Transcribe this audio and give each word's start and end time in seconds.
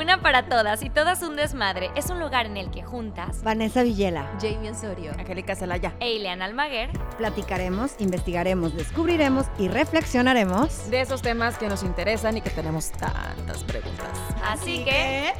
Una 0.00 0.22
para 0.22 0.48
todas 0.48 0.82
y 0.82 0.88
todas 0.88 1.22
un 1.22 1.36
desmadre 1.36 1.90
es 1.94 2.08
un 2.08 2.20
lugar 2.20 2.46
en 2.46 2.56
el 2.56 2.70
que 2.70 2.82
juntas 2.82 3.42
Vanessa 3.42 3.82
Villela. 3.82 4.30
Jamie 4.40 4.70
Osorio. 4.70 5.12
Angélica 5.18 5.54
Celaya. 5.54 5.92
e 6.00 6.14
Ileana 6.14 6.46
Almaguer 6.46 6.88
Platicaremos, 7.18 7.96
investigaremos, 7.98 8.74
descubriremos 8.74 9.44
y 9.58 9.68
reflexionaremos. 9.68 10.88
De 10.88 11.02
esos 11.02 11.20
temas 11.20 11.58
que 11.58 11.68
nos 11.68 11.82
interesan 11.82 12.38
y 12.38 12.40
que 12.40 12.48
tenemos 12.48 12.92
tantas 12.92 13.62
preguntas. 13.64 14.08
Así 14.42 14.84
que 14.84 15.34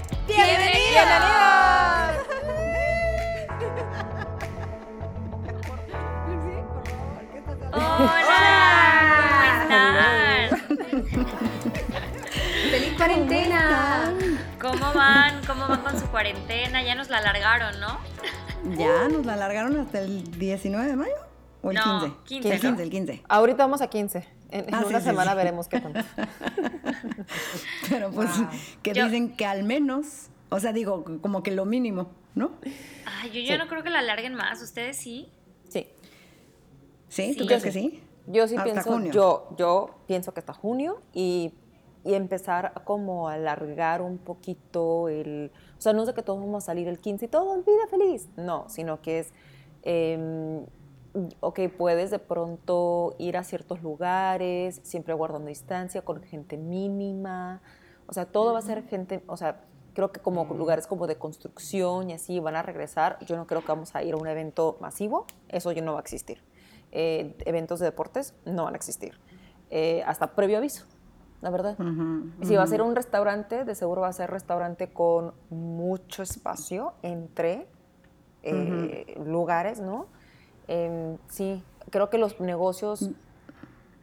¡Hola! 7.72 8.52
¿Cómo 9.22 9.46
están? 9.46 10.50
¡Feliz 12.70 12.92
cuarentena! 12.98 14.29
¿Cómo 14.60 14.92
van? 14.94 15.40
¿Cómo 15.46 15.66
van 15.68 15.82
con 15.82 15.98
su 15.98 16.06
cuarentena? 16.08 16.82
Ya 16.82 16.94
nos 16.94 17.08
la 17.08 17.18
alargaron, 17.18 17.80
¿no? 17.80 17.98
Ya 18.76 19.08
nos 19.08 19.24
la 19.24 19.34
alargaron 19.34 19.76
hasta 19.78 20.00
el 20.00 20.24
19 20.38 20.86
de 20.86 20.96
mayo. 20.96 21.14
¿O 21.62 21.70
el 21.70 21.76
No, 21.76 22.00
15? 22.00 22.16
15, 22.24 22.48
el 22.48 22.54
¿no? 22.54 22.60
15, 22.68 22.82
el 22.82 22.90
15. 22.90 23.22
Ahorita 23.28 23.58
vamos 23.64 23.80
a 23.80 23.88
15. 23.88 24.26
En, 24.50 24.68
en 24.68 24.74
Ah, 24.74 24.82
una 24.86 24.98
sí, 24.98 25.04
semana 25.06 25.30
sí. 25.32 25.36
veremos 25.36 25.68
qué 25.68 25.80
tanto. 25.80 26.00
Pero 27.88 28.10
pues 28.10 28.30
que 28.82 28.92
Yo- 28.92 29.04
dicen 29.04 29.34
que 29.36 29.46
al 29.46 29.62
menos, 29.62 30.28
o 30.50 30.60
sea, 30.60 30.72
digo, 30.72 31.04
como 31.22 31.42
que 31.42 31.50
lo 31.52 31.64
mínimo, 31.64 32.10
¿no? 32.34 32.52
Ay, 33.06 33.30
yo 33.30 33.40
ya 33.40 33.56
no 33.58 33.68
creo 33.68 33.82
que 33.82 33.90
la 33.90 34.00
alarguen 34.00 34.34
más. 34.34 34.60
¿Ustedes 34.62 34.96
sí? 34.96 35.28
Sí. 35.68 35.86
¿Sí? 37.08 37.34
¿Tú 37.36 37.42
Sí. 37.44 37.46
crees 37.46 37.62
que 37.62 37.72
sí? 37.72 38.02
Yo 38.26 38.46
sí 38.46 38.56
Hasta 38.56 38.64
pienso, 38.64 38.90
junio. 38.90 39.12
yo, 39.12 39.48
yo 39.56 40.00
pienso 40.06 40.32
que 40.34 40.40
hasta 40.40 40.52
junio 40.52 41.00
y, 41.12 41.52
y 42.04 42.14
empezar 42.14 42.72
a 42.74 42.84
como 42.84 43.28
a 43.28 43.34
alargar 43.34 44.02
un 44.02 44.18
poquito 44.18 45.08
el, 45.08 45.50
o 45.78 45.80
sea, 45.80 45.92
no 45.92 46.02
es 46.02 46.06
de 46.06 46.14
que 46.14 46.22
todos 46.22 46.40
vamos 46.40 46.64
a 46.64 46.66
salir 46.66 46.88
el 46.88 46.98
15 46.98 47.24
y 47.24 47.28
todo, 47.28 47.56
vida 47.62 47.86
feliz, 47.88 48.28
no, 48.36 48.68
sino 48.68 49.00
que 49.02 49.20
es, 49.20 49.32
eh, 49.82 50.64
ok, 51.40 51.60
puedes 51.76 52.10
de 52.10 52.18
pronto 52.18 53.14
ir 53.18 53.36
a 53.36 53.44
ciertos 53.44 53.82
lugares, 53.82 54.80
siempre 54.82 55.14
guardando 55.14 55.48
distancia, 55.48 56.02
con 56.02 56.22
gente 56.22 56.56
mínima, 56.56 57.60
o 58.06 58.12
sea, 58.12 58.26
todo 58.26 58.52
va 58.52 58.58
a 58.58 58.62
ser 58.62 58.82
gente, 58.84 59.22
o 59.26 59.36
sea, 59.36 59.64
creo 59.94 60.12
que 60.12 60.20
como 60.20 60.44
lugares 60.54 60.86
como 60.86 61.06
de 61.06 61.16
construcción 61.16 62.10
y 62.10 62.14
así 62.14 62.40
van 62.40 62.56
a 62.56 62.62
regresar, 62.62 63.18
yo 63.26 63.36
no 63.36 63.46
creo 63.46 63.60
que 63.62 63.68
vamos 63.68 63.94
a 63.94 64.02
ir 64.02 64.14
a 64.14 64.16
un 64.16 64.26
evento 64.26 64.76
masivo, 64.80 65.26
eso 65.48 65.72
ya 65.72 65.82
no 65.82 65.92
va 65.92 65.98
a 65.98 66.02
existir. 66.02 66.42
Eh, 66.92 67.36
eventos 67.44 67.78
de 67.78 67.86
deportes 67.86 68.34
no 68.44 68.64
van 68.64 68.74
a 68.74 68.76
existir. 68.76 69.18
Eh, 69.70 70.02
hasta 70.06 70.34
previo 70.34 70.58
aviso, 70.58 70.86
la 71.40 71.50
verdad. 71.50 71.76
Y 72.40 72.46
si 72.46 72.56
va 72.56 72.62
a 72.62 72.66
ser 72.66 72.82
un 72.82 72.94
restaurante, 72.94 73.64
de 73.64 73.74
seguro 73.74 74.02
va 74.02 74.08
a 74.08 74.12
ser 74.12 74.30
restaurante 74.30 74.92
con 74.92 75.32
mucho 75.48 76.22
espacio 76.22 76.92
entre 77.02 77.66
eh, 78.42 79.20
lugares, 79.24 79.80
¿no? 79.80 80.06
Em, 80.68 81.16
sí, 81.28 81.62
creo 81.90 82.10
que 82.10 82.18
los 82.18 82.40
negocios 82.40 83.10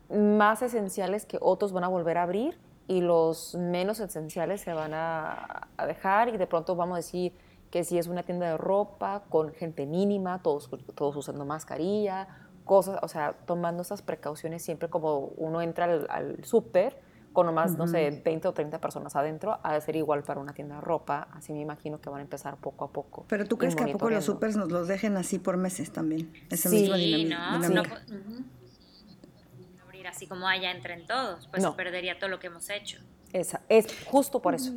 más 0.09 0.61
esenciales 0.61 1.25
que 1.25 1.37
otros 1.39 1.73
van 1.73 1.83
a 1.83 1.87
volver 1.87 2.17
a 2.17 2.23
abrir 2.23 2.57
y 2.87 3.01
los 3.01 3.55
menos 3.55 3.99
esenciales 3.99 4.61
se 4.61 4.73
van 4.73 4.93
a, 4.93 5.67
a 5.77 5.85
dejar 5.85 6.29
y 6.29 6.37
de 6.37 6.47
pronto 6.47 6.75
vamos 6.75 6.95
a 6.95 6.97
decir 6.97 7.33
que 7.69 7.83
si 7.83 7.97
es 7.97 8.07
una 8.07 8.23
tienda 8.23 8.47
de 8.47 8.57
ropa 8.57 9.23
con 9.29 9.51
gente 9.53 9.85
mínima, 9.85 10.41
todos, 10.41 10.69
todos 10.95 11.15
usando 11.17 11.45
mascarilla, 11.45 12.27
cosas, 12.63 12.99
o 13.01 13.07
sea, 13.07 13.33
tomando 13.45 13.81
esas 13.81 14.01
precauciones 14.01 14.63
siempre 14.63 14.89
como 14.89 15.31
uno 15.37 15.61
entra 15.61 15.85
al, 15.85 16.07
al 16.09 16.43
súper 16.45 17.06
con 17.37 17.45
nomás, 17.45 17.77
no 17.77 17.87
sé, 17.87 18.19
20 18.25 18.47
o 18.47 18.51
30 18.51 18.81
personas 18.81 19.15
adentro, 19.15 19.59
ha 19.61 19.71
de 19.71 19.79
ser 19.81 19.95
igual 19.95 20.23
para 20.23 20.39
una 20.39 20.53
tienda 20.53 20.73
de 20.77 20.81
ropa, 20.81 21.27
así 21.33 21.53
me 21.53 21.61
imagino 21.61 22.01
que 22.01 22.09
van 22.09 22.17
a 22.17 22.23
empezar 22.23 22.57
poco 22.57 22.85
a 22.85 22.91
poco. 22.91 23.25
Pero 23.29 23.45
tú 23.45 23.59
crees 23.59 23.75
que 23.75 23.83
a 23.83 23.87
poco 23.91 24.09
los 24.09 24.25
supers 24.25 24.55
nos 24.55 24.71
los 24.71 24.87
dejen 24.87 25.15
así 25.17 25.37
por 25.37 25.55
meses 25.55 25.91
también. 25.91 26.33
Esa 26.49 26.67
Sí, 26.71 26.81
misma 26.81 26.95
Sí, 26.97 27.27
dinami- 27.27 27.29
¿no? 27.29 27.59
dinámica. 27.59 27.69
No 27.69 27.83
po- 27.83 27.95
abrir 29.85 30.07
así 30.07 30.25
como 30.25 30.47
allá 30.47 30.71
entren 30.71 31.05
todos, 31.05 31.47
pues 31.49 31.61
No. 31.61 31.75
perdería 31.75 32.17
todo 32.17 32.31
lo 32.31 32.39
que 32.39 32.47
hemos 32.47 32.67
hecho. 32.71 32.97
Esa, 33.33 33.61
es 33.69 33.85
justo 34.07 34.41
por 34.41 34.55
eso. 34.55 34.73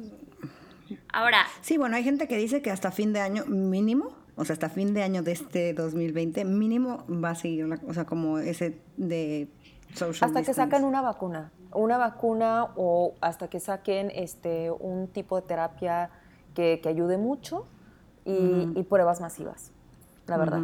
Ahora, 1.15 1.47
Sí, 1.63 1.79
bueno, 1.79 1.97
hay 1.97 2.05
gente 2.05 2.29
que 2.29 2.37
dice 2.37 2.61
que 2.61 2.71
hasta 2.71 2.91
fin 2.91 3.15
de 3.15 3.21
año 3.21 3.47
mínimo, 3.47 4.13
o 4.37 4.45
sea, 4.45 4.53
hasta 4.53 4.69
fin 4.69 4.93
de 4.93 5.03
año 5.03 5.23
de 5.23 5.33
este 5.33 5.73
2020 5.73 6.45
mínimo 6.45 7.07
va 7.09 7.31
a 7.31 7.35
seguir, 7.37 7.67
la- 7.67 7.81
o 7.89 7.95
sea, 7.95 8.05
como 8.05 8.39
ese 8.39 8.83
de 8.99 9.49
social 9.95 10.29
Hasta 10.29 10.43
que 10.43 10.49
distance. 10.49 10.55
sacan 10.55 10.85
una 10.85 11.01
vacuna, 11.01 11.53
una 11.73 11.99
vacuna 11.99 12.69
o 12.77 13.15
hasta 13.21 13.49
que 13.49 13.61
saquen 13.61 14.11
este, 14.15 14.71
un 14.71 15.09
tipo 15.09 15.41
de 15.41 15.47
terapia 15.47 16.11
que, 16.55 16.81
que 16.83 16.89
ayude 16.89 17.19
mucho 17.19 17.67
y, 18.25 18.69
y 18.75 18.83
pruebas 18.85 19.21
masivas, 19.21 19.73
la 20.27 20.37
verdad. 20.37 20.63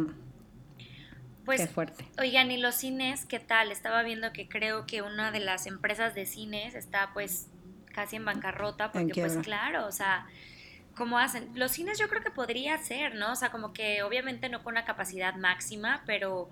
Pues 1.45 1.61
Qué 1.61 1.67
fuerte. 1.67 2.05
Oigan, 2.19 2.51
¿y 2.51 2.57
los 2.57 2.75
cines 2.75 3.25
qué 3.25 3.39
tal? 3.39 3.71
Estaba 3.71 4.03
viendo 4.03 4.33
que 4.33 4.49
creo 4.49 4.85
que 4.85 5.01
una 5.01 5.31
de 5.31 5.39
las 5.39 5.65
empresas 5.65 6.13
de 6.13 6.25
cines 6.25 6.75
está 6.75 7.11
pues 7.13 7.47
casi 7.93 8.17
en 8.17 8.25
bancarrota 8.25 8.91
porque 8.91 9.21
pues 9.21 9.37
claro, 9.37 9.87
o 9.87 9.91
sea, 9.93 10.27
¿cómo 10.97 11.17
hacen? 11.17 11.49
Los 11.55 11.71
cines 11.71 11.97
yo 11.97 12.09
creo 12.09 12.21
que 12.21 12.31
podría 12.31 12.77
ser, 12.79 13.15
¿no? 13.15 13.31
O 13.31 13.35
sea, 13.35 13.49
como 13.49 13.71
que 13.71 14.03
obviamente 14.03 14.49
no 14.49 14.61
con 14.61 14.73
una 14.73 14.83
capacidad 14.83 15.35
máxima, 15.35 16.03
pero 16.05 16.49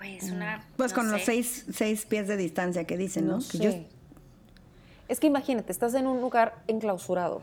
pues 0.00 0.30
una... 0.32 0.64
Pues 0.76 0.92
no 0.92 0.96
con 0.96 1.10
los 1.12 1.22
seis, 1.22 1.66
seis 1.72 2.06
pies 2.06 2.26
de 2.26 2.36
distancia 2.36 2.84
que 2.84 2.96
dicen, 2.96 3.26
¿no? 3.26 3.34
No 3.34 3.38
Que 3.38 3.58
sé. 3.58 3.58
yo- 3.58 3.72
Es 5.08 5.20
que 5.20 5.26
imagínate, 5.26 5.70
estás 5.70 5.94
en 5.94 6.06
un 6.06 6.20
lugar 6.20 6.62
enclausurado 6.68 7.42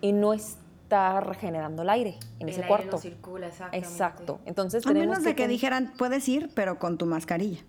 y 0.00 0.12
no 0.12 0.32
está 0.32 1.20
regenerando 1.20 1.82
el 1.82 1.90
aire 1.90 2.18
en 2.38 2.42
El 2.46 2.50
ese 2.50 2.58
aire 2.60 2.68
cuarto. 2.68 2.90
no 2.92 2.98
circula, 2.98 3.46
exactamente. 3.48 3.88
Exacto. 3.88 4.40
Entonces 4.46 4.86
a 4.86 4.92
menos 4.92 5.22
de 5.24 5.34
que 5.34 5.48
dijeran, 5.48 5.92
puedes 5.98 6.28
ir, 6.28 6.50
pero 6.54 6.78
con 6.78 6.98
tu 6.98 7.06
mascarilla 7.06 7.60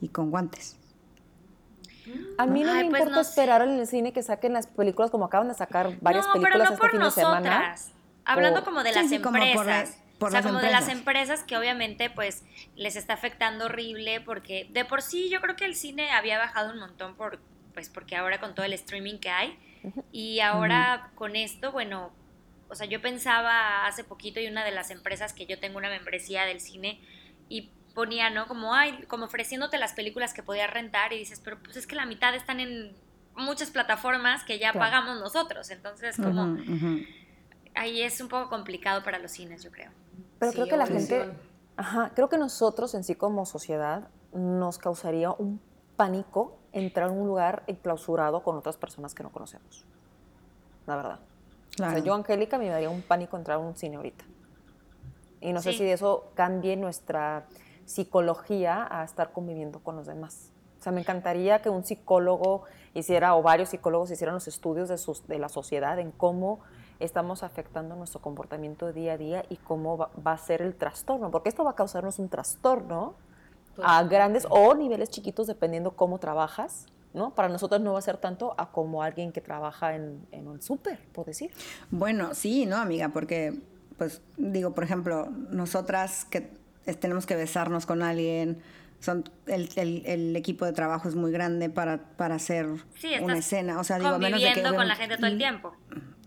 y 0.00 0.08
con 0.08 0.30
guantes. 0.30 0.76
A 2.38 2.46
mí 2.46 2.62
no 2.62 2.70
Ay, 2.72 2.84
me 2.84 2.90
pues 2.90 3.00
importa 3.02 3.16
no 3.16 3.24
sé. 3.24 3.30
esperar 3.30 3.62
en 3.62 3.70
el 3.80 3.86
cine 3.86 4.12
que 4.12 4.22
saquen 4.22 4.52
las 4.52 4.66
películas 4.68 5.10
como 5.10 5.24
acaban 5.24 5.48
de 5.48 5.54
sacar 5.54 5.96
varias 6.00 6.26
no, 6.26 6.34
películas 6.34 6.52
pero 6.52 6.64
no 6.64 6.70
este 6.74 6.80
por 6.80 6.90
fin 6.90 7.00
de 7.00 7.10
semana. 7.10 7.74
Hablando 8.24 8.64
como 8.64 8.82
de 8.82 8.90
Sí, 8.90 8.94
las 8.96 9.08
sí, 9.08 9.18
como 9.20 9.36
empresas. 9.38 9.96
Por 10.18 10.28
o 10.28 10.30
sea, 10.32 10.42
como 10.42 10.60
de 10.60 10.70
las 10.70 10.88
empresas. 10.88 11.42
que 11.44 11.56
obviamente 11.56 12.08
pues 12.10 12.42
les 12.74 12.96
está 12.96 13.14
afectando 13.14 13.66
horrible 13.66 14.20
porque 14.20 14.66
de 14.70 14.84
por 14.84 15.02
sí 15.02 15.28
yo 15.28 15.40
creo 15.40 15.56
que 15.56 15.64
el 15.66 15.74
cine 15.74 16.10
había 16.10 16.38
bajado 16.38 16.72
un 16.72 16.78
montón 16.78 17.14
por 17.16 17.38
pues 17.74 17.90
porque 17.90 18.16
ahora 18.16 18.40
con 18.40 18.54
todo 18.54 18.64
el 18.64 18.72
streaming 18.72 19.18
que 19.18 19.28
hay 19.28 19.58
y 20.10 20.40
ahora 20.40 21.10
con 21.14 21.36
esto, 21.36 21.70
bueno, 21.70 22.12
o 22.68 22.74
sea, 22.74 22.86
yo 22.86 23.00
pensaba 23.00 23.86
hace 23.86 24.02
poquito 24.02 24.40
y 24.40 24.46
una 24.48 24.64
de 24.64 24.72
las 24.72 24.90
empresas 24.90 25.32
que 25.32 25.46
yo 25.46 25.60
tengo 25.60 25.78
una 25.78 25.90
membresía 25.90 26.44
del 26.46 26.60
cine 26.60 26.98
y 27.48 27.70
ponía, 27.94 28.28
¿no? 28.30 28.46
Como, 28.48 28.74
ay, 28.74 29.04
como 29.06 29.26
ofreciéndote 29.26 29.78
las 29.78 29.92
películas 29.92 30.32
que 30.34 30.42
podías 30.42 30.70
rentar 30.70 31.12
y 31.12 31.18
dices, 31.18 31.40
pero 31.44 31.58
pues 31.62 31.76
es 31.76 31.86
que 31.86 31.94
la 31.94 32.06
mitad 32.06 32.34
están 32.34 32.58
en 32.60 32.96
muchas 33.36 33.70
plataformas 33.70 34.42
que 34.42 34.58
ya 34.58 34.72
Claro. 34.72 34.86
pagamos 34.90 35.20
nosotros, 35.20 35.70
entonces 35.70 36.16
como 36.16 36.56
ahí 37.74 38.02
es 38.02 38.20
un 38.20 38.28
poco 38.28 38.48
complicado 38.48 39.04
para 39.04 39.18
los 39.18 39.30
cines, 39.32 39.62
yo 39.62 39.70
creo. 39.70 39.90
Pero 40.38 40.52
Sí, 40.52 40.56
creo 40.56 40.68
que 40.68 40.76
la 40.76 40.86
gente, 40.86 41.32
ajá, 41.76 42.12
creo 42.14 42.28
que 42.28 42.38
nosotros 42.38 42.94
en 42.94 43.04
sí 43.04 43.14
como 43.14 43.46
sociedad 43.46 44.08
nos 44.32 44.78
causaría 44.78 45.30
un 45.32 45.60
pánico 45.96 46.56
entrar 46.72 47.10
en 47.10 47.18
un 47.18 47.26
lugar 47.26 47.62
enclausurado 47.66 48.42
con 48.42 48.56
otras 48.56 48.76
personas 48.76 49.14
que 49.14 49.22
no 49.22 49.30
conocemos. 49.30 49.84
La 50.86 50.96
verdad. 50.96 51.20
Claro. 51.74 51.92
O 51.92 51.96
sea, 51.96 52.04
yo, 52.04 52.14
Angélica, 52.14 52.58
me 52.58 52.68
daría 52.68 52.90
un 52.90 53.02
pánico 53.02 53.36
entrar 53.36 53.56
a 53.56 53.58
un 53.60 53.74
cine 53.76 53.96
ahorita. 53.96 54.24
Y 55.40 55.52
no 55.52 55.60
sé 55.62 55.72
si 55.72 55.84
eso 55.88 56.30
cambie 56.34 56.76
nuestra 56.76 57.46
psicología 57.86 58.86
a 58.90 59.04
estar 59.04 59.32
conviviendo 59.32 59.80
con 59.80 59.96
los 59.96 60.06
demás. 60.06 60.50
O 60.78 60.82
sea, 60.82 60.92
me 60.92 61.00
encantaría 61.00 61.62
que 61.62 61.70
un 61.70 61.84
psicólogo 61.84 62.64
hiciera, 62.94 63.34
o 63.36 63.42
varios 63.42 63.70
psicólogos 63.70 64.10
hicieran 64.10 64.34
los 64.34 64.48
estudios 64.48 64.88
de, 64.88 64.98
sus- 64.98 65.26
de 65.26 65.38
la 65.38 65.48
sociedad 65.48 65.98
en 65.98 66.10
cómo 66.12 66.60
estamos 67.00 67.42
afectando 67.42 67.94
nuestro 67.96 68.20
comportamiento 68.20 68.92
día 68.92 69.14
a 69.14 69.18
día 69.18 69.44
y 69.48 69.56
cómo 69.56 69.96
va, 69.98 70.10
va 70.26 70.32
a 70.32 70.38
ser 70.38 70.62
el 70.62 70.74
trastorno, 70.74 71.30
porque 71.30 71.48
esto 71.48 71.64
va 71.64 71.72
a 71.72 71.74
causarnos 71.74 72.18
un 72.18 72.28
trastorno 72.28 73.14
a 73.82 74.02
grandes 74.04 74.46
o 74.48 74.74
niveles 74.74 75.10
chiquitos 75.10 75.46
dependiendo 75.46 75.90
cómo 75.96 76.18
trabajas, 76.18 76.86
¿no? 77.12 77.34
Para 77.34 77.48
nosotros 77.48 77.80
no 77.82 77.92
va 77.92 77.98
a 77.98 78.02
ser 78.02 78.16
tanto 78.16 78.54
a 78.56 78.70
como 78.70 79.02
alguien 79.02 79.32
que 79.32 79.40
trabaja 79.42 79.94
en, 79.94 80.26
en 80.32 80.48
un 80.48 80.62
súper, 80.62 80.98
por 81.12 81.26
decir. 81.26 81.50
Bueno, 81.90 82.34
sí, 82.34 82.64
¿no, 82.64 82.76
amiga? 82.76 83.10
Porque, 83.10 83.60
pues, 83.98 84.22
digo, 84.38 84.72
por 84.74 84.84
ejemplo, 84.84 85.28
nosotras 85.50 86.24
que 86.24 86.50
es- 86.86 86.98
tenemos 86.98 87.26
que 87.26 87.36
besarnos 87.36 87.84
con 87.84 88.02
alguien, 88.02 88.62
son, 89.00 89.24
el, 89.46 89.68
el- 89.76 90.06
el 90.06 90.36
equipo 90.36 90.64
de 90.64 90.72
trabajo 90.72 91.06
es 91.08 91.14
muy 91.14 91.30
grande 91.30 91.68
para, 91.68 91.98
para 92.16 92.36
hacer 92.36 92.66
Sí, 92.96 93.12
una 93.20 93.36
escena. 93.38 93.78
O 93.78 93.84
sea, 93.84 93.98
digo, 93.98 94.14
a 94.14 94.18
menos 94.18 94.40
de 94.40 94.46
que 94.48 94.52
conviviendo 94.62 94.74
con 94.78 94.88
la 94.88 94.96
gente 94.96 95.16
todo 95.18 95.26
el 95.26 95.36
tiempo. 95.36 95.74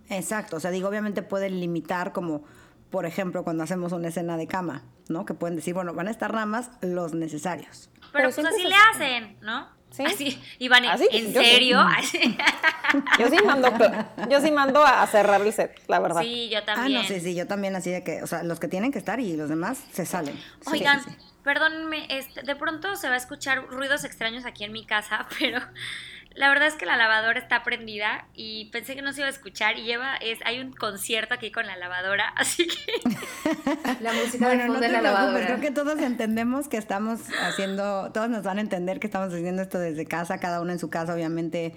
Exacto, 0.09 0.57
o 0.57 0.59
sea, 0.59 0.71
digo, 0.71 0.89
obviamente 0.89 1.21
pueden 1.21 1.59
limitar 1.59 2.11
como, 2.13 2.43
por 2.89 3.05
ejemplo, 3.05 3.43
cuando 3.43 3.63
hacemos 3.63 3.91
una 3.91 4.07
escena 4.09 4.37
de 4.37 4.47
cama, 4.47 4.83
¿no? 5.07 5.25
Que 5.25 5.33
pueden 5.33 5.55
decir, 5.55 5.73
bueno, 5.73 5.93
van 5.93 6.07
a 6.07 6.11
estar 6.11 6.33
nada 6.33 6.45
más 6.45 6.71
los 6.81 7.13
necesarios. 7.13 7.89
Pero, 8.11 8.25
pues 8.25 8.35
siempre 8.35 8.53
así 8.55 8.63
se 8.63 8.69
le 8.69 8.75
hace- 8.75 9.15
hacen, 9.17 9.37
¿no? 9.41 9.67
¿Sí? 9.91 10.03
Así, 10.05 10.39
Iván, 10.59 10.85
¿Ah, 10.85 10.97
sí? 10.99 11.07
¿en 11.11 11.33
Yo 11.33 11.41
sí. 11.41 11.47
serio? 11.49 11.79
Así. 11.79 12.37
Yo 13.19 13.27
sí 13.27 13.37
mando, 13.45 13.71
yo 14.29 14.39
sí 14.39 14.51
mando 14.51 14.83
a 14.85 15.05
cerrar 15.07 15.41
el 15.41 15.51
set, 15.51 15.79
la 15.87 15.99
verdad. 15.99 16.21
Sí, 16.21 16.49
yo 16.51 16.59
Ah, 16.59 16.65
también. 16.65 17.01
no, 17.01 17.07
sí, 17.07 17.19
sí, 17.19 17.33
yo 17.35 17.47
también 17.47 17.75
así 17.75 17.89
de 17.89 18.03
que, 18.03 18.21
o 18.21 18.27
sea, 18.27 18.43
los 18.43 18.59
que 18.59 18.67
tienen 18.67 18.91
que 18.91 18.99
estar 18.99 19.19
y 19.19 19.35
los 19.35 19.49
demás 19.49 19.83
se 19.91 20.05
salen. 20.05 20.35
Sí, 20.61 20.71
Oigan, 20.73 21.03
sí, 21.03 21.09
sí. 21.09 21.15
perdónenme, 21.43 22.05
este, 22.09 22.43
de 22.43 22.55
pronto 22.55 22.95
se 22.97 23.07
va 23.07 23.15
a 23.15 23.17
escuchar 23.17 23.65
ruidos 23.67 24.03
extraños 24.03 24.45
aquí 24.45 24.63
en 24.63 24.71
mi 24.73 24.85
casa, 24.85 25.27
pero 25.39 25.59
la 26.39 26.47
verdad 26.47 26.69
es 26.69 26.75
que 26.75 26.85
la 26.85 26.95
lavadora 26.95 27.37
está 27.37 27.63
prendida 27.63 28.25
y 28.33 28.69
pensé 28.71 28.95
que 28.95 29.01
no 29.01 29.11
se 29.11 29.19
iba 29.19 29.27
a 29.27 29.29
escuchar 29.29 29.77
y 29.77 29.83
lleva, 29.83 30.15
es, 30.15 30.39
hay 30.45 30.61
un 30.61 30.71
concierto 30.71 31.33
aquí 31.33 31.51
con 31.51 31.67
la 31.67 31.75
lavadora, 31.75 32.29
así 32.37 32.65
que 32.65 33.01
La 34.01 34.13
música 34.13 34.47
de 34.47 34.55
Bueno, 34.55 34.73
no 34.73 34.79
te 34.79 34.85
de 34.87 34.91
la 34.93 35.01
lavadora. 35.01 35.45
creo 35.45 35.59
que 35.59 35.71
todos 35.71 35.99
entendemos 36.01 36.69
que 36.69 36.77
estamos 36.77 37.19
haciendo, 37.41 38.11
todos 38.13 38.29
nos 38.29 38.43
van 38.43 38.57
a 38.57 38.61
entender 38.61 39.01
que 39.01 39.07
estamos 39.07 39.33
haciendo 39.33 39.61
esto 39.61 39.79
desde 39.79 40.05
casa, 40.05 40.37
cada 40.39 40.61
uno 40.61 40.71
en 40.71 40.79
su 40.79 40.89
casa, 40.89 41.13
obviamente 41.13 41.75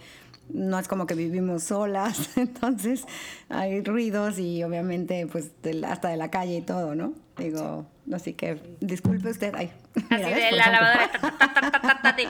no 0.48 0.78
es 0.78 0.86
como 0.86 1.06
que 1.06 1.14
vivimos 1.14 1.64
solas, 1.64 2.36
entonces 2.36 3.04
hay 3.48 3.82
ruidos 3.82 4.38
y 4.38 4.62
obviamente 4.62 5.26
pues 5.26 5.60
del- 5.62 5.84
hasta 5.84 6.08
de 6.08 6.16
la 6.16 6.30
calle 6.30 6.58
y 6.58 6.62
todo, 6.62 6.94
¿no? 6.94 7.14
Digo, 7.36 7.86
así 8.12 8.34
que 8.34 8.60
disculpe 8.80 9.28
usted, 9.30 9.54
ay, 9.56 9.72
así 10.10 10.22
de 10.40 10.52
la 10.52 10.70
lavadora, 10.70 11.10
ta, 11.10 11.80
ta, 11.82 12.00
ta, 12.02 12.12
de- 12.12 12.28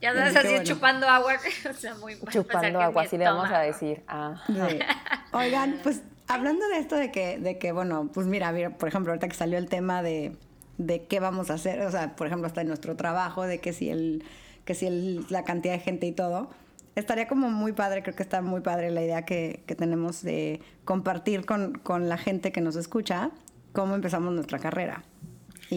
ya 0.00 0.14
sabes, 0.14 0.28
Así 0.28 0.32
que 0.32 0.38
así 0.38 0.48
bueno. 0.48 0.64
chupando 0.64 1.08
agua, 1.08 1.34
o 1.70 1.72
sea, 1.74 1.94
muy 1.96 2.16
mal 2.16 2.32
Chupando 2.32 2.80
agua, 2.80 3.02
así 3.02 3.18
le 3.18 3.24
vamos 3.24 3.50
a 3.50 3.60
decir. 3.60 4.02
Ah. 4.08 4.42
Sí. 4.46 4.78
Oigan, 5.32 5.80
pues 5.82 6.02
hablando 6.28 6.66
de 6.68 6.78
esto 6.78 6.96
de 6.96 7.10
que, 7.10 7.38
de 7.38 7.58
que 7.58 7.72
bueno, 7.72 8.10
pues 8.12 8.26
mira, 8.26 8.50
mira, 8.52 8.70
por 8.70 8.88
ejemplo, 8.88 9.12
ahorita 9.12 9.28
que 9.28 9.34
salió 9.34 9.58
el 9.58 9.68
tema 9.68 10.02
de, 10.02 10.36
de 10.78 11.04
qué 11.04 11.20
vamos 11.20 11.50
a 11.50 11.54
hacer, 11.54 11.80
o 11.82 11.90
sea, 11.90 12.16
por 12.16 12.26
ejemplo, 12.26 12.46
hasta 12.46 12.62
en 12.62 12.68
nuestro 12.68 12.96
trabajo, 12.96 13.44
de 13.44 13.60
que 13.60 13.72
si 13.72 13.90
el, 13.90 14.24
que 14.64 14.74
si 14.74 14.86
el, 14.86 15.26
la 15.28 15.44
cantidad 15.44 15.74
de 15.74 15.80
gente 15.80 16.06
y 16.06 16.12
todo, 16.12 16.50
estaría 16.94 17.28
como 17.28 17.50
muy 17.50 17.72
padre, 17.72 18.02
creo 18.02 18.16
que 18.16 18.22
está 18.22 18.42
muy 18.42 18.60
padre 18.60 18.90
la 18.90 19.02
idea 19.02 19.24
que, 19.24 19.62
que 19.66 19.74
tenemos 19.74 20.22
de 20.22 20.60
compartir 20.84 21.44
con, 21.44 21.74
con 21.78 22.08
la 22.08 22.16
gente 22.16 22.52
que 22.52 22.60
nos 22.60 22.76
escucha 22.76 23.30
cómo 23.72 23.94
empezamos 23.94 24.32
nuestra 24.32 24.58
carrera. 24.58 25.04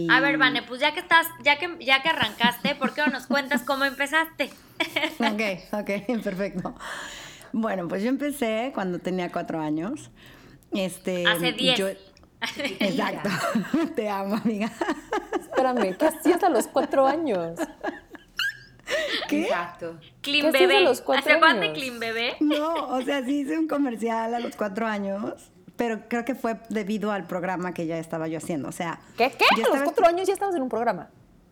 A 0.09 0.19
ver, 0.19 0.37
Vane, 0.37 0.63
pues 0.63 0.81
ya 0.81 0.93
que 0.93 0.99
estás, 1.01 1.27
ya 1.43 1.57
que, 1.59 1.77
ya 1.83 2.01
que 2.01 2.09
arrancaste, 2.09 2.75
¿por 2.75 2.93
qué 2.93 3.01
no 3.01 3.07
nos 3.07 3.27
cuentas 3.27 3.61
cómo 3.63 3.85
empezaste? 3.85 4.49
Ok, 5.19 5.41
ok, 5.71 6.21
perfecto. 6.23 6.75
Bueno, 7.51 7.87
pues 7.87 8.01
yo 8.03 8.09
empecé 8.09 8.71
cuando 8.73 8.99
tenía 8.99 9.31
cuatro 9.31 9.61
años. 9.61 10.09
Este, 10.71 11.25
Hace 11.27 11.51
diez. 11.53 11.77
yo- 11.77 11.87
Exacto. 12.79 13.29
Te 13.95 14.09
amo, 14.09 14.35
amiga. 14.35 14.71
Espérame, 15.39 15.95
¿qué 15.95 16.05
hacías 16.07 16.43
a 16.43 16.49
los 16.49 16.67
cuatro 16.67 17.05
años? 17.07 17.59
¿Qué? 19.29 19.43
Exacto. 19.43 19.99
Clean 20.21 20.51
¿Qué 20.51 20.59
Bebé. 20.59 20.77
a 20.77 20.79
los 20.81 21.01
cuatro 21.01 21.31
¿Hace 21.31 21.39
cuánto 21.39 21.61
años? 21.63 21.77
Clean 21.77 21.99
Bebé? 21.99 22.35
No, 22.41 22.73
o 22.89 23.01
sea, 23.03 23.23
sí 23.23 23.41
hice 23.41 23.57
un 23.57 23.67
comercial 23.67 24.33
a 24.33 24.39
los 24.39 24.55
cuatro 24.55 24.85
años, 24.87 25.51
pero 25.75 26.07
creo 26.07 26.25
que 26.25 26.35
fue 26.35 26.59
debido 26.69 27.11
al 27.11 27.25
programa 27.25 27.73
que 27.73 27.85
ya 27.85 27.97
estaba 27.97 28.27
yo 28.27 28.37
haciendo. 28.37 28.69
O 28.69 28.71
sea, 28.71 28.99
¿Qué? 29.17 29.31
¿Qué? 29.31 29.45
yo 29.57 29.65
A 29.73 29.77
los 29.77 29.83
cuatro 29.83 30.05
años 30.07 30.27
ya 30.27 30.33
estabas 30.33 30.55
en 30.55 30.61
un 30.61 30.69
programa. 30.69 31.09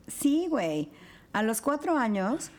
Sí, 0.07 0.47
güey. 0.49 0.89
A 1.33 1.43
los 1.43 1.61
cuatro 1.61 1.97
años 1.97 2.51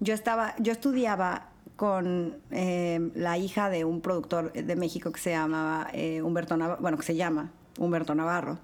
yo 0.00 0.14
estaba, 0.14 0.54
yo 0.58 0.72
estudiaba 0.72 1.48
con 1.76 2.36
eh, 2.50 3.10
la 3.14 3.38
hija 3.38 3.70
de 3.70 3.84
un 3.84 4.02
productor 4.02 4.52
de 4.52 4.76
México 4.76 5.12
que 5.12 5.20
se 5.20 5.30
llamaba 5.30 5.88
eh, 5.94 6.20
Humberto 6.20 6.56
Navarro, 6.56 6.82
bueno, 6.82 6.98
que 6.98 7.04
se 7.04 7.16
llama 7.16 7.50
Humberto 7.78 8.14
Navarro, 8.14 8.58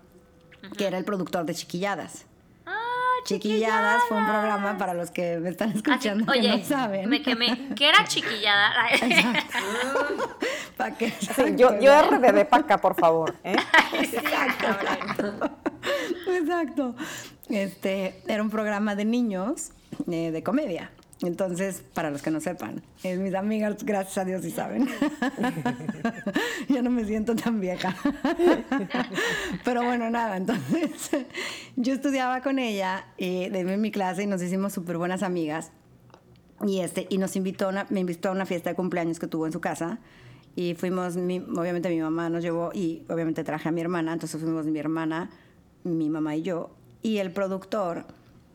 que 0.76 0.86
era 0.86 0.98
el 0.98 1.04
productor 1.04 1.46
de 1.46 1.54
Chiquilladas. 1.54 2.26
Chiquilladas 3.26 4.02
fue 4.08 4.16
un 4.18 4.26
programa 4.26 4.78
para 4.78 4.94
los 4.94 5.10
que 5.10 5.38
me 5.38 5.48
están 5.50 5.72
escuchando 5.72 6.30
que 6.32 6.38
oye, 6.38 6.58
no 6.58 6.64
saben. 6.64 7.08
me 7.10 7.20
quemé. 7.22 7.68
¿Qué 7.74 7.88
era 7.88 8.04
chiquillada? 8.04 8.72
Pa' 10.76 10.90
que- 10.92 11.10
Sí, 11.10 11.42
yo, 11.56 11.78
yo 11.80 11.92
RBD 12.02 12.44
para 12.48 12.62
acá, 12.62 12.78
por 12.78 12.94
favor. 12.94 13.34
¿eh? 13.44 13.56
Exacto. 16.28 16.94
Este, 17.48 18.20
era 18.26 18.42
un 18.42 18.50
programa 18.50 18.94
de 18.94 19.04
niños 19.04 19.70
eh, 20.10 20.30
de 20.30 20.42
comedia. 20.42 20.90
Entonces, 21.22 21.82
para 21.94 22.10
los 22.10 22.20
que 22.20 22.30
no 22.30 22.40
sepan, 22.40 22.82
eh, 23.02 23.16
mis 23.16 23.34
amigas, 23.34 23.76
gracias 23.84 24.18
a 24.18 24.24
Dios, 24.26 24.42
sí 24.42 24.50
saben. 24.50 24.86
ya 26.68 26.82
no 26.82 26.90
me 26.90 27.04
siento 27.04 27.34
tan 27.34 27.60
vieja. 27.60 27.96
Pero 29.64 29.82
bueno, 29.84 30.10
nada, 30.10 30.36
entonces 30.36 31.10
yo 31.76 31.94
estudiaba 31.94 32.42
con 32.42 32.58
ella 32.58 33.06
eh, 33.18 33.48
de- 33.50 33.64
mi 33.76 33.90
clase 33.90 34.22
y 34.24 34.26
nos 34.26 34.42
hicimos 34.42 34.72
súper 34.72 34.98
buenas 34.98 35.22
amigas. 35.22 35.72
Y, 36.66 36.80
este, 36.80 37.06
y 37.10 37.18
nos 37.18 37.36
invitó, 37.36 37.70
me 37.90 38.00
invitó 38.00 38.30
a 38.30 38.32
una 38.32 38.46
fiesta 38.46 38.70
de 38.70 38.76
cumpleaños 38.76 39.18
que 39.18 39.26
tuvo 39.26 39.46
en 39.46 39.52
su 39.52 39.60
casa. 39.60 39.98
Y 40.54 40.74
fuimos, 40.74 41.16
obviamente 41.16 41.88
mi 41.90 42.00
mamá 42.00 42.30
nos 42.30 42.42
llevó 42.42 42.70
y 42.72 43.04
obviamente 43.10 43.44
traje 43.44 43.68
a 43.68 43.72
mi 43.72 43.80
hermana. 43.82 44.14
Entonces 44.14 44.40
fuimos 44.40 44.64
mi 44.66 44.78
hermana, 44.78 45.30
mi 45.84 46.08
mamá 46.08 46.34
y 46.36 46.42
yo. 46.42 46.70
Y 47.02 47.18
el 47.18 47.30
productor, 47.30 48.06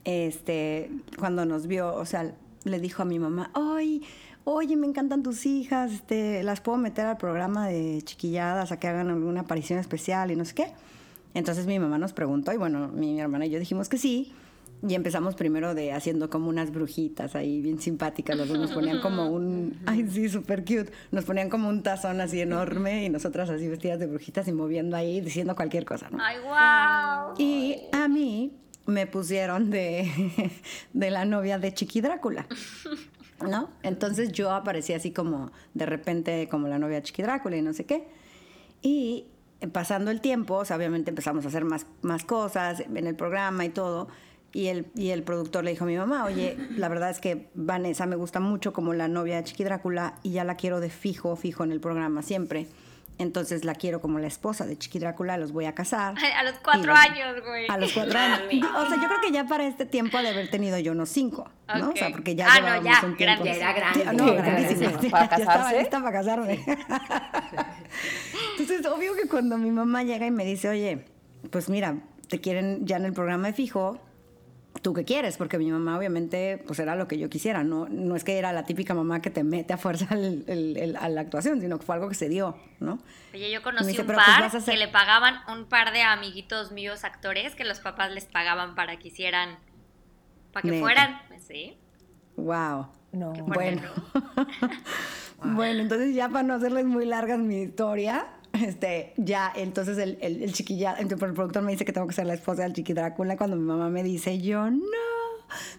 este, 0.04 0.90
cuando 1.20 1.46
nos 1.46 1.68
vio, 1.68 1.94
o 1.94 2.06
sea, 2.06 2.34
le 2.64 2.80
dijo 2.80 3.02
a 3.02 3.06
mi 3.06 3.20
mamá, 3.20 3.52
ay, 3.54 4.04
oye, 4.44 4.76
me 4.76 4.88
encantan 4.88 5.24
tus 5.24 5.46
hijas, 5.46 5.92
este, 5.92 6.44
las 6.44 6.62
puedo 6.62 6.78
meter 6.78 7.06
al 7.06 7.18
programa 7.18 7.68
de 7.68 8.02
chiquilladas 8.04 8.72
a 8.72 8.80
que 8.80 8.88
hagan 8.88 9.10
alguna 9.10 9.42
aparición 9.42 9.80
especial 9.80 10.32
y 10.32 10.36
no 10.36 10.46
sé 10.46 10.56
qué. 10.56 10.68
Entonces 11.34 11.66
mi 11.66 11.80
mamá 11.80 11.98
nos 11.98 12.14
preguntó 12.14 12.52
y 12.52 12.58
bueno, 12.58 12.90
mi, 12.90 13.20
hermana 13.20 13.46
y 13.46 13.50
yo 13.50 13.60
dijimos 13.60 13.90
que 13.90 13.98
sí. 13.98 14.34
Y 14.88 14.96
empezamos 14.96 15.36
primero 15.36 15.76
de 15.76 15.94
haciendo 15.94 16.32
como 16.32 16.50
unas 16.50 16.72
brujitas 16.72 17.36
ahí 17.36 17.62
bien 17.62 17.80
simpáticas. 17.80 18.36
Los 18.36 18.48
dos 18.48 18.58
nos 18.58 18.72
ponían 18.72 19.00
como 19.00 19.30
un, 19.30 19.78
ay 19.86 20.08
sí, 20.10 20.28
súper 20.28 20.62
cute. 20.62 20.92
Nos 21.12 21.24
ponían 21.24 21.50
como 21.50 21.70
un 21.70 21.84
tazón 21.84 22.20
así 22.20 22.42
enorme 22.42 23.06
y 23.06 23.10
nosotras 23.10 23.52
así 23.52 23.68
vestidas 23.68 24.00
de 24.00 24.08
brujitas 24.08 24.48
y 24.48 24.54
moviendo 24.54 24.98
ahí, 24.98 25.22
diciendo 25.22 25.56
cualquier 25.56 25.86
cosa, 25.86 26.10
¿no? 26.10 26.18
Ay, 26.20 26.38
wow. 26.40 27.36
Y 27.38 27.78
a 27.92 28.08
mí 28.08 28.54
me 28.86 29.08
pusieron 29.08 29.70
de, 29.70 30.10
de 30.94 31.12
la 31.12 31.26
novia 31.26 31.60
de 31.60 31.74
Chiqui 31.74 32.02
Drácula. 32.02 32.48
¿No? 33.42 33.70
Entonces 33.82 34.32
yo 34.32 34.52
aparecí 34.52 34.94
así 34.94 35.12
como 35.12 35.52
de 35.74 35.88
repente 35.88 36.48
como 36.50 36.68
la 36.68 36.78
novia 36.78 36.98
de 36.98 37.04
Chiqui 37.04 37.24
Drácula 37.24 37.58
y 37.58 37.62
no 37.62 37.74
sé 37.74 37.86
qué. 37.86 38.08
Y 38.82 39.26
pasando 39.72 40.12
el 40.12 40.22
tiempo, 40.22 40.56
o 40.56 40.62
obviamente 40.62 41.10
empezamos 41.10 41.46
a 41.46 41.48
hacer 41.48 41.66
más, 41.66 41.86
más 42.02 42.24
cosas 42.24 42.82
en 42.82 43.08
el 43.08 43.16
programa 43.16 43.66
y 43.66 43.70
todo. 43.70 44.08
Y 44.54 44.68
el, 44.68 44.88
y 44.96 45.10
el 45.12 45.24
productor 45.24 45.64
le 45.64 45.72
dijo 45.72 45.86
a 45.86 45.88
mi 45.88 45.96
mamá, 45.96 46.26
oye, 46.26 46.58
la 46.76 46.90
verdad 46.90 47.10
es 47.10 47.20
que 47.20 47.50
Vanessa 47.54 48.06
me 48.06 48.18
gusta 48.18 48.42
mucho 48.42 48.74
como 48.74 48.94
la 48.94 49.08
novia 49.08 49.38
de 49.38 49.46
Chiqui 49.46 49.64
Drácula 49.64 50.16
y 50.24 50.32
ya 50.32 50.44
la 50.44 50.56
quiero 50.56 50.82
de 50.82 50.90
fijo, 50.90 51.36
fijo 51.38 51.64
en 51.64 51.72
el 51.72 51.80
programa 51.80 52.22
siempre. 52.22 52.68
Entonces 53.22 53.66
la 53.66 53.76
quiero 53.76 54.02
como 54.02 54.18
la 54.20 54.26
esposa 54.28 54.66
de 54.66 54.78
Chiqui 54.78 54.98
Drácula, 55.00 55.38
los 55.38 55.52
voy 55.52 55.66
a 55.66 55.76
casar. 55.76 56.16
A 56.18 56.44
los 56.44 56.54
cuatro 56.64 56.92
los- 56.92 57.00
años, 57.00 57.36
güey. 57.46 57.68
A 57.70 57.78
los 57.78 57.92
cuatro 57.94 58.18
años. 58.18 58.42
O 58.78 58.86
sea, 58.88 58.96
yo 59.02 59.08
creo 59.08 59.22
que 59.22 59.32
ya 59.32 59.46
para 59.46 59.66
este 59.68 59.86
tiempo 59.86 60.18
ha 60.18 60.22
de 60.24 60.30
haber 60.30 60.50
tenido 60.50 60.78
yo 60.80 60.92
unos 60.94 61.10
cinco, 61.10 61.48
¿no? 61.78 61.90
O 61.92 61.96
sea, 61.96 62.10
porque 62.10 62.36
ya 62.36 62.48
Ah, 62.50 62.60
no, 62.60 62.66
llevábamos 62.66 62.86
ya, 63.02 63.08
un 63.08 63.18
tiempo. 63.18 63.44
grande. 63.44 63.60
Era 63.60 63.74
grande. 63.74 64.04
Ya, 64.06 64.14
no. 64.14 64.26
¿Para 65.12 65.30
Ya 65.30 65.36
estaba 65.38 65.74
lista 65.74 66.00
para 66.02 66.12
casarme. 66.12 66.66
Entonces, 68.58 68.86
obvio 68.86 69.14
que 69.16 69.28
cuando 69.28 69.58
mi 69.58 69.72
mamá 69.72 70.04
llega 70.04 70.26
y 70.26 70.32
me 70.32 70.46
dice, 70.46 70.70
oye, 70.70 71.06
pues 71.50 71.70
mira, 71.70 71.96
te 72.28 72.40
quieren 72.40 72.86
ya 72.86 72.98
en 72.98 73.06
el 73.06 73.14
programa 73.14 73.48
de 73.48 73.54
fijo, 73.54 74.00
¿tú 74.82 74.94
qué 74.94 75.04
quieres? 75.06 75.38
Porque 75.38 75.58
mi 75.58 75.70
mamá 75.72 75.98
obviamente 75.98 76.64
pues 76.66 76.80
era 76.80 76.96
lo 76.96 77.08
que 77.08 77.18
yo 77.18 77.30
quisiera, 77.30 77.64
no, 77.64 77.88
no 77.90 78.16
es 78.16 78.24
que 78.24 78.38
era 78.38 78.52
la 78.54 78.64
típica 78.66 78.94
mamá 78.94 79.22
que 79.22 79.30
te 79.30 79.44
mete 79.44 79.74
a 79.74 79.78
fuerza 79.78 80.08
al- 80.10 80.44
el- 80.48 80.78
el- 80.78 80.96
a 80.98 81.08
la 81.10 81.22
actuación, 81.22 81.62
sino 81.62 81.78
que 81.80 81.86
fue 81.86 81.96
algo 81.96 82.10
que 82.10 82.16
se 82.16 82.30
dio, 82.30 82.58
¿no? 82.80 83.00
Oye, 83.34 83.52
yo 83.52 83.62
conocí 83.62 83.88
dice, 83.88 84.02
un 84.02 84.08
"Pero, 84.08 84.18
pues, 84.20 84.28
par 84.38 84.44
hacer-" 84.56 84.74
que 84.74 84.80
le 84.80 84.88
pagaban 84.88 85.36
un 85.56 85.66
par 85.66 85.94
de 85.94 86.02
amiguitos 86.02 86.72
míos 86.72 87.04
actores 87.04 87.56
que 87.56 87.64
los 87.66 87.80
papás 87.80 88.12
les 88.12 88.26
pagaban 88.26 88.76
para 88.76 88.98
que 88.98 89.10
hicieran, 89.10 89.58
para 90.52 90.64
que 90.64 90.72
Neta. 90.72 90.82
fueran, 90.82 91.22
sí. 91.48 91.78
Wow. 92.38 92.88
No. 93.12 93.34
Bueno. 93.34 93.82
bueno, 95.44 95.82
entonces 95.82 96.16
ya 96.16 96.30
para 96.30 96.44
no 96.44 96.54
hacerles 96.56 96.86
muy 96.86 97.06
largas 97.06 97.40
mi 97.40 97.62
historia, 97.64 98.28
este, 98.54 99.14
ya, 99.18 99.52
entonces 99.56 99.98
el, 99.98 100.18
el, 100.22 100.44
el 100.44 100.54
chiquilla, 100.54 100.96
entonces 101.00 101.28
el 101.28 101.34
productor 101.34 101.64
me 101.64 101.72
dice 101.72 101.86
que 101.86 101.94
tengo 101.94 102.08
que 102.08 102.14
ser 102.14 102.26
la 102.26 102.34
esposa 102.34 102.64
del 102.64 102.74
chiqui 102.74 102.94
Drácula 102.94 103.38
cuando 103.38 103.56
mi 103.56 103.64
mamá 103.64 103.90
me 103.90 104.04
dice, 104.04 104.40
yo 104.40 104.70
no, 104.70 104.82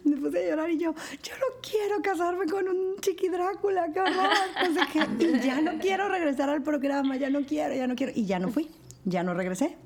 me 0.04 0.16
puse 0.16 0.44
a 0.46 0.50
llorar 0.50 0.70
y 0.70 0.78
yo, 0.78 0.94
yo 1.22 1.32
no 1.36 1.46
quiero 1.62 2.00
casarme 2.02 2.46
con 2.46 2.66
un 2.68 2.96
chiqui 3.00 3.28
Drácula, 3.28 3.86
qué 3.92 4.00
horror, 4.00 4.30
no 4.62 4.74
sé 4.74 4.80
qué, 4.92 5.24
y 5.24 5.40
ya 5.40 5.60
no 5.60 5.78
quiero 5.78 6.08
regresar 6.08 6.48
al 6.50 6.62
programa, 6.62 7.16
ya 7.16 7.30
no 7.30 7.42
quiero, 7.42 7.74
ya 7.74 7.86
no 7.86 7.94
quiero, 7.94 8.12
y 8.14 8.24
ya 8.26 8.38
no 8.38 8.48
fui, 8.50 8.70
ya 9.04 9.22
no 9.22 9.34
regresé. 9.34 9.76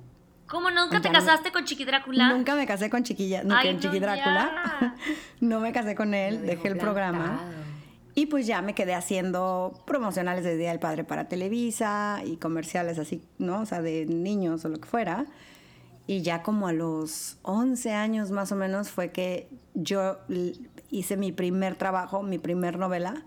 ¿Cómo 0.49 0.71
nunca 0.71 1.01
te 1.01 1.09
Ya 1.09 1.13
no- 1.13 1.19
casaste 1.19 1.51
con 1.51 1.65
Chiqui 1.65 1.85
Drácula? 1.85 2.29
Nunca 2.33 2.55
me 2.55 2.69
casé 2.69 2.89
con 2.89 3.03
chiquilla, 3.03 3.43
no, 3.43 3.57
Ay, 3.57 3.67
con 3.67 3.75
no, 3.77 3.81
chiqui 3.83 3.99
Drácula, 3.99 4.95
no 5.41 5.59
me 5.59 5.73
casé 5.73 5.97
con 5.97 6.15
él, 6.15 6.47
dejé 6.47 6.69
el 6.69 6.77
programa. 6.79 7.41
Y 8.19 8.27
pues 8.27 8.47
ya 8.47 8.63
me 8.63 8.75
quedé 8.75 8.95
haciendo 8.95 9.83
promocionales 9.85 10.43
de 10.43 10.57
Día 10.57 10.71
del 10.71 10.79
Padre 10.79 11.05
para 11.05 11.29
Televisa 11.29 12.23
y 12.25 12.39
comerciales 12.39 12.99
así, 12.99 13.23
¿no? 13.37 13.61
O 13.61 13.67
sea, 13.67 13.83
de 13.83 14.07
niños 14.07 14.65
o 14.65 14.71
lo 14.71 14.81
que 14.81 14.89
fuera. 14.89 15.27
Y 16.07 16.23
ya 16.23 16.43
como 16.43 16.67
a 16.67 16.73
los 16.73 17.37
11 17.43 17.93
años 17.93 18.31
más 18.31 18.53
o 18.53 18.57
menos 18.57 18.89
fue 18.89 19.13
que 19.13 19.51
yo 19.75 20.17
hice 20.91 21.19
mi 21.19 21.31
primer 21.31 21.77
trabajo, 21.77 22.23
mi 22.23 22.39
primer 22.39 22.79
novela. 22.79 23.27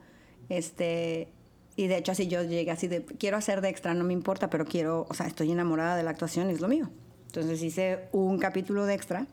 Este, 0.50 1.31
y 1.75 1.86
de 1.86 1.98
hecho 1.98 2.13
así 2.13 2.27
yo 2.27 2.41
llegué 2.41 2.72
así 2.72 2.88
de, 2.88 3.05
quiero 3.05 3.38
hacer 3.38 3.62
de 3.62 3.69
extra, 3.69 3.93
no 3.93 4.03
me 4.03 4.13
importa, 4.13 4.50
pero 4.50 4.65
quiero, 4.65 5.05
o 5.08 5.13
sea, 5.13 5.27
estoy 5.27 5.51
enamorada 5.51 5.98
de 5.98 6.01
la 6.01 6.10
actuación, 6.10 6.50
es 6.50 6.62
lo 6.62 6.67
mío. 6.67 6.89
Entonces 7.27 7.62
hice 7.62 8.10
un 8.12 8.39
capítulo 8.39 8.88
de 8.88 8.96
extra 8.96 9.27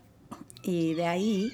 y 0.62 0.92
de 0.92 1.06
ahí 1.06 1.50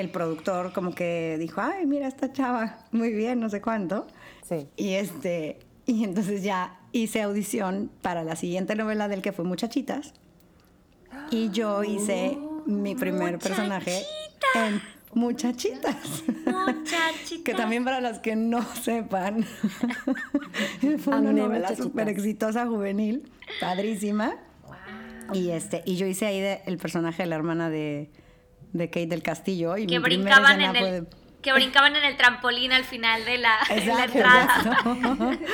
el 0.00 0.10
productor 0.10 0.72
como 0.72 0.94
que 0.94 1.36
dijo, 1.38 1.60
ay, 1.60 1.86
mira 1.86 2.06
esta 2.06 2.32
chava, 2.32 2.78
muy 2.92 3.12
bien, 3.12 3.40
no 3.40 3.48
sé 3.48 3.60
cuánto. 3.60 4.06
Sí. 4.48 4.68
Y 4.76 4.92
este, 4.94 5.58
y 5.86 6.04
entonces 6.04 6.42
ya 6.42 6.78
hice 6.92 7.22
audición 7.22 7.90
para 8.02 8.22
la 8.24 8.36
siguiente 8.36 8.74
novela 8.74 9.08
del 9.08 9.22
que 9.22 9.32
fue 9.32 9.44
Muchachitas. 9.44 10.14
Y 11.30 11.50
yo 11.50 11.82
hice 11.82 12.38
mi 12.66 12.94
primer 12.94 13.38
personaje 13.38 14.02
en 14.54 14.80
Muchachitas. 15.14 15.96
Muchachita. 16.44 17.42
que 17.44 17.54
también 17.54 17.84
para 17.84 18.00
los 18.00 18.18
que 18.18 18.36
no 18.36 18.62
sepan, 18.62 19.44
fue 20.98 21.16
una 21.16 21.32
novela 21.32 21.68
Muchachitas. 21.68 21.78
súper 21.78 22.08
exitosa 22.08 22.66
juvenil, 22.66 23.30
padrísima. 23.60 24.36
Y 25.32 25.50
este, 25.50 25.82
y 25.84 25.96
yo 25.96 26.06
hice 26.06 26.26
ahí 26.26 26.40
de- 26.40 26.60
el 26.66 26.76
personaje 26.78 27.22
de 27.24 27.28
la 27.28 27.36
hermana 27.36 27.68
de, 27.70 28.10
de 28.76 28.88
Kate 28.88 29.06
del 29.06 29.22
Castillo. 29.22 29.76
Y 29.76 29.86
que 29.86 29.98
brincaban 29.98 30.60
en 30.60 30.76
el 30.76 31.04
de- 31.04 31.04
que 31.42 31.52
brincaban 31.52 31.94
en 31.94 32.04
el 32.04 32.16
trampolín 32.16 32.72
al 32.72 32.82
final 32.84 33.24
de 33.24 33.38
la, 33.38 33.52
de 33.68 33.76
la 33.86 34.04
Exacto, 34.04 34.12
entrada. 34.18 34.44
exacto. 34.56 34.96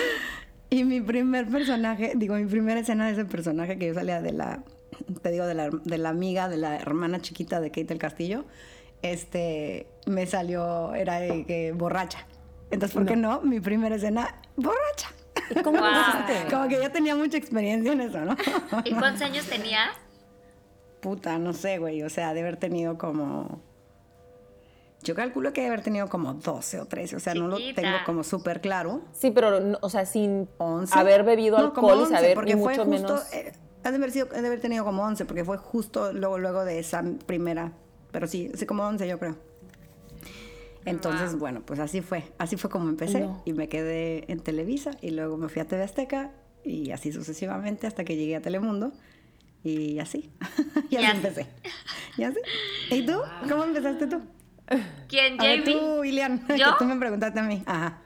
Y 0.71 0.85
mi 0.85 1.03
primer 1.03 1.49
personaje, 1.49 2.13
digo, 2.17 2.35
mi 2.37 2.47
primera 2.47 2.81
escena 2.81 3.05
de 3.07 3.13
ese 3.13 3.27
personaje 3.27 3.79
que 3.79 3.89
yo 3.89 3.93
salía 3.95 4.23
de 4.23 4.33
la, 4.33 4.63
te 5.21 5.31
digo, 5.31 5.45
de 5.45 5.53
la, 5.53 5.69
de 5.69 5.99
la 5.99 6.09
amiga, 6.09 6.49
de 6.49 6.57
la 6.57 6.77
hermana 6.77 7.21
chiquita 7.21 7.61
de 7.61 7.69
Kate 7.69 7.85
del 7.85 7.99
Castillo, 7.99 8.47
este, 9.03 9.87
me 10.07 10.25
salió, 10.27 10.95
era 10.95 11.21
de 11.21 11.45
que 11.45 11.73
borracha. 11.73 12.27
Entonces, 12.71 12.95
¿por 12.97 13.05
qué 13.05 13.17
no? 13.17 13.43
Mi 13.43 13.61
primera 13.61 13.97
escena, 13.97 14.35
borracha. 14.57 15.13
¿Y 15.51 15.61
cómo 15.63 15.79
Wow. 15.79 15.91
Como 16.51 16.69
que 16.69 16.77
yo 16.83 16.91
tenía 16.91 17.17
mucha 17.17 17.37
experiencia 17.37 17.93
en 17.93 18.01
eso, 18.01 18.21
¿no? 18.25 18.35
¿Y 18.85 18.93
cuántos 18.95 19.21
años 19.23 19.45
tenías? 19.45 19.91
Puta, 21.03 21.39
no 21.39 21.53
sé, 21.53 21.77
güey. 21.79 22.03
O 22.03 22.09
sea, 22.09 22.33
de 22.33 22.41
haber 22.41 22.57
tenido 22.57 22.97
como. 22.97 23.61
Yo 25.03 25.15
calculo 25.17 25.53
que 25.53 25.61
de 25.63 25.67
haber 25.67 25.83
tenido 25.83 26.09
como 26.09 26.33
12 26.35 26.81
o 26.81 26.87
13. 26.87 27.17
O 27.17 27.21
sea, 27.21 27.35
no 27.35 27.49
lo 27.49 27.57
Chiquita. 27.59 27.83
tengo 27.83 27.97
como 28.07 28.23
súper 28.23 28.61
claro. 28.61 29.03
Sí, 29.13 29.33
pero, 29.33 29.59
no- 29.61 29.79
o 29.83 29.91
sea, 29.91 30.07
sin 30.07 30.49
11. 30.59 30.97
haber 30.97 31.25
bebido 31.25 31.59
No, 31.59 31.75
como 31.75 31.89
alcohol 31.91 31.99
y 31.99 32.13
11, 32.13 32.15
saber, 32.17 32.35
porque 32.37 32.51
y 32.53 32.55
fue 32.55 32.63
mucho 32.79 32.85
justo, 32.85 33.09
menos... 33.09 33.33
eh, 33.35 33.53
de 33.83 33.89
haber 33.97 34.13
sido, 34.13 34.29
ha 34.33 34.41
de 34.41 34.47
haber 34.47 34.61
tenido 34.61 34.85
como 34.85 35.03
11, 35.03 35.25
porque 35.25 35.45
fue 35.45 35.57
justo 35.59 36.13
luego, 36.13 36.39
luego 36.39 36.65
de 36.65 36.79
esa 36.79 37.03
primera. 37.27 37.73
Pero 38.13 38.29
sí, 38.29 38.53
sí, 38.55 38.65
como 38.65 38.85
11 38.85 39.09
yo 39.09 39.19
creo. 39.19 39.37
Entonces, 40.85 41.31
Wow. 41.33 41.39
bueno, 41.41 41.63
pues 41.65 41.81
así 41.81 42.01
fue. 42.01 42.25
Así 42.39 42.57
fue 42.57 42.71
como 42.71 42.89
empecé. 42.89 43.21
No. 43.21 43.43
Y 43.45 43.53
me 43.55 43.69
quedé 43.69 44.31
en 44.31 44.41
Televisa 44.41 44.93
y 45.01 45.11
luego 45.11 45.37
me 45.37 45.49
fui 45.49 45.63
a 45.63 45.65
TV 45.67 45.83
Azteca 45.83 46.31
y 46.65 46.91
así 46.93 47.11
sucesivamente 47.13 47.87
hasta 47.89 48.05
que 48.05 48.17
llegué 48.17 48.37
a 48.37 48.41
Telemundo. 48.41 48.93
Y 49.65 49.99
así. 49.99 50.31
y 50.91 50.97
así 50.97 51.07
empecé. 51.07 51.47
Y 52.17 52.25
así. 52.25 52.39
¿Y 52.91 53.07
tú? 53.07 53.21
¿Cómo 53.49 53.65
empezaste 53.65 54.07
tú? 54.07 54.23
¿Quién, 55.09 55.41
A 55.41 55.45
ver, 55.45 55.61
Jamie? 55.61 55.75
tú, 55.75 56.05
Ilian, 56.05 56.47
¿Yo? 56.57 56.73
que 56.73 56.79
tú 56.79 56.85
me 56.85 56.97
preguntaste 56.97 57.39
a 57.41 57.43
mí. 57.43 57.63
Ajá. 57.67 58.03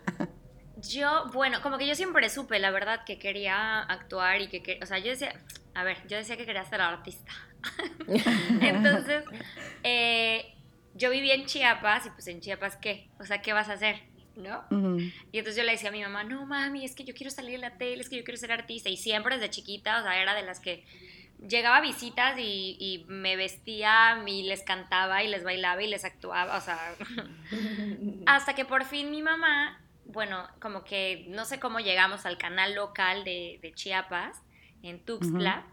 Yo, 0.88 1.26
bueno, 1.32 1.60
como 1.62 1.78
que 1.78 1.86
yo 1.86 1.94
siempre 1.94 2.28
supe, 2.28 2.58
la 2.58 2.70
verdad, 2.70 3.04
que 3.04 3.18
quería 3.18 3.80
actuar 3.80 4.40
y 4.42 4.48
que, 4.48 4.62
que- 4.62 4.78
o 4.82 4.86
sea, 4.86 4.98
yo 4.98 5.10
decía, 5.10 5.32
a 5.74 5.82
ver, 5.84 5.96
yo 6.08 6.16
decía 6.16 6.36
que 6.36 6.44
quería 6.46 6.64
ser 6.64 6.80
artista. 6.80 7.32
Entonces, 8.60 9.24
eh, 9.82 10.54
yo 10.94 11.10
vivía 11.10 11.34
en 11.34 11.46
Chiapas 11.46 12.06
y 12.06 12.10
pues 12.10 12.26
en 12.28 12.40
Chiapas, 12.40 12.76
¿qué? 12.76 13.08
O 13.18 13.24
sea, 13.24 13.40
¿qué 13.42 13.52
vas 13.52 13.68
a 13.68 13.74
hacer? 13.74 14.02
¿No? 14.36 14.64
Y 15.32 15.38
entonces 15.38 15.56
yo 15.56 15.62
le 15.64 15.72
decía 15.72 15.88
a 15.88 15.92
mi 15.92 16.02
mamá, 16.02 16.22
no 16.22 16.44
mami, 16.44 16.84
es 16.84 16.94
que 16.94 17.04
yo 17.04 17.14
quiero 17.14 17.30
salir 17.30 17.54
en 17.54 17.62
la 17.62 17.78
tele, 17.78 18.02
es 18.02 18.10
que 18.10 18.16
yo 18.18 18.22
quiero 18.24 18.36
ser 18.38 18.52
artista. 18.52 18.90
Y 18.90 18.98
siempre 18.98 19.36
desde 19.36 19.48
chiquita, 19.48 19.98
o 19.98 20.02
sea, 20.02 20.20
era 20.20 20.34
de 20.34 20.42
las 20.42 20.60
que 20.60 20.84
llegaba 21.38 21.78
a 21.78 21.80
visitas 21.80 22.36
y, 22.38 22.76
y 22.80 23.04
me 23.08 23.36
vestía 23.36 24.22
y 24.26 24.42
les 24.44 24.62
cantaba 24.62 25.22
y 25.22 25.28
les 25.28 25.44
bailaba 25.44 25.82
y 25.82 25.88
les 25.88 26.04
actuaba, 26.04 26.56
o 26.56 26.60
sea, 26.60 26.78
hasta 28.26 28.54
que 28.54 28.64
por 28.64 28.84
fin 28.84 29.10
mi 29.10 29.22
mamá, 29.22 29.80
bueno, 30.04 30.48
como 30.60 30.84
que 30.84 31.26
no 31.28 31.44
sé 31.44 31.60
cómo 31.60 31.80
llegamos 31.80 32.26
al 32.26 32.38
canal 32.38 32.74
local 32.74 33.24
de, 33.24 33.58
de 33.62 33.72
Chiapas, 33.74 34.38
en 34.82 35.04
Tuxtla, 35.04 35.64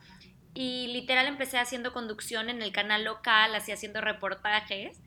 y 0.53 0.88
literal 0.88 1.27
empecé 1.27 1.58
haciendo 1.58 1.93
conducción 1.93 2.50
en 2.50 2.62
el 2.62 2.72
canal 2.72 3.03
local, 3.03 3.55
así 3.55 3.72
haciendo 3.72 4.01
reportajes. 4.01 5.00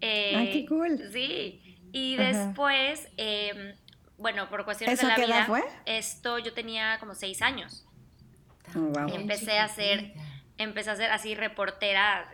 Eh, 0.00 0.34
Ay, 0.36 0.50
qué 0.52 0.66
cool. 0.66 1.00
Sí, 1.12 1.60
y 1.92 2.16
Ajá. 2.16 2.32
después, 2.32 3.08
eh, 3.16 3.74
bueno, 4.18 4.48
por 4.48 4.64
cuestiones 4.64 4.98
¿Eso 4.98 5.06
de 5.06 5.12
la 5.12 5.16
qué 5.16 5.22
edad 5.22 5.46
vida, 5.46 5.46
fue? 5.46 5.62
esto 5.86 6.38
yo 6.38 6.52
tenía 6.52 6.98
como 6.98 7.14
seis 7.14 7.42
años. 7.42 7.85
Oh, 8.74 8.80
wow. 8.80 9.08
Em- 9.08 9.22
Empecé 9.22 9.58
a 9.58 9.64
hacer- 9.64 10.12
Empecé 10.58 10.90
a 10.90 10.96
ser 10.96 11.10
así 11.12 11.34
reportera. 11.34 12.30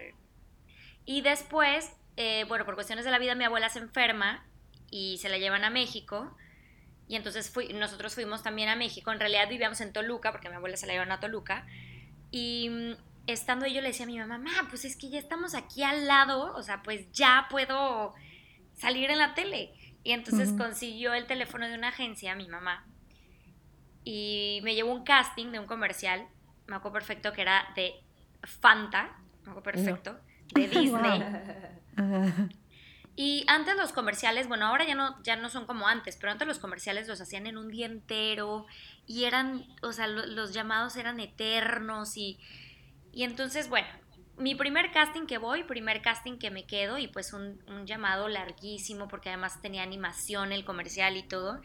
Y 1.05 1.23
después, 1.23 1.93
eh, 2.17 2.45
bueno, 2.49 2.65
por 2.65 2.75
cuestiones 2.77 3.05
de 3.05 3.11
la 3.11 3.19
vida, 3.19 3.35
mi 3.35 3.45
abuela 3.45 3.69
se 3.69 3.81
enferma 3.81 4.45
y 4.91 5.19
se 5.19 5.29
la 5.29 5.39
llevan 5.39 5.65
a 5.65 5.71
México. 5.71 6.37
Y 7.09 7.17
entonces 7.17 7.51
fui, 7.51 7.73
nosotros 7.73 8.15
fuimos 8.15 8.43
también 8.45 8.69
a 8.69 8.77
México. 8.77 9.11
En 9.13 9.19
realidad 9.19 9.49
vivíamos 9.49 9.81
en 9.81 9.93
Toluca, 9.93 10.31
porque 10.31 10.49
mi 10.49 10.55
abuela 10.55 10.77
se 10.77 10.87
la 10.87 10.93
llevan 10.93 11.11
a 11.11 11.19
Toluca. 11.19 11.67
Y 12.31 12.69
mm, 12.71 12.93
estando 13.27 13.65
ahí, 13.67 13.75
yo 13.75 13.81
le 13.81 13.89
decía 13.89 14.05
a 14.05 14.07
mi 14.07 14.19
mamá, 14.19 14.39
mamá, 14.39 14.69
pues 14.69 14.85
es 14.85 14.97
que 14.97 15.11
ya 15.11 15.19
estamos 15.19 15.55
aquí 15.57 15.83
al 15.83 16.07
lado, 16.07 16.55
o 16.55 16.63
sea, 16.63 16.83
pues 16.83 17.11
ya 17.13 17.49
puedo 17.51 18.15
salir 18.75 19.11
en 19.11 19.19
la 19.19 19.35
tele. 19.35 19.73
Y 20.05 20.13
entonces 20.13 20.51
Ujú. 20.51 20.59
consiguió 20.59 21.13
el 21.15 21.27
teléfono 21.27 21.67
de 21.69 21.75
una 21.75 21.89
agencia, 21.89 22.35
mi 22.37 22.49
mamá, 22.49 22.87
y 24.05 24.61
me 24.65 24.75
llevó 24.75 24.93
un 24.93 25.05
casting 25.05 25.53
de 25.53 25.59
un 25.59 25.67
comercial, 25.67 26.29
me 26.67 26.77
acuerdo 26.77 26.95
perfecto 26.95 27.33
que 27.33 27.43
era 27.43 27.73
de 27.77 27.95
Fanta, 28.45 29.21
me 29.45 29.51
acuerdo 29.53 29.63
perfecto, 29.63 30.21
de 30.51 30.69
Disney. 30.69 31.33
Y 33.15 33.45
antes 33.47 33.77
los 33.77 33.93
comerciales, 33.93 34.49
bueno, 34.49 34.67
ahora 34.67 34.87
ya 34.87 34.95
no, 34.95 35.23
ya 35.23 35.37
no 35.37 35.51
son 35.51 35.67
como 35.67 35.87
antes, 35.87 36.17
pero 36.17 36.33
antes 36.33 36.49
los 36.49 36.59
comerciales 36.59 37.09
los 37.09 37.21
hacían 37.21 37.47
en 37.47 37.59
un 37.59 37.69
día 37.69 37.87
entero 37.87 38.67
y 39.07 39.25
eran, 39.25 39.67
o 39.83 39.93
sea, 39.93 40.07
lo- 40.07 40.25
los 40.27 40.55
llamados 40.55 40.97
eran 40.97 41.21
eternos 41.21 42.17
y, 42.17 42.39
y 43.13 43.25
entonces, 43.25 43.69
bueno, 43.69 43.89
mi 44.39 44.55
primer 44.55 44.93
casting 44.93 45.27
que 45.27 45.39
voy, 45.39 45.65
primer 45.65 46.03
casting 46.03 46.39
que 46.39 46.51
me 46.51 46.67
quedo 46.67 46.99
y 46.99 47.09
pues 47.09 47.33
un, 47.35 47.63
un 47.69 47.87
llamado 47.87 48.29
larguísimo 48.29 49.09
porque 49.09 49.29
además 49.31 49.61
tenía 49.61 49.83
animación 49.83 50.53
el 50.53 50.65
comercial 50.65 51.17
y 51.17 51.29
todo. 51.29 51.61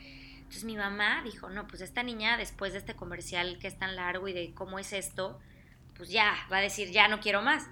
Entonces 0.47 0.63
mi 0.63 0.77
mamá 0.77 1.21
dijo, 1.23 1.49
no, 1.49 1.67
pues 1.67 1.81
esta 1.81 2.03
niña 2.03 2.37
después 2.37 2.71
de 2.71 2.79
este 2.79 2.95
comercial 2.95 3.59
que 3.59 3.67
es 3.67 3.77
tan 3.77 3.97
largo 3.97 4.27
y 4.29 4.33
de 4.33 4.53
cómo 4.53 4.79
es 4.79 4.93
esto, 4.93 5.39
pues 5.95 6.09
ya, 6.09 6.33
va 6.51 6.57
a 6.57 6.61
decir, 6.61 6.89
ya 6.91 7.09
no 7.09 7.19
quiero 7.19 7.41
más. 7.41 7.65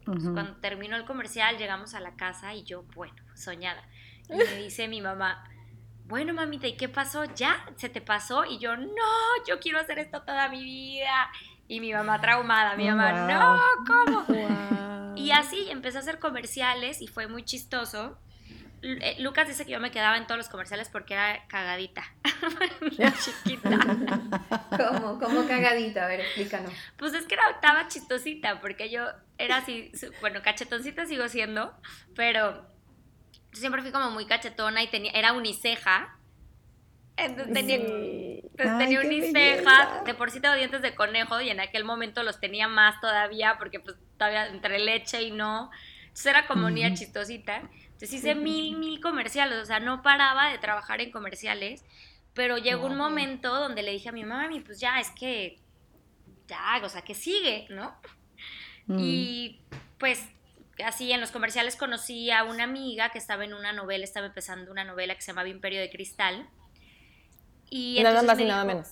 Entonces, 0.00 0.30
Ujú. 0.30 0.32
cuando 0.32 0.56
terminó 0.60 0.96
el 0.96 1.04
comercial, 1.04 1.58
llegamos 1.58 1.94
a 1.94 2.00
la 2.00 2.16
casa 2.16 2.54
y 2.54 2.64
yo, 2.64 2.84
bueno, 2.94 3.14
soñada. 3.34 3.82
Y 4.30 4.36
me 4.38 4.56
dice 4.56 4.88
mi 4.88 5.00
mamá, 5.02 5.44
bueno, 6.06 6.32
mamita, 6.34 6.66
¿y 6.66 6.76
qué 6.76 6.88
pasó? 6.88 7.24
¿Ya? 7.24 7.64
¿Se 7.76 7.88
te 7.90 8.00
pasó? 8.00 8.44
Y 8.46 8.58
yo, 8.58 8.76
no, 8.76 8.86
yo 9.46 9.60
quiero 9.60 9.78
hacer 9.80 9.98
esto 9.98 10.22
toda 10.22 10.48
mi 10.48 10.62
vida. 10.62 11.30
Y 11.68 11.80
mi 11.80 11.92
mamá 11.92 12.20
traumada, 12.20 12.76
mi 12.76 12.88
mamá, 12.88 13.12
Wow. 13.12 13.26
no, 13.26 13.62
¿cómo? 13.86 14.24
Guau. 14.26 15.14
Y 15.14 15.30
así 15.30 15.68
empecé 15.70 15.98
a 15.98 16.00
hacer 16.00 16.18
comerciales 16.18 17.00
y 17.02 17.06
fue 17.06 17.26
muy 17.28 17.44
chistoso. 17.44 18.18
Eh, 18.86 19.16
Lucas 19.20 19.48
dice 19.48 19.64
que 19.64 19.72
yo 19.72 19.80
me 19.80 19.90
quedaba 19.90 20.18
en 20.18 20.26
todos 20.26 20.36
los 20.36 20.48
comerciales 20.48 20.90
porque 20.90 21.14
era 21.14 21.46
cagadita, 21.48 22.04
chiquita. 23.24 23.78
¿Cómo? 24.76 25.18
¿Cómo 25.18 25.46
cagadita? 25.46 26.04
A 26.04 26.08
ver, 26.08 26.20
explícanos. 26.20 26.72
Pues 26.98 27.14
es 27.14 27.26
que 27.26 27.34
era, 27.34 27.48
estaba 27.50 27.88
chistosita, 27.88 28.60
porque 28.60 28.90
yo 28.90 29.06
era 29.38 29.58
así, 29.58 29.90
bueno, 30.20 30.42
cachetoncita 30.42 31.06
sigo 31.06 31.28
siendo, 31.28 31.74
pero 32.14 32.66
yo 33.52 33.60
siempre 33.60 33.82
fui 33.82 33.90
como 33.92 34.10
muy 34.10 34.26
cachetona 34.26 34.82
y 34.82 34.88
tenía, 34.88 35.12
era 35.12 35.32
uniceja. 35.32 36.10
Entonces 37.16 37.52
tenía, 37.54 37.76
Sí. 37.78 38.40
entonces 38.42 38.70
Ay, 38.72 38.78
tenía 38.78 39.00
qué 39.00 39.06
uniceja, 39.06 40.02
de 40.04 40.14
por 40.14 40.30
sí 40.30 40.40
tengo 40.40 40.56
dientes 40.56 40.82
de 40.82 40.94
conejo 40.94 41.40
y 41.40 41.48
en 41.50 41.60
aquel 41.60 41.84
momento 41.84 42.22
los 42.22 42.40
tenía 42.40 42.68
más 42.68 43.00
todavía 43.00 43.56
porque 43.58 43.80
pues 43.80 43.96
todavía 44.18 44.46
entre 44.48 44.78
leche 44.80 45.22
y 45.22 45.30
no. 45.30 45.70
Entonces 46.08 46.26
era 46.26 46.46
como 46.46 46.70
niña 46.70 46.88
Ujú. 46.88 46.96
chistosita. 46.98 47.62
Entonces 47.94 48.14
hice 48.14 48.34
mil, 48.34 48.76
mil 48.76 49.00
comerciales, 49.00 49.58
o 49.62 49.64
sea, 49.66 49.80
no 49.80 50.02
paraba 50.02 50.50
de 50.50 50.58
trabajar 50.58 51.00
en 51.00 51.10
comerciales, 51.10 51.84
pero 52.34 52.58
llegó 52.58 52.86
un 52.86 52.98
Wow. 52.98 53.08
momento 53.08 53.54
donde 53.54 53.82
le 53.82 53.92
dije 53.92 54.08
a 54.08 54.12
mi 54.12 54.24
mamá, 54.24 54.42
mami, 54.42 54.60
pues 54.60 54.80
ya, 54.80 55.00
es 55.00 55.10
que, 55.10 55.58
ya, 56.48 56.80
o 56.82 56.88
sea, 56.88 57.02
que 57.02 57.14
sigue, 57.14 57.66
¿no? 57.70 57.94
Mm. 58.86 58.96
Y 58.98 59.60
pues 59.98 60.22
así 60.84 61.12
en 61.12 61.20
los 61.20 61.30
comerciales 61.30 61.76
conocí 61.76 62.30
a 62.30 62.44
una 62.44 62.64
amiga 62.64 63.10
que 63.10 63.18
estaba 63.18 63.44
en 63.44 63.54
una 63.54 63.72
novela, 63.72 64.04
estaba 64.04 64.26
empezando 64.26 64.70
una 64.72 64.84
novela 64.84 65.14
que 65.14 65.20
se 65.22 65.28
llamaba 65.28 65.48
Imperio 65.48 65.80
de 65.80 65.88
Cristal. 65.88 66.48
Y 67.70 68.00
Nada 68.02 68.22
más 68.22 68.38
y 68.38 68.44
nada 68.44 68.64
menos. 68.64 68.88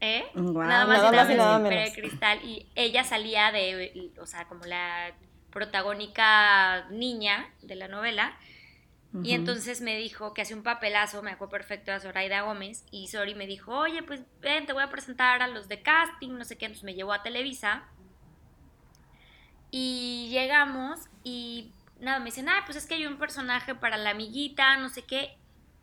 ¿Eh? 0.00 0.24
Guau. 0.34 0.66
nada 0.66 0.84
más 0.86 0.98
Nada 0.98 1.10
y 1.12 1.16
más 1.16 1.28
nada 1.28 1.32
y 1.32 1.36
nada 1.36 1.58
menos. 1.58 1.72
Imperio 1.72 1.90
de 1.94 2.00
Cristal. 2.00 2.44
Y 2.44 2.66
ella 2.74 3.02
salía 3.04 3.50
de, 3.50 4.12
o 4.20 4.26
sea, 4.26 4.46
como 4.46 4.64
la 4.66 5.12
protagónica 5.52 6.86
niña 6.90 7.48
de 7.62 7.76
la 7.76 7.86
novela. 7.86 8.36
Y 9.22 9.34
entonces 9.34 9.82
me 9.82 9.94
dijo 9.98 10.32
que 10.32 10.40
hace 10.40 10.54
un 10.54 10.62
papelazo, 10.62 11.22
me 11.22 11.32
acuerdo 11.32 11.50
perfecto 11.50 11.92
a 11.92 12.00
Zoraida 12.00 12.40
Gómez, 12.40 12.86
y 12.90 13.08
Sori 13.08 13.34
me 13.34 13.46
dijo, 13.46 13.76
oye, 13.76 14.02
pues 14.02 14.22
ven, 14.40 14.64
te 14.64 14.72
voy 14.72 14.82
a 14.82 14.88
presentar 14.88 15.42
a 15.42 15.48
los 15.48 15.68
de 15.68 15.82
casting, 15.82 16.30
no 16.30 16.46
sé 16.46 16.56
qué, 16.56 16.64
entonces 16.64 16.84
me 16.84 16.94
llevó 16.94 17.12
a 17.12 17.22
Televisa. 17.22 17.84
Y 19.70 20.28
llegamos 20.30 20.98
y 21.24 21.72
nada, 22.00 22.20
me 22.20 22.26
dicen, 22.26 22.48
ah, 22.48 22.62
pues 22.64 22.78
es 22.78 22.86
que 22.86 22.94
hay 22.94 23.06
un 23.06 23.18
personaje 23.18 23.74
para 23.74 23.98
la 23.98 24.10
amiguita, 24.10 24.78
no 24.78 24.88
sé 24.88 25.02
qué, 25.02 25.36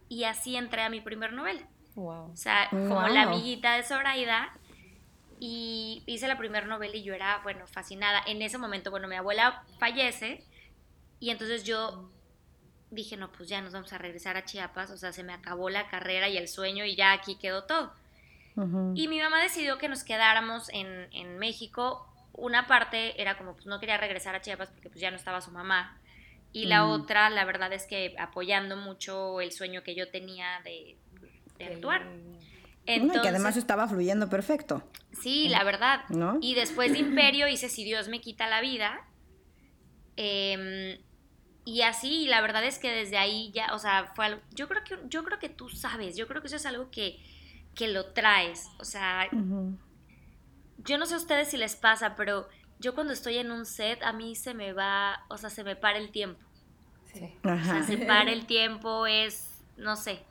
y 0.07 0.23
así 0.23 0.55
entré 0.55 0.81
a 0.81 0.89
mi 0.89 0.99
primer 0.99 1.31
novela. 1.31 1.61
Wow. 1.93 2.31
O 2.31 2.35
sea, 2.35 2.67
como 2.71 3.07
la 3.09 3.23
amiguita 3.23 3.75
de 3.75 3.83
Zoraida, 3.83 4.51
y 5.39 6.03
hice 6.05 6.27
la 6.27 6.37
primera 6.37 6.67
novela 6.67 6.95
y 6.95 7.03
yo 7.03 7.13
era, 7.13 7.39
bueno, 7.43 7.65
fascinada. 7.67 8.21
En 8.27 8.41
ese 8.41 8.57
momento, 8.57 8.91
bueno, 8.91 9.07
mi 9.07 9.15
abuela 9.15 9.63
fallece, 9.79 10.43
y 11.19 11.29
entonces 11.29 11.63
yo 11.63 12.09
dije, 12.91 13.17
no, 13.17 13.31
pues 13.31 13.49
ya 13.49 13.61
nos 13.61 13.73
vamos 13.73 13.93
a 13.93 13.97
regresar 13.97 14.37
a 14.37 14.45
Chiapas, 14.45 14.91
o 14.91 14.97
sea, 14.97 15.13
se 15.13 15.23
me 15.23 15.33
acabó 15.33 15.69
la 15.69 15.87
carrera 15.87 16.27
y 16.29 16.37
el 16.37 16.47
sueño 16.47 16.85
y 16.85 16.95
ya 16.95 17.11
aquí 17.13 17.35
quedó 17.35 17.63
todo. 17.63 17.93
Y 18.93 19.07
mi 19.07 19.21
mamá 19.21 19.41
decidió 19.41 19.77
que 19.77 19.87
nos 19.87 20.03
quedáramos 20.03 20.67
en, 20.73 21.07
en, 21.13 21.39
México. 21.39 22.05
Una 22.33 22.67
parte 22.67 23.21
era 23.21 23.37
como, 23.37 23.53
pues 23.53 23.65
no 23.67 23.79
quería 23.79 23.95
regresar 23.95 24.35
a 24.35 24.41
Chiapas 24.41 24.69
porque 24.69 24.89
pues 24.89 24.99
ya 24.99 25.11
no 25.11 25.15
estaba 25.15 25.39
su 25.39 25.51
mamá. 25.51 25.97
Y 26.51 26.65
la 26.65 26.85
otra, 26.85 27.29
la 27.29 27.45
verdad 27.45 27.71
es 27.71 27.85
que 27.85 28.15
apoyando 28.19 28.75
mucho 28.75 29.39
el 29.39 29.53
sueño 29.53 29.81
que 29.81 29.95
yo 29.95 30.09
tenía 30.09 30.59
de, 30.65 30.97
de 31.57 31.65
actuar. 31.73 32.05
Entonces, 32.95 33.21
que 33.21 33.27
además 33.29 33.57
estaba 33.57 33.87
fluyendo 33.87 34.29
perfecto. 34.29 34.83
Sí, 35.21 35.49
la 35.49 35.63
verdad. 35.63 36.01
Y 36.41 36.55
después 36.55 36.91
de 36.91 36.99
Imperio 36.99 37.47
hice 37.47 37.69
Si 37.69 37.83
Dios 37.83 38.07
me 38.07 38.21
quita 38.21 38.47
la 38.47 38.61
vida. 38.61 39.01
Eh, 40.17 40.99
y 41.69 41.83
así, 41.83 42.25
la 42.25 42.41
verdad 42.41 42.63
es 42.63 42.79
que 42.79 42.91
desde 42.91 43.17
ahí 43.17 43.51
ya, 43.53 43.75
o 43.75 43.79
sea, 43.79 44.11
fue 44.15 44.25
algo, 44.25 44.41
yo 44.55 44.67
creo 44.67 44.83
que, 44.83 44.97
yo 45.07 45.23
creo 45.23 45.37
que 45.37 45.49
tú 45.49 45.69
sabes, 45.69 46.15
yo 46.15 46.27
creo 46.27 46.41
que 46.41 46.47
eso 46.47 46.55
es 46.55 46.65
algo 46.65 46.89
que, 46.89 47.19
que 47.75 47.87
lo 47.87 48.07
traes, 48.07 48.67
o 48.79 48.85
sea, 48.85 49.29
yo 50.79 50.97
no 50.97 51.05
sé 51.05 51.13
a 51.13 51.17
ustedes 51.17 51.49
si 51.49 51.57
les 51.57 51.75
pasa, 51.75 52.15
pero 52.15 52.49
yo 52.79 52.95
cuando 52.95 53.13
estoy 53.13 53.37
en 53.37 53.51
un 53.51 53.67
set, 53.67 54.01
a 54.01 54.13
mí 54.13 54.35
se 54.35 54.55
me 54.55 54.73
va, 54.73 55.25
o 55.29 55.37
sea, 55.37 55.51
se 55.51 55.63
me 55.63 55.75
para 55.75 55.99
el 55.99 56.09
tiempo. 56.09 56.43
Sí. 57.13 57.35
O 57.43 57.63
sea, 57.63 57.83
se 57.83 57.99
para 57.99 58.31
el 58.31 58.47
tiempo, 58.47 59.05
es, 59.05 59.61
no 59.77 59.95
sé, 59.95 60.23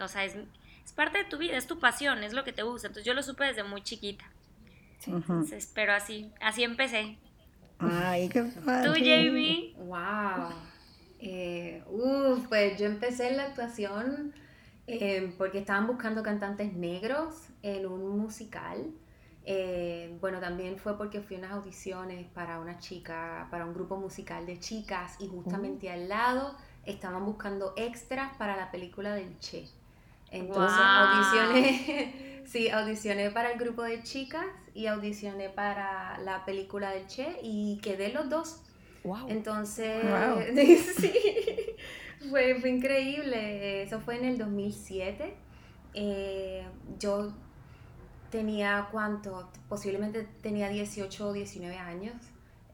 o 0.00 0.08
sea, 0.08 0.24
es, 0.24 0.36
es, 0.84 0.92
parte 0.92 1.18
de 1.18 1.24
tu 1.24 1.38
vida, 1.38 1.56
es 1.56 1.66
tu 1.66 1.78
pasión, 1.78 2.22
es 2.22 2.32
lo 2.32 2.44
que 2.44 2.52
te 2.52 2.62
gusta. 2.62 2.88
Entonces 2.88 3.06
yo 3.06 3.14
lo 3.14 3.22
supe 3.22 3.44
desde 3.44 3.64
muy 3.64 3.82
chiquita. 3.82 4.24
Entonces, 5.06 5.70
pero 5.74 5.92
así, 5.92 6.30
así 6.40 6.62
empecé. 6.62 7.18
Ay, 7.78 8.28
qué 8.28 8.44
padre. 8.64 8.88
¿Tú, 8.88 8.94
Jamie? 8.94 9.74
Wow. 9.76 10.50
Eh, 11.18 11.82
pues 12.48 12.78
yo 12.78 12.86
empecé 12.86 13.28
en 13.28 13.36
la 13.36 13.44
actuación 13.44 14.32
eh, 14.86 15.34
porque 15.38 15.58
estaban 15.58 15.86
buscando 15.86 16.22
cantantes 16.22 16.72
negros 16.74 17.48
en 17.62 17.86
un 17.86 18.18
musical. 18.18 18.92
Eh, 19.44 20.16
bueno, 20.20 20.40
también 20.40 20.78
fue 20.78 20.96
porque 20.96 21.20
fui 21.20 21.36
a 21.36 21.38
unas 21.40 21.52
audiciones 21.52 22.26
para 22.28 22.60
una 22.60 22.78
chica, 22.78 23.48
para 23.50 23.64
un 23.64 23.74
grupo 23.74 23.96
musical 23.96 24.46
de 24.46 24.58
chicas 24.58 25.16
y 25.18 25.26
justamente 25.28 25.90
al 25.90 26.08
lado 26.08 26.56
estaban 26.84 27.24
buscando 27.24 27.74
extras 27.76 28.36
para 28.36 28.56
la 28.56 28.70
película 28.70 29.14
del 29.14 29.38
Che. 29.38 29.68
Entonces 30.32 30.78
audicioné, 30.80 32.42
sí, 32.46 32.70
audicioné 32.70 33.30
para 33.30 33.52
el 33.52 33.58
grupo 33.58 33.82
de 33.82 34.02
chicas 34.02 34.46
y 34.74 34.86
audicioné 34.86 35.50
para 35.50 36.18
la 36.18 36.44
película 36.44 36.90
del 36.90 37.06
Che 37.06 37.38
y 37.42 37.78
quedé 37.82 38.12
los 38.12 38.28
dos. 38.28 38.62
Wow. 39.04 39.28
Entonces, 39.28 40.02
sí, 40.96 41.12
fue, 42.30 42.56
fue, 42.60 42.70
increíble. 42.70 43.82
Eso 43.82 44.00
fue 44.00 44.16
en 44.16 44.24
el 44.24 44.38
2007. 44.38 45.34
Eh, 45.94 46.64
yo 46.98 47.32
tenía 48.30 48.88
cuánto, 48.90 49.50
posiblemente 49.68 50.26
tenía 50.40 50.68
18 50.68 51.28
o 51.28 51.32
19 51.32 51.76
años. 51.76 52.14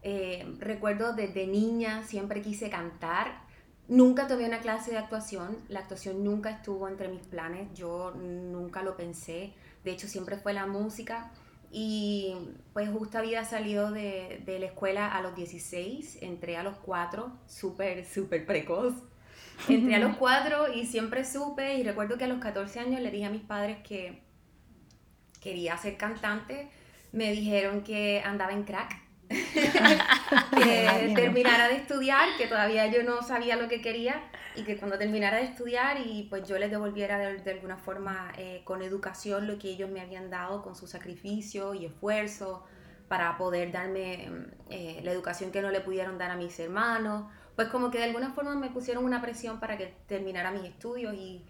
Eh, 0.03 0.47
recuerdo 0.61 1.13
desde 1.13 1.47
niña 1.47 2.05
siempre 2.05 2.41
quise 2.41 2.71
cantar. 2.71 3.48
Nunca 3.89 4.27
tuve 4.27 4.45
una 4.45 4.61
clase 4.61 4.91
de 4.91 4.99
actuación, 4.99 5.57
la 5.69 5.81
actuación 5.81 6.23
nunca 6.23 6.51
estuvo 6.51 6.89
entre 6.89 7.09
mis 7.09 7.23
planes, 7.23 7.73
yo 7.75 8.13
nunca 8.13 8.83
lo 8.83 8.99
pensé, 8.99 9.55
de 9.83 9.91
hecho 9.91 10.07
siempre 10.07 10.37
fue 10.37 10.53
la 10.53 10.67
música. 10.67 11.33
Y 11.71 12.35
pues 12.73 12.91
justo 12.91 13.19
había 13.19 13.45
salido 13.45 13.91
de, 13.91 14.43
de 14.45 14.59
la 14.59 14.67
escuela 14.67 15.11
a 15.15 15.23
los 15.23 15.35
16, 15.35 16.19
entré 16.23 16.57
a 16.59 16.63
los 16.63 16.77
4, 16.77 17.33
súper, 17.47 18.05
súper 18.07 18.45
precoz. 18.47 18.95
Entré 19.69 19.95
a 19.97 19.99
los 19.99 20.17
4 20.17 20.75
y 20.75 20.87
siempre 20.87 21.25
supe, 21.25 21.75
y 21.75 21.83
recuerdo 21.83 22.19
que 22.19 22.25
a 22.25 22.29
los 22.29 22.39
14 22.39 22.81
años 22.81 23.01
le 23.01 23.11
dije 23.11 23.25
a 23.25 23.31
mis 23.31 23.43
padres 23.43 23.79
que 23.83 24.23
quería 25.41 25.77
ser 25.79 25.97
cantante. 25.97 26.71
Me 27.13 27.33
dijeron 27.33 27.83
que 27.83 28.21
andaba 28.25 28.53
en 28.53 28.65
crack, 28.65 29.08
que 30.57 31.13
terminara 31.15 31.69
de 31.69 31.77
estudiar, 31.77 32.29
que 32.39 32.47
todavía 32.47 32.87
yo 32.87 33.03
no 33.03 33.23
sabía 33.23 33.57
lo 33.57 33.69
que 33.69 33.81
quería 33.81 34.23
y 34.57 34.63
que 34.63 34.77
cuando 34.77 34.99
terminara 34.99 35.37
de 35.39 35.45
estudiar 35.45 35.99
y 36.05 36.27
pues 36.31 36.49
yo 36.49 36.59
les 36.59 36.71
devolviera 36.71 37.19
de, 37.19 37.51
alguna 37.51 37.77
forma 37.77 38.33
eh, 38.37 38.63
con 38.65 38.83
educación 38.83 39.47
lo 39.47 39.59
que 39.59 39.71
ellos 39.71 39.91
me 39.91 40.01
habían 40.01 40.31
dado 40.31 40.63
con 40.63 40.75
su 40.75 40.87
sacrificio 40.87 41.75
y 41.75 41.87
esfuerzo 41.87 42.65
para 43.09 43.37
poder 43.39 43.73
darme 43.73 44.29
eh, 44.71 45.01
la 45.03 45.13
educación 45.13 45.51
que 45.51 45.63
no 45.63 45.71
le 45.71 45.81
pudieron 45.81 46.19
dar 46.19 46.31
a 46.31 46.37
mis 46.37 46.59
hermanos, 46.59 47.31
pues 47.57 47.69
como 47.69 47.91
que 47.91 47.99
de 47.99 48.05
alguna 48.05 48.33
forma 48.33 48.55
me 48.55 48.71
pusieron 48.71 49.05
una 49.05 49.21
presión 49.21 49.61
para 49.61 49.77
que 49.77 49.95
terminara 50.07 50.51
mis 50.51 50.65
estudios 50.65 51.15
y 51.15 51.43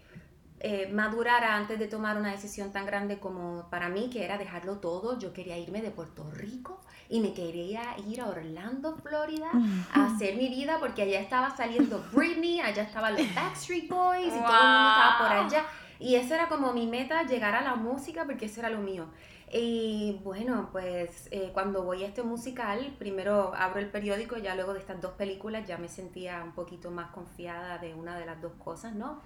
eh, 0.61 0.89
madurara 0.91 1.55
antes 1.55 1.79
de 1.79 1.87
tomar 1.87 2.17
una 2.17 2.31
decisión 2.31 2.71
tan 2.71 2.85
grande 2.85 3.19
como 3.19 3.69
para 3.69 3.89
mí, 3.89 4.09
que 4.11 4.25
era 4.25 4.37
dejarlo 4.37 4.79
todo. 4.79 5.17
Yo 5.17 5.31
quería 5.31 5.57
irme 5.57 5.81
de 5.81 5.91
Puerto 5.91 6.29
Rico 6.31 6.81
y 7.07 7.21
me 7.21 7.33
quería 7.33 7.95
ir 8.07 8.21
a 8.21 8.27
Orlando, 8.27 8.95
Florida, 8.97 9.49
a 9.93 10.05
hacer 10.05 10.35
mi 10.35 10.49
vida 10.49 10.77
porque 10.79 11.03
allá 11.03 11.21
estaba 11.21 11.55
saliendo 11.55 12.03
Britney, 12.13 12.59
allá 12.59 12.83
estaban 12.83 13.15
los 13.15 13.35
Backstreet 13.35 13.89
Boys 13.89 14.27
y 14.27 14.29
todo 14.29 14.37
el 14.37 14.67
mundo 14.67 14.89
estaba 14.89 15.17
por 15.17 15.31
allá. 15.31 15.65
Y 15.99 16.15
esa 16.15 16.35
era 16.35 16.47
como 16.47 16.71
mi 16.73 16.87
meta, 16.87 17.23
llegar 17.23 17.55
a 17.55 17.61
la 17.61 17.75
música 17.75 18.25
porque 18.25 18.45
eso 18.45 18.59
era 18.59 18.69
lo 18.69 18.79
mío. 18.79 19.05
Y 19.51 20.19
bueno, 20.23 20.69
pues 20.71 21.27
eh, 21.31 21.49
cuando 21.53 21.83
voy 21.83 22.03
a 22.03 22.07
este 22.07 22.21
musical, 22.21 22.95
primero 22.99 23.53
abro 23.55 23.79
el 23.79 23.89
periódico, 23.89 24.37
ya 24.37 24.55
luego 24.55 24.73
de 24.73 24.79
estas 24.79 25.01
dos 25.01 25.13
películas 25.13 25.67
ya 25.67 25.77
me 25.77 25.87
sentía 25.87 26.43
un 26.43 26.51
poquito 26.51 26.91
más 26.91 27.11
confiada 27.11 27.79
de 27.79 27.95
una 27.95 28.17
de 28.17 28.25
las 28.27 28.41
dos 28.41 28.53
cosas, 28.63 28.93
¿no? 28.93 29.21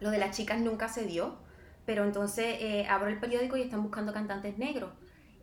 Lo 0.00 0.10
de 0.10 0.18
las 0.18 0.36
chicas 0.36 0.60
nunca 0.60 0.88
se 0.88 1.04
dio, 1.04 1.36
pero 1.86 2.04
entonces 2.04 2.56
eh, 2.60 2.86
abro 2.88 3.08
el 3.08 3.18
periódico 3.18 3.56
y 3.56 3.62
están 3.62 3.82
buscando 3.82 4.12
cantantes 4.12 4.58
negros. 4.58 4.90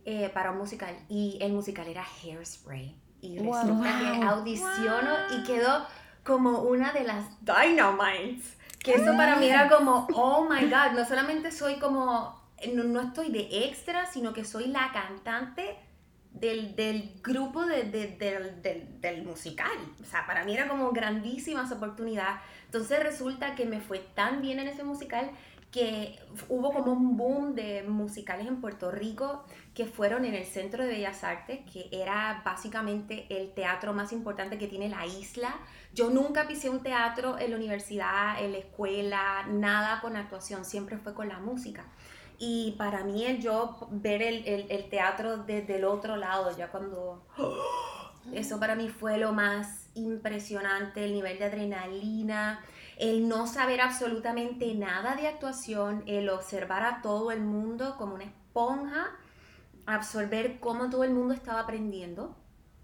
Eh, 0.08 0.30
para 0.32 0.52
un 0.52 0.58
musical 0.58 0.96
y 1.08 1.36
el 1.40 1.52
musical 1.52 1.88
era 1.88 2.04
Hairspray. 2.04 2.96
Y 3.20 3.38
resulta 3.40 3.98
que 3.98 4.22
audiciono 4.22 5.10
y 5.36 5.42
quedó 5.42 5.84
como 6.22 6.60
una 6.60 6.92
de 6.92 7.02
las 7.02 7.24
Dynamites. 7.40 8.56
Que 8.78 8.94
eso 8.94 9.16
para 9.16 9.34
mí 9.34 9.48
era 9.48 9.68
como, 9.68 10.06
oh 10.14 10.48
my 10.48 10.66
god, 10.66 10.96
no 10.96 11.04
solamente 11.04 11.50
soy 11.50 11.80
como, 11.80 12.40
no, 12.72 13.00
estoy 13.00 13.32
de 13.32 13.48
extra, 13.64 14.06
sino 14.06 14.32
que 14.32 14.44
soy 14.44 14.68
la 14.68 14.92
cantante 14.92 15.76
del, 16.30 16.76
del 16.76 17.20
grupo 17.20 17.66
de, 17.66 17.82
de, 17.84 18.16
del, 18.16 19.00
del, 19.00 19.24
musical. 19.24 19.76
O 20.00 20.04
sea, 20.04 20.24
para 20.24 20.44
mí 20.44 20.54
era 20.54 20.68
como 20.68 20.92
grandísima 20.92 21.64
esa 21.64 21.74
oportunidad. 21.74 22.36
Entonces 22.66 23.02
resulta 23.02 23.54
que 23.54 23.64
me 23.64 23.80
fue 23.80 23.98
tan 23.98 24.42
bien 24.42 24.58
en 24.58 24.68
ese 24.68 24.84
musical 24.84 25.30
que 25.70 26.18
hubo 26.48 26.72
como 26.72 26.92
un 26.92 27.16
boom 27.16 27.54
de 27.54 27.82
musicales 27.82 28.46
en 28.46 28.60
Puerto 28.60 28.90
Rico 28.90 29.44
que 29.74 29.84
fueron 29.84 30.24
en 30.24 30.34
el 30.34 30.46
Centro 30.46 30.84
de 30.84 30.90
Bellas 30.90 31.22
Artes, 31.22 31.60
que 31.70 31.88
era 31.92 32.40
básicamente 32.44 33.26
el 33.28 33.52
teatro 33.52 33.92
más 33.92 34.12
importante 34.12 34.56
que 34.56 34.68
tiene 34.68 34.88
la 34.88 35.04
isla. 35.04 35.54
Yo 35.92 36.08
nunca 36.08 36.48
pisé 36.48 36.70
un 36.70 36.82
teatro 36.82 37.38
en 37.38 37.50
la 37.50 37.56
universidad, 37.56 38.42
en 38.42 38.52
la 38.52 38.58
escuela, 38.58 39.46
nada 39.48 40.00
con 40.00 40.16
actuación, 40.16 40.64
siempre 40.64 40.96
fue 40.96 41.12
con 41.12 41.28
la 41.28 41.40
música. 41.40 41.84
Y 42.38 42.74
para 42.78 43.04
mí 43.04 43.26
el 43.26 43.40
yo 43.40 43.88
ver 43.90 44.22
el, 44.22 44.46
el, 44.46 44.70
el 44.70 44.88
teatro 44.88 45.38
desde 45.38 45.76
el 45.76 45.84
otro 45.84 46.16
lado, 46.16 46.56
ya 46.56 46.68
cuando... 46.68 47.26
Eso 48.32 48.58
para 48.58 48.74
mí 48.74 48.88
fue 48.88 49.18
lo 49.18 49.32
más 49.32 49.85
impresionante, 49.96 51.04
el 51.04 51.12
nivel 51.12 51.38
de 51.38 51.46
adrenalina, 51.46 52.60
el 52.96 53.28
no 53.28 53.46
saber 53.46 53.80
absolutamente 53.80 54.74
nada 54.74 55.16
de 55.16 55.26
actuación, 55.26 56.04
el 56.06 56.28
observar 56.28 56.84
a 56.84 57.02
todo 57.02 57.32
el 57.32 57.40
mundo 57.40 57.96
como 57.98 58.14
una 58.14 58.24
esponja 58.24 59.10
absorber 59.86 60.58
cómo 60.60 60.90
todo 60.90 61.04
el 61.04 61.12
mundo 61.12 61.32
estaba 61.32 61.60
aprendiendo, 61.60 62.36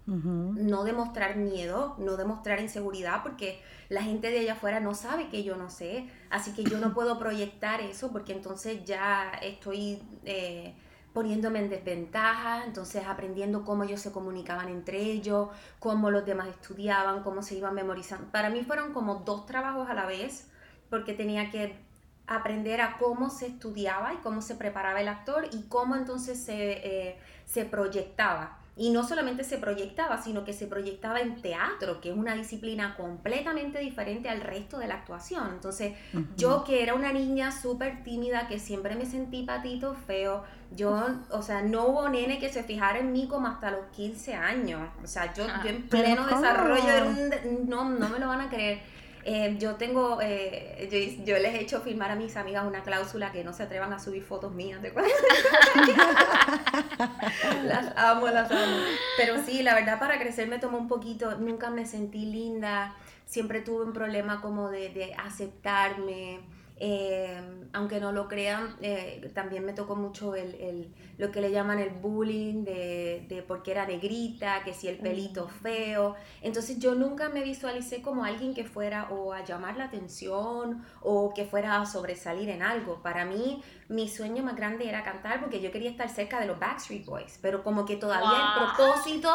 no 0.05 0.83
demostrar 0.83 1.37
miedo, 1.37 1.95
no 1.97 2.17
demostrar 2.17 2.59
inseguridad, 2.59 3.23
porque 3.23 3.61
la 3.87 4.03
gente 4.03 4.31
de 4.31 4.39
allá 4.39 4.53
afuera 4.53 4.81
no 4.81 4.95
sabe 4.95 5.29
que 5.29 5.43
yo 5.43 5.55
no 5.55 5.69
sé, 5.69 6.09
así 6.29 6.51
que 6.51 6.65
yo 6.65 6.77
no 6.77 6.93
puedo 6.93 7.17
proyectar 7.17 7.79
eso 7.79 8.11
porque 8.11 8.33
entonces 8.33 8.83
ya 8.83 9.31
estoy 9.41 10.01
eh, 10.25 10.75
poniéndome 11.13 11.59
en 11.59 11.69
desventaja, 11.69 12.65
entonces 12.65 13.05
aprendiendo 13.05 13.63
cómo 13.63 13.83
ellos 13.83 14.01
se 14.01 14.11
comunicaban 14.11 14.69
entre 14.69 14.99
ellos, 14.99 15.49
cómo 15.79 16.09
los 16.09 16.25
demás 16.25 16.47
estudiaban, 16.47 17.23
cómo 17.23 17.43
se 17.43 17.55
iban 17.55 17.75
memorizando. 17.75 18.27
Para 18.31 18.49
mí 18.49 18.63
fueron 18.63 18.93
como 18.93 19.15
dos 19.15 19.45
trabajos 19.45 19.89
a 19.89 19.93
la 19.93 20.05
vez, 20.05 20.49
porque 20.89 21.13
tenía 21.13 21.51
que 21.51 21.77
aprender 22.25 22.81
a 22.81 22.97
cómo 22.97 23.29
se 23.29 23.47
estudiaba 23.47 24.13
y 24.13 24.17
cómo 24.17 24.41
se 24.41 24.55
preparaba 24.55 25.01
el 25.01 25.07
actor 25.07 25.47
y 25.51 25.63
cómo 25.63 25.95
entonces 25.95 26.43
se, 26.43 27.09
eh, 27.09 27.19
se 27.45 27.65
proyectaba. 27.65 28.57
Y 28.75 28.89
no 28.89 29.07
solamente 29.07 29.43
se 29.43 29.59
proyectaba, 29.59 30.21
sino 30.21 30.43
que 30.43 30.51
se 30.51 30.65
proyectaba 30.65 31.19
en 31.19 31.41
teatro, 31.41 32.01
que 32.01 32.09
es 32.09 32.17
una 32.17 32.33
disciplina 32.33 32.95
completamente 32.95 33.77
diferente 33.77 34.29
al 34.29 34.41
resto 34.41 34.79
de 34.79 34.87
la 34.87 34.95
actuación. 34.95 35.51
Entonces, 35.53 35.93
yo 36.37 36.63
que 36.63 36.81
era 36.81 36.95
una 36.95 37.13
niña 37.13 37.51
súper 37.51 38.03
tímida, 38.03 38.47
que 38.47 38.57
siempre 38.57 38.95
me 38.95 39.05
sentí 39.05 39.43
patito 39.43 39.93
feo, 39.93 40.43
yo, 40.75 41.05
o 41.29 41.41
sea, 41.43 41.61
no 41.61 41.85
hubo 41.85 42.09
nene 42.09 42.39
que 42.39 42.49
se 42.49 42.63
fijara 42.63 42.97
en 42.97 43.11
mí 43.11 43.27
como 43.27 43.47
hasta 43.47 43.69
los 43.69 43.85
15 43.95 44.33
años. 44.33 44.81
O 45.03 45.07
sea, 45.07 45.31
yo, 45.35 45.45
yo 45.63 45.69
en 45.69 45.87
pleno 45.87 46.25
desarrollo, 46.25 46.89
era 46.89 47.05
un, 47.05 47.69
no, 47.69 47.87
no 47.89 48.09
me 48.09 48.17
lo 48.17 48.27
van 48.27 48.41
a 48.41 48.49
creer 48.49 48.81
eh, 49.25 49.55
yo 49.59 49.75
tengo, 49.75 50.19
eh, 50.21 51.17
yo, 51.25 51.37
les 51.37 51.55
he 51.55 51.61
hecho 51.61 51.81
firmar 51.81 52.11
a 52.11 52.15
mis 52.15 52.35
amigas 52.35 52.65
una 52.65 52.83
cláusula 52.83 53.31
que 53.31 53.43
no 53.43 53.53
se 53.53 53.63
atrevan 53.63 53.93
a 53.93 53.99
subir 53.99 54.23
fotos 54.23 54.53
mías 54.53 54.81
de 54.81 54.93
las 57.63 57.93
amo, 57.95 58.27
las 58.27 58.51
amo. 58.51 58.77
Pero 59.17 59.43
sí, 59.45 59.63
la 59.63 59.75
verdad 59.75 59.99
para 59.99 60.19
crecer 60.19 60.47
me 60.47 60.59
tomó 60.59 60.77
un 60.77 60.87
poquito, 60.87 61.37
nunca 61.37 61.69
me 61.69 61.85
sentí 61.85 62.25
linda, 62.25 62.95
siempre 63.25 63.61
tuve 63.61 63.85
un 63.85 63.93
problema 63.93 64.41
como 64.41 64.69
de, 64.69 64.89
de 64.89 65.13
aceptarme. 65.13 66.41
Eh, 66.85 67.39
aunque 67.71 68.01
no 68.01 68.11
lo 68.11 68.27
crean, 68.27 68.75
eh, 68.81 69.31
también 69.33 69.63
me 69.63 69.71
tocó 69.71 69.95
mucho 69.95 70.35
el, 70.35 70.53
el, 70.55 70.93
lo 71.17 71.31
que 71.31 71.39
le 71.39 71.49
llaman 71.49 71.79
el 71.79 71.91
bullying 71.91 72.65
de, 72.65 73.25
de 73.29 73.41
porque 73.41 73.71
era 73.71 73.85
negrita, 73.85 74.65
que 74.65 74.73
si 74.73 74.89
el 74.89 74.97
pelito 74.97 75.47
feo. 75.47 76.15
Entonces 76.41 76.79
yo 76.79 76.93
nunca 76.93 77.29
me 77.29 77.41
visualicé 77.41 78.01
como 78.01 78.25
alguien 78.25 78.53
que 78.53 78.65
fuera 78.65 79.07
o 79.11 79.31
a 79.31 79.45
llamar 79.45 79.77
la 79.77 79.85
atención 79.85 80.85
o 80.99 81.33
que 81.33 81.45
fuera 81.45 81.79
a 81.79 81.85
sobresalir 81.85 82.49
en 82.49 82.61
algo. 82.61 83.01
Para 83.01 83.23
mí 83.23 83.63
mi 83.87 84.09
sueño 84.09 84.43
más 84.43 84.57
grande 84.57 84.89
era 84.89 85.05
cantar 85.05 85.39
porque 85.39 85.61
yo 85.61 85.71
quería 85.71 85.89
estar 85.89 86.09
cerca 86.09 86.41
de 86.41 86.47
los 86.47 86.59
Backstreet 86.59 87.05
Boys, 87.05 87.39
pero 87.41 87.63
como 87.63 87.85
que 87.85 87.95
todavía 87.95 88.55
el 88.57 88.75
propósito 88.75 89.29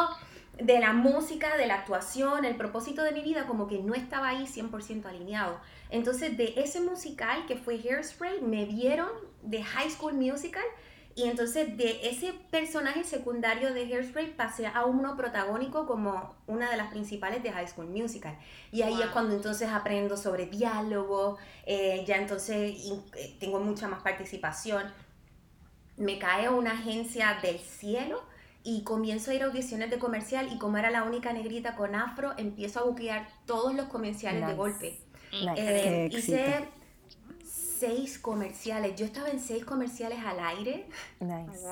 de 0.61 0.79
la 0.79 0.93
música, 0.93 1.57
de 1.57 1.65
la 1.65 1.75
actuación, 1.75 2.45
el 2.45 2.55
propósito 2.55 3.01
de 3.01 3.11
mi 3.11 3.21
vida 3.21 3.47
como 3.47 3.67
que 3.67 3.79
no 3.79 3.95
estaba 3.95 4.27
ahí 4.29 4.45
100% 4.45 5.05
alineado. 5.05 5.59
Entonces, 5.89 6.37
de 6.37 6.53
ese 6.57 6.81
musical 6.81 7.45
que 7.47 7.55
fue 7.55 7.75
Hairspray, 7.75 8.41
me 8.41 8.65
vieron 8.65 9.09
de 9.41 9.63
High 9.63 9.89
School 9.89 10.13
Musical 10.13 10.63
y 11.15 11.23
entonces 11.23 11.75
de 11.75 12.07
ese 12.07 12.33
personaje 12.51 13.03
secundario 13.03 13.73
de 13.73 13.81
Hairspray 13.81 14.35
pasé 14.35 14.67
a 14.67 14.85
uno 14.85 15.17
protagónico 15.17 15.85
como 15.85 16.35
una 16.47 16.69
de 16.69 16.77
las 16.77 16.91
principales 16.91 17.43
de 17.43 17.51
High 17.51 17.67
School 17.67 17.87
Musical. 17.87 18.37
Y 18.71 18.83
ahí 18.83 19.01
es 19.01 19.07
cuando 19.07 19.35
entonces 19.35 19.67
aprendo 19.69 20.15
sobre 20.15 20.45
diálogo, 20.45 21.37
eh, 21.65 22.05
ya 22.07 22.17
entonces 22.17 22.73
eh, 23.15 23.35
tengo 23.39 23.59
mucha 23.59 23.87
más 23.87 24.01
participación. 24.01 24.93
Me 25.97 26.19
cae 26.19 26.47
una 26.47 26.71
agencia 26.71 27.37
del 27.41 27.59
cielo 27.59 28.23
y 28.63 28.83
comienzo 28.83 29.31
a 29.31 29.33
ir 29.33 29.43
a 29.43 29.47
audiciones 29.47 29.89
de 29.89 29.99
comercial 29.99 30.49
y 30.53 30.57
como 30.57 30.77
era 30.77 30.89
la 30.89 31.03
única 31.03 31.33
negrita 31.33 31.75
con 31.75 31.95
afro, 31.95 32.33
empiezo 32.37 32.79
a 32.79 32.83
buquear 32.83 33.27
todos 33.45 33.73
los 33.73 33.87
comerciales 33.87 34.45
de 34.45 34.53
golpe. 34.53 35.08
Eh, 35.31 36.09
hice 36.11 36.67
seis 37.79 38.19
comerciales. 38.19 38.95
Yo 38.95 39.05
estaba 39.05 39.29
en 39.29 39.39
seis 39.39 39.63
comerciales 39.63 40.19
al 40.19 40.39
aire. 40.39 40.87
Nice. 41.19 41.65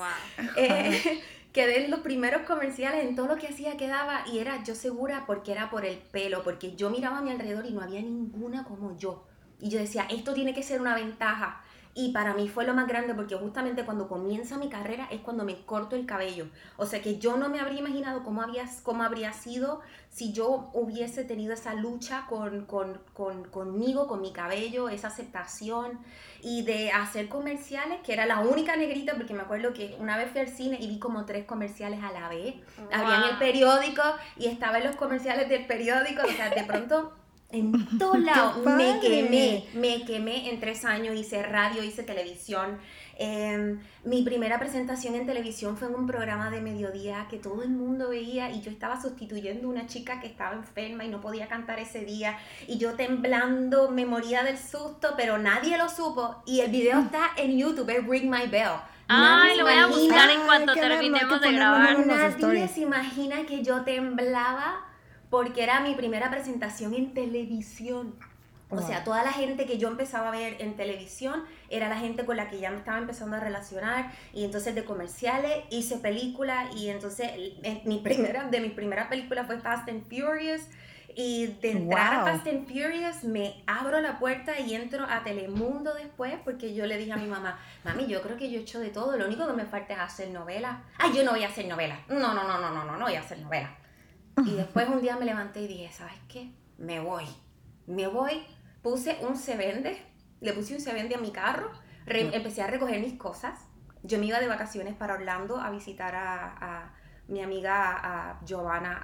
Eh, 0.56 1.22
quedé 1.52 1.84
en 1.84 1.90
los 1.90 2.00
primeros 2.00 2.42
comerciales, 2.42 3.04
en 3.04 3.14
todo 3.14 3.26
lo 3.26 3.36
que 3.36 3.48
hacía 3.48 3.76
quedaba 3.76 4.24
y 4.32 4.38
era 4.38 4.62
yo 4.64 4.74
segura 4.74 5.24
porque 5.26 5.52
era 5.52 5.70
por 5.70 5.84
el 5.84 5.98
pelo, 5.98 6.42
porque 6.42 6.76
yo 6.76 6.90
miraba 6.90 7.18
a 7.18 7.22
mi 7.22 7.30
alrededor 7.30 7.66
y 7.66 7.72
no 7.72 7.82
había 7.82 8.00
ninguna 8.00 8.64
como 8.64 8.96
yo. 8.96 9.24
Y 9.60 9.70
yo 9.70 9.78
decía, 9.78 10.06
esto 10.10 10.34
tiene 10.34 10.54
que 10.54 10.62
ser 10.62 10.80
una 10.80 10.94
ventaja. 10.94 11.62
Y 11.94 12.12
para 12.12 12.34
mí 12.34 12.48
fue 12.48 12.64
lo 12.64 12.74
más 12.74 12.86
grande 12.86 13.14
porque 13.14 13.34
justamente 13.34 13.84
cuando 13.84 14.08
comienza 14.08 14.56
mi 14.56 14.68
carrera 14.68 15.08
es 15.10 15.20
cuando 15.20 15.44
me 15.44 15.64
corto 15.64 15.96
el 15.96 16.06
cabello. 16.06 16.46
O 16.76 16.86
sea 16.86 17.02
que 17.02 17.18
yo 17.18 17.36
no 17.36 17.48
me 17.48 17.60
habría 17.60 17.80
imaginado 17.80 18.22
cómo, 18.22 18.42
había, 18.42 18.64
cómo 18.84 19.02
habría 19.02 19.32
sido 19.32 19.80
si 20.10 20.32
yo 20.32 20.70
hubiese 20.74 21.24
tenido 21.24 21.52
esa 21.52 21.74
lucha 21.74 22.26
con, 22.28 22.66
con, 22.66 23.00
con, 23.14 23.44
conmigo, 23.44 24.06
con 24.06 24.20
mi 24.20 24.32
cabello, 24.32 24.88
esa 24.88 25.08
aceptación 25.08 25.98
y 26.40 26.62
de 26.62 26.90
hacer 26.92 27.28
comerciales, 27.28 27.98
que 28.04 28.12
era 28.12 28.26
la 28.26 28.40
única 28.40 28.76
negrita, 28.76 29.14
porque 29.16 29.34
me 29.34 29.42
acuerdo 29.42 29.72
que 29.72 29.96
una 29.98 30.16
vez 30.16 30.30
fui 30.30 30.40
al 30.40 30.48
cine 30.48 30.78
y 30.80 30.86
vi 30.86 30.98
como 30.98 31.24
tres 31.24 31.44
comerciales 31.46 32.02
a 32.02 32.12
la 32.12 32.28
vez. 32.28 32.54
Había 32.92 33.16
en 33.16 33.32
el 33.32 33.38
periódico 33.38 34.02
y 34.36 34.46
estaba 34.46 34.78
en 34.78 34.84
los 34.84 34.96
comerciales 34.96 35.48
del 35.48 35.66
periódico, 35.66 36.22
o 36.22 36.30
sea, 36.30 36.50
de 36.50 36.64
pronto 36.64 37.12
en 37.50 37.72
todos 37.98 38.18
lados. 38.20 38.58
Me 38.64 39.00
quemé, 39.00 39.64
me 39.74 40.04
quemé 40.04 40.50
en 40.50 40.60
tres 40.60 40.84
años, 40.84 41.16
hice 41.16 41.42
radio, 41.42 41.82
hice 41.82 42.02
televisión. 42.02 42.78
Em, 43.20 43.80
mi 44.04 44.22
primera 44.22 44.60
presentación 44.60 45.16
en 45.16 45.26
televisión 45.26 45.76
fue 45.76 45.88
en 45.88 45.96
un 45.96 46.06
programa 46.06 46.50
de 46.50 46.60
mediodía 46.60 47.26
que 47.28 47.36
todo 47.36 47.64
el 47.64 47.70
mundo 47.70 48.10
veía 48.10 48.50
y 48.50 48.60
yo 48.60 48.70
estaba 48.70 49.00
sustituyendo 49.00 49.66
a 49.66 49.70
una 49.70 49.86
chica 49.88 50.20
que 50.20 50.28
estaba 50.28 50.54
enferma 50.54 51.04
y 51.04 51.08
no 51.08 51.20
podía 51.20 51.48
cantar 51.48 51.80
ese 51.80 52.04
día 52.04 52.38
y 52.68 52.78
yo 52.78 52.94
temblando 52.94 53.90
me 53.90 54.06
moría 54.06 54.44
del 54.44 54.56
susto, 54.56 55.14
pero 55.16 55.36
nadie 55.36 55.76
lo 55.76 55.88
supo 55.88 56.42
y 56.46 56.60
el 56.60 56.70
video 56.70 57.00
está 57.00 57.30
en 57.36 57.58
YouTube, 57.58 57.90
es 57.90 58.06
Ring 58.06 58.30
My 58.30 58.46
Bell. 58.46 58.78
Ay, 59.08 59.56
lo 59.56 59.64
voy 59.64 59.72
a 59.72 59.86
buscar 59.86 60.30
en 60.30 60.42
cuanto 60.42 60.74
terminemos 60.74 61.40
de 61.40 61.52
grabar. 61.52 62.06
Nadie 62.06 62.68
se 62.68 62.82
imagina 62.82 63.46
que 63.46 63.64
yo 63.64 63.82
temblaba 63.82 64.87
porque 65.30 65.62
era 65.62 65.80
mi 65.80 65.94
primera 65.94 66.30
presentación 66.30 66.94
en 66.94 67.12
televisión. 67.14 68.14
O 68.70 68.82
sea, 68.82 69.02
toda 69.02 69.22
la 69.22 69.32
gente 69.32 69.64
que 69.64 69.78
yo 69.78 69.88
empezaba 69.88 70.28
a 70.28 70.30
ver 70.30 70.56
en 70.60 70.76
televisión 70.76 71.42
era 71.70 71.88
la 71.88 71.96
gente 71.96 72.26
con 72.26 72.36
la 72.36 72.50
que 72.50 72.60
ya 72.60 72.70
me 72.70 72.76
estaba 72.76 72.98
empezando 72.98 73.36
a 73.36 73.40
relacionar 73.40 74.12
y 74.34 74.44
entonces 74.44 74.74
de 74.74 74.84
comerciales 74.84 75.64
hice 75.70 75.96
películas 75.96 76.76
y 76.76 76.90
entonces 76.90 77.30
mi 77.84 77.98
primera, 78.00 78.44
de 78.44 78.60
mis 78.60 78.72
primeras 78.72 79.08
películas 79.08 79.46
fue 79.46 79.58
Fast 79.58 79.88
and 79.88 80.02
Furious 80.04 80.60
y 81.14 81.46
de 81.46 81.70
entrar 81.70 82.12
a 82.12 82.24
Fast 82.24 82.46
and 82.46 82.66
Furious 82.66 83.24
me 83.24 83.62
abro 83.66 84.02
la 84.02 84.18
puerta 84.18 84.60
y 84.60 84.74
entro 84.74 85.06
a 85.08 85.24
Telemundo 85.24 85.94
después 85.94 86.34
porque 86.44 86.74
yo 86.74 86.84
le 86.84 86.98
dije 86.98 87.12
a 87.12 87.16
mi 87.16 87.26
mamá, 87.26 87.58
mami, 87.84 88.06
yo 88.06 88.20
creo 88.20 88.36
que 88.36 88.50
yo 88.50 88.58
he 88.58 88.62
hecho 88.62 88.80
de 88.80 88.90
todo, 88.90 89.16
lo 89.16 89.26
único 89.26 89.46
que 89.46 89.54
me 89.54 89.64
falta 89.64 89.94
es 89.94 90.00
hacer 90.00 90.28
novela. 90.28 90.82
Ay, 90.98 91.14
yo 91.14 91.24
no 91.24 91.30
voy 91.30 91.42
a 91.42 91.48
hacer 91.48 91.66
novela. 91.66 91.98
No, 92.08 92.34
no, 92.34 92.34
no, 92.34 92.60
no, 92.60 92.70
no, 92.70 92.84
no, 92.84 92.98
no 92.98 93.04
voy 93.06 93.14
a 93.14 93.20
hacer 93.20 93.38
novela 93.38 93.74
y 94.44 94.54
después 94.54 94.88
un 94.88 95.00
día 95.00 95.16
me 95.16 95.24
levanté 95.24 95.62
y 95.62 95.68
dije, 95.68 95.90
¿sabes 95.92 96.18
qué? 96.28 96.50
Me 96.76 97.00
voy. 97.00 97.24
Me 97.86 98.06
voy. 98.06 98.44
Puse 98.82 99.18
un 99.22 99.36
se 99.36 99.56
vende, 99.56 100.00
le 100.40 100.52
puse 100.52 100.74
un 100.74 100.80
se 100.80 100.92
vende 100.92 101.14
a 101.14 101.18
mi 101.18 101.32
carro, 101.32 101.70
empecé 102.06 102.62
a 102.62 102.66
recoger 102.66 103.00
mis 103.00 103.14
cosas. 103.14 103.58
Yo 104.02 104.18
me 104.18 104.26
iba 104.26 104.38
de 104.38 104.46
vacaciones 104.46 104.94
para 104.94 105.14
Orlando 105.14 105.60
a 105.60 105.70
visitar 105.70 106.14
a, 106.14 106.92
mi 107.26 107.42
amiga 107.42 107.92
a 107.92 108.40
Giovanna 108.44 108.98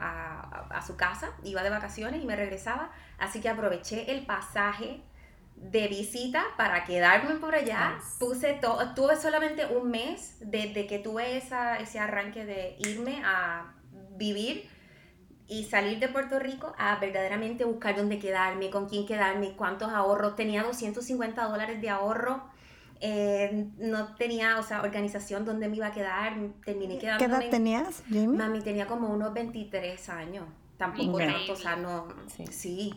a, 0.71 0.83
su 0.83 0.97
casa, 0.97 1.33
iba 1.43 1.63
de 1.63 1.71
vacaciones 1.71 2.23
y 2.23 2.27
me 2.27 2.37
regresaba, 2.37 2.91
así 3.19 3.41
que 3.41 3.51
aproveché 3.51 4.11
el 4.13 4.25
pasaje 4.25 5.03
de 5.57 5.89
visita 5.89 6.43
para 6.57 6.85
quedarme 6.85 7.35
por 7.35 7.55
allá. 7.55 7.99
Puse 8.19 8.55
todo, 8.55 8.95
tuve 8.95 9.17
solamente 9.17 9.67
un 9.67 9.91
mes 9.91 10.39
desde 10.41 10.87
que 10.87 10.99
tuve 11.01 11.37
esa, 11.37 11.79
ese 11.79 11.99
arranque 11.99 12.47
de 12.47 12.77
irme 12.79 13.23
a 13.25 13.75
vivir 14.17 14.71
y 15.49 15.65
salir 15.65 15.99
de 15.99 16.09
Puerto 16.09 16.39
Rico 16.39 16.75
a 16.79 16.97
verdaderamente 16.97 17.65
buscar 17.65 17.97
dónde 17.97 18.19
quedarme, 18.19 18.71
con 18.71 18.89
quién 18.89 19.07
quedarme, 19.07 19.53
cuántos 19.57 19.91
ahorros. 19.91 20.37
Tenía 20.37 20.63
250 20.63 21.45
dólares 21.45 21.81
de 21.81 21.91
ahorro. 21.91 22.45
Eh, 23.01 23.67
no 23.79 24.15
tenía, 24.15 24.59
o 24.59 24.63
sea, 24.63 24.83
organización 24.83 25.45
dónde 25.45 25.69
me 25.69 25.77
iba 25.77 25.89
a 25.89 25.93
quedar. 25.93 26.35
Terminé 26.65 26.99
quedándome. 26.99 27.29
¿Qué 27.29 27.45
edad 27.45 27.51
tenías, 27.51 28.03
Jamie? 28.09 28.29
Mami 28.29 28.61
tenía 28.63 28.87
como 28.87 29.09
unos 29.09 29.35
23 29.35 30.09
años 30.09 30.45
tampoco 30.77 31.19
tanto, 31.19 31.53
o 31.53 31.57
sea, 31.57 31.77
no, 31.77 32.09
sí. 32.51 32.93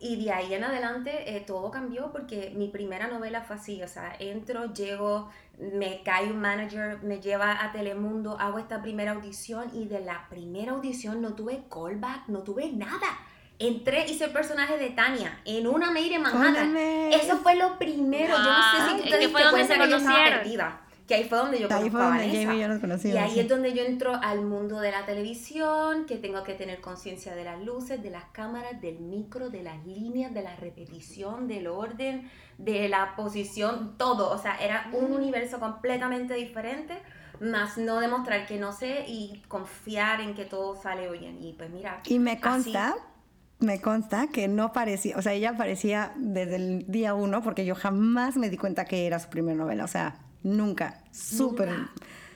Y 0.00 0.24
de 0.24 0.32
ahí 0.32 0.54
en 0.54 0.64
adelante 0.64 1.36
eh, 1.36 1.40
todo 1.46 1.70
cambió 1.70 2.10
porque 2.10 2.52
mi 2.54 2.68
primera 2.68 3.06
novela 3.06 3.42
fue 3.42 3.56
así, 3.56 3.82
o 3.82 3.88
sea, 3.88 4.14
entro, 4.18 4.72
llego, 4.72 5.30
me 5.58 6.02
cae 6.02 6.30
un 6.30 6.40
manager, 6.40 7.02
me 7.02 7.20
lleva 7.20 7.64
a 7.64 7.72
Telemundo, 7.72 8.36
hago 8.40 8.58
esta 8.58 8.82
primera 8.82 9.12
audición 9.12 9.70
y 9.72 9.86
de 9.86 10.00
la 10.00 10.26
primera 10.28 10.72
audición 10.72 11.22
no 11.22 11.34
tuve 11.34 11.62
callback, 11.70 12.28
no 12.28 12.40
tuve 12.40 12.72
nada. 12.72 13.18
Entré, 13.58 14.10
hice 14.10 14.24
el 14.24 14.32
personaje 14.32 14.76
de 14.76 14.90
Tania 14.90 15.40
en 15.44 15.68
una 15.68 15.92
maid 15.92 16.10
en 16.10 16.22
Manhattan. 16.22 16.76
Eso 16.76 17.36
fue 17.38 17.54
lo 17.54 17.78
primero. 17.78 18.36
Yo 18.36 18.42
no 18.42 18.62
sé 18.72 18.88
si 18.88 19.02
ustedes 19.02 19.32
te 19.32 19.50
cuenta 19.50 19.78
que 19.78 19.90
yo 19.90 19.96
estaba 19.98 20.24
perdida 20.24 20.80
que 21.12 21.18
ahí 21.18 21.24
fue 21.28 21.36
donde 21.36 21.60
yo 21.60 21.68
Ahí 21.70 21.90
fue 21.90 22.00
donde. 22.00 22.24
Jamie 22.26 22.56
y 22.56 22.60
yo 22.62 22.68
nos 22.68 22.78
conocimos, 22.80 23.14
Y 23.16 23.18
ahí 23.18 23.30
sí. 23.32 23.40
es 23.40 23.48
donde 23.48 23.74
yo 23.74 23.82
entro 23.84 24.14
al 24.14 24.40
mundo 24.46 24.80
de 24.80 24.90
la 24.90 25.04
televisión, 25.04 26.06
que 26.06 26.16
tengo 26.16 26.42
que 26.42 26.54
tener 26.54 26.80
conciencia 26.80 27.34
de 27.34 27.44
las 27.44 27.60
luces, 27.62 28.02
de 28.02 28.08
las 28.10 28.24
cámaras, 28.32 28.80
del 28.80 28.98
micro, 29.00 29.50
de 29.50 29.62
las 29.62 29.84
líneas, 29.86 30.32
de 30.32 30.42
la 30.42 30.56
repetición, 30.56 31.48
del 31.48 31.66
orden, 31.66 32.30
de 32.56 32.88
la 32.88 33.14
posición, 33.14 33.98
todo. 33.98 34.30
O 34.30 34.38
sea, 34.38 34.56
era 34.56 34.88
un 34.94 35.12
universo 35.12 35.60
completamente 35.60 36.32
diferente, 36.34 36.94
más 37.40 37.76
no 37.76 38.00
demostrar 38.00 38.46
que 38.46 38.58
no 38.58 38.72
sé 38.72 39.04
y 39.06 39.42
confiar 39.48 40.22
en 40.22 40.34
que 40.34 40.46
todo 40.46 40.76
sale 40.80 41.10
bien. 41.10 41.42
Y 41.42 41.52
pues 41.52 41.68
mira. 41.70 42.00
Y 42.06 42.18
me 42.20 42.32
así- 42.32 42.40
consta, 42.40 42.94
me 43.58 43.80
consta 43.82 44.28
que 44.28 44.48
no 44.48 44.72
parecía, 44.72 45.16
o 45.18 45.22
sea, 45.22 45.34
ella 45.34 45.56
parecía 45.58 46.12
desde 46.16 46.56
el 46.56 46.84
día 46.90 47.14
uno, 47.14 47.42
porque 47.42 47.64
yo 47.66 47.74
jamás 47.74 48.36
me 48.36 48.48
di 48.48 48.56
cuenta 48.56 48.86
que 48.86 49.06
era 49.06 49.18
su 49.18 49.28
primera 49.28 49.58
novela, 49.58 49.84
o 49.84 49.88
sea, 49.88 50.14
nunca, 50.42 51.00
súper, 51.12 51.70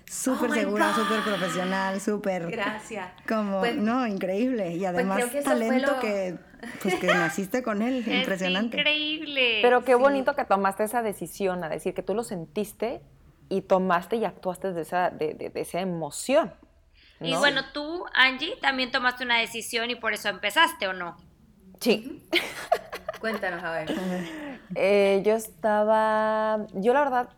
súper 0.07 0.51
Oh 0.51 0.55
segura, 0.55 0.95
súper 0.95 1.21
profesional, 1.23 2.01
súper... 2.01 2.51
Gracias. 2.51 3.09
Como, 3.29 3.61
Pues- 3.61 3.77
no, 3.77 4.07
increíble. 4.07 4.73
Y 4.75 4.85
además 4.85 5.25
que 5.27 5.39
eso 5.39 5.51
fue 5.51 5.59
talento 5.59 5.93
lo- 5.93 6.01
que, 6.01 6.39
pues 6.83 6.95
que 6.97 7.07
naciste 7.15 7.63
con 7.63 7.83
él, 7.83 8.05
Es 8.07 8.09
impresionante. 8.09 8.77
increíble. 8.79 9.59
Pero 9.63 9.85
qué 9.85 9.95
Sí. 9.95 9.99
bonito 10.01 10.35
que 10.35 10.45
tomaste 10.45 10.85
esa 10.85 11.03
decisión, 11.03 11.63
a 11.65 11.69
decir 11.69 11.95
que 11.95 12.03
tú 12.03 12.15
lo 12.15 12.23
sentiste 12.25 13.01
y 13.49 13.63
tomaste 13.63 14.17
y 14.17 14.25
actuaste 14.25 14.73
de 14.73 14.83
esa, 14.83 15.11
de, 15.11 15.35
de- 15.35 15.51
de 15.51 15.61
esa 15.61 15.81
emoción. 15.81 16.53
Y 17.21 17.33
¿no? 17.33 17.39
bueno, 17.39 17.63
tú, 17.73 18.05
Angie, 18.15 18.57
también 18.61 18.91
tomaste 18.91 19.25
una 19.25 19.39
decisión 19.39 19.91
y 19.91 19.95
por 19.97 20.13
eso 20.13 20.29
empezaste, 20.29 20.87
¿o 20.87 20.93
no? 20.93 21.17
Sí. 21.81 22.23
Cuéntanos, 23.21 23.65
a 23.65 23.71
ver. 23.73 23.95
Eh, 24.75 25.23
yo 25.25 25.35
estaba, 25.35 26.67
yo 26.75 26.93
la 26.93 27.01
verdad, 27.01 27.29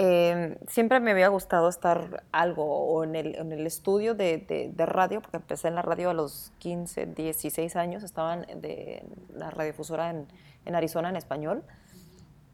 eh, 0.00 0.58
siempre 0.68 1.00
me 1.00 1.10
había 1.10 1.26
gustado 1.28 1.68
estar 1.68 2.22
algo 2.30 2.64
o 2.64 3.02
en 3.02 3.16
el, 3.16 3.34
en 3.34 3.50
el 3.52 3.66
estudio 3.66 4.14
de, 4.14 4.38
de- 4.38 4.70
de 4.72 4.86
radio, 4.86 5.20
porque 5.20 5.38
empecé 5.38 5.66
en 5.68 5.74
la 5.74 5.82
radio 5.82 6.10
a 6.10 6.14
los 6.14 6.52
15, 6.58 7.06
16 7.06 7.74
años, 7.76 8.02
estaba 8.04 8.34
en 8.34 8.60
de 8.60 9.02
la 9.34 9.50
radiodifusora 9.50 10.10
en, 10.10 10.28
en 10.64 10.74
Arizona 10.76 11.08
en 11.08 11.16
español. 11.16 11.64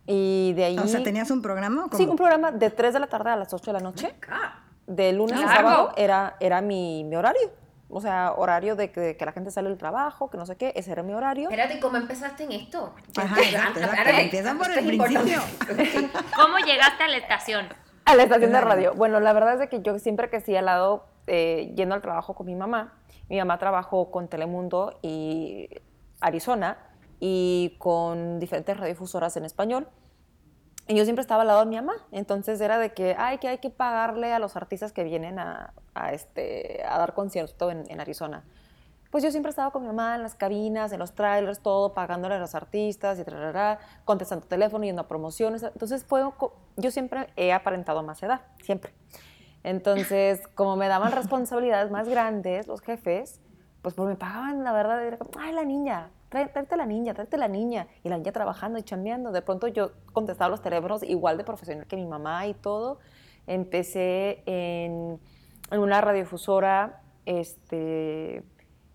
Y 0.06 0.52
de 0.54 0.64
ahí... 0.64 0.78
O 0.78 0.86
sea, 0.86 1.02
¿tenías 1.02 1.30
un 1.30 1.42
programa? 1.42 1.86
Sí, 1.92 2.06
un 2.06 2.16
programa 2.16 2.50
de 2.50 2.70
3 2.70 2.94
de 2.94 3.00
la 3.00 3.06
tarde 3.08 3.30
a 3.30 3.36
las 3.36 3.52
8 3.52 3.64
de 3.64 3.72
la 3.72 3.80
noche. 3.80 4.14
Ah, 4.30 4.60
De 4.86 5.12
lunes 5.12 5.38
a 5.38 5.48
sábado 5.56 5.92
era, 5.96 6.36
era 6.40 6.60
mi, 6.60 7.04
mi 7.04 7.16
horario. 7.16 7.50
O 7.88 8.00
sea, 8.00 8.32
horario 8.36 8.76
de 8.76 8.90
que, 8.90 9.16
que 9.16 9.24
la 9.24 9.32
gente 9.32 9.50
sale 9.50 9.68
del 9.68 9.78
trabajo, 9.78 10.30
que 10.30 10.38
no 10.38 10.46
sé 10.46 10.56
qué, 10.56 10.72
ese 10.74 10.92
era 10.92 11.02
mi 11.02 11.12
horario. 11.12 11.50
Espérate, 11.50 11.80
¿cómo 11.80 11.96
empezaste 11.96 12.44
en 12.44 12.52
esto? 12.52 12.94
Ajá, 13.16 13.40
exacto, 13.40 13.80
exacto. 13.80 14.10
Empiezan 14.10 14.58
por 14.58 14.70
el 14.70 14.86
principio. 14.86 15.40
¿Cómo 16.36 16.58
llegaste 16.58 17.04
a 17.04 17.08
la 17.08 17.16
estación? 17.18 17.68
A 18.06 18.14
la 18.16 18.22
estación 18.24 18.52
de 18.52 18.60
radio. 18.60 18.94
Bueno, 18.94 19.20
la 19.20 19.32
verdad 19.32 19.54
es 19.54 19.60
de 19.60 19.68
que 19.68 19.80
yo 19.82 19.98
siempre 19.98 20.28
crecí 20.28 20.56
al 20.56 20.66
lado, 20.66 21.06
eh, 21.26 21.72
yendo 21.76 21.94
al 21.94 22.02
trabajo 22.02 22.34
con 22.34 22.46
mi 22.46 22.54
mamá. 22.54 22.94
Mi 23.28 23.38
mamá 23.38 23.58
trabajó 23.58 24.10
con 24.10 24.28
Telemundo 24.28 24.98
y 25.02 25.68
Arizona 26.20 26.78
y 27.20 27.76
con 27.78 28.40
diferentes 28.40 28.76
radiofusoras 28.76 29.36
en 29.36 29.44
español. 29.44 29.88
Y 30.86 30.94
yo 30.94 31.04
siempre 31.04 31.22
estaba 31.22 31.42
al 31.42 31.48
lado 31.48 31.60
de 31.60 31.66
mi 31.66 31.76
mamá. 31.76 31.94
Entonces 32.12 32.60
era 32.60 32.78
de 32.78 32.92
que, 32.92 33.16
ay, 33.18 33.38
que 33.38 33.48
hay 33.48 33.58
que 33.58 33.70
pagarle 33.70 34.32
a 34.32 34.38
los 34.38 34.56
artistas 34.56 34.92
que 34.92 35.04
vienen 35.04 35.38
a, 35.38 35.72
a 35.94 36.12
este, 36.12 36.82
a 36.86 36.98
dar 36.98 37.14
concierto 37.14 37.70
en, 37.70 37.84
en 37.88 38.00
Arizona. 38.00 38.44
Pues 39.14 39.22
yo 39.22 39.30
siempre 39.30 39.50
estaba 39.50 39.70
con 39.70 39.82
mi 39.82 39.86
mamá 39.86 40.16
en 40.16 40.22
las 40.22 40.34
cabinas, 40.34 40.92
en 40.92 40.98
los 40.98 41.14
trailers, 41.14 41.60
todo, 41.60 41.94
pagándole 41.94 42.34
a 42.34 42.38
los 42.38 42.56
artistas 42.56 43.16
y 43.20 43.24
trarara, 43.24 43.78
contestando 44.04 44.44
teléfono, 44.44 44.84
yendo 44.84 45.02
a 45.02 45.06
promociones. 45.06 45.62
Entonces 45.62 46.04
fue, 46.04 46.22
yo 46.76 46.90
siempre 46.90 47.28
he 47.36 47.52
aparentado 47.52 48.02
más 48.02 48.20
edad, 48.24 48.40
siempre. 48.60 48.92
Entonces, 49.62 50.46
como 50.56 50.74
me 50.74 50.88
daban 50.88 51.12
responsabilidades 51.12 51.92
más 51.92 52.08
grandes 52.08 52.66
los 52.66 52.80
jefes, 52.80 53.40
pues, 53.82 53.94
pues 53.94 54.08
me 54.08 54.16
pagaban, 54.16 54.64
la 54.64 54.72
verdad, 54.72 55.04
era 55.06 55.16
como, 55.16 55.30
ay, 55.38 55.52
la 55.52 55.64
niña, 55.64 56.10
tráete 56.52 56.76
la 56.76 56.86
niña, 56.86 57.14
tráete 57.14 57.36
la 57.38 57.48
niña. 57.48 57.86
Y 58.02 58.08
la 58.08 58.16
niña 58.16 58.32
trabajando 58.32 58.78
y 58.78 58.82
chambeando. 58.82 59.32
De 59.32 59.42
pronto 59.42 59.68
yo 59.68 59.92
contestaba 60.12 60.50
los 60.50 60.62
teléfonos 60.62 61.02
igual 61.02 61.38
de 61.38 61.44
profesional 61.44 61.86
que 61.86 61.96
mi 61.96 62.06
mamá 62.06 62.46
y 62.46 62.54
todo. 62.54 62.98
Empecé 63.46 64.42
en, 64.46 65.20
en 65.70 65.78
una 65.78 66.00
radiodifusora 66.00 67.02
este, 67.26 68.42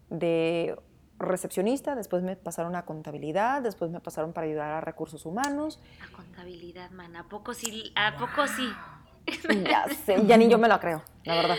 de 0.09 0.75
recepcionista, 1.19 1.95
después 1.95 2.23
me 2.23 2.35
pasaron 2.35 2.75
a 2.75 2.85
contabilidad, 2.85 3.61
después 3.61 3.91
me 3.91 3.99
pasaron 3.99 4.33
para 4.33 4.47
ayudar 4.47 4.71
a 4.71 4.81
recursos 4.81 5.25
humanos. 5.25 5.79
A 6.01 6.15
contabilidad, 6.15 6.91
man. 6.91 7.15
¿A 7.15 7.27
poco 7.27 7.53
sí? 7.53 7.91
¿A 7.95 8.17
poco 8.17 8.47
sí? 8.47 8.69
Ya 9.63 9.85
sé, 10.05 10.25
ya 10.25 10.37
ni 10.37 10.47
yo 10.47 10.57
me 10.57 10.67
lo 10.67 10.79
creo, 10.79 11.03
la 11.23 11.35
verdad. 11.35 11.57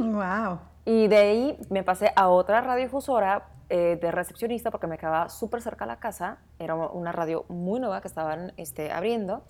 Wow. 0.00 0.75
Y 0.86 1.08
de 1.08 1.16
ahí 1.16 1.58
me 1.68 1.82
pasé 1.82 2.12
a 2.14 2.28
otra 2.28 2.60
radiodifusora 2.60 3.48
eh, 3.68 3.98
de 4.00 4.12
recepcionista 4.12 4.70
porque 4.70 4.86
me 4.86 4.96
quedaba 4.96 5.28
súper 5.28 5.60
cerca 5.60 5.84
a 5.84 5.88
la 5.88 5.98
casa. 5.98 6.38
Era 6.60 6.76
una 6.76 7.10
radio 7.10 7.44
muy 7.48 7.80
nueva 7.80 8.00
que 8.00 8.06
estaban 8.06 8.52
este, 8.56 8.92
abriendo. 8.92 9.42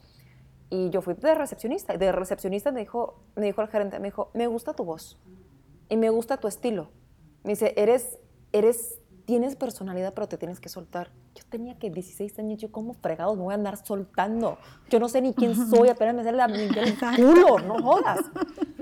Y 0.70 0.88
yo 0.88 1.02
fui 1.02 1.12
de 1.12 1.34
recepcionista. 1.34 1.94
Y 1.94 1.98
de 1.98 2.10
recepcionista 2.10 2.72
me 2.72 2.80
dijo, 2.80 3.22
me 3.34 3.44
dijo 3.44 3.60
el 3.60 3.68
gerente, 3.68 3.98
me 4.00 4.08
dijo, 4.08 4.30
me 4.32 4.46
gusta 4.46 4.72
tu 4.72 4.84
voz 4.84 5.20
y 5.90 5.98
me 5.98 6.08
gusta 6.08 6.38
tu 6.38 6.48
estilo. 6.48 6.88
Me 7.44 7.50
dice, 7.50 7.74
eres, 7.76 8.18
eres, 8.52 8.98
tienes 9.26 9.56
personalidad, 9.56 10.14
pero 10.14 10.28
te 10.28 10.38
tienes 10.38 10.60
que 10.60 10.68
soltar. 10.68 11.10
Yo 11.34 11.42
tenía 11.48 11.78
que 11.78 11.90
16 11.90 12.38
años, 12.38 12.60
yo 12.60 12.72
como 12.72 12.94
fregados 12.94 13.36
me 13.36 13.42
voy 13.42 13.52
a 13.52 13.56
andar 13.56 13.76
soltando. 13.76 14.56
Yo 14.88 14.98
no 15.00 15.08
sé 15.08 15.20
ni 15.20 15.34
quién 15.34 15.54
soy, 15.68 15.88
apenas 15.88 16.14
me 16.14 16.24
sale 16.24 16.36
la 16.38 16.44
el 16.46 16.96
culo, 17.16 17.58
no 17.58 17.82
jodas. 17.82 18.20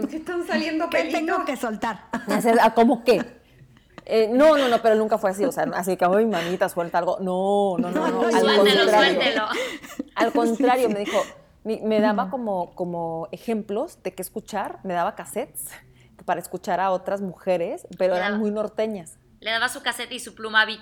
¿Qué 0.09 0.16
están 0.16 0.46
saliendo 0.46 0.88
¿Qué 0.90 0.98
pelitos? 0.98 1.20
tengo 1.20 1.44
que 1.44 1.57
soltar? 1.57 2.04
Ah, 2.61 2.74
¿Cómo 2.74 3.02
qué? 3.04 3.42
Eh, 4.07 4.28
no, 4.30 4.59
no, 4.59 4.68
no, 4.68 4.83
pero 4.83 4.94
nunca 4.96 5.16
fue 5.18 5.30
así. 5.30 5.44
O 5.44 5.52
sea, 5.52 5.64
así 5.74 5.96
que, 5.96 6.04
ay, 6.04 6.26
manita, 6.26 6.68
suelta 6.68 6.98
algo. 6.98 7.18
No, 7.20 7.76
no, 7.78 7.90
no, 7.90 8.09
no. 8.11 8.22
al 8.26 8.33
Suéltelo, 8.33 8.80
contrario. 8.80 8.90
suéltelo. 8.90 9.46
Al 10.14 10.33
contrario, 10.35 10.88
me 10.90 10.98
dijo, 11.00 11.18
me, 11.64 11.80
me 11.83 12.00
daba 12.00 12.28
como, 12.28 12.74
como 12.74 13.28
ejemplos 13.33 13.98
de 14.02 14.12
qué 14.14 14.20
escuchar, 14.20 14.78
me 14.85 14.92
daba 14.92 15.14
cassettes 15.14 15.70
para 16.24 16.40
escuchar 16.40 16.80
a 16.80 16.90
otras 16.90 17.20
mujeres, 17.22 17.87
pero 17.98 18.14
eran 18.14 18.38
muy 18.38 18.50
norteñas. 18.50 19.18
Le 19.44 19.50
daba 19.50 19.68
su 19.68 19.83
casete 19.83 20.14
y 20.14 20.20
su 20.20 20.35
pluma 20.35 20.64
Vic. 20.64 20.80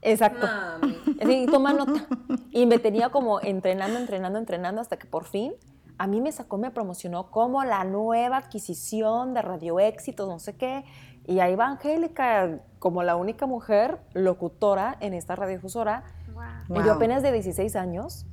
Exacto. 0.00 0.46
Mami. 0.46 0.96
Así, 1.20 1.46
toma 1.50 1.72
nota. 1.72 2.06
Y 2.52 2.64
me 2.66 2.78
tenía 2.78 3.08
como 3.08 3.40
entrenando, 3.40 3.98
entrenando, 3.98 4.38
entrenando 4.38 4.80
hasta 4.80 4.96
que 4.96 5.06
por 5.08 5.24
fin 5.24 5.54
a 5.98 6.06
mí 6.06 6.20
me 6.20 6.30
sacó, 6.30 6.56
me 6.56 6.70
promocionó 6.70 7.32
como 7.32 7.64
la 7.64 7.82
nueva 7.82 8.36
adquisición 8.36 9.34
de 9.34 9.42
Radio 9.42 9.80
Éxitos, 9.80 10.28
no 10.28 10.38
sé 10.38 10.54
qué. 10.56 10.84
Y 11.26 11.40
ahí 11.40 11.56
va 11.56 11.66
Angélica 11.66 12.60
como 12.78 13.02
la 13.02 13.16
única 13.16 13.46
mujer 13.46 13.98
locutora 14.14 14.96
en 15.00 15.12
esta 15.12 15.34
radiodifusora. 15.34 16.04
Wow. 16.32 16.76
Y 16.76 16.78
yo 16.78 16.84
Wow. 16.84 16.92
apenas 16.92 17.24
de 17.24 17.32
16 17.32 17.74
años 17.74 18.24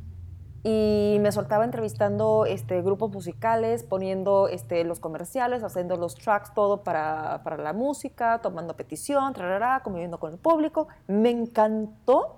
y 0.63 1.17
me 1.19 1.31
soltaba 1.33 1.65
entrevistando 1.65 2.45
este, 2.45 2.81
grupos 2.81 3.11
musicales, 3.11 3.83
poniendo 3.83 4.47
este, 4.47 4.83
los 4.85 5.01
comerciales, 5.01 5.61
haciendo 5.63 5.97
los 5.97 6.15
tracks, 6.15 6.53
todo 6.53 6.83
para, 6.83 7.41
para 7.43 7.57
la 7.57 7.73
música, 7.73 8.39
tomando 8.41 8.73
petición, 8.75 9.33
trarara, 9.33 9.81
conviviendo 9.83 10.19
con 10.19 10.31
el 10.31 10.39
público. 10.39 10.87
Me 11.07 11.29
encantó. 11.31 12.37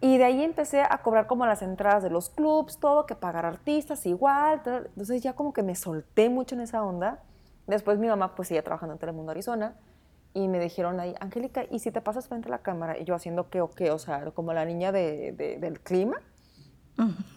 Y 0.00 0.16
de 0.16 0.24
ahí 0.24 0.42
empecé 0.42 0.80
a 0.80 0.98
cobrar 1.02 1.26
como 1.26 1.44
las 1.44 1.60
entradas 1.60 2.02
de 2.02 2.08
los 2.08 2.30
clubs, 2.30 2.78
todo, 2.78 3.04
que 3.04 3.14
pagar 3.14 3.44
artistas 3.44 4.06
igual. 4.06 4.62
Entonces 4.64 5.22
ya 5.22 5.34
como 5.34 5.52
que 5.52 5.62
me 5.62 5.74
solté 5.74 6.30
mucho 6.30 6.54
en 6.54 6.62
esa 6.62 6.82
onda. 6.82 7.18
Después 7.66 7.98
mi 7.98 8.06
mamá 8.06 8.34
pues 8.34 8.48
seguía 8.48 8.62
trabajando 8.64 8.94
en 8.94 8.98
Telemundo 9.00 9.32
Arizona 9.32 9.74
y 10.32 10.48
me 10.48 10.60
dijeron 10.60 10.98
ahí, 11.00 11.14
Angélica, 11.20 11.64
¿y 11.70 11.80
si 11.80 11.90
te 11.90 12.00
pasas 12.00 12.28
frente 12.28 12.48
a 12.48 12.52
la 12.52 12.58
cámara? 12.60 12.96
Y 12.96 13.04
yo 13.04 13.14
haciendo 13.14 13.50
qué 13.50 13.60
o 13.60 13.70
qué, 13.70 13.90
o 13.90 13.98
sea, 13.98 14.30
como 14.30 14.54
la 14.54 14.64
niña 14.64 14.92
de- 14.92 15.32
de- 15.32 15.58
del 15.58 15.80
clima. 15.80 16.16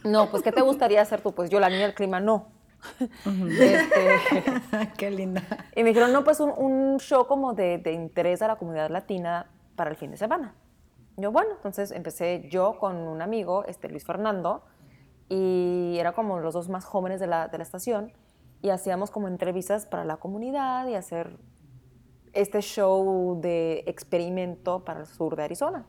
No, 0.03 0.29
pues 0.29 0.43
¿qué 0.43 0.51
te 0.51 0.61
gustaría 0.61 1.01
hacer 1.01 1.21
tú? 1.21 1.33
Pues 1.33 1.49
yo 1.49 1.59
la 1.59 1.69
niña 1.69 1.83
del 1.83 1.93
clima 1.93 2.19
no. 2.19 2.47
Este, 3.59 4.89
Qué 4.97 5.11
linda. 5.11 5.43
y 5.75 5.83
me 5.83 5.89
dijeron, 5.89 6.11
no, 6.11 6.23
pues 6.23 6.39
un, 6.39 6.51
un 6.57 6.99
show 6.99 7.27
como 7.27 7.53
de, 7.53 7.77
de 7.77 7.91
interés 7.93 8.41
a 8.41 8.47
la 8.47 8.55
comunidad 8.55 8.89
latina 8.89 9.47
para 9.75 9.91
el 9.91 9.95
fin 9.95 10.11
de 10.11 10.17
semana. 10.17 10.55
Yo, 11.17 11.31
bueno, 11.31 11.51
entonces 11.55 11.91
empecé 11.91 12.47
yo 12.49 12.77
con 12.79 12.95
un 12.95 13.21
amigo, 13.21 13.65
este, 13.65 13.89
Luis 13.89 14.05
Fernando, 14.05 14.63
y 15.29 15.97
era 15.99 16.13
como 16.13 16.39
los 16.39 16.53
dos 16.53 16.69
más 16.69 16.85
jóvenes 16.85 17.19
de 17.19 17.27
la, 17.27 17.47
de 17.47 17.57
la 17.57 17.63
estación, 17.63 18.11
y 18.61 18.69
hacíamos 18.69 19.11
como 19.11 19.27
entrevistas 19.27 19.85
para 19.85 20.05
la 20.05 20.17
comunidad 20.17 20.87
y 20.87 20.95
hacer 20.95 21.37
este 22.33 22.61
show 22.61 23.39
de 23.41 23.83
experimento 23.87 24.83
para 24.85 25.01
el 25.01 25.05
sur 25.05 25.35
de 25.35 25.43
Arizona. 25.43 25.85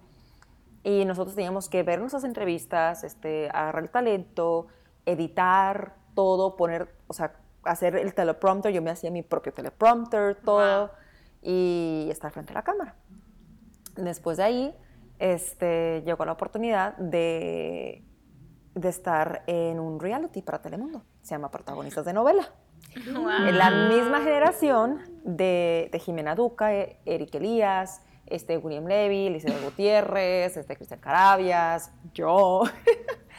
Y 0.84 1.04
nosotros 1.04 1.34
teníamos 1.36 1.68
que 1.68 1.82
ver 1.82 2.00
nuestras 2.00 2.24
entrevistas, 2.24 3.04
este, 3.04 3.48
agarrar 3.50 3.82
el 3.84 3.90
talento, 3.90 4.66
editar 5.06 5.94
todo, 6.14 6.56
poner, 6.56 6.88
o 7.06 7.12
sea, 7.12 7.34
hacer 7.64 7.96
el 7.96 8.14
teleprompter. 8.14 8.72
Yo 8.72 8.82
me 8.82 8.90
hacía 8.90 9.10
mi 9.10 9.22
propio 9.22 9.52
teleprompter, 9.52 10.34
todo, 10.44 10.86
Wow. 10.86 10.90
y 11.42 12.08
estar 12.10 12.30
frente 12.32 12.52
a 12.52 12.54
la 12.54 12.62
cámara. 12.62 12.94
Después 13.96 14.38
de 14.38 14.42
ahí, 14.42 14.74
este, 15.18 16.02
llegó 16.04 16.24
la 16.24 16.32
oportunidad 16.32 16.96
de, 16.96 18.02
de 18.74 18.88
estar 18.88 19.44
en 19.46 19.78
un 19.78 20.00
reality 20.00 20.42
para 20.42 20.60
Telemundo. 20.62 21.04
se 21.22 21.34
llama 21.34 21.50
Protagonistas 21.50 22.04
de 22.04 22.12
Novela. 22.12 22.50
En 22.96 23.56
la 23.58 23.70
misma 23.88 24.20
generación 24.20 25.00
de, 25.24 25.88
de 25.92 25.98
Jimena 26.00 26.34
Duca, 26.34 26.72
Eric 26.72 27.34
Elías, 27.36 28.02
este 28.34 28.56
William 28.58 28.86
Levy, 28.86 29.26
Elizabeth 29.28 29.62
Gutiérrez, 29.62 30.56
este 30.56 30.76
Cristian 30.76 31.00
Carabias, 31.00 31.92
yo. 32.14 32.62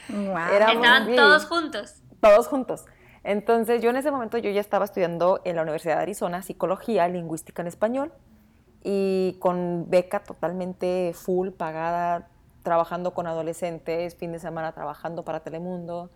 Wow. 0.10 0.38
Estaban 0.52 1.16
todos 1.16 1.46
juntos. 1.46 2.02
todos 2.20 2.48
juntos. 2.48 2.86
Entonces 3.24 3.82
yo 3.82 3.90
en 3.90 3.96
ese 3.96 4.12
momento 4.12 4.38
yo 4.38 4.50
ya 4.50 4.60
estaba 4.60 4.84
estudiando 4.84 5.40
en 5.46 5.56
la 5.56 5.62
Universidad 5.62 5.96
de 5.96 6.02
Arizona 6.02 6.42
psicología, 6.42 7.08
lingüística 7.08 7.62
en 7.62 7.68
español 7.70 8.12
y 8.84 9.38
con 9.40 9.90
beca 9.90 10.24
totalmente 10.24 11.14
full, 11.14 11.52
pagada, 11.52 12.28
trabajando 12.64 13.14
con 13.14 13.28
adolescentes, 13.28 14.16
fin 14.16 14.34
de 14.34 14.40
semana 14.40 14.74
trabajando 14.74 15.24
para 15.24 15.40
Telemundo 15.40 16.10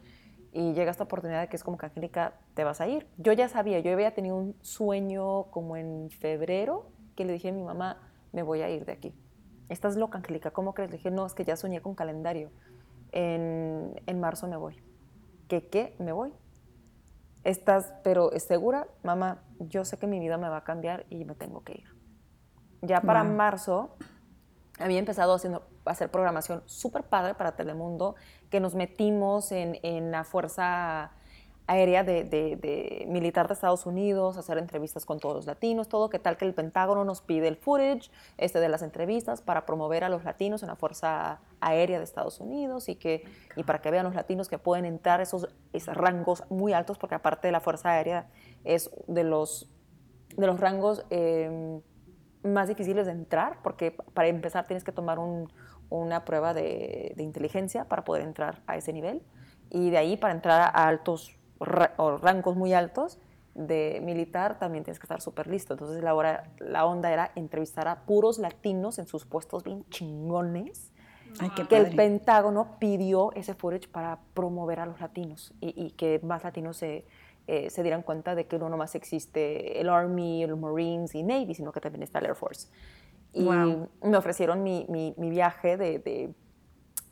y 0.52 0.74
llega 0.74 0.92
esta 0.92 1.04
oportunidad 1.04 1.42
de 1.42 1.48
que 1.50 1.56
es 1.56 1.64
como 1.64 1.78
que 1.78 1.86
Angélica, 1.86 2.34
te 2.56 2.64
vas 2.64 2.82
a 2.82 2.88
ir. 2.88 3.08
Yo 3.18 3.32
ya 3.32 3.48
sabía, 3.48 3.80
yo 3.80 3.92
había 3.94 4.14
tenido 4.14 4.36
un 4.36 4.56
sueño 4.62 5.44
como 5.52 5.78
en 5.78 6.10
febrero 6.10 6.90
que 7.16 7.26
le 7.26 7.34
dije 7.34 7.50
a 7.50 7.52
mi 7.52 7.64
mamá, 7.64 8.07
me 8.38 8.44
voy 8.44 8.62
a 8.62 8.70
ir 8.70 8.86
de 8.86 8.92
aquí. 8.92 9.16
Estás 9.68 9.96
loca, 9.98 10.20
Angélica, 10.20 10.52
¿cómo 10.52 10.76
crees? 10.76 10.92
Le 10.92 10.98
dije, 10.98 11.10
no, 11.10 11.26
es 11.26 11.34
que 11.34 11.44
ya 11.44 11.56
soñé 11.56 11.82
con 11.82 11.96
calendario. 11.96 12.52
En, 13.12 14.00
en 14.06 14.20
marzo 14.20 14.48
me 14.48 14.58
voy. 14.58 14.76
¿Qué 15.48 15.68
qué? 15.68 15.96
Me 15.98 16.12
voy. 16.12 16.32
¿Estás, 17.44 17.94
pero 18.04 18.32
es 18.32 18.44
segura? 18.44 18.88
Mamá, 19.02 19.42
yo 19.60 19.86
sé 19.86 19.98
que 19.98 20.06
mi 20.06 20.20
vida 20.20 20.38
me 20.38 20.50
va 20.50 20.58
a 20.58 20.64
cambiar 20.64 21.08
y 21.10 21.26
me 21.26 21.34
tengo 21.34 21.64
que 21.64 21.74
ir. 21.74 21.88
Ya 22.84 23.02
para 23.02 23.24
Wow. 23.24 23.34
marzo 23.34 23.98
había 24.78 25.00
empezado 25.00 25.34
haciendo, 25.34 25.68
a 25.86 25.92
hacer 25.92 26.12
programación 26.12 26.62
súper 26.68 27.04
padre 27.06 27.34
para 27.34 27.56
Telemundo, 27.56 28.14
que 28.52 28.60
nos 28.60 28.76
metimos 28.76 29.52
en, 29.52 29.80
en 29.82 30.12
la 30.12 30.24
Fuerza 30.26 31.12
Aérea 31.68 32.04
de, 32.04 32.24
de- 32.24 33.06
Militar 33.08 33.48
de 33.48 33.54
Estados 33.54 33.86
Unidos, 33.86 34.38
hacer 34.38 34.58
entrevistas 34.58 35.06
con 35.06 35.20
todos 35.20 35.36
los 35.36 35.46
latinos, 35.46 35.88
todo, 35.90 36.10
que 36.10 36.18
tal 36.18 36.38
que 36.38 36.46
el 36.46 36.54
Pentágono 36.54 37.04
nos 37.04 37.22
pide 37.22 37.48
el 37.50 37.58
footage 37.58 38.10
este, 38.38 38.60
de 38.60 38.70
las 38.70 38.82
entrevistas 38.82 39.42
para 39.42 39.66
promover 39.66 40.04
a 40.04 40.10
los 40.10 40.24
latinos 40.24 40.64
en 40.64 40.70
la 40.70 40.76
Fuerza 40.76 41.42
Aérea 41.60 41.98
de 41.98 42.04
Estados 42.06 42.40
Unidos 42.40 42.88
y, 42.90 42.96
que, 42.96 43.24
y 43.56 43.64
para 43.64 43.80
que 43.82 43.92
vean 43.92 44.06
los 44.06 44.16
latinos 44.16 44.48
que 44.48 44.58
pueden 44.58 44.86
entrar 44.86 45.20
esos, 45.22 45.50
esos 45.74 45.96
rangos 45.96 46.44
muy 46.50 46.74
altos, 46.74 46.98
porque 46.98 47.16
aparte 47.16 47.48
de 47.50 47.52
la 47.52 47.60
Fuerza 47.60 47.90
Aérea 47.92 48.30
es 48.64 48.90
de 49.08 49.24
los, 49.24 49.70
de 50.36 50.48
los 50.48 50.60
rangos... 50.60 51.06
eh, 51.10 51.80
más 52.44 52.70
difíciles 52.70 53.08
de 53.08 53.12
entrar, 53.12 53.58
porque 53.62 53.92
para 54.14 54.30
empezar 54.30 54.68
tienes 54.68 54.84
que 54.86 54.94
tomar 54.94 55.20
un- 55.20 55.52
una 55.90 56.24
prueba 56.24 56.54
de, 56.54 57.12
de 57.18 57.24
inteligencia 57.24 57.86
para 57.86 58.06
poder 58.06 58.22
entrar 58.24 58.62
a 58.68 58.78
ese 58.78 58.94
nivel. 58.94 59.22
Y 59.70 59.90
de 59.90 59.98
ahí 59.98 60.16
para 60.16 60.34
entrar 60.34 60.62
a 60.62 60.88
altos 60.88 61.37
ra- 61.60 61.94
o 61.98 62.18
rangos 62.18 62.56
muy 62.56 62.74
altos 62.74 63.20
de 63.56 64.00
militar 64.04 64.60
también 64.60 64.84
tienes 64.84 65.00
que 65.00 65.06
estar 65.06 65.20
súper 65.22 65.48
listo. 65.48 65.74
Entonces 65.74 66.04
la, 66.04 66.14
hora- 66.14 66.50
la 66.60 66.86
onda 66.86 67.12
era 67.12 67.32
entrevistar 67.36 67.88
a 67.88 68.02
puros 68.06 68.38
latinos 68.38 69.00
en 69.00 69.08
sus 69.08 69.26
puestos 69.26 69.64
bien 69.64 69.84
chingones 69.90 70.92
Ay, 71.40 71.50
que 71.52 71.62
el 71.62 71.68
padre. 71.68 71.96
Pentágono 71.96 72.78
pidió 72.80 73.32
ese 73.34 73.54
footage 73.56 73.88
para 73.88 74.20
promover 74.34 74.80
a 74.80 74.86
los 74.86 75.00
latinos 75.02 75.54
y, 75.60 75.74
y 75.86 75.92
que 75.92 76.20
más 76.24 76.44
latinos 76.44 76.78
se, 76.78 77.06
eh, 77.48 77.70
se 77.70 77.82
dieran 77.84 78.02
cuenta 78.04 78.36
de 78.36 78.46
que 78.46 78.60
no 78.60 78.70
nomás 78.70 78.96
existe 78.96 79.80
el 79.82 79.90
Army, 79.90 80.44
el 80.44 80.56
Marines 80.56 81.16
y 81.16 81.24
Navy, 81.24 81.54
sino 81.56 81.72
que 81.72 81.80
también 81.82 82.04
está 82.04 82.20
el 82.20 82.26
Air 82.28 82.36
Force. 82.36 82.70
Y 83.34 83.44
Wow. 83.44 83.90
me 84.04 84.18
ofrecieron 84.18 84.64
mi, 84.64 84.86
mi- 84.90 85.14
mi 85.18 85.30
viaje 85.30 85.78
de, 85.78 86.00
de- 86.00 86.34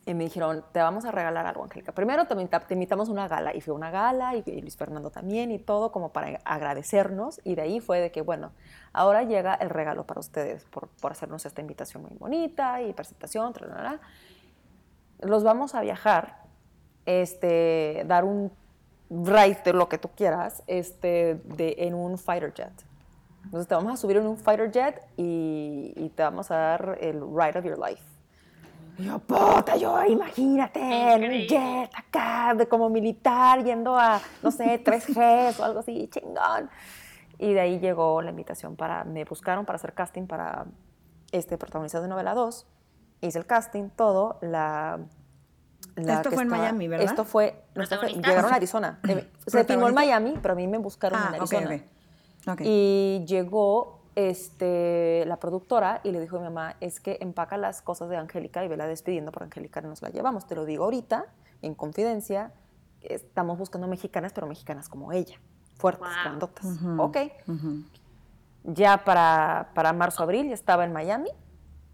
y 0.06 0.14
me 0.14 0.24
dijeron, 0.24 0.64
te 0.72 0.80
vamos 0.80 1.04
a 1.04 1.10
regalar 1.10 1.46
algo, 1.46 1.64
Angélica. 1.64 1.90
Primero 1.90 2.26
te, 2.26 2.34
invita- 2.34 2.60
te 2.60 2.74
invitamos 2.74 3.08
a 3.08 3.12
una 3.12 3.26
gala, 3.26 3.54
y 3.54 3.60
fue 3.60 3.74
una 3.74 3.90
gala, 3.90 4.36
y, 4.36 4.44
y 4.46 4.60
Luis 4.60 4.76
Fernando 4.76 5.10
también, 5.10 5.50
y 5.50 5.58
todo 5.58 5.90
como 5.90 6.12
para 6.12 6.38
agradecernos, 6.44 7.40
y 7.42 7.56
de 7.56 7.62
ahí 7.62 7.80
fue 7.80 8.00
de 8.00 8.12
que, 8.12 8.22
bueno, 8.22 8.52
ahora 8.92 9.24
llega 9.24 9.54
el 9.54 9.68
regalo 9.68 10.06
para 10.06 10.20
ustedes 10.20 10.64
por, 10.66 10.88
por 11.00 11.10
hacernos 11.10 11.44
esta 11.44 11.60
invitación 11.60 12.04
muy 12.04 12.16
bonita, 12.18 12.80
y 12.82 12.92
presentación, 12.92 13.52
tra, 13.52 13.66
tra, 13.66 13.76
tra. 13.76 14.00
Los 15.20 15.42
vamos 15.42 15.74
a 15.74 15.80
viajar, 15.80 16.38
este, 17.04 18.04
dar 18.06 18.24
un 18.24 18.52
ride 19.10 19.60
de 19.64 19.72
lo 19.72 19.88
que 19.88 19.98
tú 19.98 20.10
quieras, 20.16 20.62
este, 20.68 21.40
de, 21.44 21.74
en 21.78 21.94
un 21.94 22.16
fighter 22.16 22.54
jet. 22.54 22.72
Entonces 23.44 23.66
te 23.68 23.74
vamos 23.74 23.92
a 23.92 23.96
subir 23.96 24.18
en 24.18 24.26
un 24.26 24.36
fighter 24.36 24.70
jet 24.70 25.02
y, 25.16 25.92
y 25.96 26.08
te 26.10 26.22
vamos 26.22 26.50
a 26.50 26.56
dar 26.56 26.98
el 27.00 27.20
ride 27.20 27.58
of 27.58 27.64
your 27.64 27.78
life. 27.78 28.02
Y 28.98 29.04
yo, 29.04 29.18
puta, 29.18 29.76
yo, 29.76 30.02
imagínate, 30.04 30.80
en 30.80 31.24
un 31.24 31.30
jet 31.46 31.90
acá, 31.94 32.54
de 32.54 32.66
como 32.66 32.88
militar, 32.88 33.62
yendo 33.62 33.96
a, 33.98 34.20
no 34.42 34.50
sé, 34.50 34.82
3Gs 34.82 35.60
o 35.60 35.64
algo 35.64 35.80
así, 35.80 36.08
chingón. 36.08 36.70
Y 37.38 37.52
de 37.52 37.60
ahí 37.60 37.78
llegó 37.78 38.22
la 38.22 38.30
invitación 38.30 38.74
para, 38.76 39.04
me 39.04 39.24
buscaron 39.24 39.66
para 39.66 39.76
hacer 39.76 39.92
casting 39.92 40.26
para 40.26 40.64
este 41.30 41.58
protagonista 41.58 42.00
de 42.00 42.08
novela 42.08 42.32
2. 42.32 42.66
Hice 43.20 43.38
el 43.38 43.44
casting, 43.46 43.90
todo, 43.90 44.38
la... 44.40 45.00
la 45.96 46.14
Esto 46.14 46.30
que 46.30 46.36
fue 46.36 46.44
en 46.44 46.48
Miami, 46.48 46.88
¿verdad? 46.88 47.04
Esto 47.06 47.24
fue, 47.26 47.64
no, 47.74 47.82
esto 47.82 47.98
fue- 47.98 48.10
llegaron 48.14 48.50
a 48.50 48.56
Arizona. 48.56 48.98
Eh, 49.08 49.30
Se 49.46 49.64
filmó 49.64 49.88
en. 49.88 49.94
Miami, 49.94 50.38
pero 50.40 50.52
a 50.52 50.56
mí 50.56 50.66
me 50.66 50.78
buscaron 50.78 51.18
Ah, 51.22 51.28
en 51.28 51.34
Arizona. 51.34 51.66
ok. 52.46 52.52
Ok. 52.52 52.60
Y 52.64 53.24
llegó 53.26 54.00
este, 54.16 55.24
la 55.26 55.36
productora 55.38 56.00
y 56.02 56.10
le 56.10 56.18
dijo 56.20 56.36
a 56.36 56.40
mi 56.40 56.44
mamá, 56.46 56.74
es 56.80 56.98
que 57.00 57.18
empaca 57.20 57.56
las 57.56 57.82
cosas 57.82 58.08
de 58.08 58.16
Angélica 58.16 58.64
y 58.64 58.68
vela 58.68 58.86
despidiendo, 58.86 59.30
por 59.30 59.44
Angélica 59.44 59.80
nos 59.82 60.02
la 60.02 60.08
llevamos. 60.08 60.46
Te 60.46 60.54
lo 60.56 60.64
digo 60.64 60.84
ahorita, 60.84 61.26
en 61.62 61.74
confidencia, 61.74 62.52
estamos 63.02 63.58
buscando 63.58 63.86
mexicanas, 63.86 64.32
pero 64.32 64.46
mexicanas 64.46 64.88
como 64.88 65.12
ella, 65.12 65.38
fuertes, 65.76 66.08
Wow. 66.08 66.22
grandotas. 66.24 66.66
Ok, 66.98 67.16
ya 68.64 69.04
para, 69.04 69.70
para 69.74 69.92
marzo, 69.92 70.22
abril, 70.22 70.48
ya 70.48 70.54
estaba 70.54 70.84
en 70.84 70.92
Miami. 70.92 71.28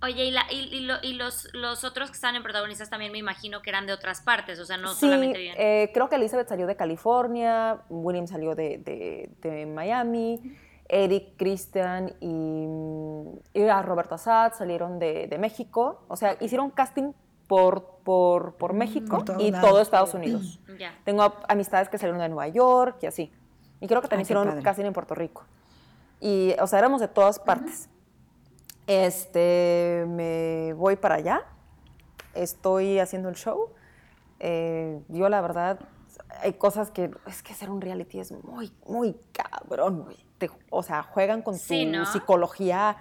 Oye, 0.02 0.24
y, 0.24 0.30
la- 0.32 0.46
y- 0.50 0.74
y 0.76 0.80
lo- 0.80 1.00
y 1.02 1.12
los, 1.12 1.48
los 1.54 1.84
otros 1.84 2.10
que 2.10 2.14
están 2.14 2.34
en 2.34 2.42
protagonistas 2.42 2.90
también 2.90 3.12
me 3.12 3.18
imagino 3.18 3.62
que 3.62 3.70
eran 3.70 3.86
de 3.86 3.92
otras 3.92 4.20
partes, 4.20 4.58
o 4.58 4.64
sea, 4.64 4.76
no 4.76 4.94
sí, 4.94 5.00
solamente 5.06 5.38
bien. 5.38 5.54
eh, 5.58 5.90
creo 5.94 6.08
que 6.08 6.16
Elizabeth 6.16 6.48
salió 6.48 6.66
de 6.66 6.74
California, 6.76 7.82
William 7.88 8.26
salió 8.26 8.54
de, 8.56 8.78
de- 8.78 9.30
de 9.42 9.66
Miami, 9.66 10.56
Eric, 10.94 11.36
Christian 11.38 12.12
y, 12.20 12.66
y 13.58 13.62
a 13.66 13.80
Roberto 13.80 14.14
Assad 14.16 14.52
salieron 14.52 14.98
de, 14.98 15.26
de 15.26 15.38
México. 15.38 16.02
O 16.08 16.16
sea, 16.16 16.36
hicieron 16.40 16.70
casting 16.70 17.12
por, 17.48 17.84
por, 18.04 18.54
por 18.56 18.74
México 18.74 19.16
Por 19.16 19.24
todos 19.24 19.42
y 19.42 19.52
todo 19.52 19.80
Estados 19.80 20.12
Unidos. 20.14 20.60
ya. 20.78 20.92
Tengo 21.04 21.34
amistades 21.48 21.88
que 21.88 21.96
salieron 21.96 22.20
de 22.20 22.28
Nueva 22.28 22.48
York 22.48 22.98
y 23.02 23.06
así. 23.06 23.32
Y 23.80 23.86
creo 23.88 24.02
que 24.02 24.08
también 24.08 24.20
Ay, 24.20 24.22
hicieron 24.24 24.48
padre. 24.48 24.62
casting 24.62 24.84
en 24.84 24.92
Puerto 24.92 25.14
Rico. 25.14 25.44
Y, 26.20 26.54
o 26.60 26.66
sea, 26.66 26.78
éramos 26.78 27.00
de 27.00 27.08
todas 27.08 27.38
partes. 27.38 27.88
Este, 28.86 30.04
me 30.08 30.72
voy 30.74 30.96
para 30.96 31.16
allá. 31.16 31.42
Estoy 32.34 32.98
haciendo 32.98 33.28
el 33.28 33.34
show. 33.36 33.70
Eh, 34.40 35.00
yo, 35.08 35.28
la 35.28 35.40
verdad, 35.40 35.78
hay 36.42 36.54
cosas 36.54 36.90
que. 36.90 37.10
Es 37.26 37.42
que 37.42 37.52
hacer 37.52 37.70
un 37.70 37.80
reality 37.80 38.20
es 38.20 38.32
muy, 38.44 38.72
muy 38.86 39.16
cabrón, 39.32 40.04
güey. 40.04 40.16
Te- 40.38 40.50
o 40.70 40.82
sea, 40.82 41.02
juegan 41.02 41.42
con 41.42 41.56
Sí, 41.58 41.84
tu 41.90 41.98
¿no? 41.98 42.06
psicología. 42.06 42.96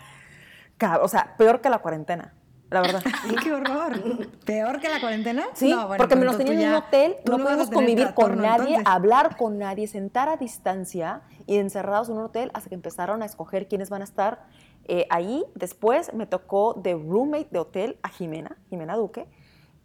O 1.01 1.07
sea, 1.07 1.35
peor 1.37 1.61
que 1.61 1.69
la 1.69 1.77
cuarentena, 1.79 2.33
la 2.71 2.81
verdad. 2.81 3.03
Ay, 3.23 3.35
qué 3.43 3.53
horror. 3.53 4.27
¿Peor 4.45 4.79
que 4.79 4.89
la 4.89 4.99
cuarentena? 4.99 5.43
Sí, 5.53 5.69
No, 5.69 5.87
bueno, 5.87 6.01
porque 6.01 6.15
me 6.15 6.25
los 6.25 6.37
tenían 6.37 6.59
en 6.59 6.69
un 6.69 6.75
hotel, 6.75 7.17
no 7.27 7.35
a 7.35 7.37
podemos 7.37 7.69
convivir 7.69 8.13
con 8.15 8.37
nadie, 8.41 8.77
entonces. 8.77 8.83
hablar 8.87 9.37
con 9.37 9.59
nadie, 9.59 9.87
sentar 9.87 10.27
a 10.27 10.37
distancia 10.37 11.21
y 11.45 11.57
encerrados 11.57 12.09
en 12.09 12.17
un 12.17 12.23
hotel 12.23 12.49
hasta 12.55 12.69
que 12.69 12.75
empezaron 12.75 13.21
a 13.21 13.25
escoger 13.25 13.67
quiénes 13.67 13.89
van 13.91 14.01
a 14.01 14.05
estar 14.05 14.43
eh, 14.85 15.05
ahí. 15.11 15.43
Después 15.53 16.13
me 16.15 16.25
tocó 16.25 16.73
de 16.73 16.93
roommate 16.93 17.47
de 17.51 17.59
hotel 17.59 17.99
a 18.01 18.09
Jimena, 18.09 18.57
Jimena 18.69 18.95
Duque, 18.95 19.27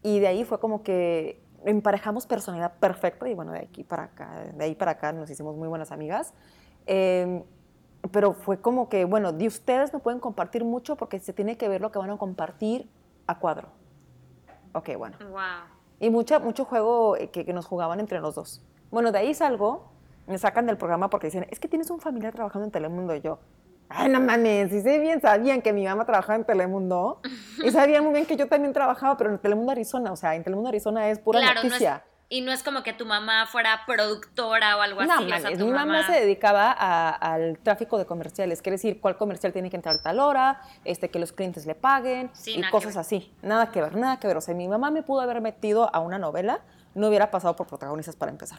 y 0.02 0.18
de 0.20 0.28
ahí 0.28 0.44
fue 0.44 0.60
como 0.60 0.82
que 0.82 1.42
emparejamos 1.66 2.26
personalidad 2.26 2.78
perfecta 2.78 3.28
y 3.28 3.34
bueno, 3.34 3.52
de 3.52 3.58
aquí 3.58 3.84
para 3.84 4.04
acá, 4.04 4.44
de 4.54 4.64
ahí 4.64 4.74
para 4.74 4.92
acá 4.92 5.12
nos 5.12 5.28
hicimos 5.28 5.56
muy 5.56 5.68
buenas 5.68 5.92
amigas. 5.92 6.32
Eh, 6.86 7.44
pero 8.12 8.32
fue 8.32 8.60
como 8.60 8.88
que, 8.88 9.04
bueno, 9.04 9.32
de 9.32 9.48
ustedes 9.48 9.92
no 9.92 9.98
pueden 9.98 10.20
compartir 10.20 10.64
mucho 10.64 10.96
porque 10.96 11.18
se 11.18 11.32
tiene 11.32 11.56
que 11.56 11.68
ver 11.68 11.80
lo 11.80 11.90
que 11.90 11.98
van 11.98 12.10
a 12.10 12.16
compartir 12.16 12.88
a 13.26 13.38
cuadro. 13.38 13.68
Ok, 14.72 14.90
bueno. 14.96 15.16
Wow. 15.28 15.40
Y 15.98 16.10
mucha, 16.10 16.38
mucho 16.38 16.64
juego 16.64 17.16
eh, 17.16 17.30
que, 17.30 17.44
que 17.44 17.52
nos 17.52 17.66
jugaban 17.66 17.98
entre 17.98 18.20
los 18.20 18.36
dos. 18.36 18.62
Bueno, 18.90 19.10
de 19.10 19.18
ahí 19.18 19.34
salgo, 19.34 19.90
me 20.28 20.38
sacan 20.38 20.66
del 20.66 20.76
programa 20.76 21.10
porque 21.10 21.26
dicen, 21.26 21.46
es 21.50 21.58
que 21.58 21.66
tienes 21.66 21.90
un 21.90 21.98
familiar 21.98 22.32
trabajando 22.32 22.66
en 22.66 22.70
Telemundo. 22.70 23.14
Y 23.14 23.20
yo, 23.22 23.40
ay, 23.88 24.08
no 24.08 24.20
mames, 24.20 24.70
si 24.70 24.82
sé 24.82 24.98
bien, 24.98 25.20
sabían 25.20 25.62
que 25.62 25.72
mi 25.72 25.84
mamá 25.84 26.04
trabajaba 26.04 26.36
en 26.36 26.44
Telemundo. 26.44 27.20
Y 27.64 27.70
sabían 27.70 28.04
muy 28.04 28.12
bien 28.12 28.26
que 28.26 28.36
yo 28.36 28.48
también 28.48 28.72
trabajaba, 28.72 29.16
pero 29.16 29.30
en 29.30 29.38
Telemundo 29.38 29.72
Arizona. 29.72 30.12
O 30.12 30.16
sea, 30.16 30.34
en 30.34 30.44
Telemundo 30.44 30.68
Arizona 30.68 31.08
es 31.08 31.18
pura 31.18 31.40
Claro, 31.40 31.54
no 31.54 31.60
es- 31.60 31.66
noticia. 31.72 32.04
y 32.28 32.40
no 32.40 32.50
es 32.50 32.62
como 32.64 32.82
que 32.82 32.92
tu 32.92 33.06
mamá 33.06 33.46
fuera 33.46 33.82
productora 33.86 34.76
o 34.76 34.80
algo 34.80 35.04
No, 35.04 35.14
así. 35.14 35.24
o 35.24 35.28
sea, 35.28 35.38
mames, 35.42 35.58
mi 35.60 35.70
mamá 35.70 36.04
se 36.06 36.12
dedicaba 36.12 36.72
a- 36.76 37.10
al 37.10 37.58
tráfico 37.60 37.98
de 37.98 38.04
comerciales, 38.06 38.62
quiere 38.62 38.74
decir 38.74 39.00
cuál 39.00 39.16
comercial 39.16 39.52
tiene 39.52 39.70
que 39.70 39.76
entrar 39.76 39.94
a 39.94 40.02
tal 40.02 40.18
hora, 40.18 40.60
este, 40.84 41.08
que 41.08 41.20
los 41.20 41.32
clientes 41.32 41.66
le 41.66 41.76
paguen 41.76 42.30
Sí, 42.34 42.56
y 42.58 42.62
cosas 42.70 42.96
así. 42.96 43.32
Nada 43.42 43.70
que 43.70 43.80
ver, 43.80 43.94
nada 43.96 44.18
que 44.18 44.26
ver. 44.26 44.36
O 44.36 44.40
sea, 44.40 44.54
mi 44.54 44.66
mamá 44.66 44.90
me 44.90 45.04
pudo 45.04 45.20
haber 45.20 45.40
metido 45.40 45.88
a 45.94 46.00
una 46.00 46.18
novela, 46.18 46.62
no 46.94 47.06
hubiera 47.08 47.30
pasado 47.30 47.54
por 47.54 47.66
protagonistas 47.68 48.16
para 48.16 48.32
empezar. 48.32 48.58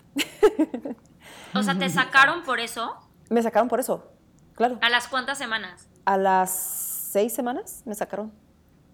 O 1.53 1.61
sea, 1.63 1.77
¿te 1.77 1.89
sacaron 1.89 2.43
por 2.43 2.59
eso? 2.59 2.95
Me 3.29 3.41
sacaron 3.43 3.67
por 3.67 3.79
eso, 3.81 4.11
claro. 4.57 4.77
¿A 4.81 4.89
las 4.89 5.07
cuántas 5.07 5.37
semanas? 5.37 5.87
A 6.03 6.17
las 6.17 6.49
seis 6.51 7.33
semanas 7.33 7.83
me 7.85 7.95
sacaron 7.95 8.33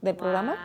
del 0.02 0.16
programa. 0.16 0.56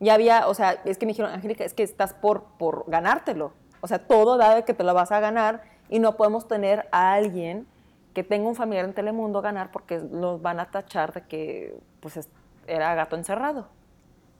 Ya 0.00 0.14
había, 0.14 0.48
o 0.48 0.54
sea, 0.54 0.72
es 0.84 0.98
que 0.98 1.06
me 1.06 1.12
dijeron, 1.12 1.32
Angélica, 1.32 1.64
es 1.64 1.72
que 1.72 1.82
estás 1.82 2.12
por, 2.12 2.44
por 2.58 2.84
ganártelo. 2.88 3.52
O 3.80 3.86
sea, 3.86 4.06
todo 4.06 4.36
da 4.36 4.54
de 4.54 4.64
que 4.64 4.74
te 4.74 4.84
lo 4.84 4.92
vas 4.92 5.10
a 5.12 5.20
ganar 5.20 5.62
y 5.88 5.98
no 6.00 6.16
podemos 6.16 6.46
tener 6.48 6.86
a 6.92 7.14
alguien 7.14 7.66
que 8.12 8.22
tenga 8.22 8.48
un 8.48 8.54
familiar 8.54 8.84
en 8.84 8.92
Telemundo 8.94 9.40
ganar 9.40 9.70
porque 9.70 9.98
nos 9.98 10.42
van 10.42 10.60
a 10.60 10.70
tachar 10.70 11.12
de 11.12 11.22
que 11.22 11.78
pues 12.00 12.16
es- 12.16 12.28
era 12.66 12.94
gato 12.94 13.16
encerrado. 13.16 13.68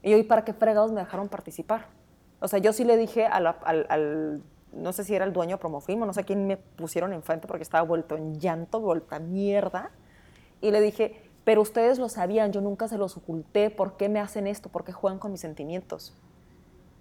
Y 0.02 0.10
yo, 0.10 0.16
¿y 0.18 0.22
para 0.22 0.44
qué 0.44 0.52
fregados 0.52 0.92
me 0.92 1.00
dejaron 1.00 1.28
participar? 1.28 1.86
O 2.40 2.48
sea, 2.48 2.58
yo 2.58 2.72
sí 2.72 2.84
le 2.84 2.96
dije 2.96 3.26
a 3.26 3.40
la- 3.40 3.56
al, 3.64 3.86
al- 3.88 4.42
no 4.76 4.92
sé 4.92 5.04
si 5.04 5.14
era 5.14 5.24
el 5.24 5.32
dueño 5.32 5.56
de 5.56 5.60
Promofilm 5.60 6.02
o 6.02 6.06
no 6.06 6.12
sé 6.12 6.24
quién 6.24 6.46
me 6.46 6.56
pusieron 6.56 7.12
enfrente 7.12 7.46
porque 7.46 7.62
estaba 7.62 7.82
vuelto 7.84 8.16
en 8.16 8.38
llanto, 8.40 8.80
vuelta 8.80 9.18
mierda. 9.18 9.90
Y 10.60 10.70
le 10.70 10.80
dije, 10.80 11.30
pero 11.44 11.60
ustedes 11.62 11.98
lo 11.98 12.08
sabían, 12.08 12.52
yo 12.52 12.60
nunca 12.60 12.88
se 12.88 12.96
los 12.98 13.16
oculté, 13.16 13.70
¿por 13.70 13.96
qué 13.96 14.08
me 14.08 14.20
hacen 14.20 14.46
esto? 14.46 14.68
¿Por 14.68 14.84
qué 14.84 14.92
juegan 14.92 15.18
con 15.18 15.30
mis 15.32 15.40
sentimientos? 15.40 16.16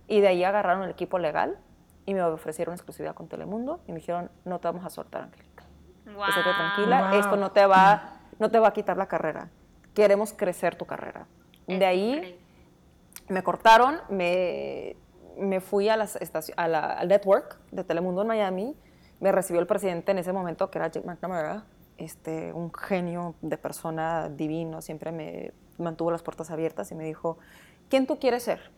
Y 0.08 0.20
de 0.20 0.28
ahí 0.28 0.44
agarraron 0.44 0.84
el 0.84 0.90
equipo 0.92 1.18
legal 1.18 1.58
y 2.06 2.14
me 2.14 2.22
ofrecieron 2.24 2.74
exclusividad 2.74 3.16
con 3.16 3.28
Telemundo 3.30 3.80
y 3.88 3.94
me 3.94 4.00
dijeron, 4.00 4.30
no 4.44 4.60
te 4.60 4.68
vamos 4.68 4.86
a 4.86 4.90
soltar, 4.90 5.24
Angélica. 5.24 5.64
Wow. 6.06 6.26
Estate 6.26 6.50
tranquila, 6.58 7.10
Wow. 7.12 7.20
esto 7.20 7.36
no 7.38 7.52
te, 7.52 7.66
va, 7.66 8.20
no 8.40 8.52
te 8.52 8.60
va 8.60 8.68
a 8.68 8.74
quitar 8.74 8.98
la 8.98 9.08
carrera. 9.08 9.50
Queremos 9.94 10.34
crecer 10.34 10.76
tu 10.76 10.86
carrera. 10.86 11.26
Es 11.66 11.80
De 11.80 11.86
ahí 11.86 12.12
increíble. 12.16 12.40
me 13.30 13.42
cortaron, 13.44 14.02
me, 14.10 14.98
me 15.38 15.62
fui 15.62 15.90
a, 15.90 15.98
las 15.98 16.18
a 16.56 16.68
la, 16.68 16.94
al 16.94 17.08
network 17.08 17.58
de 17.72 17.84
Telemundo 17.84 18.22
en 18.22 18.28
Miami, 18.28 18.76
me 19.20 19.32
recibió 19.32 19.62
el 19.62 19.68
presidente 19.68 20.12
en 20.12 20.18
ese 20.18 20.34
momento, 20.34 20.70
que 20.70 20.78
era 20.78 20.88
Jake 20.88 21.08
McNamara, 21.08 21.66
este, 21.98 22.52
un 22.54 22.74
genio 22.74 23.36
de 23.42 23.58
persona 23.58 24.30
divino, 24.30 24.82
siempre 24.82 25.12
me 25.12 25.54
mantuvo 25.78 26.12
las 26.12 26.22
puertas 26.22 26.52
abiertas 26.52 26.92
y 26.92 26.96
me 26.96 27.06
dijo, 27.06 27.38
¿quién 27.90 28.08
tú 28.08 28.20
quieres 28.20 28.44
ser? 28.44 28.72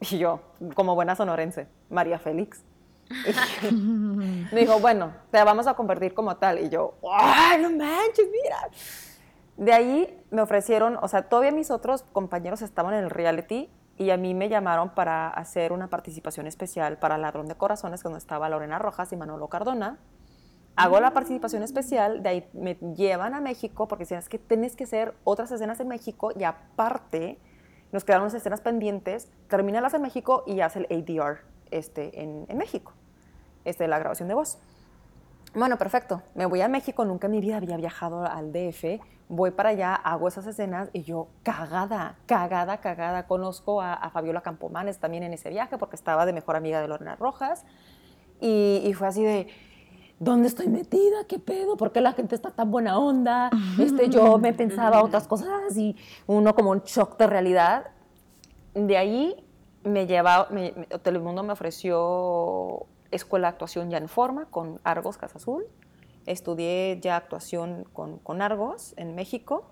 Y 0.00 0.18
yo, 0.18 0.40
como 0.74 0.94
buena 0.94 1.16
sonorense, 1.16 1.66
María 1.90 2.18
Félix. 2.18 2.62
Me 3.72 4.60
dijo, 4.60 4.78
bueno, 4.80 5.12
te 5.30 5.42
vamos 5.42 5.66
a 5.66 5.74
convertir 5.74 6.14
como 6.14 6.36
tal. 6.36 6.60
Y 6.60 6.68
yo, 6.68 6.94
¡ay, 7.10 7.60
no 7.62 7.70
manches, 7.70 8.28
mira! 8.30 8.68
De 9.56 9.72
ahí 9.72 10.22
me 10.30 10.42
ofrecieron, 10.42 10.98
o 11.02 11.08
sea, 11.08 11.22
todavía 11.22 11.50
mis 11.50 11.70
otros 11.70 12.04
compañeros 12.12 12.62
estaban 12.62 12.94
en 12.94 13.04
el 13.04 13.10
reality 13.10 13.68
y 13.98 14.10
a 14.10 14.16
mí 14.16 14.32
me 14.32 14.48
llamaron 14.48 14.90
para 14.90 15.28
hacer 15.28 15.72
una 15.72 15.88
participación 15.88 16.46
especial 16.46 16.98
para 16.98 17.18
Ladrón 17.18 17.46
de 17.46 17.56
Corazones, 17.56 18.02
donde 18.02 18.18
estaba 18.18 18.48
Lorena 18.48 18.78
Rojas 18.78 19.12
y 19.12 19.16
Manolo 19.16 19.48
Cardona. 19.48 19.98
Hago 20.76 21.00
la 21.00 21.12
participación 21.12 21.64
especial, 21.64 22.22
de 22.22 22.28
ahí 22.28 22.48
me 22.52 22.74
llevan 22.94 23.34
a 23.34 23.40
México 23.40 23.88
porque 23.88 24.04
decían, 24.04 24.20
es 24.20 24.28
que 24.28 24.38
tienes 24.38 24.76
que 24.76 24.84
hacer 24.84 25.14
otras 25.24 25.50
escenas 25.50 25.80
en 25.80 25.88
México 25.88 26.30
y 26.38 26.44
aparte 26.44 27.40
nos 27.90 28.04
quedaron 28.04 28.22
unas 28.24 28.34
escenas 28.34 28.60
pendientes, 28.60 29.28
termínalas 29.48 29.94
en 29.94 30.02
México 30.02 30.44
y 30.46 30.60
hace 30.60 30.86
el 30.88 31.18
ADR 31.18 31.40
este, 31.72 32.22
en, 32.22 32.46
en 32.48 32.58
México, 32.58 32.92
este, 33.64 33.88
la 33.88 33.98
grabación 33.98 34.28
de 34.28 34.34
voz. 34.34 34.60
Bueno, 35.54 35.78
perfecto. 35.78 36.22
Me 36.34 36.46
voy 36.46 36.60
a 36.60 36.68
México, 36.68 37.04
nunca 37.04 37.26
en 37.26 37.32
mi 37.32 37.40
vida 37.40 37.56
había 37.56 37.76
viajado 37.76 38.24
al 38.24 38.52
DF. 38.52 39.00
Voy 39.30 39.50
para 39.50 39.70
allá, 39.70 39.94
hago 39.94 40.28
esas 40.28 40.46
escenas 40.46 40.88
y 40.92 41.02
yo 41.02 41.28
cagada, 41.42 42.16
cagada, 42.26 42.78
cagada. 42.78 43.26
Conozco 43.26 43.80
a, 43.82 43.92
a 43.94 44.10
Fabiola 44.10 44.40
Campomanes 44.42 44.98
también 44.98 45.22
en 45.22 45.32
ese 45.34 45.50
viaje 45.50 45.76
porque 45.78 45.96
estaba 45.96 46.26
de 46.26 46.32
mejor 46.32 46.56
amiga 46.56 46.80
de 46.80 46.88
Lorena 46.88 47.16
Rojas. 47.16 47.64
Y, 48.40 48.82
y 48.84 48.94
fue 48.94 49.08
así 49.08 49.22
de, 49.24 49.48
¿dónde 50.18 50.48
estoy 50.48 50.68
metida? 50.68 51.24
¿Qué 51.28 51.38
pedo? 51.38 51.76
¿Por 51.76 51.92
qué 51.92 52.00
la 52.00 52.12
gente 52.12 52.34
está 52.34 52.50
tan 52.50 52.70
buena 52.70 52.98
onda? 52.98 53.50
Este, 53.78 54.08
yo 54.08 54.38
me 54.38 54.52
pensaba 54.52 55.02
otras 55.02 55.26
cosas 55.28 55.76
y 55.76 55.96
uno 56.26 56.54
como 56.54 56.70
un 56.70 56.80
shock 56.84 57.18
de 57.18 57.26
realidad. 57.26 57.88
De 58.74 58.96
ahí 58.96 59.44
me 59.84 60.06
lleva, 60.06 60.46
me- 60.50 60.72
Telemundo 61.02 61.42
me 61.42 61.52
ofreció 61.52 62.86
escuela 63.10 63.48
de 63.48 63.52
actuación 63.52 63.90
ya 63.90 63.98
en 63.98 64.08
forma 64.08 64.46
con 64.46 64.80
Argos 64.84 65.16
Casa 65.18 65.38
Azul. 65.38 65.64
Estudié 66.26 66.98
ya 67.00 67.16
actuación 67.16 67.84
con, 67.92 68.18
con 68.18 68.42
Argos 68.42 68.92
en 68.96 69.14
México 69.14 69.64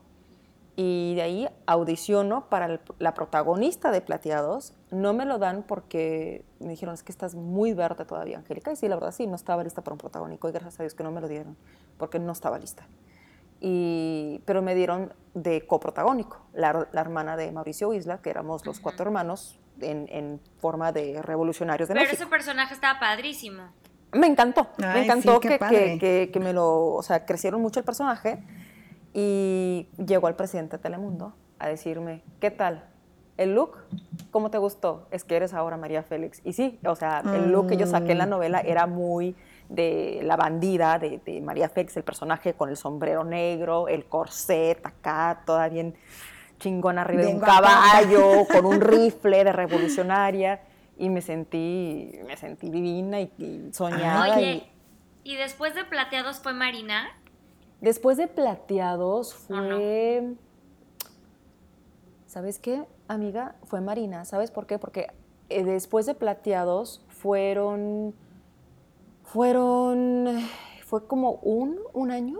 y 0.78 1.14
de 1.14 1.22
ahí 1.22 1.48
audiciono 1.66 2.48
para 2.48 2.66
el- 2.66 2.80
la 2.98 3.14
protagonista 3.14 3.90
de 3.90 4.00
Plateados. 4.02 4.74
No 4.90 5.12
me 5.14 5.24
lo 5.24 5.38
dan 5.38 5.62
porque 5.62 6.44
me 6.60 6.68
dijeron, 6.68 6.94
es 6.94 7.02
que 7.02 7.12
estás 7.12 7.34
muy 7.34 7.72
verde 7.74 8.04
todavía, 8.04 8.38
Angélica. 8.38 8.72
Y 8.72 8.76
sí, 8.76 8.88
la 8.88 8.96
verdad, 8.96 9.12
sí, 9.12 9.26
no 9.26 9.36
estaba 9.36 9.64
lista 9.64 9.82
para 9.82 9.94
un 9.94 9.98
protagónico 9.98 10.48
y 10.48 10.52
gracias 10.52 10.78
a 10.80 10.82
Dios 10.82 10.94
que 10.94 11.02
no 11.02 11.10
me 11.12 11.20
lo 11.20 11.28
dieron 11.28 11.56
porque 11.98 12.18
no 12.18 12.32
estaba 12.32 12.58
lista. 12.58 12.86
Y, 13.60 14.42
pero 14.44 14.60
me 14.60 14.74
dieron 14.74 15.14
de 15.34 15.66
coprotagónico, 15.66 16.38
la, 16.52 16.88
la 16.92 17.00
hermana 17.00 17.36
de 17.36 17.50
Mauricio 17.52 17.92
Isla, 17.94 18.18
que 18.20 18.28
éramos 18.30 18.66
los 18.66 18.80
cuatro 18.80 19.06
hermanos 19.06 19.58
en, 19.80 20.06
en 20.10 20.40
forma 20.58 20.92
de 20.92 21.20
revolucionarios 21.22 21.88
de 21.88 21.94
Pero 21.94 22.04
México. 22.04 22.22
ese 22.22 22.30
personaje 22.30 22.74
estaba 22.74 22.98
padrísimo. 23.00 23.64
Me 24.12 24.26
encantó, 24.28 24.68
me 24.78 24.86
Ay, 24.86 25.04
encantó 25.04 25.34
sí, 25.42 25.48
que, 25.48 25.58
que, 25.58 25.98
que- 25.98 26.30
que 26.32 26.40
me 26.40 26.52
lo, 26.52 26.94
o 26.94 27.02
sea, 27.02 27.26
crecieron 27.26 27.60
mucho 27.60 27.80
el 27.80 27.84
personaje 27.84 28.38
y 29.12 29.88
llegó 30.04 30.28
el 30.28 30.34
presidente 30.34 30.76
de 30.76 30.82
Telemundo 30.82 31.34
a 31.58 31.68
decirme, 31.68 32.22
¿qué 32.40 32.50
tal? 32.50 32.84
¿El 33.36 33.54
look? 33.54 33.76
¿Cómo 34.30 34.50
te 34.50 34.58
gustó? 34.58 35.08
Es 35.10 35.24
que 35.24 35.36
eres 35.36 35.52
ahora 35.54 35.76
María 35.76 36.02
Félix. 36.02 36.40
Y 36.44 36.52
sí, 36.54 36.78
o 36.86 36.94
sea, 36.96 37.22
el 37.34 37.50
look 37.52 37.66
que 37.68 37.76
yo 37.76 37.86
saqué 37.86 38.12
en 38.12 38.18
la 38.18 38.26
novela 38.26 38.60
era 38.60 38.86
muy 38.86 39.34
de 39.68 40.20
la 40.22 40.36
bandida 40.36 40.98
de, 40.98 41.18
de 41.24 41.40
María 41.42 41.68
Félix, 41.68 41.96
el 41.96 42.04
personaje 42.04 42.54
con 42.54 42.70
el 42.70 42.76
sombrero 42.78 43.24
negro, 43.24 43.88
el 43.88 44.06
corset 44.06 44.84
acá, 44.86 45.42
toda 45.44 45.68
bien 45.68 45.94
chingona 46.58 47.02
arriba 47.02 47.22
de 47.22 47.28
un 47.34 47.40
caballo, 47.40 48.46
con 48.50 48.66
un 48.66 48.80
rifle 48.80 49.44
de 49.44 49.52
revolucionaria. 49.52 50.60
Y 50.98 51.10
me 51.10 51.20
sentí, 51.20 52.12
me 52.26 52.36
sentí 52.36 52.70
divina 52.70 53.20
y, 53.20 53.30
y 53.38 53.70
soñada. 53.72 54.28
y- 54.28 54.32
Oye, 54.44 54.66
¿y 55.24 55.36
después 55.36 55.74
de 55.74 55.84
Plateados 55.84 56.38
fue 56.40 56.54
Marina? 56.54 57.08
Después 57.82 58.16
de 58.16 58.26
Plateados 58.28 59.34
fue... 59.34 60.32
¿Sabes 62.26 62.58
qué, 62.58 62.84
amiga? 63.08 63.56
Fue 63.64 63.80
Marina. 63.80 64.24
¿Sabes 64.24 64.50
por 64.50 64.66
qué? 64.66 64.78
Porque 64.78 65.08
eh, 65.48 65.64
después 65.64 66.06
de 66.06 66.14
Plateados 66.14 67.02
fueron... 67.08 68.14
Fueron... 69.24 70.26
Fue 70.84 71.06
como 71.06 71.32
un, 71.42 71.78
un 71.92 72.10
año. 72.10 72.38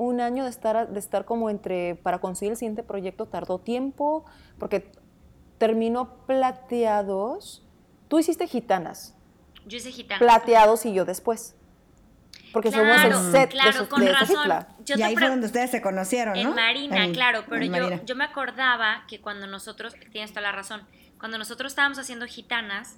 Un 0.00 0.20
año 0.20 0.44
de 0.44 0.50
estar, 0.50 0.88
de 0.88 0.98
estar 0.98 1.24
como 1.26 1.50
entre... 1.50 1.94
Para 1.96 2.20
conseguir 2.20 2.52
el 2.52 2.56
siguiente 2.56 2.82
proyecto 2.82 3.26
tardó 3.26 3.58
tiempo. 3.58 4.24
Porque 4.58 4.90
terminó 5.58 6.24
Plateados. 6.26 7.62
Tú 8.08 8.18
hiciste 8.18 8.46
Gitanas. 8.46 9.14
Yo 9.66 9.76
hice 9.76 9.90
gitana. 9.92 10.18
Plateados 10.18 10.86
y 10.86 10.94
yo 10.94 11.04
después. 11.04 11.54
Porque 12.52 12.70
Claro, 12.70 13.10
somos 13.10 13.26
el 13.26 13.32
set 13.32 13.50
claro, 13.50 13.82
de, 13.82 13.88
con 13.88 14.00
de 14.00 14.12
razón. 14.12 14.66
Yo 14.84 14.96
y 14.96 15.02
ahí 15.02 15.14
fue 15.16 15.28
donde 15.28 15.46
ustedes 15.46 15.70
se 15.70 15.80
conocieron, 15.82 16.34
¿no? 16.34 16.40
En 16.48 16.54
Marina, 16.54 17.04
En- 17.04 17.12
claro, 17.12 17.44
pero 17.48 17.62
yo, 17.64 17.70
Marina. 17.70 18.02
yo 18.04 18.16
me 18.16 18.24
acordaba 18.24 19.04
que 19.06 19.20
cuando 19.20 19.46
nosotros, 19.46 19.94
tienes 20.12 20.30
toda 20.30 20.42
la 20.42 20.52
razón, 20.52 20.82
cuando 21.18 21.38
nosotros 21.38 21.72
estábamos 21.72 21.98
haciendo 21.98 22.26
gitanas, 22.26 22.96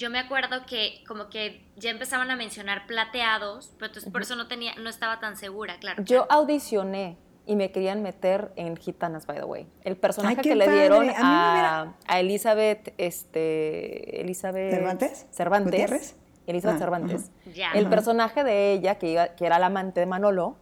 yo 0.00 0.08
me 0.08 0.18
acuerdo 0.18 0.64
que 0.66 1.04
como 1.06 1.28
que 1.28 1.62
ya 1.76 1.90
empezaban 1.90 2.30
a 2.30 2.36
mencionar 2.36 2.86
plateados, 2.86 3.74
pero 3.78 3.88
entonces 3.88 4.10
por 4.10 4.22
eso 4.22 4.34
no 4.34 4.48
tenía, 4.48 4.74
no 4.76 4.88
estaba 4.88 5.20
tan 5.20 5.36
segura, 5.36 5.76
claro. 5.78 6.02
Yo 6.02 6.26
audicioné 6.30 7.18
y 7.44 7.54
me 7.54 7.70
querían 7.70 8.02
meter 8.02 8.50
en 8.56 8.78
Gitanas, 8.78 9.26
by 9.26 9.36
the 9.36 9.44
way. 9.44 9.68
El 9.84 9.98
personaje 9.98 10.36
Ay, 10.38 10.42
que 10.42 10.54
le 10.56 10.70
dieron 10.70 11.10
A 11.10 11.94
a, 12.08 12.18
Elizabeth, 12.20 12.94
este, 12.96 14.22
Elizabeth 14.22 14.72
¿Cervantes? 14.72 15.26
Cervantes. 15.30 15.70
¿Gutiérrez? 15.70 16.16
Elizabeth 16.46 16.76
Ah, 16.76 16.78
Cervantes. 16.78 17.30
El 17.74 17.86
personaje 17.90 18.42
de 18.42 18.72
ella, 18.72 18.94
que, 18.94 19.10
iba- 19.12 19.28
que 19.36 19.44
era 19.44 19.58
la 19.58 19.66
amante 19.66 20.00
de 20.00 20.06
Manolo, 20.06 20.56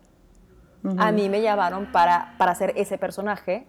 a 0.97 1.13
mí 1.13 1.29
me 1.29 1.43
llamaron 1.43 1.93
para, 1.93 2.35
para 2.39 2.51
hacer 2.53 2.73
ese 2.77 2.99
personaje, 2.99 3.67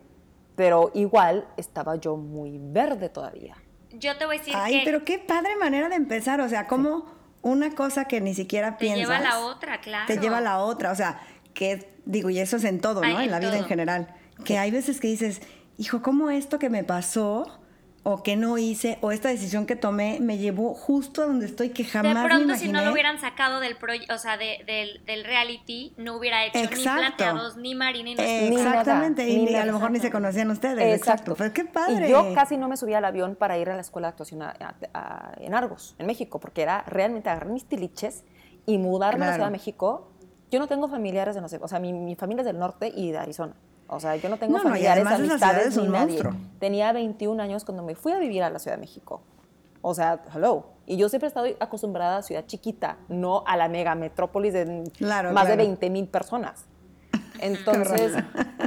pero 0.56 0.90
igual 0.96 1.48
estaba 1.58 1.96
yo 1.96 2.18
muy 2.18 2.58
verde 2.60 3.10
todavía. 3.10 3.56
Yo 3.94 4.18
te 4.18 4.26
voy 4.26 4.38
a 4.38 4.40
decir 4.40 4.54
Ay, 4.56 4.80
que 4.80 4.82
pero 4.86 5.04
qué 5.04 5.20
padre 5.20 5.56
manera 5.56 5.90
de 5.90 5.96
empezar. 5.96 6.42
O 6.42 6.50
sea, 6.50 6.68
como 6.68 7.06
una 7.42 7.74
cosa 7.76 8.06
que 8.06 8.22
ni 8.22 8.34
siquiera 8.34 8.78
te 8.78 8.86
piensas. 8.86 9.00
lleva 9.00 9.18
a 9.18 9.22
la 9.22 9.40
otra, 9.40 9.82
claro. 9.82 10.06
Te 10.08 10.18
lleva 10.18 10.40
a 10.40 10.42
la 10.42 10.60
otra. 10.60 10.92
O 10.92 10.96
sea, 10.96 11.22
que 11.54 11.90
digo, 12.06 12.30
y 12.30 12.40
eso 12.40 12.58
es 12.58 12.64
en 12.64 12.80
todo, 12.82 13.02
Ay, 13.04 13.14
¿no? 13.14 13.20
en 13.20 13.26
En 13.26 13.32
la 13.32 13.40
vida 13.40 13.58
en 13.58 13.66
general. 13.66 14.16
Que 14.46 14.58
hay 14.58 14.72
veces 14.72 15.00
que 15.00 15.08
dices, 15.08 15.42
hijo, 15.78 16.02
¿cómo 16.02 16.30
esto 16.30 16.60
que 16.60 16.70
me 16.70 16.84
pasó 16.84 17.59
o 18.04 18.24
que 18.24 18.36
no 18.36 18.58
hice 18.58 18.98
o 19.02 19.12
esta 19.12 19.30
decisión 19.30 19.66
que 19.66 19.76
tomé 19.76 20.20
me 20.22 20.38
llevó 20.38 20.74
justo 20.74 21.22
a 21.22 21.26
donde 21.26 21.46
estoy 21.46 21.70
que 21.72 21.84
jamás 21.84 22.24
de 22.24 22.30
pronto 22.30 22.48
me 22.48 22.58
si 22.58 22.72
no 22.72 22.82
lo 22.82 22.92
hubieran 22.94 23.20
sacado 23.20 23.60
del 23.60 23.76
o 24.10 24.18
sea 24.18 24.38
del, 24.38 25.04
del, 25.06 25.24
reality 25.26 25.94
no 25.98 26.16
hubiera 26.16 26.46
hecho 26.46 26.60
ni 26.60 26.84
plateados 26.84 27.58
ni 27.58 27.76
marina 27.76 28.22
ni 28.24 28.56
exactamente 28.56 29.28
y 29.28 29.54
a 29.56 29.66
lo 29.66 29.74
mejor 29.74 29.92
ni 29.92 30.00
se 30.00 30.12
conocían 30.12 30.50
ustedes 30.50 30.98
exacto, 30.98 31.36
Pues 31.36 31.52
qué 31.52 31.66
padre. 31.66 32.08
y 32.08 32.12
yo 32.12 32.34
casi 32.34 32.58
no 32.58 32.70
me 32.70 32.78
subía 32.78 33.00
al 33.00 33.06
avión 33.06 33.36
para 33.36 33.58
ir 33.58 33.70
a 33.70 33.76
la 33.76 33.82
escuela 33.82 34.08
de 34.08 34.12
actuación 34.12 34.44
en 35.38 35.54
Argos 35.54 35.96
en 36.00 36.06
México 36.06 36.40
porque 36.40 36.62
era 36.62 36.84
realmente 36.88 37.30
agarrar 37.30 37.52
mis 37.52 37.66
tiliches 37.66 38.24
y 38.66 38.78
mudarme 38.78 39.26
a 39.26 39.28
la 39.30 39.34
Ciudad 39.34 39.48
de 39.48 39.52
México. 39.52 40.12
Yo 40.52 40.60
no 40.60 40.68
tengo 40.68 40.88
familiares 40.88 41.36
de 41.36 41.42
no 41.42 41.50
sé 41.50 41.60
o 41.62 41.68
sea 41.68 41.80
mi, 41.80 41.92
mi 41.94 42.16
familia 42.16 42.42
es 42.42 42.46
del 42.46 42.60
norte 42.60 42.92
y 42.96 43.12
de 43.12 43.18
Arizona 43.18 43.56
o 43.90 44.00
sea, 44.00 44.16
yo 44.16 44.30
no 44.30 44.38
tengo 44.38 44.60
familiares, 44.60 45.06
amistades 45.06 45.78
ni 45.78 45.88
nadie. 45.88 46.22
Tenía 46.60 46.94
21 46.94 47.42
años 47.42 47.66
cuando 47.66 47.84
me 47.84 47.96
fui 47.96 48.12
a 48.12 48.20
vivir 48.20 48.44
a 48.44 48.50
la 48.50 48.60
Ciudad 48.60 48.78
de 48.78 48.82
México. 48.82 49.22
O 49.82 49.96
sea, 49.96 50.22
hello. 50.36 50.68
Y 50.86 50.98
yo 50.98 51.10
siempre 51.10 51.28
he 51.28 51.30
estado 51.30 51.48
acostumbrada 51.60 52.18
a 52.18 52.22
ciudad 52.22 52.46
chiquita, 52.46 52.98
no 53.08 53.44
a 53.48 53.58
la 53.58 53.68
mega 53.68 53.96
metrópolis 53.96 54.54
de 54.54 54.84
más 55.00 55.48
de 55.48 55.56
20 55.56 55.90
mil 55.90 56.08
personas. 56.08 56.66
Entonces, 57.40 58.14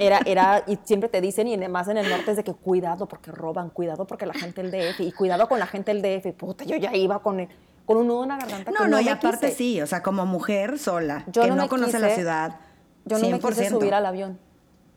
era, 0.01 0.21
era, 0.25 0.65
y 0.67 0.79
siempre 0.83 1.09
te 1.09 1.21
dicen, 1.21 1.47
y 1.47 1.55
además 1.55 1.89
en 1.89 1.99
el 1.99 2.09
norte 2.09 2.31
es 2.31 2.37
de 2.39 2.45
que 2.45 2.55
cuidado 2.55 3.07
porque 3.07 3.31
roban, 3.31 3.71
cuidado 3.71 4.07
porque 4.07 4.27
la 4.27 4.35
gente 4.35 4.63
del 4.63 4.71
DF, 4.71 5.01
y 5.01 5.13
cuidado 5.13 5.49
con 5.49 5.59
la 5.59 5.67
gente 5.67 5.95
del 5.95 6.03
DF. 6.03 6.33
Puta, 6.35 6.65
yo 6.65 6.77
ya 6.77 6.97
iba 6.97 7.21
con, 7.21 7.47
con 7.85 7.99
un 7.99 8.09
nudo 8.09 8.23
en 8.23 8.31
la 8.31 8.39
garganta. 8.39 8.71
No, 8.73 8.89
no, 8.89 9.01
y 9.01 9.09
aparte 9.09 9.51
sí, 9.53 9.81
o 9.83 9.87
sea, 9.87 10.03
como 10.03 10.27
mujer 10.27 10.79
sola, 10.79 11.27
que 11.31 11.47
no, 11.49 11.69
conoce 11.69 12.01
la 12.01 12.11
ciudad. 12.11 12.57
Yo 13.05 13.19
no 13.19 13.29
me 13.29 13.39
quise 13.39 13.69
subir 13.69 13.95
al 13.95 14.07
avión 14.07 14.39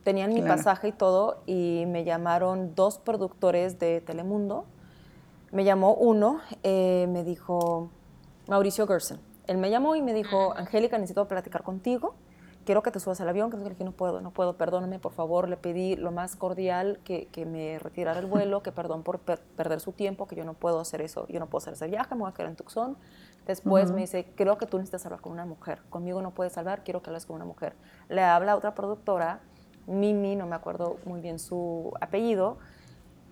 tenían 0.06 0.32
mi 0.32 0.44
pasaje 0.44 0.90
y 0.90 0.92
todo 0.92 1.42
y 1.48 1.86
me 1.88 2.04
llamaron 2.04 2.76
dos 2.76 3.00
productores 3.00 3.80
de 3.80 4.02
Telemundo. 4.02 4.66
Me 5.52 5.64
llamó 5.64 5.96
uno, 5.96 6.42
eh, 6.62 7.08
me 7.10 7.24
dijo 7.24 7.90
Mauricio 8.48 8.86
Gerson. 8.86 9.20
Él 9.48 9.58
me 9.58 9.72
llamó 9.72 9.96
y 9.96 10.04
me 10.04 10.14
dijo, 10.14 10.54
Angélica, 10.56 11.00
necesito 11.00 11.28
platicar 11.28 11.64
contigo. 11.64 12.14
Quiero 12.66 12.84
que 12.84 12.92
te 12.92 13.00
subas 13.00 13.20
al 13.20 13.30
avión. 13.30 13.50
Que 13.50 13.58
le 13.58 13.68
dije, 13.68 13.84
no 13.84 13.94
puedo, 13.94 14.22
no 14.22 14.30
puedo, 14.30 14.58
perdóname, 14.58 15.00
por 15.00 15.12
favor. 15.12 15.50
Le 15.50 15.58
pedí 15.58 15.96
lo 15.96 16.12
más 16.12 16.36
cordial 16.36 17.00
que, 17.04 17.28
que 17.30 17.48
me 17.48 17.80
retirara 17.80 18.20
el 18.20 18.28
vuelo, 18.28 18.62
que 18.62 18.72
perdón 18.72 19.02
por 19.02 19.20
perder 19.20 19.80
su 19.80 19.92
tiempo, 19.92 20.28
que 20.28 20.36
yo 20.36 20.46
no 20.46 20.54
puedo 20.54 20.80
hacer 20.80 21.02
eso, 21.02 21.28
yo 21.30 21.40
no 21.40 21.48
puedo 21.48 21.64
hacer 21.64 21.74
ese 21.74 21.88
viaje, 21.88 22.14
me 22.14 22.22
voy 22.22 22.30
a 22.30 22.34
quedar 22.34 22.50
en 22.50 22.56
Tucson. 22.56 22.96
Después 23.48 23.92
me 23.92 24.02
dice, 24.02 24.28
creo 24.36 24.60
que 24.60 24.68
tú 24.68 24.78
necesitas 24.78 25.06
hablar 25.06 25.22
con 25.22 25.32
una 25.32 25.46
mujer. 25.46 25.82
Conmigo 25.90 26.22
no 26.22 26.32
puedes 26.32 26.58
hablar, 26.60 26.84
quiero 26.84 27.02
que 27.02 27.10
hables 27.10 27.26
con 27.26 27.36
una 27.36 27.46
mujer. 27.46 27.74
Le 28.10 28.22
habla 28.22 28.52
a 28.52 28.56
otra 28.56 28.76
productora 28.76 29.42
Mimi, 29.88 30.36
no 30.36 30.48
me 30.48 30.56
acuerdo 30.56 30.98
muy 31.06 31.22
bien 31.22 31.40
su 31.40 31.94
apellido, 32.02 32.58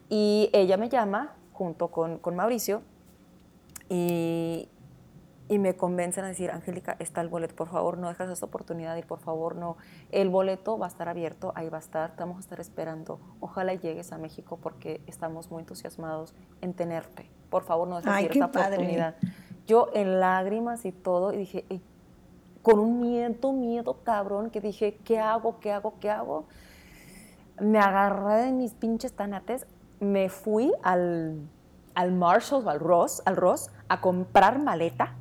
y 0.09 0.49
ella 0.53 0.77
me 0.77 0.89
llama 0.89 1.33
junto 1.53 1.89
con, 1.89 2.19
Mauricio 2.35 2.81
y, 3.89 4.69
me 5.49 5.75
convencen 5.75 6.25
a 6.25 6.27
decir, 6.29 6.49
Angélica, 6.49 6.95
está 6.97 7.21
el 7.21 7.29
boleto, 7.29 7.55
por 7.55 7.69
favor, 7.69 7.99
no 7.99 8.09
dejes 8.09 8.27
esta 8.29 8.45
oportunidad 8.45 8.95
y 8.97 9.03
por 9.03 9.19
favor 9.19 9.55
no, 9.55 9.77
el 10.11 10.29
boleto 10.29 10.79
va 10.79 10.87
a 10.87 10.89
estar 10.89 11.09
abierto, 11.09 11.51
ahí 11.55 11.69
va 11.69 11.77
a 11.77 11.79
estar, 11.79 12.15
te 12.15 12.23
vamos 12.23 12.37
a 12.37 12.39
estar 12.39 12.59
esperando, 12.59 13.19
ojalá 13.39 13.75
llegues 13.75 14.11
a 14.11 14.17
México 14.17 14.57
porque 14.61 15.01
estamos 15.05 15.51
muy 15.51 15.61
entusiasmados 15.61 16.33
en 16.61 16.73
tenerte, 16.73 17.29
por 17.51 17.63
favor 17.63 17.87
no 17.87 18.01
dejes 18.01 18.31
esta 18.31 18.45
oportunidad. 18.45 19.15
Yo 19.67 19.89
en 19.93 20.19
lágrimas 20.19 20.85
y 20.85 20.91
todo, 20.91 21.33
y 21.33 21.37
dije, 21.37 21.65
con 22.63 22.79
un 22.79 23.01
miedo, 23.01 23.51
miedo 23.51 23.99
cabrón, 24.03 24.49
que 24.49 24.61
dije, 24.61 24.97
¿qué 25.03 25.19
hago? 25.19 25.59
¿Qué 25.59 25.71
hago? 25.71 25.99
¿Qué 25.99 26.09
hago? 26.09 26.47
Me 27.59 27.77
agarré 27.77 28.45
de 28.45 28.51
mis 28.53 28.73
pinches 28.73 29.13
tanates, 29.13 29.67
me 29.99 30.29
fui 30.29 30.71
al, 30.81 31.47
al 31.93 32.11
Marshalls 32.13 32.65
o 32.65 32.69
al 32.69 32.79
Ross, 32.79 33.21
al 33.25 33.35
Ross 33.35 33.69
a 33.89 34.01
comprar 34.01 34.59
maleta, 34.59 35.13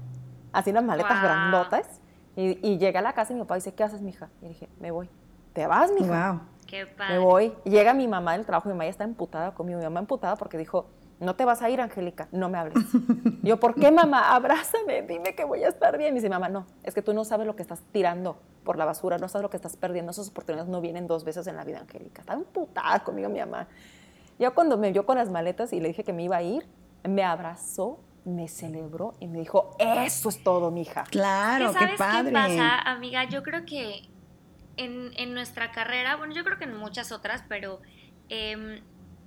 así 0.52 0.70
unas 0.70 0.84
maletas 0.84 1.20
grandotas, 1.20 2.00
y, 2.36 2.78
llegué 2.78 2.96
a 2.96 3.02
la 3.02 3.12
casa 3.12 3.32
y 3.32 3.36
mi 3.36 3.42
papá 3.42 3.56
dice, 3.56 3.74
¿qué 3.74 3.84
haces, 3.84 4.00
mija? 4.00 4.30
Y 4.40 4.48
dije, 4.48 4.68
me 4.80 4.90
voy. 4.90 5.10
¿Te 5.52 5.66
vas, 5.66 5.92
mija? 5.92 6.32
Wow. 6.32 6.40
Qué 6.66 6.86
padre. 6.86 7.14
Me 7.14 7.18
voy. 7.18 7.52
Llega 7.64 7.92
mi 7.92 8.08
mamá 8.08 8.32
del 8.32 8.46
trabajo, 8.46 8.68
mi 8.68 8.74
mamá 8.74 8.84
ya 8.84 8.90
está 8.90 9.04
emputada 9.04 9.52
conmigo, 9.52 9.78
mi 9.78 9.84
mamá 9.84 10.00
emputada 10.00 10.36
porque 10.36 10.56
dijo, 10.56 10.86
no 11.22 11.36
te 11.36 11.44
vas 11.44 11.62
a 11.62 11.70
ir, 11.70 11.80
Angélica, 11.80 12.28
no 12.32 12.48
me 12.48 12.58
hables. 12.58 12.84
Yo, 13.42 13.58
¿por 13.58 13.74
qué, 13.74 13.90
mamá? 13.90 14.34
Abrázame, 14.34 15.02
dime 15.02 15.34
que 15.34 15.44
voy 15.44 15.62
a 15.62 15.68
estar 15.68 15.96
bien. 15.96 16.14
Y 16.14 16.16
dice, 16.16 16.28
mamá, 16.28 16.48
no, 16.48 16.66
es 16.82 16.94
que 16.94 17.02
tú 17.02 17.14
no 17.14 17.24
sabes 17.24 17.46
lo 17.46 17.54
que 17.54 17.62
estás 17.62 17.80
tirando 17.92 18.38
por 18.64 18.76
la 18.76 18.84
basura, 18.84 19.18
no 19.18 19.28
sabes 19.28 19.42
lo 19.42 19.50
que 19.50 19.56
estás 19.56 19.76
perdiendo, 19.76 20.10
esas 20.10 20.28
oportunidades 20.28 20.68
no 20.68 20.80
vienen 20.80 21.06
dos 21.06 21.24
veces 21.24 21.46
en 21.46 21.56
la 21.56 21.64
vida, 21.64 21.78
Angélica. 21.80 22.22
Está 22.22 22.34
emputada 22.34 23.04
conmigo 23.04 23.28
mi 23.28 23.38
mamá. 23.38 23.68
Ya 24.38 24.50
cuando 24.50 24.76
me 24.76 24.90
vio 24.90 25.06
con 25.06 25.16
las 25.16 25.30
maletas 25.30 25.72
y 25.72 25.80
le 25.80 25.88
dije 25.88 26.04
que 26.04 26.12
me 26.12 26.24
iba 26.24 26.36
a 26.36 26.42
ir, 26.42 26.66
me 27.04 27.22
abrazó, 27.22 28.00
me 28.24 28.48
celebró 28.48 29.14
y 29.20 29.28
me 29.28 29.38
dijo, 29.38 29.76
eso 29.78 30.28
es 30.28 30.42
todo, 30.42 30.70
mija. 30.70 31.04
Claro, 31.04 31.72
qué 31.72 31.88
padre. 31.96 32.30
¿Qué 32.30 32.34
pasa, 32.34 32.78
amiga? 32.80 33.24
Yo 33.24 33.42
creo 33.42 33.64
que 33.64 34.08
en, 34.76 35.12
en, 35.16 35.34
nuestra 35.34 35.70
carrera, 35.70 36.16
bueno, 36.16 36.34
yo 36.34 36.42
creo 36.42 36.58
que 36.58 36.64
en 36.64 36.76
muchas 36.76 37.12
otras, 37.12 37.44
pero... 37.48 37.80
Eh, 38.28 38.82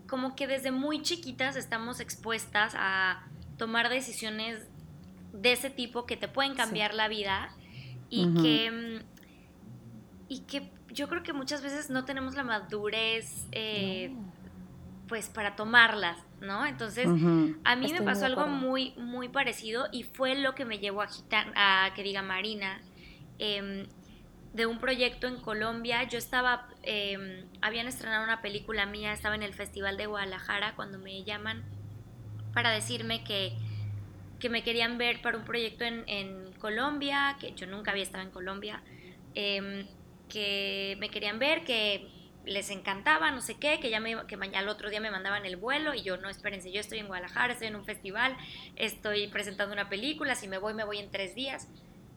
como 0.07 0.35
que 0.35 0.47
desde 0.47 0.71
muy 0.71 1.01
chiquitas 1.01 1.55
estamos 1.55 1.99
expuestas 1.99 2.73
a 2.77 3.23
tomar 3.57 3.89
decisiones 3.89 4.67
de 5.33 5.51
ese 5.51 5.69
tipo 5.69 6.05
que 6.05 6.17
te 6.17 6.27
pueden 6.27 6.55
cambiar 6.55 6.93
la 6.93 7.07
vida 7.07 7.49
y 8.09 8.33
que 8.41 8.71
mm, 8.71 9.15
y 10.27 10.39
que 10.41 10.71
yo 10.89 11.07
creo 11.07 11.23
que 11.23 11.33
muchas 11.33 11.61
veces 11.61 11.89
no 11.89 12.05
tenemos 12.05 12.35
la 12.35 12.43
madurez 12.43 13.47
eh, 13.51 14.15
pues 15.07 15.29
para 15.29 15.55
tomarlas, 15.55 16.17
¿no? 16.41 16.65
Entonces 16.65 17.07
a 17.63 17.75
mí 17.75 17.91
me 17.91 18.01
pasó 18.01 18.25
algo 18.25 18.47
muy 18.47 18.93
muy 18.97 19.29
parecido 19.29 19.87
y 19.91 20.03
fue 20.03 20.35
lo 20.35 20.55
que 20.55 20.65
me 20.65 20.79
llevó 20.79 21.01
a, 21.01 21.09
a 21.55 21.93
que 21.93 22.03
diga 22.03 22.21
Marina 22.21 22.81
em, 23.37 23.87
de 24.55 24.65
un 24.65 24.79
proyecto 24.79 25.27
en 25.27 25.35
Colombia. 25.35 26.03
Yo 26.03 26.17
estaba, 26.17 26.69
em, 26.83 27.43
habían 27.61 27.87
estrenado 27.87 28.23
una 28.23 28.41
película 28.41 28.85
mía, 28.85 29.11
estaba 29.11 29.35
en 29.35 29.43
el 29.43 29.53
Festival 29.53 29.97
de 29.97 30.05
Guadalajara 30.05 30.75
cuando 30.77 30.97
me 30.97 31.23
llaman 31.25 31.65
para 32.53 32.71
decirme 32.71 33.25
que, 33.25 33.51
que 34.39 34.47
me 34.47 34.63
querían 34.63 34.97
ver 34.97 35.21
para 35.21 35.37
un 35.37 35.43
proyecto 35.43 35.83
en, 35.83 36.45
Colombia, 36.59 37.35
que 37.39 37.53
yo 37.53 37.67
nunca 37.67 37.91
había 37.91 38.01
estado 38.01 38.23
en 38.23 38.31
Colombia, 38.31 38.81
em, 39.35 39.85
que 40.29 40.95
me 40.99 41.09
querían 41.09 41.37
ver, 41.37 41.63
que 41.63 42.09
les 42.45 42.69
encantaba, 42.71 43.29
no 43.31 43.41
sé 43.41 43.59
qué, 43.59 43.79
que 43.79 43.89
ya 43.89 43.99
me, 43.99 44.25
que 44.25 44.37
mañana 44.37 44.59
al 44.59 44.69
otro 44.69 44.89
día 44.89 44.99
me 45.01 45.11
mandaban 45.11 45.45
el 45.45 45.57
vuelo 45.57 45.93
y 45.93 46.01
yo 46.01 46.17
no, 46.17 46.29
espérense, 46.29 46.71
yo 46.71 46.79
estoy 46.79 46.99
en 46.99 47.07
Guadalajara, 47.07 47.53
estoy 47.53 47.67
en 47.67 47.75
un 47.75 47.85
festival, 47.85 48.35
estoy 48.77 49.27
presentando 49.27 49.73
una 49.73 49.89
película, 49.89 50.33
si 50.33 50.47
me 50.47 50.57
voy 50.57 50.73
me 50.73 50.85
voy 50.85 50.99
en 50.99 51.11
tres 51.11 51.35
días. 51.35 51.67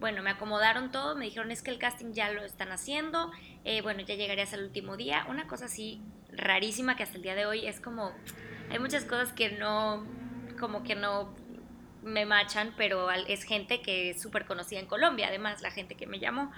Bueno, 0.01 0.23
me 0.23 0.31
acomodaron 0.31 0.93
todo, 0.93 1.17
me 1.17 1.25
dijeron 1.25 1.51
es 1.51 1.63
que 1.63 1.71
el 1.71 1.79
casting 1.79 2.13
ya 2.13 2.31
lo 2.31 2.45
están 2.45 2.71
haciendo, 2.71 3.33
eh, 3.65 3.83
bueno, 3.83 4.01
ya 4.03 4.15
llegarías 4.15 4.53
al 4.53 4.63
último 4.63 4.97
día. 4.97 5.27
Una 5.29 5.49
cosa 5.49 5.65
así 5.65 6.01
rarísima 6.31 6.95
que 6.97 7.03
hasta 7.03 7.17
el 7.17 7.23
día 7.23 7.35
de 7.35 7.47
hoy 7.47 7.67
es 7.67 7.81
como, 7.81 8.13
hay 8.71 8.79
muchas 8.79 9.05
cosas 9.05 9.33
que 9.33 9.51
no, 9.51 10.07
como 10.61 10.85
que 10.85 10.95
no 10.95 11.35
me 12.05 12.27
machan, 12.27 12.75
pero 12.77 13.11
es 13.11 13.43
gente 13.43 13.83
que 13.83 14.11
es 14.11 14.23
súper 14.23 14.47
conocida 14.47 14.79
en 14.79 14.87
Colombia, 14.87 15.27
además, 15.29 15.63
la 15.63 15.73
gente 15.73 15.97
que 15.97 16.07
me 16.07 16.21
llamó. 16.21 16.53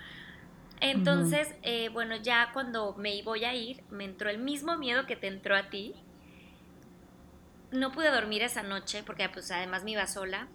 Entonces, 0.80 1.54
eh, 1.62 1.88
bueno, 1.90 2.16
ya 2.16 2.50
cuando 2.52 2.94
me 2.94 3.22
voy 3.22 3.44
a 3.44 3.54
ir, 3.54 3.82
me 3.90 4.04
entró 4.04 4.28
el 4.28 4.38
mismo 4.38 4.76
miedo 4.76 5.06
que 5.06 5.16
te 5.16 5.28
entró 5.28 5.56
a 5.56 5.70
ti. 5.70 5.94
No 7.70 7.92
pude 7.92 8.10
dormir 8.10 8.42
esa 8.42 8.62
noche 8.62 9.02
porque 9.04 9.28
pues 9.28 9.50
además 9.50 9.84
me 9.84 9.92
iba 9.92 10.06
sola 10.06 10.48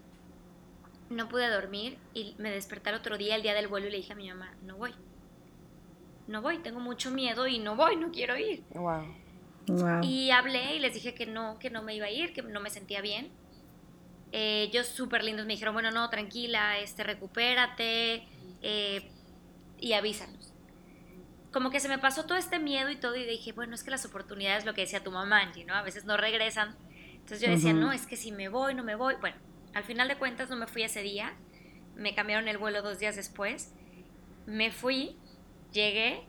no 1.09 1.29
pude 1.29 1.49
dormir 1.49 1.97
y 2.13 2.35
me 2.37 2.51
desperté 2.51 2.89
el 2.89 2.95
otro 2.95 3.17
día, 3.17 3.35
el 3.35 3.41
día 3.41 3.53
del 3.53 3.67
vuelo, 3.67 3.87
y 3.87 3.91
le 3.91 3.97
dije 3.97 4.13
a 4.13 4.15
mi 4.15 4.27
mamá, 4.29 4.53
no 4.63 4.77
voy. 4.77 4.93
No 6.27 6.41
voy, 6.41 6.57
tengo 6.59 6.79
mucho 6.79 7.11
miedo 7.11 7.47
y 7.47 7.59
no 7.59 7.75
voy, 7.75 7.95
no 7.97 8.11
quiero 8.11 8.35
ir. 8.37 8.63
Wow. 8.73 9.15
Y 10.03 10.31
hablé 10.31 10.75
y 10.75 10.79
les 10.79 10.93
dije 10.93 11.13
que 11.13 11.25
no, 11.25 11.57
que 11.59 11.69
no 11.69 11.83
me 11.83 11.95
iba 11.95 12.07
a 12.07 12.11
ir, 12.11 12.33
que 12.33 12.41
no 12.41 12.59
me 12.59 12.69
sentía 12.69 13.01
bien. 13.01 13.31
Eh, 14.31 14.63
ellos 14.63 14.87
súper 14.87 15.23
lindos 15.23 15.45
me 15.45 15.53
dijeron, 15.53 15.73
bueno, 15.73 15.91
no, 15.91 16.09
tranquila, 16.09 16.79
este, 16.79 17.03
recupérate 17.03 18.27
eh, 18.61 19.09
y 19.79 19.93
avísanos. 19.93 20.51
Como 21.51 21.69
que 21.69 21.79
se 21.79 21.87
me 21.87 21.97
pasó 21.99 22.25
todo 22.25 22.37
este 22.37 22.59
miedo 22.59 22.89
y 22.89 22.97
todo 22.97 23.15
y 23.15 23.25
dije, 23.25 23.53
bueno, 23.53 23.75
es 23.75 23.83
que 23.83 23.91
las 23.91 24.05
oportunidades, 24.05 24.65
lo 24.65 24.73
que 24.73 24.81
decía 24.81 25.03
tu 25.03 25.11
mamá, 25.11 25.41
Angie, 25.41 25.63
¿no? 25.63 25.73
A 25.73 25.83
veces 25.83 26.05
no 26.05 26.17
regresan. 26.17 26.75
Entonces 27.13 27.41
yo 27.41 27.49
decía, 27.49 27.73
no, 27.73 27.91
es 27.91 28.05
que 28.05 28.17
si 28.17 28.31
me 28.31 28.49
voy, 28.49 28.75
no 28.75 28.83
me 28.83 28.95
voy. 28.95 29.15
Bueno, 29.21 29.37
al 29.75 29.83
final 29.83 30.07
de 30.07 30.15
cuentas 30.15 30.49
no 30.49 30.55
me 30.55 30.67
fui 30.67 30.83
ese 30.83 31.03
día, 31.03 31.33
me 31.95 32.15
cambiaron 32.15 32.47
el 32.47 32.57
vuelo 32.57 32.81
dos 32.81 32.97
días 32.97 33.17
después, 33.17 33.73
me 34.47 34.71
fui, 34.71 35.17
llegué, 35.73 36.23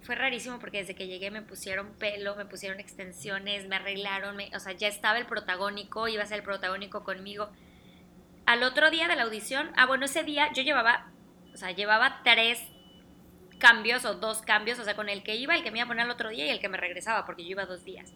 fue 0.00 0.14
rarísimo 0.14 0.60
porque 0.60 0.78
desde 0.78 0.94
que 0.94 1.08
llegué 1.08 1.32
me 1.32 1.42
pusieron 1.42 1.92
pelo, 1.94 2.36
me 2.36 2.46
pusieron 2.46 2.78
extensiones, 2.78 3.66
me 3.66 3.76
arreglaron, 3.76 4.38
o 4.54 4.60
sea, 4.60 4.72
ya 4.72 4.86
estaba 4.86 5.18
el 5.18 5.26
protagónico, 5.26 6.06
iba 6.06 6.22
a 6.22 6.26
ser 6.26 6.38
el 6.38 6.44
protagónico 6.44 7.02
conmigo. 7.02 7.50
Al 8.46 8.62
otro 8.62 8.90
día 8.90 9.08
de 9.08 9.16
la 9.16 9.24
audición, 9.24 9.72
ah, 9.76 9.86
bueno, 9.86 10.04
ese 10.04 10.22
día 10.22 10.52
yo 10.52 10.62
llevaba, 10.62 11.10
o 11.52 11.56
sea, 11.56 11.72
llevaba 11.72 12.20
tres 12.22 12.62
cambios 13.58 14.04
o 14.04 14.14
dos 14.14 14.40
cambios, 14.42 14.78
o 14.78 14.84
sea, 14.84 14.94
con 14.94 15.08
el 15.08 15.24
que 15.24 15.34
iba, 15.34 15.56
el 15.56 15.64
que 15.64 15.72
me 15.72 15.78
iba 15.78 15.86
a 15.86 15.88
poner 15.88 16.04
el 16.04 16.12
otro 16.12 16.28
día 16.28 16.46
y 16.46 16.50
el 16.50 16.60
que 16.60 16.68
me 16.68 16.76
regresaba, 16.76 17.26
porque 17.26 17.42
yo 17.42 17.50
iba 17.50 17.66
dos 17.66 17.82
días. 17.82 18.14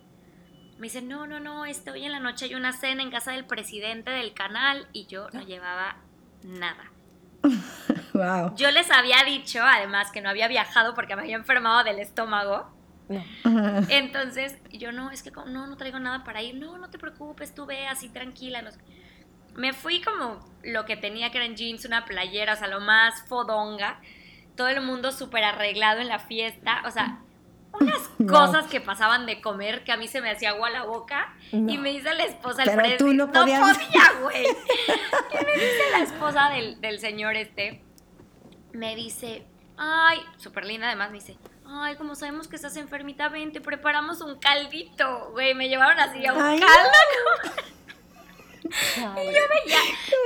Me 0.78 0.84
dice, 0.84 1.02
no, 1.02 1.26
no, 1.26 1.40
no, 1.40 1.66
este, 1.66 1.90
hoy 1.90 2.04
en 2.04 2.12
la 2.12 2.20
noche 2.20 2.44
hay 2.44 2.54
una 2.54 2.72
cena 2.72 3.02
en 3.02 3.10
casa 3.10 3.32
del 3.32 3.44
presidente 3.44 4.12
del 4.12 4.32
canal 4.32 4.86
y 4.92 5.06
yo 5.06 5.28
no 5.32 5.42
llevaba 5.42 5.96
nada. 6.44 6.92
wow. 8.14 8.54
Yo 8.54 8.70
les 8.70 8.88
había 8.92 9.24
dicho, 9.24 9.60
además, 9.62 10.12
que 10.12 10.20
no 10.20 10.30
había 10.30 10.46
viajado 10.46 10.94
porque 10.94 11.16
me 11.16 11.22
había 11.22 11.34
enfermado 11.34 11.82
del 11.82 11.98
estómago. 11.98 12.72
Entonces, 13.88 14.56
yo 14.70 14.92
no, 14.92 15.10
es 15.10 15.24
que 15.24 15.32
no, 15.32 15.66
no 15.66 15.76
traigo 15.76 15.98
nada 15.98 16.22
para 16.22 16.42
ir. 16.42 16.54
No, 16.54 16.78
no 16.78 16.90
te 16.90 16.98
preocupes, 16.98 17.56
tú 17.56 17.66
ve 17.66 17.88
así 17.88 18.08
tranquila. 18.08 18.62
Me 19.56 19.72
fui 19.72 20.00
como 20.00 20.38
lo 20.62 20.84
que 20.84 20.96
tenía 20.96 21.32
que 21.32 21.38
eran 21.38 21.56
jeans, 21.56 21.86
una 21.86 22.04
playera, 22.04 22.52
o 22.52 22.56
sea, 22.56 22.68
lo 22.68 22.80
más 22.80 23.22
fodonga. 23.26 24.00
Todo 24.54 24.68
el 24.68 24.80
mundo 24.80 25.10
súper 25.10 25.42
arreglado 25.42 26.00
en 26.00 26.08
la 26.08 26.20
fiesta. 26.20 26.82
O 26.86 26.92
sea, 26.92 27.18
unas 27.72 28.08
cosas 28.28 28.66
que 28.66 28.80
pasaban 28.80 29.26
de 29.26 29.40
comer 29.40 29.84
que 29.84 29.92
a 29.92 29.96
mí 29.96 30.08
se 30.08 30.20
me 30.20 30.30
hacía 30.30 30.50
agua 30.50 30.70
la 30.70 30.84
boca. 30.84 31.34
Y 31.52 31.78
me 31.78 31.90
dice 31.90 32.12
la 32.14 32.24
esposa 32.24 32.64
del 32.64 32.76
Pero 32.76 32.96
tú 32.96 33.12
no 33.14 33.30
podías. 33.30 33.60
No 33.60 33.74
podía, 33.74 34.12
güey. 34.22 34.44
y 34.44 35.44
me 35.44 35.52
dice 35.52 35.82
la 35.92 35.98
esposa 36.00 36.50
del, 36.50 36.80
del 36.80 36.98
señor 36.98 37.36
este. 37.36 37.82
Me 38.72 38.94
dice, 38.96 39.46
ay, 39.76 40.20
súper 40.36 40.66
linda 40.66 40.88
además, 40.88 41.10
me 41.10 41.18
dice, 41.18 41.38
ay, 41.66 41.96
como 41.96 42.14
sabemos 42.14 42.48
que 42.48 42.56
estás 42.56 42.76
enfermita, 42.76 43.28
ven, 43.28 43.52
te 43.52 43.60
preparamos 43.60 44.20
un 44.20 44.38
caldito, 44.38 45.30
güey. 45.32 45.54
Me 45.54 45.68
llevaron 45.68 45.98
así 45.98 46.24
a 46.26 46.32
un 46.32 46.38
caldo. 46.38 46.64
y 48.64 49.00
yo 49.00 49.12
veía, 49.14 49.80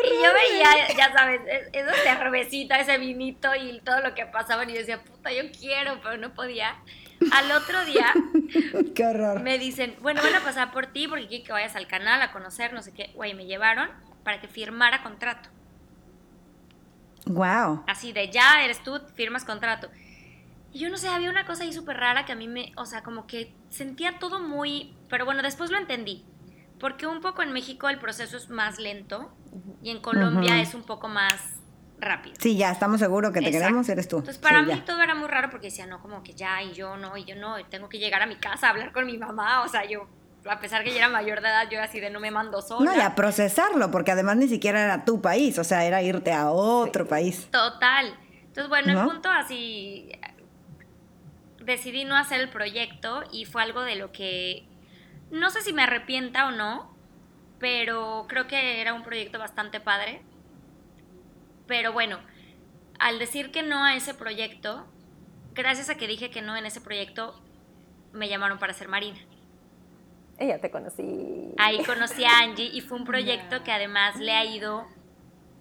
y 0.04 0.22
yo 0.22 0.32
veía, 0.32 0.96
ya 0.96 1.12
sabes, 1.12 1.40
esa 1.72 1.94
cervecita, 1.94 2.80
ese 2.80 2.98
vinito 2.98 3.54
y 3.54 3.80
todo 3.80 4.00
lo 4.00 4.14
que 4.14 4.26
pasaban 4.26 4.68
y 4.70 4.72
yo 4.72 4.80
decía, 4.80 5.02
puta, 5.02 5.32
yo 5.32 5.42
quiero, 5.52 6.00
pero 6.02 6.16
no 6.16 6.34
podía. 6.34 6.76
Al 7.30 7.52
otro 7.52 7.84
día 7.84 8.12
qué 8.94 9.06
horror. 9.06 9.40
me 9.40 9.58
dicen, 9.58 9.96
bueno, 10.00 10.22
van 10.22 10.34
a 10.34 10.40
pasar 10.40 10.72
por 10.72 10.86
ti 10.86 11.08
porque 11.08 11.28
quiero 11.28 11.44
que 11.44 11.52
vayas 11.52 11.76
al 11.76 11.86
canal 11.86 12.20
a 12.22 12.32
conocer, 12.32 12.72
no 12.72 12.82
sé 12.82 12.92
qué. 12.92 13.10
Güey, 13.14 13.34
me 13.34 13.46
llevaron 13.46 13.88
para 14.24 14.40
que 14.40 14.48
firmara 14.48 15.02
contrato. 15.02 15.48
Wow. 17.26 17.84
Así 17.86 18.12
de 18.12 18.30
ya 18.30 18.64
eres 18.64 18.82
tú, 18.82 19.00
firmas 19.14 19.44
contrato. 19.44 19.88
Y 20.72 20.78
yo 20.80 20.88
no 20.88 20.96
sé, 20.96 21.08
había 21.08 21.30
una 21.30 21.44
cosa 21.44 21.64
ahí 21.64 21.72
súper 21.72 21.98
rara 21.98 22.24
que 22.24 22.32
a 22.32 22.36
mí 22.36 22.48
me, 22.48 22.72
o 22.76 22.86
sea, 22.86 23.02
como 23.02 23.26
que 23.26 23.54
sentía 23.68 24.18
todo 24.18 24.40
muy, 24.40 24.94
pero 25.08 25.24
bueno, 25.24 25.42
después 25.42 25.70
lo 25.70 25.78
entendí. 25.78 26.24
Porque 26.80 27.06
un 27.06 27.20
poco 27.20 27.42
en 27.42 27.52
México 27.52 27.88
el 27.88 27.98
proceso 27.98 28.36
es 28.36 28.48
más 28.50 28.78
lento 28.78 29.32
y 29.82 29.90
en 29.90 30.00
Colombia 30.00 30.60
es 30.60 30.74
un 30.74 30.82
poco 30.82 31.08
más 31.08 31.61
rápido. 32.02 32.36
Sí, 32.38 32.56
ya 32.56 32.70
estamos 32.70 33.00
seguros 33.00 33.32
que 33.32 33.40
te 33.40 33.50
queremos, 33.50 33.88
eres 33.88 34.08
tú. 34.08 34.18
Entonces 34.18 34.42
para 34.42 34.62
mí 34.62 34.82
todo 34.84 35.02
era 35.02 35.14
muy 35.14 35.28
raro 35.28 35.48
porque 35.50 35.68
decía, 35.68 35.86
no, 35.86 36.00
como 36.00 36.22
que 36.22 36.34
ya, 36.34 36.62
y 36.62 36.72
yo 36.72 36.96
no, 36.96 37.16
y 37.16 37.24
yo 37.24 37.36
no, 37.36 37.56
tengo 37.66 37.88
que 37.88 37.98
llegar 37.98 38.22
a 38.22 38.26
mi 38.26 38.36
casa 38.36 38.66
a 38.66 38.70
hablar 38.70 38.92
con 38.92 39.06
mi 39.06 39.16
mamá, 39.16 39.62
o 39.62 39.68
sea, 39.68 39.84
yo, 39.84 40.06
a 40.48 40.60
pesar 40.60 40.84
que 40.84 40.90
ya 40.90 40.98
era 40.98 41.08
mayor 41.08 41.40
de 41.40 41.48
edad, 41.48 41.68
yo 41.70 41.80
así 41.80 42.00
de 42.00 42.10
no 42.10 42.20
me 42.20 42.30
mando 42.30 42.60
sola. 42.60 42.90
No, 42.90 42.96
y 42.96 43.00
a 43.00 43.14
procesarlo, 43.14 43.90
porque 43.90 44.10
además 44.10 44.36
ni 44.36 44.48
siquiera 44.48 44.82
era 44.82 45.04
tu 45.04 45.22
país, 45.22 45.58
o 45.58 45.64
sea, 45.64 45.84
era 45.84 46.02
irte 46.02 46.32
a 46.32 46.50
otro 46.50 47.06
país. 47.06 47.48
Total. 47.50 48.14
Entonces, 48.46 48.68
bueno, 48.68 49.00
el 49.00 49.08
punto 49.08 49.30
así, 49.30 50.12
decidí 51.60 52.04
no 52.04 52.16
hacer 52.16 52.40
el 52.40 52.50
proyecto 52.50 53.22
y 53.32 53.44
fue 53.46 53.62
algo 53.62 53.82
de 53.82 53.96
lo 53.96 54.12
que, 54.12 54.66
no 55.30 55.50
sé 55.50 55.62
si 55.62 55.72
me 55.72 55.82
arrepienta 55.82 56.46
o 56.46 56.50
no, 56.50 56.94
pero 57.58 58.26
creo 58.28 58.46
que 58.48 58.80
era 58.80 58.92
un 58.92 59.04
proyecto 59.04 59.38
bastante 59.38 59.80
padre 59.80 60.22
pero 61.72 61.94
bueno, 61.94 62.18
al 62.98 63.18
decir 63.18 63.50
que 63.50 63.62
no 63.62 63.82
a 63.82 63.96
ese 63.96 64.12
proyecto, 64.12 64.84
gracias 65.54 65.88
a 65.88 65.94
que 65.94 66.06
dije 66.06 66.28
que 66.28 66.42
no 66.42 66.54
en 66.54 66.66
ese 66.66 66.82
proyecto, 66.82 67.32
me 68.12 68.28
llamaron 68.28 68.58
para 68.58 68.74
ser 68.74 68.88
marina. 68.88 69.18
Ella 70.36 70.60
te 70.60 70.70
conocí. 70.70 71.54
Ahí 71.56 71.82
conocí 71.82 72.24
a 72.24 72.40
Angie 72.40 72.66
y 72.66 72.82
fue 72.82 72.98
un 72.98 73.04
proyecto 73.06 73.64
que 73.64 73.72
además 73.72 74.16
le 74.20 74.32
ha 74.32 74.44
ido 74.44 74.84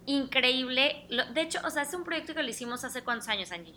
increíble. 0.05 1.07
De 1.33 1.39
hecho, 1.39 1.59
o 1.63 1.69
sea, 1.69 1.83
es 1.83 1.93
un 1.93 2.03
proyecto 2.03 2.33
que 2.33 2.43
lo 2.43 2.49
hicimos 2.49 2.83
hace 2.83 3.05
cuántos 3.05 3.29
años, 3.29 3.53
Angie. 3.53 3.75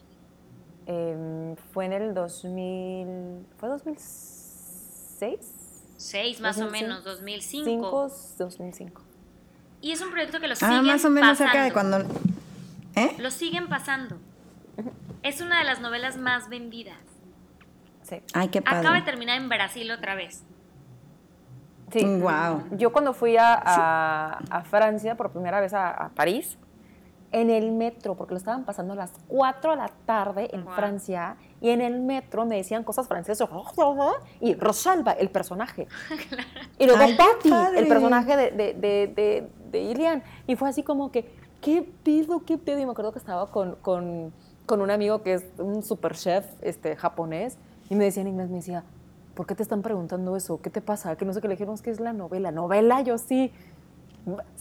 Em, 0.86 1.54
fue 1.72 1.84
en 1.84 1.92
el 1.92 2.14
2000. 2.14 3.46
¿Fue 3.58 3.68
2006? 3.68 5.54
Seis, 5.98 6.40
más 6.40 6.58
o 6.58 6.68
menos, 6.68 7.04
2005. 7.04 7.64
5, 7.64 8.12
2005. 8.38 9.03
Y 9.84 9.92
es 9.92 10.00
un 10.00 10.10
proyecto 10.10 10.40
que 10.40 10.48
lo 10.48 10.54
ah, 10.54 10.56
siguen 10.56 10.86
más 10.86 11.04
o 11.04 11.10
menos 11.10 11.28
pasando. 11.32 11.52
cerca 11.52 11.64
de 11.64 11.72
cuando... 11.72 11.98
¿Eh? 12.96 13.16
Lo 13.18 13.30
siguen 13.30 13.68
pasando. 13.68 14.16
Es 15.22 15.42
una 15.42 15.58
de 15.58 15.64
las 15.66 15.82
novelas 15.82 16.16
más 16.16 16.48
vendidas. 16.48 16.96
Sí. 18.00 18.16
Ay, 18.32 18.48
qué 18.48 18.62
padre. 18.62 18.78
Acaba 18.78 18.96
de 18.96 19.02
terminar 19.02 19.36
en 19.36 19.50
Brasil 19.50 19.90
otra 19.90 20.14
vez. 20.14 20.42
Sí. 21.92 22.02
Wow. 22.02 22.64
Yo 22.78 22.92
cuando 22.92 23.12
fui 23.12 23.36
a, 23.36 23.52
a, 23.52 24.38
a 24.48 24.62
Francia 24.62 25.18
por 25.18 25.32
primera 25.32 25.60
vez 25.60 25.74
a, 25.74 25.90
a, 25.90 26.08
París, 26.08 26.56
en 27.30 27.50
el 27.50 27.70
metro, 27.70 28.14
porque 28.14 28.32
lo 28.32 28.38
estaban 28.38 28.64
pasando 28.64 28.94
a 28.94 28.96
las 28.96 29.12
4 29.28 29.72
de 29.72 29.76
la 29.76 29.90
tarde 30.06 30.48
en 30.54 30.64
wow. 30.64 30.72
Francia, 30.72 31.36
y 31.60 31.68
en 31.68 31.82
el 31.82 32.00
metro 32.00 32.46
me 32.46 32.56
decían 32.56 32.84
cosas 32.84 33.06
francesas, 33.06 33.50
y 34.40 34.54
Rosalba, 34.54 35.12
el 35.12 35.28
personaje. 35.28 35.88
claro. 36.28 36.48
Y 36.78 36.86
luego 36.86 37.02
Ay, 37.02 37.18
Patty, 37.18 37.52
el 37.76 37.86
personaje 37.86 38.34
de, 38.34 38.50
de, 38.50 38.72
de, 38.72 39.12
de, 39.14 39.50
de 39.74 39.82
Ilian. 39.82 40.22
Y 40.46 40.56
fue 40.56 40.68
así 40.68 40.82
como 40.82 41.10
que, 41.10 41.30
¿qué 41.60 41.86
pido, 42.02 42.44
qué 42.44 42.56
pido? 42.56 42.78
Y 42.78 42.86
me 42.86 42.92
acuerdo 42.92 43.12
que 43.12 43.18
estaba 43.18 43.46
con, 43.50 43.76
con, 43.82 44.32
con 44.64 44.80
un 44.80 44.90
amigo 44.90 45.22
que 45.22 45.34
es 45.34 45.44
un 45.58 45.82
super 45.82 46.14
chef 46.14 46.46
este, 46.62 46.96
japonés, 46.96 47.58
y 47.90 47.94
me 47.94 48.04
decía 48.04 48.22
en 48.22 48.28
inglés, 48.28 48.48
me 48.48 48.56
decía, 48.56 48.84
¿por 49.34 49.46
qué 49.46 49.54
te 49.54 49.62
están 49.62 49.82
preguntando 49.82 50.36
eso? 50.36 50.60
¿Qué 50.62 50.70
te 50.70 50.80
pasa? 50.80 51.16
Que 51.16 51.24
no 51.24 51.34
sé 51.34 51.42
qué 51.42 51.48
le 51.48 51.54
dijimos 51.54 51.82
que 51.82 51.90
es 51.90 52.00
la 52.00 52.14
novela. 52.14 52.50
¿Novela? 52.50 53.02
Yo 53.02 53.18
sí 53.18 53.52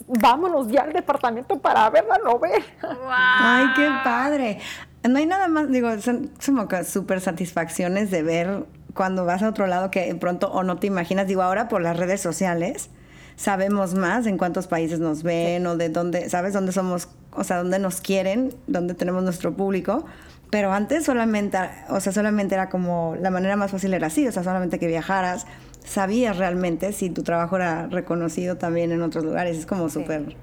vámonos 0.07 0.67
ya 0.67 0.81
al 0.81 0.93
departamento 0.93 1.57
para 1.59 1.89
ver 1.89 2.05
la 2.05 2.17
novela. 2.17 2.65
Wow. 2.81 3.09
Ay, 3.09 3.65
qué 3.75 3.89
padre. 4.03 4.59
No 5.07 5.17
hay 5.17 5.25
nada 5.25 5.47
más, 5.47 5.69
digo, 5.69 5.89
son, 5.99 6.31
son 6.39 6.67
como 6.67 6.83
súper 6.83 7.21
satisfacciones 7.21 8.11
de 8.11 8.23
ver 8.23 8.65
cuando 8.93 9.25
vas 9.25 9.41
a 9.41 9.49
otro 9.49 9.67
lado 9.67 9.91
que 9.91 10.05
de 10.05 10.15
pronto 10.15 10.51
o 10.51 10.63
no 10.63 10.77
te 10.77 10.87
imaginas. 10.87 11.27
Digo, 11.27 11.41
ahora 11.41 11.67
por 11.67 11.81
las 11.81 11.97
redes 11.97 12.21
sociales 12.21 12.89
sabemos 13.35 13.93
más 13.93 14.25
en 14.27 14.37
cuántos 14.37 14.67
países 14.67 14.99
nos 14.99 15.23
ven 15.23 15.65
o 15.67 15.77
de 15.77 15.89
dónde, 15.89 16.29
¿sabes? 16.29 16.53
Dónde 16.53 16.71
somos, 16.71 17.09
o 17.31 17.43
sea, 17.43 17.57
dónde 17.57 17.79
nos 17.79 18.01
quieren, 18.01 18.53
dónde 18.67 18.93
tenemos 18.93 19.23
nuestro 19.23 19.53
público. 19.53 20.05
Pero 20.49 20.71
antes 20.71 21.05
solamente, 21.05 21.57
o 21.89 21.99
sea, 21.99 22.13
solamente 22.13 22.53
era 22.53 22.69
como, 22.69 23.15
la 23.19 23.31
manera 23.31 23.55
más 23.55 23.71
fácil 23.71 23.93
era 23.93 24.07
así, 24.07 24.27
o 24.27 24.31
sea, 24.31 24.43
solamente 24.43 24.77
que 24.77 24.85
viajaras, 24.87 25.47
sabías 25.83 26.37
realmente 26.37 26.93
si 26.93 27.09
tu 27.09 27.23
trabajo 27.23 27.55
era 27.55 27.87
reconocido 27.87 28.57
también 28.57 28.91
en 28.91 29.01
otros 29.01 29.23
lugares. 29.23 29.57
Es 29.57 29.65
como 29.65 29.89
súper... 29.89 30.25
Sí. 30.27 30.37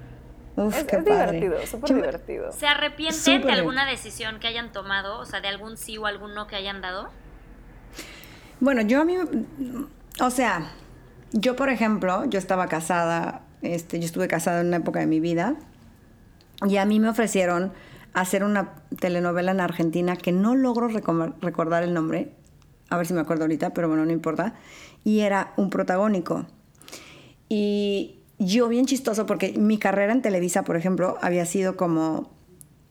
Uf, 0.57 0.77
es, 0.77 0.85
qué 0.85 0.97
es 0.97 1.05
padre. 1.05 1.41
divertido, 1.41 1.67
súper 1.67 1.95
divertido. 1.95 2.53
¿Se 2.53 2.67
arrepienten 2.67 3.43
de 3.43 3.53
alguna 3.53 3.87
decisión 3.87 4.41
que 4.41 4.49
hayan 4.49 4.73
tomado? 4.73 5.21
O 5.21 5.25
sea, 5.25 5.41
de 5.41 5.49
algún 5.49 5.77
sí 5.77 5.97
o 5.97 6.07
algún 6.07 6.35
no 6.35 6.49
que 6.49 6.57
hayan 6.57 6.81
dado? 6.81 7.09
Bueno, 8.59 8.83
yo 8.83 9.01
a 9.01 9.05
mí... 9.05 9.17
O 10.21 10.31
sea, 10.31 10.73
yo 11.33 11.57
por 11.57 11.69
ejemplo, 11.69 12.25
yo 12.27 12.39
estaba 12.39 12.67
casada, 12.67 13.43
este, 13.63 13.99
yo 13.99 14.07
estuve 14.07 14.29
casada 14.29 14.61
en 14.61 14.69
una 14.69 14.79
época 14.79 15.01
de 15.01 15.07
mi 15.07 15.21
vida 15.21 15.57
y 16.67 16.77
a 16.77 16.85
mí 16.85 17.01
me 17.01 17.09
ofrecieron 17.09 17.73
hacer 18.13 18.43
una 18.45 18.75
telenovela 18.99 19.53
en 19.53 19.61
Argentina 19.61 20.17
que 20.17 20.33
no 20.33 20.55
logro 20.55 20.89
recordar 20.89 21.83
el 21.83 21.95
nombre, 21.95 22.33
a 22.89 22.97
ver 22.97 23.07
si 23.07 23.15
me 23.15 23.21
acuerdo 23.21 23.45
ahorita, 23.45 23.71
pero 23.71 23.89
bueno, 23.89 24.05
no 24.05 24.13
importa, 24.13 24.55
y 25.05 25.21
era 25.21 25.53
un 25.57 25.71
protagónico. 25.71 26.47
Y 27.49 28.21
yo 28.39 28.69
bien 28.69 28.87
chistoso 28.87 29.27
porque 29.27 29.55
mi 29.57 29.79
carrera 29.79 30.13
en 30.13 30.23
Televisa, 30.23 30.65
por 30.65 30.77
ejemplo, 30.77 31.19
había 31.21 31.47
sido 31.47 31.77
como, 31.77 32.31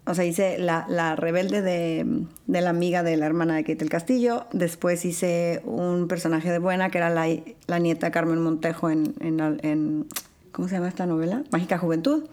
o 0.10 0.16
sea, 0.16 0.26
hice 0.26 0.58
la, 0.58 0.88
la 0.90 1.16
rebelde 1.16 1.62
de, 1.62 2.26
de, 2.48 2.62
la 2.62 2.72
amiga 2.72 3.04
de 3.04 3.16
la 3.16 3.28
hermana 3.28 3.56
de 3.56 3.62
Kate 3.62 3.76
del 3.76 3.92
Castillo, 3.92 4.48
después 4.54 5.06
hice 5.06 5.62
un 5.66 6.08
personaje 6.08 6.50
de 6.52 6.58
buena 6.58 6.90
que 6.90 6.98
era 6.98 7.12
la, 7.12 7.28
la 7.68 7.78
nieta 7.78 8.10
Carmen 8.10 8.42
Montejo 8.42 8.90
en, 8.90 9.14
en, 9.20 9.40
en, 9.62 10.08
¿cómo 10.52 10.68
se 10.68 10.74
llama 10.74 10.88
esta 10.88 11.06
novela? 11.06 11.44
Mágica 11.52 11.78
Juventud. 11.78 12.24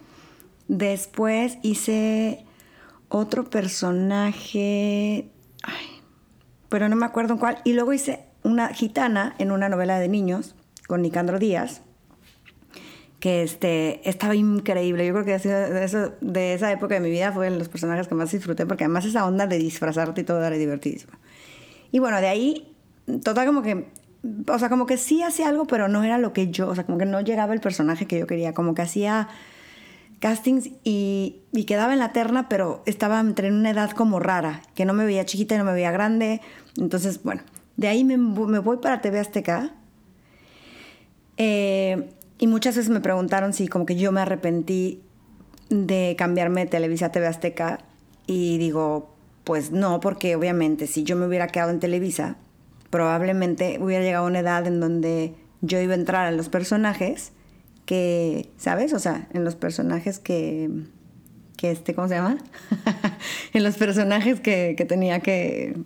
Después 0.68 1.58
hice 1.60 2.46
otro 3.10 3.50
personaje, 3.50 5.28
ay, 5.62 5.86
pero 6.70 6.88
no 6.88 6.96
me 6.96 7.04
acuerdo 7.04 7.34
en 7.34 7.40
cuál, 7.40 7.58
y 7.64 7.74
luego 7.74 7.92
hice 7.92 8.24
una 8.42 8.68
gitana 8.68 9.34
en 9.36 9.52
una 9.52 9.68
novela 9.68 9.98
de 9.98 10.08
niños 10.08 10.54
con 10.88 11.02
Nicandro 11.02 11.38
Díaz, 11.38 11.82
que 13.20 13.42
este, 13.42 14.08
estaba 14.08 14.34
increíble. 14.34 15.06
Yo 15.06 15.12
creo 15.12 15.24
que 15.24 15.34
ha 15.34 15.38
sido 15.38 15.58
de, 15.58 15.84
eso, 15.84 16.12
de 16.20 16.54
esa 16.54 16.70
época 16.72 16.94
de 16.94 17.00
mi 17.00 17.10
vida 17.10 17.32
fue 17.32 17.50
de 17.50 17.56
los 17.56 17.68
personajes 17.68 18.08
que 18.08 18.14
más 18.14 18.30
disfruté, 18.30 18.66
porque 18.66 18.84
además 18.84 19.04
esa 19.04 19.26
onda 19.26 19.46
de 19.46 19.58
disfrazarte 19.58 20.20
y 20.20 20.24
todo 20.24 20.44
era 20.44 20.56
divertidísimo. 20.56 21.12
Y 21.92 21.98
bueno, 21.98 22.20
de 22.20 22.28
ahí, 22.28 22.74
total 23.22 23.46
como 23.46 23.62
que, 23.62 23.88
o 24.48 24.58
sea, 24.58 24.68
como 24.68 24.86
que 24.86 24.96
sí 24.96 25.22
hacía 25.22 25.48
algo, 25.48 25.66
pero 25.66 25.88
no 25.88 26.04
era 26.04 26.18
lo 26.18 26.32
que 26.32 26.50
yo, 26.50 26.68
o 26.68 26.74
sea, 26.74 26.84
como 26.84 26.98
que 26.98 27.06
no 27.06 27.20
llegaba 27.20 27.54
el 27.54 27.60
personaje 27.60 28.06
que 28.06 28.18
yo 28.18 28.26
quería, 28.26 28.52
como 28.52 28.74
que 28.74 28.82
hacía 28.82 29.28
castings 30.18 30.70
y, 30.82 31.42
y 31.52 31.64
quedaba 31.64 31.92
en 31.92 31.98
la 31.98 32.12
terna, 32.12 32.48
pero 32.48 32.82
estaba 32.86 33.20
entre 33.20 33.50
una 33.50 33.70
edad 33.70 33.90
como 33.90 34.18
rara, 34.18 34.62
que 34.74 34.84
no 34.84 34.94
me 34.94 35.04
veía 35.04 35.24
chiquita 35.24 35.54
y 35.54 35.58
no 35.58 35.64
me 35.64 35.72
veía 35.72 35.90
grande. 35.90 36.40
Entonces, 36.78 37.22
bueno, 37.22 37.42
de 37.76 37.88
ahí 37.88 38.04
me, 38.04 38.16
me 38.16 38.58
voy 38.58 38.78
para 38.78 39.00
TV 39.00 39.20
Azteca 39.20 39.72
Eh, 41.38 42.08
y 42.38 42.46
muchas 42.46 42.76
veces 42.76 42.90
me 42.90 43.00
preguntaron 43.00 43.52
si 43.52 43.68
como 43.68 43.86
que 43.86 43.96
yo 43.96 44.12
me 44.12 44.20
arrepentí 44.20 45.02
de 45.70 46.14
cambiarme 46.18 46.62
de 46.62 46.70
Televisa 46.70 47.06
a 47.06 47.12
TV 47.12 47.26
Azteca 47.26 47.80
y 48.26 48.58
digo, 48.58 49.14
pues 49.44 49.70
no, 49.70 50.00
porque 50.00 50.36
obviamente 50.36 50.86
si 50.86 51.04
yo 51.04 51.16
me 51.16 51.26
hubiera 51.26 51.46
quedado 51.46 51.70
en 51.70 51.80
Televisa, 51.80 52.36
probablemente 52.90 53.78
hubiera 53.80 54.04
llegado 54.04 54.24
a 54.26 54.28
una 54.28 54.40
edad 54.40 54.66
en 54.66 54.80
donde 54.80 55.34
yo 55.60 55.80
iba 55.80 55.92
a 55.92 55.96
entrar 55.96 56.30
en 56.30 56.36
los 56.36 56.48
personajes 56.48 57.32
que, 57.84 58.50
¿sabes? 58.56 58.92
O 58.92 58.98
sea, 58.98 59.28
en 59.32 59.44
los 59.44 59.54
personajes 59.54 60.18
que, 60.18 60.70
que 61.56 61.70
este, 61.70 61.94
¿cómo 61.94 62.08
se 62.08 62.14
llama? 62.14 62.38
en 63.52 63.64
los 63.64 63.76
personajes 63.76 64.40
que, 64.40 64.74
que 64.76 64.84
tenía 64.84 65.20
que, 65.20 65.76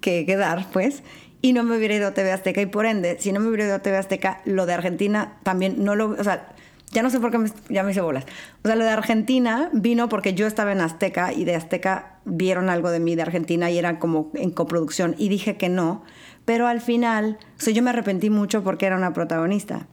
que, 0.00 0.26
quedar, 0.26 0.66
pues, 0.72 1.02
y 1.42 1.52
no 1.52 1.64
me 1.64 1.76
hubiera 1.76 1.94
ido 1.94 2.08
a 2.08 2.14
TV 2.14 2.32
Azteca 2.32 2.62
y 2.62 2.66
por 2.66 2.86
ende, 2.86 3.16
si 3.18 3.32
no 3.32 3.40
me 3.40 3.48
hubiera 3.48 3.64
ido 3.64 3.74
a 3.74 3.80
TV 3.80 3.98
Azteca, 3.98 4.40
lo 4.44 4.64
de 4.64 4.72
Argentina 4.74 5.34
también 5.42 5.84
no 5.84 5.96
lo, 5.96 6.10
o 6.10 6.24
sea, 6.24 6.54
ya 6.92 7.02
no 7.02 7.10
sé 7.10 7.18
por 7.20 7.30
qué 7.30 7.38
ya 7.68 7.82
me 7.82 7.90
hice 7.90 8.00
bolas. 8.00 8.24
O 8.62 8.68
sea, 8.68 8.76
lo 8.76 8.84
de 8.84 8.90
Argentina 8.90 9.70
vino 9.72 10.08
porque 10.08 10.34
yo 10.34 10.46
estaba 10.46 10.72
en 10.72 10.80
Azteca 10.80 11.32
y 11.32 11.44
de 11.44 11.56
Azteca 11.56 12.18
vieron 12.24 12.70
algo 12.70 12.90
de 12.90 13.00
mí 13.00 13.16
de 13.16 13.22
Argentina 13.22 13.70
y 13.70 13.78
era 13.78 13.98
como 13.98 14.30
en 14.34 14.50
coproducción 14.50 15.14
y 15.18 15.28
dije 15.28 15.56
que 15.56 15.68
no, 15.68 16.04
pero 16.44 16.68
al 16.68 16.80
final, 16.80 17.38
o 17.58 17.60
sea, 17.60 17.72
yo 17.72 17.82
me 17.82 17.90
arrepentí 17.90 18.30
mucho 18.30 18.62
porque 18.62 18.86
era 18.86 18.96
una 18.96 19.12
protagonista. 19.12 19.88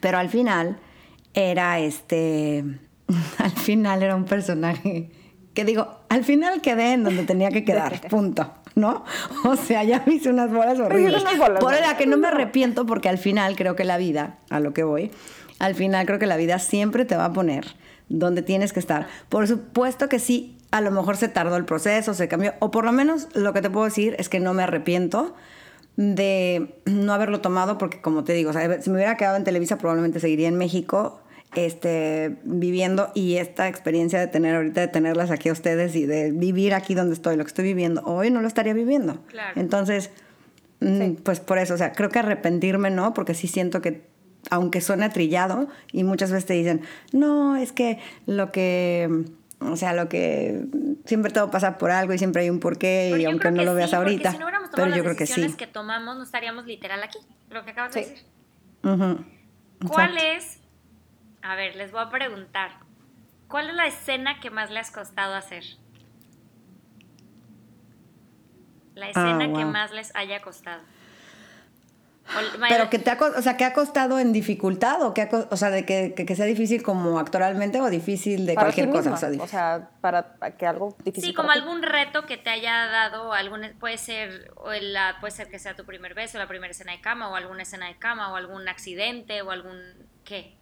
Pero 0.00 0.18
al 0.18 0.28
final 0.28 0.78
era 1.32 1.78
este, 1.78 2.64
al 3.38 3.52
final 3.52 4.02
era 4.02 4.14
un 4.14 4.24
personaje 4.24 5.10
que 5.54 5.64
digo, 5.64 5.88
al 6.08 6.24
final 6.24 6.60
quedé 6.60 6.92
en 6.92 7.04
donde 7.04 7.24
tenía 7.24 7.50
que 7.50 7.64
quedar, 7.64 8.00
punto. 8.08 8.52
¿No? 8.74 9.04
O 9.44 9.56
sea, 9.56 9.84
ya 9.84 10.02
me 10.06 10.14
hice 10.14 10.30
unas 10.30 10.52
bolas 10.52 10.78
horribles. 10.78 11.22
Por 11.60 11.72
la 11.72 11.96
que 11.96 12.06
no 12.06 12.16
me 12.16 12.28
arrepiento 12.28 12.86
porque 12.86 13.08
al 13.08 13.18
final 13.18 13.56
creo 13.56 13.76
que 13.76 13.84
la 13.84 13.98
vida, 13.98 14.38
a 14.50 14.60
lo 14.60 14.72
que 14.72 14.84
voy, 14.84 15.10
al 15.58 15.74
final 15.74 16.06
creo 16.06 16.18
que 16.18 16.26
la 16.26 16.36
vida 16.36 16.58
siempre 16.58 17.04
te 17.04 17.16
va 17.16 17.26
a 17.26 17.32
poner 17.32 17.66
donde 18.08 18.42
tienes 18.42 18.72
que 18.72 18.80
estar. 18.80 19.06
Por 19.28 19.46
supuesto 19.46 20.08
que 20.08 20.18
sí, 20.18 20.56
a 20.70 20.80
lo 20.80 20.90
mejor 20.90 21.16
se 21.16 21.28
tardó 21.28 21.56
el 21.56 21.64
proceso, 21.64 22.12
se 22.12 22.28
cambió, 22.28 22.54
o 22.58 22.70
por 22.70 22.84
lo 22.84 22.92
menos 22.92 23.28
lo 23.34 23.52
que 23.52 23.62
te 23.62 23.70
puedo 23.70 23.86
decir 23.86 24.16
es 24.18 24.28
que 24.28 24.40
no 24.40 24.52
me 24.52 24.62
arrepiento 24.62 25.34
de 25.96 26.80
no 26.86 27.12
haberlo 27.12 27.40
tomado 27.40 27.78
porque 27.78 28.00
como 28.00 28.24
te 28.24 28.32
digo, 28.32 28.52
si 28.52 28.90
me 28.90 28.96
hubiera 28.96 29.16
quedado 29.16 29.36
en 29.36 29.44
Televisa 29.44 29.78
probablemente 29.78 30.20
seguiría 30.20 30.48
en 30.48 30.56
México 30.56 31.20
este, 31.54 32.36
viviendo 32.44 33.10
y 33.14 33.36
esta 33.36 33.68
experiencia 33.68 34.20
de 34.20 34.28
tener 34.28 34.54
ahorita, 34.54 34.80
de 34.82 34.88
tenerlas 34.88 35.30
aquí 35.30 35.48
a 35.48 35.52
ustedes 35.52 35.96
y 35.96 36.06
de 36.06 36.30
vivir 36.30 36.74
aquí 36.74 36.94
donde 36.94 37.14
estoy, 37.14 37.36
lo 37.36 37.44
que 37.44 37.48
estoy 37.48 37.64
viviendo, 37.64 38.02
hoy 38.04 38.30
no 38.30 38.40
lo 38.40 38.48
estaría 38.48 38.72
viviendo. 38.72 39.18
Entonces, 39.56 40.10
mm, 40.80 41.14
pues 41.22 41.40
por 41.40 41.58
eso, 41.58 41.74
o 41.74 41.78
sea, 41.78 41.92
creo 41.92 42.08
que 42.08 42.20
arrepentirme 42.20 42.90
no, 42.90 43.14
porque 43.14 43.34
sí 43.34 43.48
siento 43.48 43.82
que 43.82 44.08
aunque 44.48 44.80
suene 44.80 45.08
trillado 45.10 45.68
y 45.92 46.04
muchas 46.04 46.30
veces 46.30 46.46
te 46.46 46.54
dicen, 46.54 46.82
no, 47.12 47.56
es 47.56 47.72
que 47.72 47.98
lo 48.26 48.52
que, 48.52 49.24
o 49.60 49.76
sea, 49.76 49.92
lo 49.92 50.08
que 50.08 50.64
siempre 51.04 51.30
todo 51.30 51.50
pasa 51.50 51.76
por 51.78 51.90
algo 51.90 52.14
y 52.14 52.18
siempre 52.18 52.42
hay 52.42 52.50
un 52.50 52.60
porqué 52.60 53.14
y 53.18 53.24
aunque 53.26 53.50
no 53.50 53.64
lo 53.64 53.74
veas 53.74 53.92
ahorita. 53.92 54.36
pero 54.74 54.96
yo 54.96 55.02
creo 55.02 55.16
que 55.16 55.26
sí. 55.26 55.52
que 55.58 55.66
tomamos, 55.66 56.16
no 56.16 56.22
estaríamos 56.22 56.64
literal 56.64 57.02
aquí, 57.02 57.18
lo 57.50 57.64
que 57.64 57.72
acabas 57.72 57.92
de 57.92 58.00
decir. 58.00 58.18
¿Cuál 59.86 60.16
es, 60.18 60.59
a 61.42 61.54
ver, 61.54 61.76
les 61.76 61.92
voy 61.92 62.02
a 62.02 62.10
preguntar, 62.10 62.72
¿cuál 63.48 63.70
es 63.70 63.74
la 63.74 63.86
escena 63.86 64.40
que 64.40 64.50
más 64.50 64.70
le 64.70 64.80
has 64.80 64.90
costado 64.90 65.34
hacer? 65.34 65.64
La 68.94 69.08
escena 69.08 69.44
ah, 69.44 69.58
que 69.58 69.64
más 69.64 69.92
les 69.92 70.14
haya 70.14 70.42
costado. 70.42 70.82
Pero 72.68 72.90
que 72.90 72.98
te 72.98 73.10
ha, 73.10 73.18
o 73.18 73.42
sea, 73.42 73.56
que 73.56 73.64
ha 73.64 73.72
costado 73.72 74.18
en 74.18 74.32
dificultad 74.32 75.02
o 75.02 75.14
que 75.14 75.28
o 75.50 75.56
sea, 75.56 75.70
de 75.70 75.84
que, 75.84 76.14
que, 76.14 76.36
sea 76.36 76.46
difícil 76.46 76.82
como 76.82 77.18
actualmente 77.18 77.80
o 77.80 77.90
difícil 77.90 78.46
de 78.46 78.54
cualquier 78.54 78.90
cosa. 78.90 79.12
O 79.12 79.46
sea, 79.48 79.90
para 80.00 80.36
que 80.56 80.66
algo 80.66 80.96
difícil. 81.04 81.30
Sí, 81.30 81.34
como 81.34 81.50
algún 81.50 81.82
reto 81.82 82.26
que 82.26 82.36
te 82.36 82.50
haya 82.50 82.86
dado, 82.86 83.32
algún, 83.32 83.62
puede 83.80 83.98
ser 83.98 84.52
o 84.56 84.70
la, 84.72 85.16
puede 85.20 85.32
ser 85.32 85.48
que 85.48 85.58
sea 85.58 85.74
tu 85.74 85.84
primer 85.84 86.14
beso, 86.14 86.38
la 86.38 86.46
primera 86.46 86.70
escena 86.70 86.92
de 86.92 87.00
cama 87.00 87.28
o 87.28 87.36
alguna 87.36 87.62
escena 87.62 87.88
de 87.88 87.96
cama 87.96 88.32
o 88.32 88.36
algún 88.36 88.68
accidente 88.68 89.42
o 89.42 89.50
algún 89.50 89.80
qué. 90.24 90.56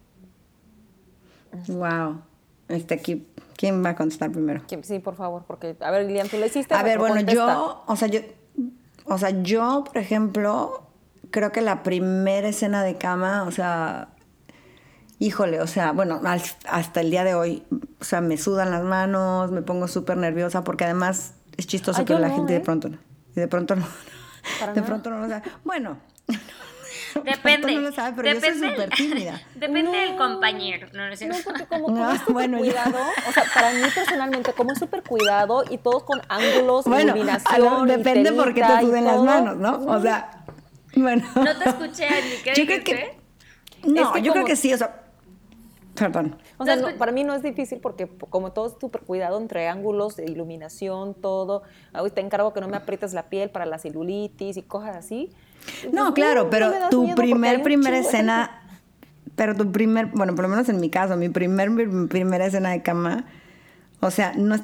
Wow. 1.67 2.21
Este 2.67 2.93
aquí 2.93 3.27
¿quién 3.57 3.83
va 3.83 3.89
a 3.89 3.95
contestar 3.95 4.31
primero? 4.31 4.63
Sí, 4.83 4.99
por 4.99 5.15
favor, 5.15 5.43
porque 5.45 5.75
a 5.81 5.91
ver, 5.91 6.05
Lilian, 6.05 6.29
tú 6.29 6.37
lo 6.37 6.45
hiciste. 6.45 6.73
A 6.73 6.83
ver, 6.83 6.97
bueno, 6.99 7.19
yo, 7.21 7.83
o 7.85 7.95
sea, 7.95 8.07
yo 8.07 8.21
o 9.09 9.17
sea, 9.17 9.31
yo, 9.41 9.83
por 9.85 9.97
ejemplo, 9.97 10.83
creo 11.31 11.51
que 11.51 11.61
la 11.61 11.81
primera 11.81 12.47
escena 12.47 12.83
de 12.83 12.95
cama, 12.97 13.43
o 13.43 13.51
sea, 13.51 14.09
híjole, 15.17 15.61
o 15.61 15.67
sea, 15.67 15.93
bueno, 15.93 16.21
hasta 16.23 17.01
el 17.01 17.09
día 17.09 17.23
de 17.23 17.33
hoy, 17.33 17.63
o 17.99 18.03
sea, 18.03 18.21
me 18.21 18.37
sudan 18.37 18.69
las 18.69 18.83
manos, 18.83 19.51
me 19.51 19.63
pongo 19.63 19.87
súper 19.87 20.17
nerviosa 20.17 20.63
porque 20.63 20.85
además 20.85 21.33
es 21.57 21.65
chistoso 21.65 22.05
que 22.05 22.13
la 22.13 22.29
gente 22.29 22.53
de 22.53 22.59
¿eh? 22.59 22.63
pronto 22.63 22.89
no. 22.89 22.97
Y 23.35 23.39
de 23.39 23.47
pronto 23.47 23.75
no. 23.75 23.85
de 24.75 24.81
pronto 24.83 25.09
no 25.09 25.19
lo 25.19 25.27
sabe. 25.27 25.43
Bueno. 25.65 25.97
Depende. 27.23 27.75
No 27.75 27.81
lo 27.81 27.91
sabe, 27.91 28.13
pero 28.15 28.33
yo 28.33 28.39
soy 28.39 28.53
súper 28.53 28.89
tímida. 28.89 29.41
Depende 29.55 29.97
del 29.97 30.15
compañero. 30.15 30.87
No, 30.93 31.09
no, 31.09 31.15
no 31.15 31.35
porque 31.43 31.65
como, 31.65 31.85
como 31.87 32.11
es 32.11 32.25
bueno, 32.25 32.57
cuidado, 32.59 32.97
o 33.27 33.31
sea, 33.31 33.43
para 33.53 33.71
mí 33.71 33.81
personalmente, 33.93 34.53
como 34.53 34.71
es 34.71 34.79
súper 34.79 35.03
cuidado 35.03 35.63
y 35.69 35.77
todos 35.77 36.03
con 36.03 36.21
ángulos, 36.29 36.85
bueno, 36.85 37.15
iluminación, 37.15 37.87
depende 37.87 38.31
por 38.33 38.53
qué 38.53 38.61
te 38.61 38.81
suden 38.81 39.05
las 39.05 39.21
manos, 39.21 39.57
¿no? 39.57 39.85
O 39.85 40.01
sea, 40.01 40.43
bueno. 40.95 41.27
No 41.35 41.57
te 41.57 41.69
escuché, 41.69 42.07
ni 42.07 42.43
qué 42.43 42.53
yo 42.55 42.65
creo 42.65 42.83
que, 42.83 43.19
No, 43.83 44.17
yo 44.17 44.31
creo 44.33 44.45
que 44.45 44.55
sí, 44.55 44.73
o 44.73 44.77
sea, 44.77 45.03
perdón. 45.95 46.37
O 46.57 46.65
sea, 46.65 46.77
para 46.97 47.11
mí 47.11 47.23
no 47.23 47.33
es 47.33 47.41
difícil 47.41 47.79
porque 47.79 48.07
como 48.29 48.51
todo 48.51 48.67
es 48.67 48.73
súper 48.79 49.01
cuidado 49.01 49.37
entre 49.39 49.67
ángulos, 49.67 50.15
de 50.15 50.25
iluminación, 50.25 51.13
todo. 51.13 51.63
Hoy 51.93 52.11
te 52.11 52.21
encargo 52.21 52.53
que 52.53 52.61
no 52.61 52.67
me 52.67 52.77
aprietes 52.77 53.13
la 53.13 53.29
piel 53.29 53.49
para 53.49 53.65
la 53.65 53.77
celulitis 53.77 54.57
y 54.57 54.61
cosas 54.63 54.95
así. 54.95 55.31
No, 55.91 56.13
claro, 56.13 56.49
pero 56.49 56.71
tu 56.89 57.13
primer, 57.15 57.61
primera 57.63 57.97
escena, 57.97 58.61
pero 59.35 59.55
tu 59.55 59.71
primer, 59.71 60.07
bueno, 60.07 60.35
por 60.35 60.43
lo 60.43 60.49
menos 60.49 60.67
en 60.69 60.79
mi 60.79 60.89
caso, 60.89 61.15
mi 61.17 61.29
primer, 61.29 61.69
primera 62.07 62.45
escena 62.45 62.71
de 62.71 62.81
cama, 62.81 63.25
o 63.99 64.11
sea, 64.11 64.33
no 64.35 64.55
es 64.55 64.63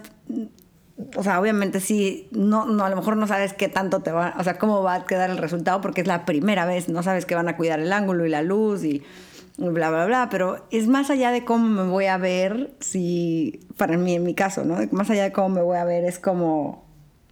o 1.15 1.23
sea, 1.23 1.41
obviamente 1.41 1.79
sí, 1.79 2.27
no, 2.31 2.65
no, 2.65 2.85
a 2.85 2.89
lo 2.89 2.95
mejor 2.95 3.17
no 3.17 3.27
sabes 3.27 3.53
qué 3.53 3.67
tanto 3.67 4.01
te 4.01 4.11
va, 4.11 4.33
o 4.39 4.43
sea, 4.43 4.57
cómo 4.57 4.81
va 4.81 4.95
a 4.95 5.05
quedar 5.05 5.29
el 5.29 5.37
resultado 5.37 5.81
porque 5.81 6.01
es 6.01 6.07
la 6.07 6.25
primera 6.25 6.65
vez, 6.65 6.87
no 6.87 7.03
sabes 7.03 7.25
que 7.25 7.35
van 7.35 7.49
a 7.49 7.57
cuidar 7.57 7.79
el 7.79 7.91
ángulo 7.91 8.25
y 8.25 8.29
la 8.29 8.41
luz 8.41 8.83
y 8.83 9.03
bla, 9.57 9.89
bla, 9.89 10.05
bla, 10.05 10.29
pero 10.29 10.65
es 10.71 10.87
más 10.87 11.09
allá 11.09 11.31
de 11.31 11.43
cómo 11.43 11.67
me 11.67 11.89
voy 11.89 12.05
a 12.05 12.17
ver, 12.17 12.71
si, 12.79 13.59
para 13.77 13.97
mí 13.97 14.15
en 14.15 14.23
mi 14.23 14.35
caso, 14.35 14.63
¿no? 14.63 14.77
Más 14.91 15.09
allá 15.09 15.23
de 15.23 15.31
cómo 15.33 15.49
me 15.49 15.61
voy 15.61 15.77
a 15.77 15.83
ver 15.83 16.05
es 16.05 16.17
como, 16.17 16.85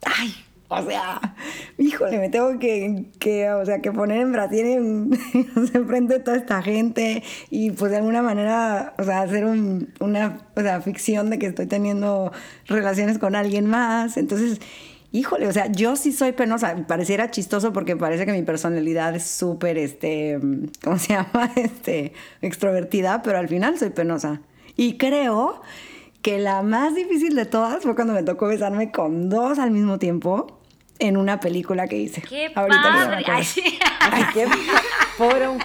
ay, 0.06 0.34
o 0.74 0.86
sea, 0.86 1.36
híjole, 1.78 2.20
me 2.20 2.30
tengo 2.30 2.60
que, 2.60 3.06
que 3.20 3.52
o 3.52 3.66
sea, 3.66 3.82
que 3.82 3.92
poner 3.92 4.22
en 4.22 4.32
Brasil 4.32 4.66
en, 4.66 5.88
frente 5.88 6.16
de 6.16 6.20
toda 6.20 6.38
esta 6.38 6.62
gente 6.62 7.24
y 7.50 7.72
pues 7.72 7.92
de 7.92 7.98
alguna 7.98 8.22
manera, 8.22 8.94
o 8.98 9.04
sea, 9.04 9.22
hacer 9.22 9.46
una 9.46 10.48
o 10.56 10.62
sea, 10.62 10.82
ficción 10.82 11.30
de 11.30 11.40
que 11.40 11.48
estoy 11.48 11.68
teniendo 11.68 12.32
relaciones 12.68 13.20
con 13.20 13.36
alguien 13.36 13.66
más. 13.68 14.18
Entonces, 14.18 14.60
híjole, 15.12 15.48
o 15.48 15.54
sea, 15.54 15.72
yo 15.72 15.96
sí 15.96 16.12
soy 16.12 16.34
penosa. 16.34 16.76
Pareciera 16.88 17.32
chistoso 17.32 17.72
porque 17.72 17.96
parece 17.96 18.26
que 18.26 18.34
mi 18.34 18.44
personalidad 18.44 19.16
es 19.16 19.24
súper, 19.24 19.78
este, 19.78 20.40
¿cómo 20.84 20.98
se 21.00 21.14
llama? 21.14 21.52
Este, 21.56 22.14
extrovertida, 22.42 23.22
pero 23.22 23.38
al 23.38 23.48
final 23.48 23.78
soy 23.78 23.92
penosa. 23.92 24.42
Y 24.76 24.98
creo 24.98 25.62
que 26.22 26.40
la 26.40 26.64
más 26.64 26.96
difícil 26.96 27.36
de 27.36 27.46
todas 27.46 27.84
fue 27.84 27.96
cuando 27.96 28.14
me 28.14 28.24
tocó 28.24 28.48
besarme 28.48 28.92
con 28.92 29.30
dos 29.30 29.60
al 29.60 29.72
mismo 29.72 30.00
tiempo 30.00 30.63
en 31.04 31.18
una 31.18 31.40
película 31.40 31.88
que 31.88 31.98
hice. 31.98 32.22
¡Qué 32.22 32.52
Ahorita 32.56 32.82
padre! 32.82 33.26
Ay, 34.00 34.24
qué 34.34 34.48
pobre 35.18 35.50
un 35.50 35.60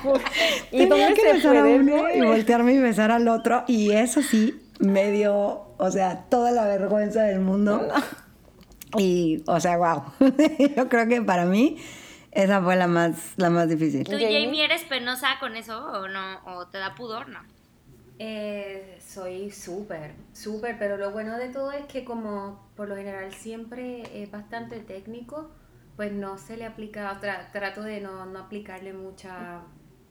¿Y 0.72 0.88
Tenía 0.88 1.14
que 1.14 1.32
besar 1.32 1.56
a 1.56 1.64
uno 1.64 2.10
y 2.12 2.20
voltearme 2.20 2.72
y 2.72 2.78
besar 2.78 3.12
al 3.12 3.28
otro. 3.28 3.64
Y 3.68 3.92
eso 3.92 4.20
sí, 4.20 4.60
me 4.80 5.12
dio, 5.12 5.74
o 5.78 5.90
sea, 5.92 6.24
toda 6.28 6.50
la 6.50 6.66
vergüenza 6.66 7.22
del 7.22 7.38
mundo. 7.38 7.88
Y, 8.98 9.42
o 9.46 9.60
sea, 9.60 9.76
wow. 9.76 10.02
Yo 10.76 10.88
creo 10.88 11.06
que 11.06 11.22
para 11.22 11.44
mí 11.44 11.78
esa 12.32 12.60
fue 12.60 12.74
la 12.74 12.88
más, 12.88 13.34
la 13.36 13.50
más 13.50 13.68
difícil. 13.68 14.04
¿Tú, 14.04 14.12
Jamie, 14.12 14.64
eres 14.64 14.82
penosa 14.84 15.38
con 15.38 15.56
eso 15.56 15.78
o 15.78 16.08
no? 16.08 16.40
¿O 16.46 16.66
te 16.66 16.78
da 16.78 16.94
pudor? 16.96 17.28
No. 17.28 17.40
Eh, 18.18 18.97
soy 19.18 19.50
súper, 19.50 20.12
súper, 20.32 20.78
pero 20.78 20.96
lo 20.96 21.10
bueno 21.10 21.36
de 21.38 21.48
todo 21.48 21.72
es 21.72 21.86
que 21.86 22.04
como 22.04 22.70
por 22.76 22.88
lo 22.88 22.94
general 22.94 23.32
siempre 23.34 24.22
es 24.22 24.30
bastante 24.30 24.78
técnico, 24.78 25.50
pues 25.96 26.12
no 26.12 26.38
se 26.38 26.56
le 26.56 26.64
aplica, 26.64 27.18
trato 27.52 27.82
de 27.82 28.00
no, 28.00 28.26
no, 28.26 28.38
aplicarle 28.38 28.92
mucha, 28.92 29.62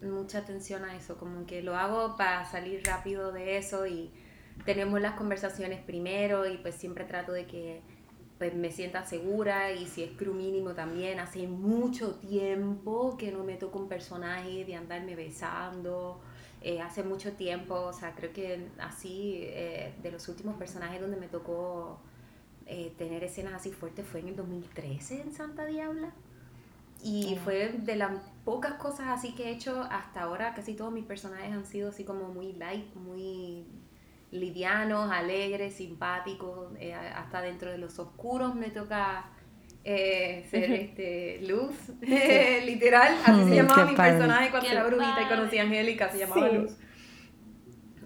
mucha 0.01 0.39
atención 0.39 0.83
a 0.83 0.97
eso, 0.97 1.17
como 1.17 1.45
que 1.45 1.63
lo 1.63 1.77
hago 1.77 2.17
para 2.17 2.43
salir 2.43 2.81
rápido 2.85 3.31
de 3.31 3.57
eso 3.57 3.87
y 3.87 4.11
tenemos 4.65 4.99
las 4.99 5.13
conversaciones 5.13 5.81
primero 5.81 6.45
y 6.45 6.57
pues 6.57 6.75
siempre 6.75 7.05
trato 7.05 7.31
de 7.31 7.45
que 7.45 7.81
pues 8.37 8.53
me 8.53 8.71
sienta 8.71 9.05
segura 9.05 9.71
y 9.71 9.87
si 9.87 10.03
es 10.03 10.11
crew 10.17 10.33
mínimo 10.33 10.73
también. 10.73 11.19
Hace 11.19 11.47
mucho 11.47 12.15
tiempo 12.15 13.17
que 13.17 13.31
no 13.31 13.45
me 13.45 13.55
toco 13.55 13.79
un 13.79 13.87
personaje 13.87 14.65
de 14.65 14.75
andarme 14.75 15.15
besando. 15.15 16.21
Eh, 16.61 16.81
hace 16.81 17.03
mucho 17.03 17.33
tiempo, 17.33 17.75
o 17.75 17.93
sea, 17.93 18.15
creo 18.15 18.33
que 18.33 18.67
así, 18.79 19.41
eh, 19.43 19.93
de 20.01 20.11
los 20.11 20.27
últimos 20.27 20.55
personajes 20.57 20.99
donde 20.99 21.17
me 21.17 21.27
tocó 21.27 21.99
eh, 22.65 22.93
tener 22.97 23.23
escenas 23.23 23.53
así 23.53 23.71
fuertes 23.71 24.05
fue 24.05 24.19
en 24.21 24.29
el 24.29 24.35
2013 24.35 25.21
en 25.21 25.33
Santa 25.33 25.65
Diabla. 25.65 26.11
Y 27.03 27.35
Oh. 27.35 27.43
fue 27.43 27.69
de 27.73 27.95
las 27.95 28.11
pocas 28.43 28.73
cosas 28.73 29.07
así 29.09 29.35
que 29.35 29.45
he 29.45 29.51
hecho 29.51 29.83
hasta 29.91 30.23
ahora. 30.23 30.53
Casi 30.55 30.73
todos 30.73 30.91
mis 30.91 31.05
personajes 31.05 31.51
han 31.53 31.65
sido 31.65 31.89
así 31.89 32.03
como 32.03 32.29
muy 32.29 32.53
light, 32.53 32.93
muy 32.95 33.65
livianos, 34.31 35.11
alegres, 35.11 35.75
simpáticos. 35.75 36.73
hasta 37.15 37.41
dentro 37.41 37.71
de 37.71 37.77
los 37.77 37.99
oscuros 37.99 38.55
me 38.55 38.71
toca 38.71 39.29
eh, 39.89 40.45
ser 40.51 40.71
este, 40.71 41.39
luz, 41.47 41.73
literal. 42.65 43.15
Así 43.25 43.41
Mm, 43.41 43.49
se 43.49 43.55
llamaba 43.55 43.83
qué 43.85 43.91
mi 43.91 43.95
padre. 43.95 44.11
personaje 44.11 44.49
cuando 44.51 44.67
Qué 44.69 44.75
era 44.75 44.83
brujita 44.85 45.21
y 45.21 45.25
conocí 45.27 45.57
a 45.57 45.61
Angélica, 45.63 46.09
se 46.11 46.17
llamaba 46.19 46.49
Sí. 46.49 46.55
Luz. 46.57 46.71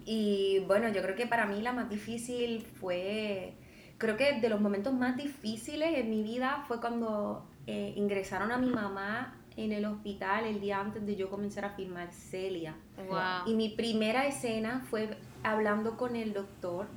Y 0.05 0.59
bueno, 0.67 0.89
yo 0.89 1.01
creo 1.01 1.15
que 1.15 1.27
para 1.27 1.45
mí 1.45 1.61
la 1.61 1.73
más 1.73 1.89
difícil 1.89 2.61
fue, 2.79 3.53
creo 3.97 4.17
que 4.17 4.39
de 4.39 4.49
los 4.49 4.59
momentos 4.59 4.93
más 4.93 5.15
difíciles 5.17 5.97
en 5.97 6.09
mi 6.09 6.23
vida 6.23 6.63
fue 6.67 6.79
cuando 6.81 7.45
eh, 7.67 7.93
ingresaron 7.95 8.51
a 8.51 8.57
mi 8.57 8.69
mamá 8.69 9.37
en 9.57 9.71
el 9.71 9.85
hospital 9.85 10.45
el 10.45 10.59
día 10.59 10.79
antes 10.79 11.05
de 11.05 11.15
yo 11.15 11.29
comenzar 11.29 11.65
a 11.65 11.69
filmar 11.71 12.11
Celia. 12.11 12.75
Wow. 13.07 13.47
Y 13.47 13.53
mi 13.53 13.69
primera 13.69 14.25
escena 14.27 14.85
fue 14.89 15.09
hablando 15.43 15.97
con 15.97 16.15
el 16.15 16.33
doctor, 16.33 16.87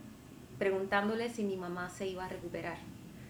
preguntándole 0.58 1.28
si 1.28 1.42
mi 1.44 1.56
mamá 1.56 1.90
se 1.90 2.06
iba 2.06 2.24
a 2.24 2.28
recuperar. 2.28 2.78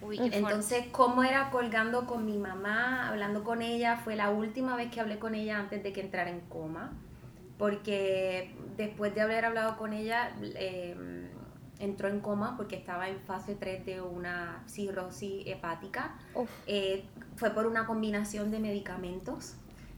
Uy. 0.05 0.19
Entonces, 0.21 0.87
cómo 0.93 1.25
era 1.25 1.51
colgando 1.51 2.07
con 2.07 2.27
mi 2.27 2.37
mamá, 2.37 3.09
hablando 3.09 3.43
con 3.43 3.63
ella, 3.63 3.97
fue 3.97 4.17
la 4.17 4.31
última 4.31 4.77
vez 4.77 4.91
que 4.91 5.01
hablé 5.01 5.19
con 5.19 5.35
ella 5.35 5.59
antes 5.59 5.83
de 5.83 5.93
que 5.93 6.01
entrara 6.01 6.31
en 6.31 6.41
coma, 6.41 6.93
porque 7.59 8.55
después 8.77 9.15
de 9.15 9.23
haber 9.23 9.45
hablado 9.45 9.77
con 9.77 9.93
ella, 9.93 10.31
eh, 10.43 11.31
entró 11.79 12.09
en 12.09 12.21
coma 12.21 12.57
porque 12.57 12.77
estaba 12.77 13.09
en 13.09 13.21
fase 13.21 13.55
3 13.55 13.85
de 13.87 14.01
una 14.01 14.63
cirrosis 14.67 15.47
hepática. 15.47 16.15
Eh, 16.67 17.05
fue 17.37 17.51
por 17.51 17.67
una 17.67 17.87
combinación 17.87 18.51
de 18.51 18.59
medicamentos. 18.59 19.57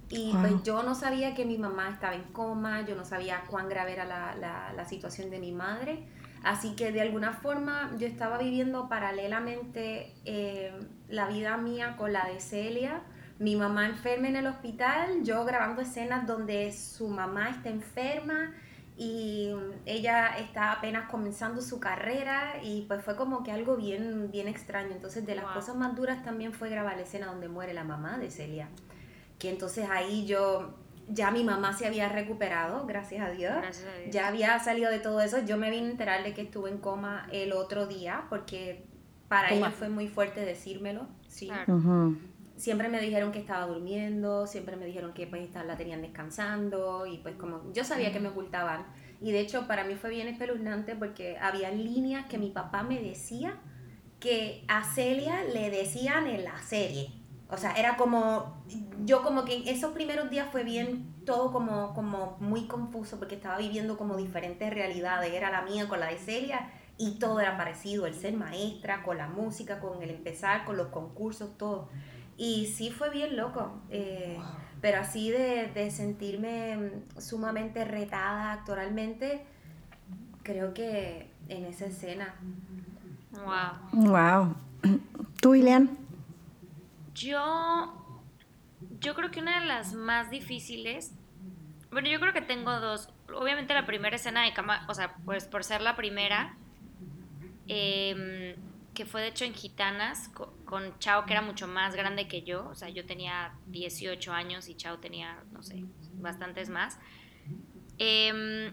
Y 0.09 0.33
Wow. 0.33 0.41
pues 0.41 0.63
yo 0.63 0.83
no 0.83 0.95
sabía 0.95 1.35
que 1.35 1.45
mi 1.45 1.59
mamá 1.59 1.89
estaba 1.91 2.15
en 2.15 2.23
coma, 2.25 2.83
yo 2.87 2.95
no 2.95 3.05
sabía 3.05 3.43
cuán 3.51 3.69
grave 3.69 3.93
era 3.93 4.05
la, 4.05 4.35
la- 4.37 4.73
la 4.73 4.85
situación 4.85 5.31
de 5.31 5.39
mi 5.41 5.53
madre. 5.53 6.07
Así 6.45 6.77
que 6.77 6.93
de 6.93 7.01
alguna 7.01 7.33
forma 7.33 7.91
yo 7.99 8.07
estaba 8.07 8.39
viviendo 8.39 8.89
paralelamente 8.89 10.15
eh, 10.25 10.73
la 11.09 11.27
vida 11.27 11.57
mía 11.57 11.97
con 11.97 12.13
la 12.13 12.27
de 12.27 12.39
Celia. 12.41 13.03
Mi 13.41 13.57
mamá 13.57 13.87
enferma 13.87 14.29
en 14.29 14.37
el 14.37 14.47
hospital, 14.47 15.23
yo 15.25 15.45
grabando 15.45 15.83
escenas 15.83 16.27
donde 16.27 16.73
su 16.73 17.09
mamá 17.09 17.51
está 17.51 17.69
enferma 17.69 18.53
y 18.97 19.51
ella 19.85 20.39
está 20.39 20.73
apenas 20.73 21.11
comenzando 21.11 21.61
su 21.61 21.81
carrera 21.81 22.55
y 22.63 22.83
pues 22.89 23.03
fue 23.05 23.15
como 23.17 23.43
que 23.43 23.51
algo 23.53 23.77
bien, 23.77 24.31
bien 24.31 24.47
extraño. 24.49 24.93
Entonces 24.93 25.27
de 25.27 25.35
las 25.35 25.45
Wow. 25.47 25.55
cosas 25.55 25.75
más 25.77 25.95
duras 25.97 26.23
también 26.25 26.53
fue 26.53 26.71
grabar 26.71 26.97
la 26.97 27.03
escena 27.03 27.27
donde 27.27 27.49
muere 27.49 27.75
la 27.75 27.85
mamá 27.85 28.17
de 28.19 28.31
Celia. 28.31 28.69
Que 29.39 29.51
entonces 29.51 29.89
ahí 29.91 30.27
yo, 30.27 30.75
ya 31.09 31.31
mi 31.31 31.45
mamá 31.45 31.73
se 31.77 31.87
había 31.87 32.09
recuperado, 32.09 32.87
gracias 32.87 33.25
a 33.25 33.31
Dios. 33.31 33.55
Gracias 33.57 33.87
a 33.87 33.99
Dios. 33.99 34.15
Ya 34.15 34.29
había 34.29 34.59
salido 34.59 34.91
de 34.91 34.99
todo 34.99 35.21
eso. 35.21 35.45
Yo 35.45 35.57
me 35.57 35.71
vine 35.71 35.89
a 35.89 35.91
enterar 35.91 36.25
de 36.25 36.35
que 36.35 36.43
estuve 36.43 36.71
en 36.71 36.79
coma 36.79 37.27
el 37.33 37.53
otro 37.53 37.87
día 37.87 38.25
porque 38.29 38.85
para 39.29 39.53
ella 39.53 39.71
fue 39.71 39.89
muy 39.89 40.09
fuerte 40.09 40.41
decírmelo. 40.41 41.07
Sí. 41.29 41.47
Claro. 41.47 42.17
Siempre 42.57 42.89
me 42.89 42.99
dijeron 43.01 43.33
que 43.33 43.39
estaba 43.39 43.67
durmiendo, 43.67 44.47
siempre 44.47 44.77
me 44.77 44.87
dijeron 44.87 45.13
que 45.13 45.27
pues 45.27 45.53
la 45.55 45.77
tenían 45.77 46.01
descansando 46.01 47.05
y 47.05 47.19
pues 47.19 47.35
como 47.35 47.71
yo 47.75 47.85
sabía 47.85 48.13
que 48.13 48.21
me 48.21 48.29
ocultaban. 48.29 48.87
Y 49.21 49.33
de 49.33 49.41
hecho 49.41 49.67
para 49.67 49.85
mí 49.85 49.95
fue 49.95 50.11
bien 50.11 50.27
espeluznante 50.29 50.95
porque 50.97 51.37
había 51.39 51.71
líneas 51.71 52.27
que 52.27 52.39
mi 52.39 52.49
papá 52.49 52.83
me 52.83 53.03
decía 53.03 53.59
que 54.21 54.65
a 54.69 54.85
Celia 54.85 55.45
le 55.45 55.71
decían 55.71 56.27
en 56.27 56.45
la 56.45 56.57
serie. 56.63 57.11
O 57.49 57.57
sea, 57.57 57.73
era 57.73 57.97
como, 57.97 58.57
yo 59.05 59.23
como 59.23 59.45
que 59.45 59.55
en 59.55 59.69
esos 59.69 59.93
primeros 59.93 60.31
días 60.31 60.49
fue 60.51 60.65
bien 60.65 61.15
todo 61.25 61.53
como, 61.53 61.95
como 61.95 62.37
muy 62.41 62.67
confuso 62.67 63.19
porque 63.19 63.37
estaba 63.37 63.59
viviendo 63.59 63.97
como 63.97 64.17
diferentes 64.17 64.73
realidades. 64.73 65.33
Era 65.33 65.51
la 65.51 65.63
mía 65.63 65.89
con 65.89 66.01
la 66.01 66.07
de 66.07 66.19
Celia 66.19 66.71
y 66.99 67.19
todo 67.19 67.41
era 67.41 67.57
parecido, 67.57 68.07
el 68.07 68.15
ser 68.15 68.35
maestra, 68.35 69.03
con 69.03 69.19
la 69.19 69.29
música, 69.29 69.79
con 69.79 70.03
el 70.03 70.11
empezar, 70.11 70.65
con 70.65 70.77
los 70.77 70.89
concursos, 70.89 71.57
todo. 71.57 71.89
Y 72.37 72.67
sí 72.67 72.91
fue 72.91 73.11
bien 73.11 73.37
loco, 73.37 73.81
eh, 73.91 74.39
pero 74.81 75.01
así 75.01 75.31
de, 75.31 75.71
de 75.73 75.91
sentirme 75.91 76.91
sumamente 77.19 77.85
retada 77.85 78.53
actoralmente, 78.53 79.45
creo 80.43 80.75
que 80.75 81.31
en 81.49 81.65
esa 81.65 81.87
escena. 81.87 82.35
Wow. 83.33 84.11
Wow. 84.11 84.55
¿Tú, 85.41 85.55
Ilian? 85.55 86.06
Yo, 87.17 88.23
yo 89.01 89.15
creo 89.15 89.31
que 89.31 89.41
una 89.41 89.61
de 89.61 89.67
las 89.67 89.95
más 89.95 90.31
difíciles, 90.31 91.13
bueno, 91.91 92.09
yo 92.09 92.21
creo 92.21 92.33
que 92.33 92.43
tengo 92.43 92.79
dos. 92.81 93.09
Obviamente 93.35 93.75
la 93.75 93.87
primera 93.87 94.17
escena 94.17 94.45
de 94.45 94.53
cama, 94.53 94.85
o 94.89 94.95
sea, 94.95 95.17
pues 95.25 95.45
por 95.47 95.65
ser 95.65 95.81
la 95.81 95.97
primera, 95.97 96.57
em, 97.69 98.55
que 98.95 99.05
fue 99.07 99.21
de 99.23 99.29
hecho 99.29 99.45
en 99.45 99.55
Gitanas, 99.55 100.29
co- 100.29 100.55
con, 100.65 100.99
Chao, 100.99 101.27
que 101.27 101.33
era 101.33 101.43
mucho 101.43 101.67
más 101.69 101.95
grande 101.95 102.29
que 102.29 102.43
yo, 102.43 102.69
o 102.69 102.75
sea, 102.75 102.89
yo 102.89 103.05
tenía 103.07 103.53
18 103.67 104.33
años 104.33 104.69
y 104.69 104.75
Chao 104.77 104.99
tenía, 104.99 105.43
no 105.53 105.63
sé, 105.63 105.85
bastantes 106.15 106.69
más. 106.71 106.99
Em, 107.99 108.73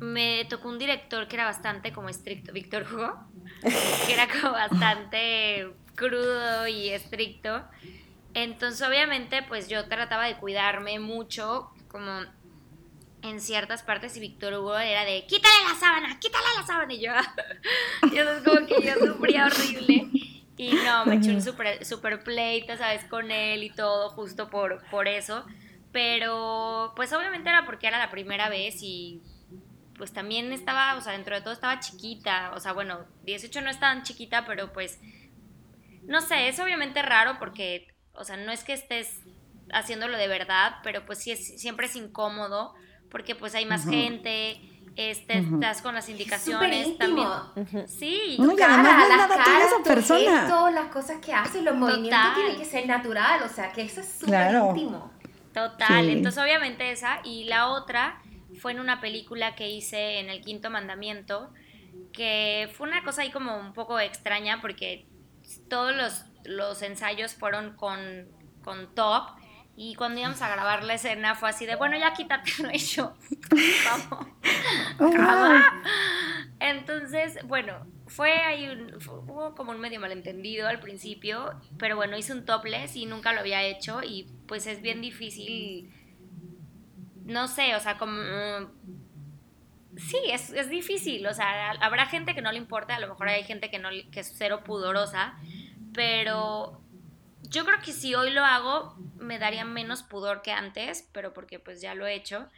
me 0.00 0.44
tocó 0.46 0.68
un 0.68 0.78
director 0.78 1.28
que 1.28 1.36
era 1.36 1.44
bastante 1.44 1.92
como 1.92 2.08
estricto, 2.08 2.52
Víctor 2.52 2.84
Hugo, 2.92 3.14
que 4.06 4.12
era 4.12 4.26
como 4.28 4.52
bastante 4.52 5.72
crudo 5.94 6.66
y 6.66 6.90
estricto. 6.90 7.62
Entonces, 8.34 8.86
obviamente, 8.86 9.42
pues 9.42 9.68
yo 9.68 9.86
trataba 9.88 10.26
de 10.26 10.36
cuidarme 10.36 10.98
mucho, 10.98 11.70
como 11.88 12.22
en 13.22 13.40
ciertas 13.40 13.82
partes, 13.82 14.16
y 14.16 14.20
Víctor 14.20 14.54
Hugo 14.54 14.78
era 14.78 15.04
de, 15.04 15.26
quítale 15.26 15.54
la 15.68 15.78
sábana, 15.78 16.18
quítale 16.18 16.44
la 16.56 16.66
sábana, 16.66 16.92
y 16.94 17.00
yo, 17.00 17.12
y 18.12 18.18
entonces 18.18 18.44
como 18.44 18.66
que 18.66 18.82
yo 18.82 18.94
sufría 19.06 19.46
horrible. 19.46 20.08
Y 20.56 20.72
no, 20.74 21.06
me 21.06 21.16
eché 21.16 21.30
un 21.30 21.42
super, 21.42 21.84
super 21.84 22.22
pleito, 22.22 22.76
¿sabes? 22.76 23.04
Con 23.04 23.30
él 23.30 23.64
y 23.64 23.70
todo, 23.70 24.10
justo 24.10 24.48
por, 24.48 24.82
por 24.90 25.08
eso. 25.08 25.44
Pero, 25.92 26.92
pues 26.94 27.12
obviamente 27.12 27.48
era 27.48 27.66
porque 27.66 27.86
era 27.86 27.98
la 27.98 28.10
primera 28.10 28.48
vez 28.48 28.76
y 28.80 29.20
pues 29.96 30.12
también 30.12 30.52
estaba, 30.52 30.96
o 30.96 31.00
sea, 31.00 31.12
dentro 31.12 31.34
de 31.34 31.42
todo 31.42 31.52
estaba 31.52 31.80
chiquita, 31.80 32.52
o 32.54 32.60
sea, 32.60 32.72
bueno, 32.72 33.04
18 33.24 33.60
no 33.60 33.70
es 33.70 33.78
tan 33.78 34.02
chiquita, 34.02 34.44
pero 34.46 34.72
pues, 34.72 34.98
no 36.06 36.20
sé, 36.20 36.48
es 36.48 36.58
obviamente 36.60 37.02
raro 37.02 37.36
porque, 37.38 37.86
o 38.14 38.24
sea, 38.24 38.36
no 38.36 38.52
es 38.52 38.64
que 38.64 38.72
estés 38.72 39.20
haciéndolo 39.72 40.16
de 40.18 40.28
verdad, 40.28 40.76
pero 40.82 41.04
pues 41.06 41.18
sí 41.20 41.30
es, 41.30 41.60
siempre 41.60 41.86
es 41.86 41.96
incómodo 41.96 42.74
porque 43.10 43.34
pues 43.34 43.54
hay 43.54 43.64
más 43.66 43.86
gente, 43.88 44.60
este, 44.96 45.38
estás 45.38 45.80
con 45.82 45.94
las 45.94 46.08
indicaciones 46.08 46.86
íntimo. 46.88 47.24
también. 47.54 47.88
Sí, 47.88 48.36
No, 48.38 48.52
y 48.56 48.60
además 48.62 48.96
no 48.96 49.02
es 49.02 49.08
nada 49.08 49.44
tuyo 49.44 49.56
esa 49.66 49.82
persona. 49.82 50.40
gestos, 50.40 50.72
las 50.72 50.86
cosas 50.88 51.18
que 51.24 51.32
haces, 51.32 51.62
los 51.62 51.74
movimientos 51.74 52.10
Total. 52.20 52.34
tienen 52.34 52.56
que 52.56 52.64
ser 52.64 52.86
natural, 52.86 53.42
o 53.44 53.48
sea, 53.48 53.70
que 53.72 53.82
eso 53.82 54.00
es 54.00 54.08
súper 54.12 54.28
Claro. 54.28 54.68
íntimo. 54.70 55.12
Total, 55.54 56.04
Sí. 56.06 56.12
entonces 56.12 56.42
obviamente 56.42 56.90
esa 56.90 57.20
y 57.24 57.44
la 57.44 57.68
otra 57.68 58.20
fue 58.60 58.72
en 58.72 58.80
una 58.80 59.00
película 59.00 59.54
que 59.54 59.68
hice 59.70 60.18
en 60.18 60.28
el 60.30 60.40
quinto 60.42 60.70
mandamiento, 60.70 61.50
que 62.12 62.70
fue 62.76 62.88
una 62.88 63.02
cosa 63.04 63.22
ahí 63.22 63.30
como 63.30 63.56
un 63.58 63.72
poco 63.72 63.98
extraña 64.00 64.60
porque 64.60 65.06
todos 65.68 65.94
los, 65.94 66.24
los 66.44 66.82
ensayos 66.82 67.34
fueron 67.34 67.74
con, 67.76 68.28
con 68.62 68.94
top 68.94 69.28
y 69.76 69.94
cuando 69.94 70.20
íbamos 70.20 70.42
a 70.42 70.48
grabar 70.50 70.84
la 70.84 70.94
escena 70.94 71.34
fue 71.34 71.48
así 71.48 71.66
de, 71.66 71.76
bueno, 71.76 71.96
ya 71.98 72.12
quítatelo 72.14 72.70
y 72.72 72.78
yo, 72.78 73.14
vamos. 73.84 74.26
Oh. 75.00 75.60
Entonces, 76.60 77.38
bueno, 77.46 77.86
fue 78.06 78.32
ahí 78.32 78.68
un, 78.68 79.00
fue- 79.00 79.14
hubo 79.18 79.54
como 79.54 79.72
un 79.72 79.80
medio 79.80 80.00
malentendido 80.00 80.68
al 80.68 80.78
principio, 80.80 81.52
pero 81.78 81.96
bueno, 81.96 82.16
hice 82.16 82.32
un 82.32 82.44
topless 82.44 82.96
y 82.96 83.06
nunca 83.06 83.32
lo 83.32 83.40
había 83.40 83.62
hecho 83.62 84.02
y 84.02 84.28
pues 84.46 84.66
es 84.66 84.80
bien 84.82 85.00
difícil, 85.00 85.90
no 87.24 87.48
sé, 87.48 87.74
o 87.74 87.80
sea, 87.80 87.98
como... 87.98 88.12
Sí, 89.96 90.18
es, 90.28 90.50
es 90.50 90.70
difícil, 90.70 91.26
o 91.26 91.34
sea, 91.34 91.72
habrá 91.80 92.06
gente 92.06 92.34
que 92.34 92.40
no 92.40 92.50
le 92.50 92.58
importa, 92.58 92.96
a 92.96 93.00
lo 93.00 93.08
mejor 93.08 93.28
hay 93.28 93.44
gente 93.44 93.70
que, 93.70 93.78
no, 93.78 93.90
que 94.10 94.20
es 94.20 94.34
cero 94.36 94.62
pudorosa, 94.64 95.34
pero 95.92 96.80
yo 97.42 97.66
creo 97.66 97.80
que 97.80 97.92
si 97.92 98.14
hoy 98.14 98.30
lo 98.30 98.44
hago 98.44 98.96
me 99.18 99.38
daría 99.38 99.64
menos 99.64 100.02
pudor 100.02 100.42
que 100.42 100.52
antes, 100.52 101.08
pero 101.12 101.32
porque 101.34 101.58
pues 101.58 101.80
ya 101.80 101.94
lo 101.94 102.06
he 102.06 102.14
hecho. 102.14 102.48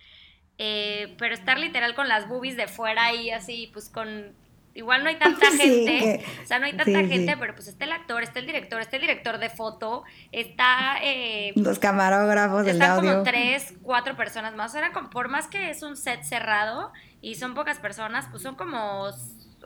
Eh, 0.59 1.16
pero 1.18 1.35
estar 1.35 1.59
literal 1.59 1.97
con 1.97 2.07
las 2.07 2.28
boobies 2.28 2.57
de 2.57 2.68
fuera 2.68 3.12
y 3.12 3.30
así, 3.30 3.70
pues 3.72 3.89
con 3.89 4.35
igual 4.75 5.03
no 5.03 5.09
hay 5.09 5.16
tanta 5.18 5.51
gente, 5.51 6.25
o 6.43 6.47
sea, 6.47 6.59
no 6.59 6.66
hay 6.66 6.72
tanta 6.77 7.05
gente, 7.05 7.37
pero 7.39 7.55
pues 7.55 7.68
está 7.68 7.85
el 7.85 7.93
actor, 7.93 8.22
está 8.22 8.41
el 8.41 8.47
director, 8.47 8.81
está 8.81 8.97
el 8.97 9.03
director 9.03 9.39
de 9.39 9.51
foto, 9.51 10.05
está... 10.33 10.97
Eh, 11.03 11.53
Los 11.57 11.79
camarógrafos, 11.79 12.66
el 12.66 12.83
audio. 12.83 13.11
Están 13.11 13.14
como 13.14 13.22
tres, 13.22 13.75
cuatro 13.83 14.16
personas 14.16 14.55
más, 14.55 14.75
o 14.75 14.79
sea, 14.79 14.93
por 15.11 15.29
más 15.29 15.47
que 15.47 15.70
es 15.70 15.83
un 15.83 15.97
set 15.97 16.22
cerrado 16.22 16.93
y 17.20 17.37
son 17.37 17.55
pocas 17.55 17.79
personas, 17.79 18.27
pues 18.31 18.43
son 18.43 18.55
como 18.57 19.09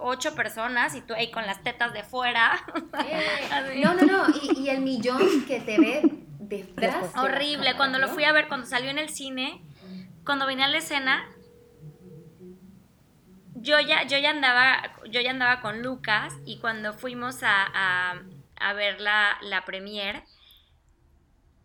ocho 0.00 0.34
personas 0.34 0.94
y 0.94 1.00
tú 1.00 1.14
ahí 1.14 1.30
con 1.30 1.46
las 1.46 1.62
tetas 1.62 1.92
de 1.92 2.04
fuera. 2.04 2.52
no, 3.82 3.94
no, 3.94 4.02
no, 4.02 4.24
y, 4.42 4.60
y, 4.60 4.68
el 4.70 4.80
millón 4.80 5.44
que 5.46 5.60
te 5.60 5.78
ve 5.78 6.02
detrás. 6.38 7.12
Horrible, 7.16 7.74
cuando 7.76 7.98
lo 7.98 8.08
fui 8.08 8.24
a 8.24 8.32
ver, 8.32 8.48
cuando 8.48 8.66
salió 8.66 8.90
en 8.90 8.98
el 8.98 9.08
cine, 9.08 9.62
cuando 10.24 10.46
vine 10.46 10.64
a 10.64 10.68
la 10.68 10.78
escena, 10.78 11.26
yo 13.60 13.80
ya, 13.80 14.04
yo 14.04 14.18
ya 14.18 14.30
andaba, 14.30 14.82
yo 15.10 15.20
ya 15.20 15.30
andaba 15.30 15.60
con 15.60 15.82
Lucas 15.82 16.34
y 16.44 16.58
cuando 16.58 16.92
fuimos 16.92 17.42
a, 17.42 18.14
a, 18.56 18.72
ver 18.72 19.00
la, 19.00 19.38
la 19.42 19.64
premier, 19.64 20.22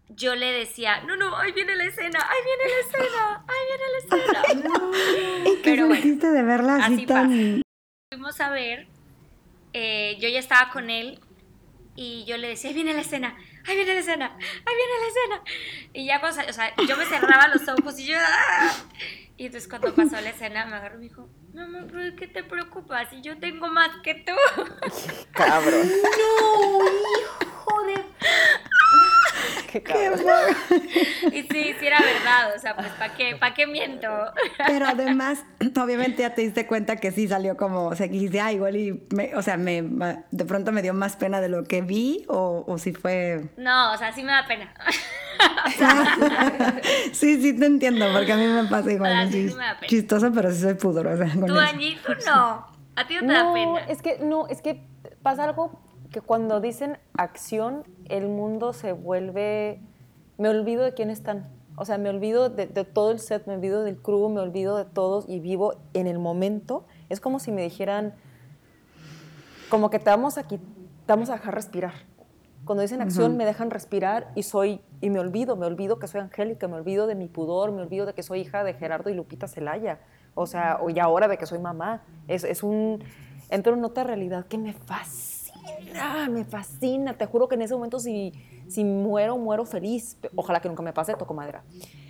yo 0.09 0.35
le 0.35 0.51
decía, 0.51 1.01
no, 1.01 1.15
no, 1.15 1.37
ahí 1.37 1.51
viene 1.51 1.75
la 1.75 1.85
escena, 1.85 2.19
ahí 2.19 2.39
viene 2.45 2.63
la 2.73 2.79
escena, 2.81 3.45
ahí 3.47 3.63
viene 3.69 3.85
la 3.91 4.47
escena. 4.47 5.49
¿Y 5.51 5.61
qué 5.61 5.71
Pero 5.71 6.33
de 6.33 6.43
verla 6.43 6.75
así, 6.85 7.05
tan... 7.05 7.61
Fuimos 8.11 8.39
a 8.41 8.49
ver, 8.49 8.87
eh, 9.73 10.17
yo 10.19 10.29
ya 10.29 10.39
estaba 10.39 10.71
con 10.71 10.89
él 10.89 11.19
y 11.95 12.25
yo 12.25 12.37
le 12.37 12.49
decía, 12.49 12.69
ahí 12.69 12.75
viene 12.75 12.93
la 12.93 13.01
escena, 13.01 13.35
ahí 13.67 13.75
viene 13.75 13.93
la 13.93 13.99
escena, 13.99 14.37
ahí 14.37 14.75
viene 14.75 14.93
la 15.01 15.07
escena. 15.07 15.89
Y 15.93 16.05
ya, 16.05 16.19
cuando, 16.19 16.41
o 16.47 16.53
sea, 16.53 16.73
yo 16.87 16.97
me 16.97 17.05
cerraba 17.05 17.47
los 17.47 17.67
ojos 17.67 17.99
y 17.99 18.05
yo, 18.05 18.17
¡ah! 18.19 18.71
Y 19.37 19.47
entonces 19.47 19.67
cuando 19.67 19.93
pasó 19.95 20.21
la 20.21 20.29
escena 20.29 20.65
me 20.65 20.75
agarró 20.75 20.95
y 20.95 20.99
me 20.99 21.03
dijo, 21.05 21.27
mamá, 21.53 21.85
¿pero 21.91 22.15
qué 22.15 22.27
te 22.27 22.43
preocupas? 22.43 23.09
Si 23.09 23.21
yo 23.21 23.37
tengo 23.39 23.67
más 23.67 23.89
que 24.03 24.15
tú. 24.15 24.33
Cabrón. 25.31 25.87
No, 25.87 26.79
hijo 27.21 27.83
de... 27.87 27.93
Qué 29.71 29.81
cabrón. 29.81 30.19
y 31.31 31.41
sí, 31.43 31.75
sí 31.79 31.87
era 31.87 31.99
verdad, 31.99 32.55
o 32.55 32.59
sea, 32.59 32.75
pues 32.75 32.87
¿para 32.89 33.13
qué, 33.15 33.35
pa 33.35 33.53
qué 33.53 33.67
miento? 33.67 34.07
Pero 34.67 34.85
además, 34.87 35.43
obviamente 35.81 36.21
ya 36.21 36.33
te 36.33 36.41
diste 36.41 36.67
cuenta 36.67 36.97
que 36.97 37.11
sí 37.11 37.27
salió 37.27 37.57
como, 37.57 37.85
o 37.87 37.95
sea, 37.95 38.07
que 38.07 38.13
dijiste, 38.13 38.39
ah, 38.39 38.51
igual 38.51 38.75
y, 38.75 39.03
me, 39.13 39.35
o 39.35 39.41
sea, 39.41 39.57
me, 39.57 39.83
de 40.31 40.45
pronto 40.45 40.71
me 40.71 40.81
dio 40.81 40.93
más 40.93 41.15
pena 41.15 41.41
de 41.41 41.49
lo 41.49 41.63
que 41.63 41.81
vi 41.81 42.25
o, 42.27 42.63
o 42.67 42.77
si 42.77 42.93
fue... 42.93 43.49
No, 43.57 43.93
o 43.93 43.97
sea, 43.97 44.11
sí 44.13 44.23
me 44.23 44.31
da 44.31 44.45
pena. 44.45 44.73
sí, 47.11 47.41
sí 47.41 47.57
te 47.57 47.65
entiendo, 47.65 48.05
porque 48.13 48.33
a 48.33 48.37
mí 48.37 48.45
me 48.47 48.65
pasa 48.65 48.91
igual. 48.91 49.29
chistoso, 49.87 50.31
pero 50.33 50.51
sí 50.51 50.61
soy 50.61 50.75
pudorosa. 50.75 51.27
Tú, 51.45 51.57
Angie, 51.57 51.97
tú 52.05 52.13
no. 52.25 52.67
A 52.95 53.07
ti 53.07 53.15
no 53.15 53.21
te 53.21 53.33
da 53.33 53.53
pena. 53.53 53.79
Es 53.87 54.01
que, 54.01 54.19
no, 54.19 54.47
es 54.47 54.61
que 54.61 54.83
pasa 55.21 55.45
algo 55.45 55.82
que 56.13 56.21
cuando 56.21 56.61
dicen 56.61 56.97
acción, 57.17 57.83
el 58.05 58.29
mundo 58.29 58.71
se 58.71 58.93
vuelve... 58.93 59.81
Me 60.37 60.47
olvido 60.47 60.83
de 60.83 60.93
quién 60.93 61.09
están. 61.09 61.49
O 61.75 61.85
sea, 61.85 61.97
me 61.97 62.09
olvido 62.09 62.49
de, 62.49 62.67
todo 62.85 63.11
el 63.11 63.19
set, 63.19 63.45
me 63.47 63.55
olvido 63.55 63.83
del 63.83 63.97
crew, 63.97 64.29
me 64.29 64.39
olvido 64.39 64.77
de 64.77 64.85
todos 64.85 65.27
y 65.27 65.39
vivo 65.39 65.73
en 65.93 66.07
el 66.07 66.19
momento. 66.19 66.85
Es 67.09 67.19
como 67.19 67.39
si 67.39 67.51
me 67.51 67.63
dijeran, 67.63 68.13
como 69.69 69.89
que 69.89 69.99
te 69.99 70.09
vamos 70.09 70.37
a, 70.37 70.43
te 70.43 70.59
vamos 71.07 71.29
a 71.29 71.33
dejar 71.33 71.55
respirar. 71.55 71.93
Cuando 72.63 72.81
dicen 72.81 73.01
acción 73.01 73.35
me 73.35 73.45
dejan 73.45 73.71
respirar 73.71 74.31
y 74.35 74.43
soy 74.43 74.79
y 75.01 75.09
me 75.09 75.19
olvido, 75.19 75.57
me 75.57 75.65
olvido 75.65 75.99
que 75.99 76.07
soy 76.07 76.21
Angélica, 76.21 76.67
me 76.69 76.75
olvido 76.75 77.07
de 77.07 77.15
mi 77.15 77.27
pudor, 77.27 77.73
me 77.73 77.81
olvido 77.81 78.05
de 78.05 78.13
que 78.13 78.23
soy 78.23 78.39
hija 78.39 78.63
de 78.63 78.73
Gerardo 78.73 79.09
y 79.09 79.13
Lupita 79.13 79.47
Celaya. 79.47 79.99
O 80.33 80.45
sea, 80.47 80.79
y 80.87 80.99
ahora 80.99 81.27
de 81.27 81.37
que 81.37 81.45
soy 81.45 81.59
mamá. 81.59 82.03
Es, 82.27 82.43
es 82.43 82.63
un 82.63 83.03
entro 83.49 83.73
en 83.73 83.83
otra 83.83 84.03
realidad 84.03 84.45
que 84.45 84.57
me 84.57 84.73
fascina, 84.73 85.42
me 86.29 86.43
fascina. 86.43 87.13
Te 87.17 87.25
juro 87.25 87.47
que 87.47 87.55
en 87.55 87.61
ese 87.61 87.73
momento 87.73 87.99
si, 87.99 88.33
si 88.67 88.83
muero, 88.83 89.37
muero 89.37 89.65
feliz. 89.65 90.17
Ojalá 90.35 90.61
que 90.61 90.69
nunca 90.69 90.83
me 90.83 90.93
pase, 90.93 91.13
toco 91.15 91.33
madera. 91.33 91.63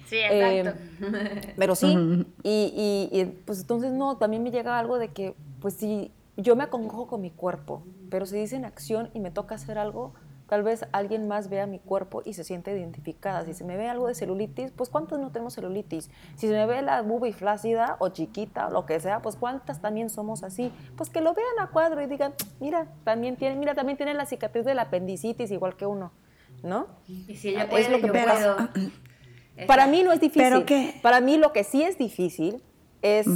Sí, 0.08 0.18
exacto. 0.18 0.80
Eh, 1.02 1.54
pero 1.58 1.76
sí, 1.76 2.26
y, 2.44 3.10
y, 3.12 3.26
pues 3.46 3.62
entonces 3.62 3.92
no, 3.92 4.18
también 4.18 4.44
me 4.44 4.52
llega 4.52 4.78
algo 4.78 5.00
de 5.00 5.08
que, 5.10 5.36
pues 5.60 5.76
si 5.76 6.12
yo 6.38 6.56
me 6.56 6.64
acongojo 6.64 7.08
con 7.08 7.22
mi 7.22 7.32
cuerpo, 7.32 7.84
pero 8.10 8.26
si 8.26 8.38
dicen 8.38 8.66
acción 8.66 9.10
y 9.14 9.20
me 9.20 9.32
toca 9.32 9.56
hacer 9.56 9.78
algo, 9.78 10.14
Tal 10.48 10.62
vez 10.62 10.86
alguien 10.92 11.28
más 11.28 11.50
vea 11.50 11.66
mi 11.66 11.80
cuerpo 11.80 12.22
y 12.26 12.34
se 12.34 12.44
siente 12.44 12.72
identificada. 12.78 13.46
Si 13.46 13.54
se 13.54 13.64
me 13.64 13.78
ve 13.78 13.88
algo 13.88 14.08
de 14.08 14.16
celulitis, 14.16 14.72
pues 14.72 14.90
¿cuántos 14.90 15.20
no 15.20 15.32
tenemos 15.32 15.56
celulitis? 15.56 16.10
Si 16.36 16.48
se 16.48 16.54
me 16.54 16.66
ve 16.66 16.82
la 16.82 17.02
bubi 17.02 17.32
flácida 17.32 17.96
o 18.00 18.10
chiquita 18.10 18.68
o 18.68 18.72
lo 18.72 18.86
que 18.86 19.00
sea, 19.00 19.22
pues 19.22 19.36
¿cuántas 19.36 19.82
también 19.82 20.10
somos 20.10 20.44
así? 20.44 20.72
Pues 20.98 21.10
que 21.10 21.22
lo 21.22 21.34
vean 21.34 21.60
a 21.60 21.68
cuadro 21.68 22.02
y 22.02 22.08
digan, 22.08 22.34
mira, 22.60 22.88
también 23.04 23.36
tiene, 23.38 23.56
mira, 23.56 23.74
también 23.74 23.98
tiene 23.98 24.14
la 24.14 24.26
cicatriz 24.26 24.66
de 24.66 24.76
la 24.76 24.84
apendicitis 24.84 25.50
igual 25.50 25.76
que 25.76 25.86
uno, 25.86 26.12
¿no? 26.62 26.88
Y 27.08 27.36
si 27.36 27.50
ella 27.50 27.70
puede, 27.70 27.84
es 27.84 27.90
lo 27.90 28.00
que 28.02 28.08
puedo. 28.08 28.58
Para 29.68 29.88
mí 29.88 30.04
no 30.04 30.12
es 30.12 30.20
difícil. 30.20 30.44
¿Pero 30.44 30.66
qué? 30.66 31.00
Para 31.02 31.22
mí 31.22 31.38
lo 31.38 31.54
que 31.54 31.64
sí 31.64 31.84
es 31.84 31.98
difícil 31.98 32.62
es 33.02 33.28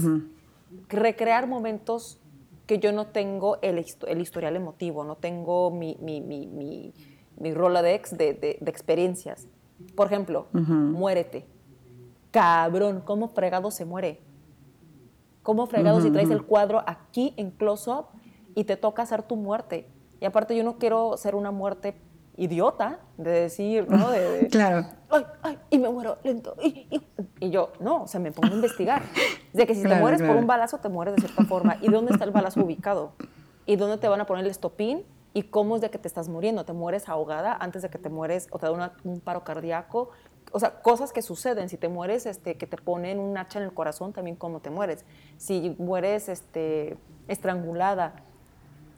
recrear 0.89 1.47
momentos 1.47 2.19
que 2.67 2.79
yo 2.79 2.91
no 2.91 3.07
tengo 3.07 3.57
el, 3.61 3.83
el 4.07 4.21
historial 4.21 4.55
emotivo, 4.55 5.03
no 5.03 5.15
tengo 5.15 5.71
mi, 5.71 5.97
mi, 6.01 6.21
mi, 6.21 6.45
mi, 6.45 6.93
mi 7.37 7.53
Rolodex 7.53 8.17
de, 8.17 8.33
de, 8.33 8.57
de, 8.59 8.69
experiencias. 8.69 9.47
Por 9.95 10.07
ejemplo, 10.07 10.47
muérete. 10.51 11.45
Cabrón, 12.31 13.01
¿cómo 13.05 13.29
fregado 13.29 13.71
se 13.71 13.85
muere? 13.85 14.19
¿Cómo 15.43 15.65
fregado 15.65 16.01
si 16.01 16.11
traes 16.11 16.29
el 16.29 16.43
cuadro 16.43 16.83
aquí 16.85 17.33
en 17.37 17.51
close-up 17.51 18.07
y 18.53 18.65
te 18.65 18.75
toca 18.75 19.03
hacer 19.03 19.23
tu 19.23 19.37
muerte? 19.37 19.87
Y 20.19 20.25
aparte 20.25 20.55
yo 20.55 20.63
no 20.63 20.77
quiero 20.77 21.15
ser 21.15 21.35
una 21.35 21.51
muerte 21.51 21.95
idiota 22.37 22.99
de 23.17 23.31
decir, 23.31 23.89
¿no? 23.89 24.09
De, 24.11 24.47
claro. 24.51 24.87
Ay, 25.09 25.25
ay, 25.41 25.59
y 25.69 25.79
me 25.79 25.89
muero 25.89 26.17
lento. 26.23 26.55
Y, 26.61 26.87
y, 27.39 27.49
yo, 27.49 27.73
no, 27.79 28.03
o 28.03 28.07
sea, 28.07 28.19
me 28.19 28.31
pongo 28.31 28.53
a 28.53 28.55
investigar. 28.55 29.01
De 29.53 29.65
que 29.65 29.75
si 29.75 29.83
te 29.83 29.95
mueres 29.95 30.21
por 30.21 30.35
un 30.35 30.47
balazo, 30.47 30.77
te 30.77 30.89
mueres 30.89 31.15
de 31.15 31.21
cierta 31.21 31.43
forma. 31.45 31.77
¿Y 31.81 31.89
dónde 31.89 32.13
está 32.13 32.25
el 32.25 32.31
balazo 32.31 32.61
ubicado? 32.63 33.13
¿Y 33.65 33.75
dónde 33.75 33.97
te 33.97 34.07
van 34.07 34.21
a 34.21 34.25
poner 34.25 34.45
el 34.45 34.51
estopín? 34.51 35.03
¿Y 35.33 35.43
cómo 35.43 35.75
es 35.75 35.81
de 35.81 35.89
que 35.89 35.97
te 35.97 36.07
estás 36.07 36.29
muriendo? 36.29 36.63
¿Te 36.63 36.73
mueres 36.73 37.09
ahogada 37.09 37.55
antes 37.59 37.81
de 37.81 37.89
que 37.89 37.97
te 37.97 38.09
mueres 38.09 38.47
o 38.51 38.59
te 38.59 38.65
da 38.65 38.93
un 39.03 39.19
paro 39.19 39.43
cardíaco? 39.43 40.11
O 40.51 40.59
sea, 40.59 40.81
cosas 40.81 41.11
que 41.11 41.21
suceden. 41.21 41.69
Si 41.69 41.77
te 41.77 41.89
mueres, 41.89 42.25
este, 42.25 42.55
que 42.55 42.67
te 42.67 42.77
ponen 42.77 43.19
un 43.19 43.37
hacha 43.37 43.59
en 43.59 43.65
el 43.65 43.73
corazón, 43.73 44.13
también 44.13 44.35
cómo 44.35 44.61
te 44.61 44.69
mueres. 44.69 45.05
Si 45.37 45.75
mueres 45.77 46.29
este, 46.29 46.97
estrangulada, 47.27 48.15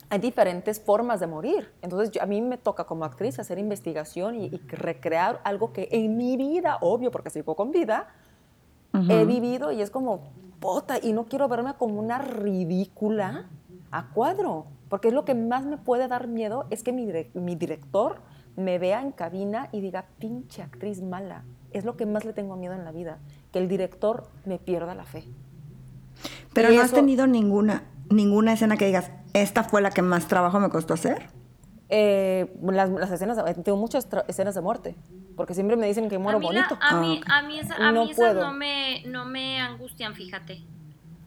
hay 0.09 0.19
diferentes 0.19 0.79
formas 0.79 1.19
de 1.19 1.27
morir. 1.27 1.71
Entonces, 1.81 2.21
a 2.21 2.25
mí 2.25 2.41
me 2.41 2.57
toca 2.57 2.85
como 2.85 3.05
actriz 3.05 3.37
hacer 3.39 3.59
investigación 3.59 4.35
y, 4.35 4.49
recrear 4.67 5.39
algo 5.43 5.71
que 5.71 5.87
en 5.91 6.17
mi 6.17 6.35
vida, 6.35 6.77
obvio, 6.81 7.11
porque 7.11 7.29
sigo 7.29 7.55
con 7.55 7.71
vida, 7.71 8.07
he 9.07 9.23
vivido 9.25 9.71
y 9.71 9.81
es 9.81 9.91
como, 9.91 10.21
puta, 10.59 10.97
y 11.01 11.13
no 11.13 11.25
quiero 11.25 11.47
verme 11.47 11.75
como 11.75 11.99
una 11.99 12.17
ridícula 12.17 13.47
a 13.91 14.09
cuadro, 14.09 14.65
porque 14.89 15.09
es 15.09 15.13
lo 15.13 15.25
que 15.25 15.35
más 15.35 15.65
me 15.65 15.77
puede 15.77 16.07
dar 16.07 16.27
miedo, 16.27 16.65
es 16.71 16.81
que 16.81 16.91
mi, 16.91 17.07
mi 17.35 17.55
director 17.55 18.17
me 18.55 18.79
vea 18.79 19.01
en 19.01 19.11
cabina 19.11 19.69
y 19.71 19.79
diga, 19.79 20.05
pinche 20.17 20.63
actriz 20.63 21.01
mala. 21.01 21.43
Es 21.71 21.85
lo 21.85 21.95
que 21.95 22.07
más 22.07 22.25
le 22.25 22.33
tengo 22.33 22.55
miedo 22.55 22.73
en 22.73 22.83
la 22.83 22.91
vida, 22.91 23.19
que 23.51 23.59
el 23.59 23.67
director 23.67 24.27
me 24.45 24.57
pierda 24.57 24.95
la 24.95 25.05
fe. 25.05 25.23
Pero 26.53 26.71
no 26.71 26.81
has 26.81 26.91
tenido 26.91 27.27
ninguna, 27.27 27.83
ninguna 28.09 28.53
escena 28.53 28.75
que 28.75 28.87
digas, 28.87 29.11
esta 29.33 29.63
fue 29.63 29.81
la 29.81 29.91
que 29.91 30.01
más 30.01 30.27
trabajo 30.27 30.59
me 30.59 30.69
costó 30.69 30.93
hacer. 30.93 31.29
Eh, 31.91 32.53
las, 32.61 32.89
las, 32.89 33.11
escenas, 33.11 33.37
tengo 33.63 33.77
muchas 33.77 34.07
escenas 34.27 34.53
de 34.53 34.61
muerte, 34.61 34.95
porque 35.35 35.55
siempre 35.55 35.75
me 35.75 35.87
dicen 35.87 36.07
que 36.07 36.19
muero 36.19 36.39
bonito. 36.39 36.77
a 36.79 37.01
mí, 37.01 37.19
ah, 37.27 37.39
a 37.39 37.41
mí, 37.41 37.59
a 37.59 37.91
no 37.91 38.03
esas 38.03 38.35
no 38.35 38.53
me, 38.53 39.03
no 39.07 39.25
me 39.25 39.59
angustian, 39.59 40.13
fíjate. 40.13 40.61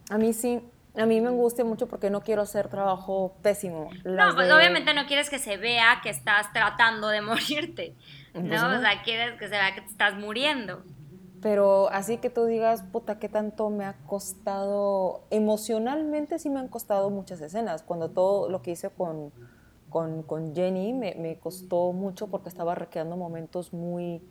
A 0.08 0.18
mí 0.18 0.32
sí, 0.32 0.60
a 0.96 1.04
mí 1.04 1.20
me 1.20 1.28
angustia 1.28 1.64
mucho 1.64 1.88
porque 1.88 2.10
no 2.10 2.20
quiero 2.20 2.42
hacer 2.42 2.68
trabajo 2.68 3.36
pésimo. 3.42 3.90
no, 4.04 4.34
pues 4.34 4.52
obviamente 4.52 4.94
no 4.94 5.06
quieres 5.06 5.30
que 5.30 5.40
se 5.40 5.56
vea 5.56 6.00
que 6.02 6.10
estás 6.10 6.52
tratando 6.52 7.08
de 7.08 7.20
morirte, 7.22 7.96
¿no? 8.34 8.54
O 8.54 8.80
sea, 8.80 9.02
quieres 9.02 9.38
que 9.38 9.46
se 9.46 9.52
vea 9.52 9.74
que 9.74 9.80
te 9.80 9.88
estás 9.88 10.14
muriendo. 10.14 10.84
Pero 11.42 11.88
así 11.88 12.18
que 12.18 12.30
tú 12.30 12.44
digas, 12.44 12.84
puta, 12.84 13.18
¿qué 13.18 13.28
tanto 13.28 13.68
me 13.68 13.84
ha 13.84 13.94
costado? 14.06 15.24
Emocionalmente 15.30 16.38
sí 16.38 16.48
me 16.48 16.60
han 16.60 16.68
costado 16.68 17.10
muchas 17.10 17.40
escenas. 17.40 17.82
Cuando 17.82 18.10
todo 18.10 18.48
lo 18.48 18.62
que 18.62 18.70
hice 18.70 18.90
con, 18.90 19.32
con, 19.90 20.54
Jenny 20.54 20.92
me, 20.92 21.16
me, 21.16 21.40
costó 21.40 21.92
mucho 21.92 22.28
porque 22.28 22.48
estaba 22.48 22.76
recreando 22.76 23.16
momentos 23.16 23.72
muy, 23.72 24.22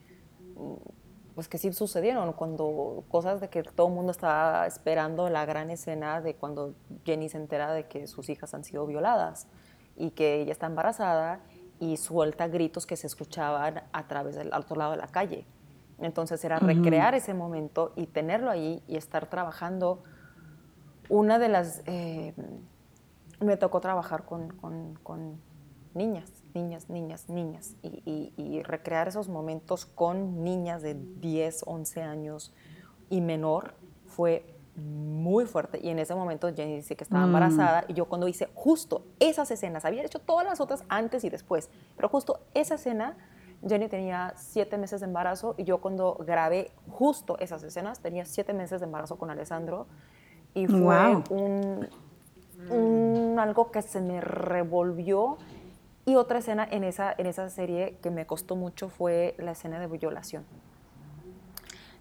pues 1.36 1.49
que 1.49 1.57
sí 1.57 1.74
sucedieron. 1.74 2.32
Cuando 2.32 3.03
cosas 3.09 3.41
de 3.41 3.49
que 3.49 3.62
todo 3.62 3.88
el 3.88 3.93
mundo 3.93 4.14
estaba 4.14 4.66
esperando 4.66 5.30
la 5.30 5.45
gran 5.45 5.70
escena 5.70 6.22
de 6.22 6.36
cuando 6.36 6.76
Jenny 7.03 7.28
se 7.28 7.36
entera 7.36 7.74
de 7.74 7.89
que 7.89 8.07
sus 8.07 8.30
hijas 8.30 8.53
han 8.53 8.64
sido 8.64 8.88
violadas 8.88 9.47
y 9.97 10.12
que 10.12 10.41
ella 10.41 10.53
está 10.53 10.68
embarazada 10.68 11.41
y 11.78 11.97
suelta 11.97 12.47
gritos 12.47 12.86
que 12.86 12.95
se 12.95 13.07
escuchaban 13.07 13.84
a 13.91 14.07
través 14.07 14.36
del 14.36 14.53
otro 14.53 14.78
lado 14.78 14.91
de 14.91 14.97
la 14.97 15.07
calle 15.07 15.45
entonces 16.02 16.43
era 16.43 16.60
recrear 16.60 17.16
ese 17.16 17.34
momento 17.34 17.93
y 17.95 18.08
tenerlo 18.08 18.49
ahí 18.49 18.84
y 18.88 18.97
estar 18.97 19.28
trabajando. 19.28 20.04
Una 21.10 21.39
de 21.39 21.49
las, 21.49 21.82
eh, 21.86 22.34
me 23.39 23.58
tocó 23.58 23.82
trabajar 23.82 24.26
con, 24.26 25.39
niñas, 25.93 26.32
niñas, 26.54 26.89
niñas, 26.89 27.30
niñas, 27.30 27.76
y, 27.84 28.62
recrear 28.64 29.08
esos 29.08 29.28
momentos 29.28 29.86
con 29.86 30.43
niñas 30.43 30.82
de 30.82 30.95
10, 30.95 31.64
11 31.66 32.02
años 32.02 32.54
y 33.10 33.22
menor 33.22 33.76
fue 34.06 34.45
muy 34.76 35.45
fuerte. 35.45 35.80
Y 35.84 35.89
en 35.89 35.99
ese 35.99 36.16
momento 36.16 36.54
Jenny 36.54 36.78
dice 36.78 36.95
que 36.95 37.04
estaba 37.04 37.24
mm. 37.24 37.28
embarazada, 37.28 37.86
y 37.88 37.93
yo 37.93 38.06
cuando 38.06 38.28
hice 38.28 38.49
justo 38.54 39.04
esas 39.20 39.52
escenas, 39.52 39.86
había 39.86 40.04
hecho 40.04 40.20
todas 40.20 40.45
las 40.45 40.62
otras 40.62 40.84
antes 40.88 41.24
y 41.24 41.30
después, 41.30 41.70
pero 41.95 42.08
justo 42.10 42.39
esa 42.54 42.76
escena, 42.76 43.18
Jenny 43.68 43.88
tenía 43.88 44.34
siete 44.36 44.78
meses 44.78 45.01
de 45.01 45.07
embarazo, 45.07 45.55
y 45.57 45.64
yo 45.64 45.80
cuando 45.80 46.16
grabé 46.26 46.72
justo 46.89 47.38
esas 47.39 47.64
escenas, 47.64 47.99
tenía 47.99 48.26
siete 48.26 48.53
meses 48.53 48.80
de 48.80 48.86
embarazo 48.86 49.18
con 49.18 49.30
Alessandro, 49.30 49.88
y 50.53 50.68
fue 50.68 51.16
un 51.30 51.88
un, 52.70 53.38
algo 53.39 53.72
que 53.72 53.82
se 53.82 54.01
me 54.01 54.22
revolvió. 54.22 55.38
Y 56.05 56.16
otra 56.16 56.39
escena 56.39 56.68
en 56.70 56.84
esa, 56.84 57.14
en 57.18 57.28
esa 57.28 57.49
serie 57.49 57.97
que 58.01 58.09
me 58.09 58.26
costó 58.26 58.55
mucho 58.55 58.89
fue 58.89 59.36
la 59.38 59.51
escena 59.51 59.80
de 59.80 59.88
violación. 59.88 60.43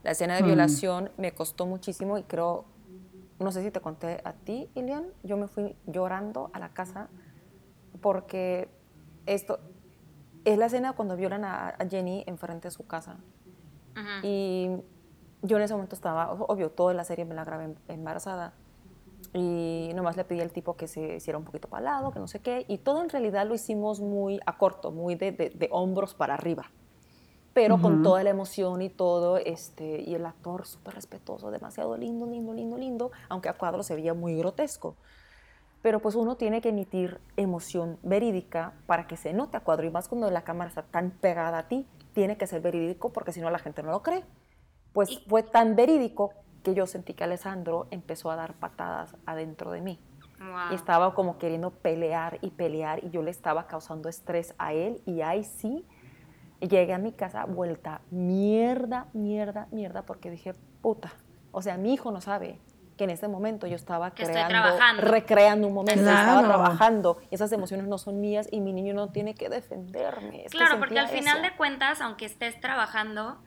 La 0.03 0.13
escena 0.13 0.37
de 0.37 0.43
mm. 0.43 0.47
violación 0.47 1.11
me 1.19 1.33
costó 1.33 1.67
muchísimo 1.67 2.17
y 2.17 2.23
creo, 2.23 2.65
no 3.39 3.53
sé 3.53 3.63
si 3.63 3.71
te 3.71 3.81
conté 3.81 4.21
a 4.25 4.33
ti, 4.33 4.71
Ilian, 4.75 5.05
yo 5.23 5.37
me 5.37 5.49
fui 5.49 5.77
llorando 5.87 6.51
a 6.55 6.59
la 6.59 6.71
casa 6.71 7.09
porque 8.01 8.69
esto 9.27 9.61
es 10.45 10.59
la 10.59 10.67
escena 10.67 10.93
cuando 10.93 11.17
violan 11.17 11.45
a, 11.45 11.77
Jenny 11.89 12.25
enfrente 12.27 12.69
de 12.69 12.73
su 12.73 12.87
casa. 12.87 13.17
Y 14.23 14.71
yo 15.43 15.57
en 15.57 15.63
ese 15.63 15.75
momento 15.75 15.95
estaba, 15.95 16.33
obvio, 16.33 16.71
toda 16.71 16.95
la 16.95 17.05
serie 17.05 17.25
me 17.25 17.35
la 17.35 17.45
grabé 17.45 17.75
embarazada. 17.89 18.55
Y 19.35 19.91
nomás 19.95 20.17
le 20.17 20.25
pedí 20.25 20.41
al 20.41 20.51
tipo 20.51 20.77
que 20.77 20.89
se 20.89 21.17
hiciera 21.17 21.39
un 21.39 21.45
poquito 21.45 21.69
para 21.69 21.85
lado, 21.85 22.11
que 22.11 22.19
no 22.19 22.27
sé 22.27 22.41
qué, 22.41 22.65
y 22.67 22.79
todo 22.79 23.03
en 23.03 23.11
realidad 23.11 23.47
lo 23.47 23.55
hicimos 23.55 24.01
muy 24.01 24.41
a 24.47 24.59
corto, 24.59 24.91
muy 24.91 25.15
de, 25.15 25.33
de, 25.33 25.69
hombros 25.71 26.15
para 26.15 26.35
arriba, 26.35 26.71
pero 27.53 27.81
con 27.81 28.03
toda 28.03 28.25
la 28.25 28.31
emoción 28.31 28.83
y 28.83 28.89
todo, 28.89 29.37
este, 29.37 30.03
y 30.03 30.15
el 30.15 30.27
actor 30.27 30.67
súper 30.67 30.95
respetuoso, 30.95 31.51
demasiado 31.51 31.97
lindo, 31.97 32.27
lindo, 32.27 32.53
lindo, 32.53 32.77
lindo, 32.77 33.11
aunque 33.29 33.49
a 33.49 33.53
cuadro 33.53 33.85
se 33.85 33.95
veía 33.95 34.15
muy 34.15 34.35
grotesco. 34.35 34.97
Pero 35.83 36.01
pues 36.01 36.15
uno 36.15 36.37
tiene 36.37 36.61
que 36.61 36.71
emitir 36.71 37.21
emoción 37.37 37.99
verídica 38.03 38.75
para 38.87 39.07
que 39.07 39.17
se 39.17 39.33
note 39.33 39.57
a 39.57 39.61
cuadro, 39.61 39.87
y 39.87 39.91
más 39.91 40.09
cuando 40.09 40.31
la 40.31 40.43
cámara 40.43 40.69
está 40.69 40.83
tan 40.83 41.11
pegada 41.11 41.59
a 41.59 41.69
ti, 41.69 41.87
tiene 42.13 42.37
que 42.37 42.47
ser 42.47 42.61
verídico 42.61 43.13
porque 43.13 43.33
si 43.33 43.41
no 43.41 43.51
la 43.51 43.59
gente 43.59 43.83
no 43.83 43.91
lo 43.91 44.03
cree. 44.03 44.25
Pues 44.93 45.23
fue 45.27 45.43
tan 45.43 45.77
verídico 45.77 46.35
que 46.63 46.75
yo 46.75 46.87
sentí 46.87 47.15
que 47.15 47.25
Alessandro 47.25 47.87
empezó 47.91 48.31
a 48.31 48.37
dar 48.37 48.55
patadas 48.55 49.17
adentro 49.27 49.71
de 49.71 49.81
mí. 49.81 49.99
Y 50.71 50.75
estaba 50.75 51.15
como 51.15 51.37
queriendo 51.37 51.71
pelear 51.71 52.39
y 52.41 52.51
pelear 52.51 53.05
y 53.05 53.11
yo 53.11 53.21
le 53.21 53.31
estaba 53.31 53.67
causando 53.67 54.09
estrés 54.09 54.55
a 54.57 54.73
él 54.73 55.03
y 55.05 55.21
ahí 55.21 55.45
sí 55.45 55.87
llegué 56.61 56.95
a 56.95 56.99
mi 56.99 57.13
casa 57.13 57.45
vuelta 57.45 58.01
mierda, 58.11 59.09
mierda, 59.13 59.69
mierda 59.71 60.03
porque 60.03 60.31
dije, 60.31 60.55
puta, 60.81 61.13
o 61.53 61.61
sea, 61.61 61.77
mi 61.77 61.93
hijo 61.93 62.11
no 62.11 62.23
sabe 62.23 62.59
que 63.01 63.05
en 63.05 63.11
ese 63.11 63.29
momento 63.29 63.67
yo 63.67 63.77
estaba 63.77 64.11
creando, 64.11 64.79
recreando 64.99 65.67
un 65.67 65.73
momento, 65.73 66.03
estaba 66.03 66.47
trabajando, 66.47 67.19
esas 67.31 67.51
emociones 67.51 67.87
no 67.87 67.97
son 67.97 68.21
mías 68.21 68.47
y 68.51 68.61
mi 68.61 68.75
niño 68.75 68.93
no 68.93 69.09
tiene 69.09 69.35
que 69.35 69.49
defenderme. 69.49 70.45
claro, 70.51 70.79
porque 70.79 70.99
al 70.99 71.09
final 71.09 71.41
de 71.41 71.57
cuentas, 71.57 72.03
aunque 72.03 72.27
estés 72.27 72.61
trabajando, 72.61 73.43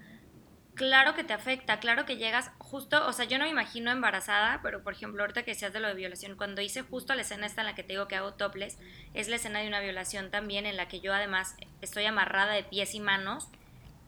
claro 0.74 1.14
que 1.14 1.24
te 1.24 1.34
afecta, 1.34 1.80
claro 1.80 2.04
que 2.06 2.18
llegas 2.18 2.49
justo, 2.58 3.06
o 3.06 3.14
sea, 3.14 3.26
yo 3.26 3.38
no 3.38 3.43
me 3.43 3.51
imagino 3.51 3.91
embarazada, 3.91 4.60
pero 4.64 4.82
por 4.82 4.93
ejemplo, 4.93 5.22
ahorita 5.22 5.43
que 5.43 5.51
decías 5.51 5.72
de 5.72 5.80
lo 5.80 5.88
de 5.88 5.93
violación, 5.93 6.36
cuando 6.36 6.60
hice 6.64 6.82
justo 6.82 7.14
la 7.14 7.22
escena 7.22 7.45
esta 7.45 7.62
en 7.62 7.68
la 7.68 7.76
que 7.76 7.84
te 7.84 7.93
digo 7.93 8.08
que 8.08 8.16
hago 8.16 8.34
toples, 8.34 8.80
es 9.14 9.30
la 9.30 9.36
escena 9.36 9.60
de 9.60 9.68
una 9.68 9.82
violación 9.82 10.32
también 10.32 10.66
en 10.66 10.78
la 10.78 10.88
que 10.88 10.99
yo 10.99 11.14
además 11.14 11.56
estoy 11.82 12.06
amarrada 12.06 12.54
de 12.54 12.64
pies 12.64 12.95
y 12.95 12.99
manos 12.99 13.49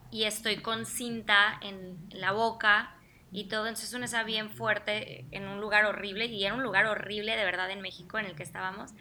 y 0.10 0.24
estoy 0.24 0.64
con 0.64 0.88
cinta 0.88 1.60
en 1.62 2.00
la 2.10 2.32
boca 2.32 2.95
y 3.32 3.46
todo, 3.46 3.68
entonces 3.68 3.90
es 3.90 3.96
una 3.96 4.06
escena 4.06 4.24
bien 4.24 4.50
fuerte 4.50 5.26
en 5.32 5.48
un 5.48 5.60
lugar 5.60 5.86
horrible 5.86 6.26
y 6.28 6.46
era 6.46 6.54
un 6.54 6.64
lugar 6.64 6.86
horrible 6.86 7.36
de 7.36 7.44
verdad 7.44 7.70
en 7.70 7.82
México 7.82 8.18
en 8.18 8.26
el 8.26 8.36
que 8.36 8.44
estábamos. 8.44 8.94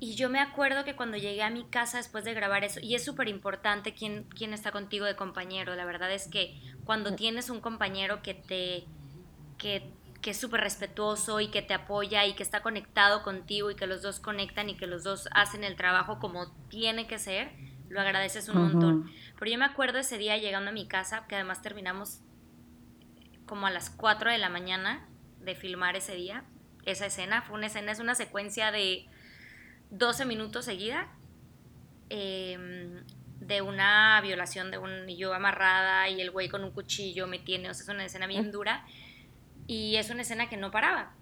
Y 0.00 0.14
yo 0.14 0.30
me 0.30 0.38
acuerdo 0.38 0.84
que 0.84 0.94
cuando 0.94 1.16
llegué 1.16 1.42
a 1.42 1.50
mi 1.50 1.64
casa 1.64 1.98
después 1.98 2.24
de 2.24 2.32
grabar 2.32 2.62
eso, 2.62 2.78
y 2.80 2.94
es 2.94 3.04
súper 3.04 3.28
importante 3.28 3.94
quién, 3.94 4.26
quién 4.34 4.54
está 4.54 4.70
contigo 4.70 5.04
de 5.04 5.16
compañero, 5.16 5.74
la 5.74 5.84
verdad 5.84 6.12
es 6.12 6.28
que 6.28 6.60
cuando 6.84 7.16
tienes 7.16 7.50
un 7.50 7.60
compañero 7.60 8.22
que 8.22 8.34
te, 8.34 8.84
que, 9.58 9.90
que 10.22 10.30
es 10.30 10.40
súper 10.40 10.60
respetuoso 10.60 11.40
y 11.40 11.48
que 11.48 11.62
te 11.62 11.74
apoya 11.74 12.26
y 12.26 12.34
que 12.34 12.44
está 12.44 12.62
conectado 12.62 13.24
contigo 13.24 13.72
y 13.72 13.74
que 13.74 13.88
los 13.88 14.02
dos 14.02 14.20
conectan 14.20 14.70
y 14.70 14.76
que 14.76 14.86
los 14.86 15.02
dos 15.02 15.28
hacen 15.32 15.64
el 15.64 15.74
trabajo 15.74 16.20
como 16.20 16.52
tiene 16.68 17.08
que 17.08 17.18
ser, 17.18 17.50
lo 17.88 18.00
agradeces 18.00 18.48
un 18.48 18.62
montón. 18.62 19.10
Pero 19.36 19.50
yo 19.50 19.58
me 19.58 19.64
acuerdo 19.64 19.98
ese 19.98 20.16
día 20.16 20.36
llegando 20.36 20.70
a 20.70 20.72
mi 20.72 20.86
casa, 20.86 21.26
que 21.26 21.34
además 21.34 21.60
terminamos 21.60 22.20
como 23.48 23.66
a 23.66 23.70
las 23.70 23.90
4 23.90 24.30
de 24.30 24.38
la 24.38 24.48
mañana 24.48 25.08
de 25.40 25.54
filmar 25.54 25.96
ese 25.96 26.14
día, 26.14 26.44
esa 26.84 27.06
escena, 27.06 27.42
fue 27.42 27.56
una 27.56 27.66
escena, 27.66 27.92
es 27.92 27.98
una 27.98 28.14
secuencia 28.14 28.70
de 28.70 29.06
12 29.90 30.24
minutos 30.24 30.64
seguida 30.64 31.08
em, 32.10 33.04
de 33.40 33.62
una 33.62 34.20
violación 34.20 34.70
de 34.70 34.78
un 34.78 35.06
yo 35.08 35.34
amarrada 35.34 36.08
y 36.08 36.20
el 36.20 36.30
güey 36.30 36.48
con 36.48 36.64
un 36.64 36.70
cuchillo 36.70 37.26
me 37.26 37.38
tiene, 37.38 37.70
o 37.70 37.74
sea, 37.74 37.82
es 37.82 37.88
una 37.88 38.04
escena 38.04 38.26
bien 38.26 38.50
dura 38.52 38.84
y 39.66 39.96
es 39.96 40.10
una 40.10 40.22
escena 40.22 40.48
que 40.48 40.56
no 40.56 40.70
paraba. 40.70 41.14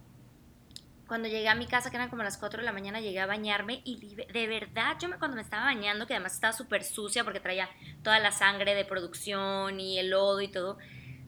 Cuando 1.07 1.29
llegué 1.29 1.49
a 1.49 1.55
mi 1.55 1.67
casa, 1.67 1.91
que 1.91 1.97
eran 1.97 2.11
como 2.11 2.25
las 2.25 2.37
4 2.37 2.61
de 2.61 2.65
la 2.65 2.73
mañana, 2.73 3.01
llegué 3.01 3.21
a 3.21 3.27
bañarme 3.27 3.81
y 3.85 4.17
de 4.17 4.47
verdad, 4.49 4.97
yo 5.01 5.09
me, 5.09 5.19
cuando 5.19 5.37
me 5.37 5.43
estaba 5.43 5.65
bañando, 5.65 6.07
que 6.07 6.15
además 6.15 6.35
estaba 6.35 6.53
súper 6.53 6.83
sucia 6.83 7.23
porque 7.23 7.39
traía 7.39 7.69
toda 8.03 8.19
la 8.19 8.33
sangre 8.33 8.75
de 8.75 8.85
producción 8.85 9.79
y 9.79 10.01
el 10.01 10.11
lodo 10.11 10.41
y 10.41 10.49
todo, 10.49 10.79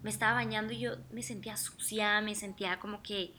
me 0.09 0.13
estaba 0.13 0.33
bañando 0.33 0.73
y 0.73 0.79
yo 0.79 0.97
me 1.11 1.23
sentía 1.23 1.59
sucia, 1.59 2.23
me 2.23 2.35
sentía 2.35 2.79
como 2.79 3.03
que, 3.03 3.35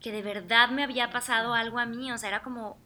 que 0.00 0.12
de 0.12 0.22
verdad 0.22 0.68
me 0.68 0.84
había 0.84 1.10
pasado 1.10 1.54
algo 1.54 1.80
a 1.80 1.86
mí, 1.86 2.12
o 2.12 2.18
sea, 2.18 2.28
era 2.28 2.44
como 2.44 2.78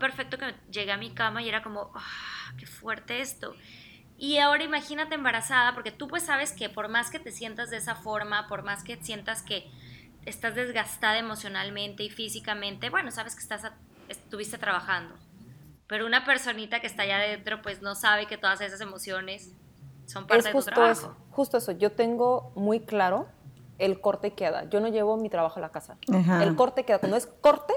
perfecto 0.00 0.36
que 0.36 0.52
llegué 0.68 0.90
a 0.90 0.96
mi 0.96 1.12
cama 1.12 1.42
y 1.42 1.48
era 1.48 1.62
como, 1.62 1.92
ah, 1.94 2.52
qué 2.58 2.66
fuerte 2.66 3.20
esto. 3.20 3.54
Y 4.18 4.38
ahora 4.38 4.64
imagínate 4.64 5.14
embarazada, 5.14 5.74
porque 5.74 5.92
tú 5.92 6.08
pues 6.08 6.24
sabes 6.24 6.50
que 6.50 6.68
por 6.68 6.88
más 6.88 7.08
que 7.08 7.20
te 7.20 7.30
sientas 7.30 7.70
de 7.70 7.76
esa 7.76 7.94
forma, 7.94 8.48
por 8.48 8.64
más 8.64 8.82
que 8.82 8.96
sientas 9.00 9.42
que 9.42 9.70
estás 10.26 10.56
desgastada 10.56 11.18
emocionalmente 11.18 12.02
y 12.02 12.10
físicamente, 12.10 12.90
bueno, 12.90 13.12
sabes 13.12 13.36
que 13.36 13.42
estás 13.42 13.62
estuviste 14.08 14.58
trabajando. 14.58 15.14
Pero 15.86 16.04
una 16.04 16.24
personita 16.24 16.80
que 16.80 16.88
está 16.88 17.04
allá 17.04 17.18
adentro 17.18 17.62
pues 17.62 17.80
no 17.80 17.94
sabe 17.94 18.26
que 18.26 18.38
todas 18.38 18.60
esas 18.60 18.80
emociones 18.80 19.52
son 20.08 20.26
parte 20.26 20.48
de 20.48 20.52
tu 20.52 20.62
trabajo. 20.62 20.90
Eso, 20.90 21.14
justo 21.32 21.58
eso. 21.58 21.72
Yo 21.72 21.92
tengo 21.92 22.50
muy 22.54 22.80
claro 22.80 23.26
el 23.78 24.00
corte 24.00 24.32
queda. 24.32 24.64
Yo 24.64 24.80
no 24.80 24.88
llevo 24.88 25.16
mi 25.16 25.28
trabajo 25.28 25.58
a 25.58 25.62
la 25.62 25.68
casa. 25.68 25.98
El 26.08 26.56
corte 26.56 26.84
queda. 26.84 26.98
Cuando 26.98 27.16
es 27.16 27.26
corte, 27.26 27.74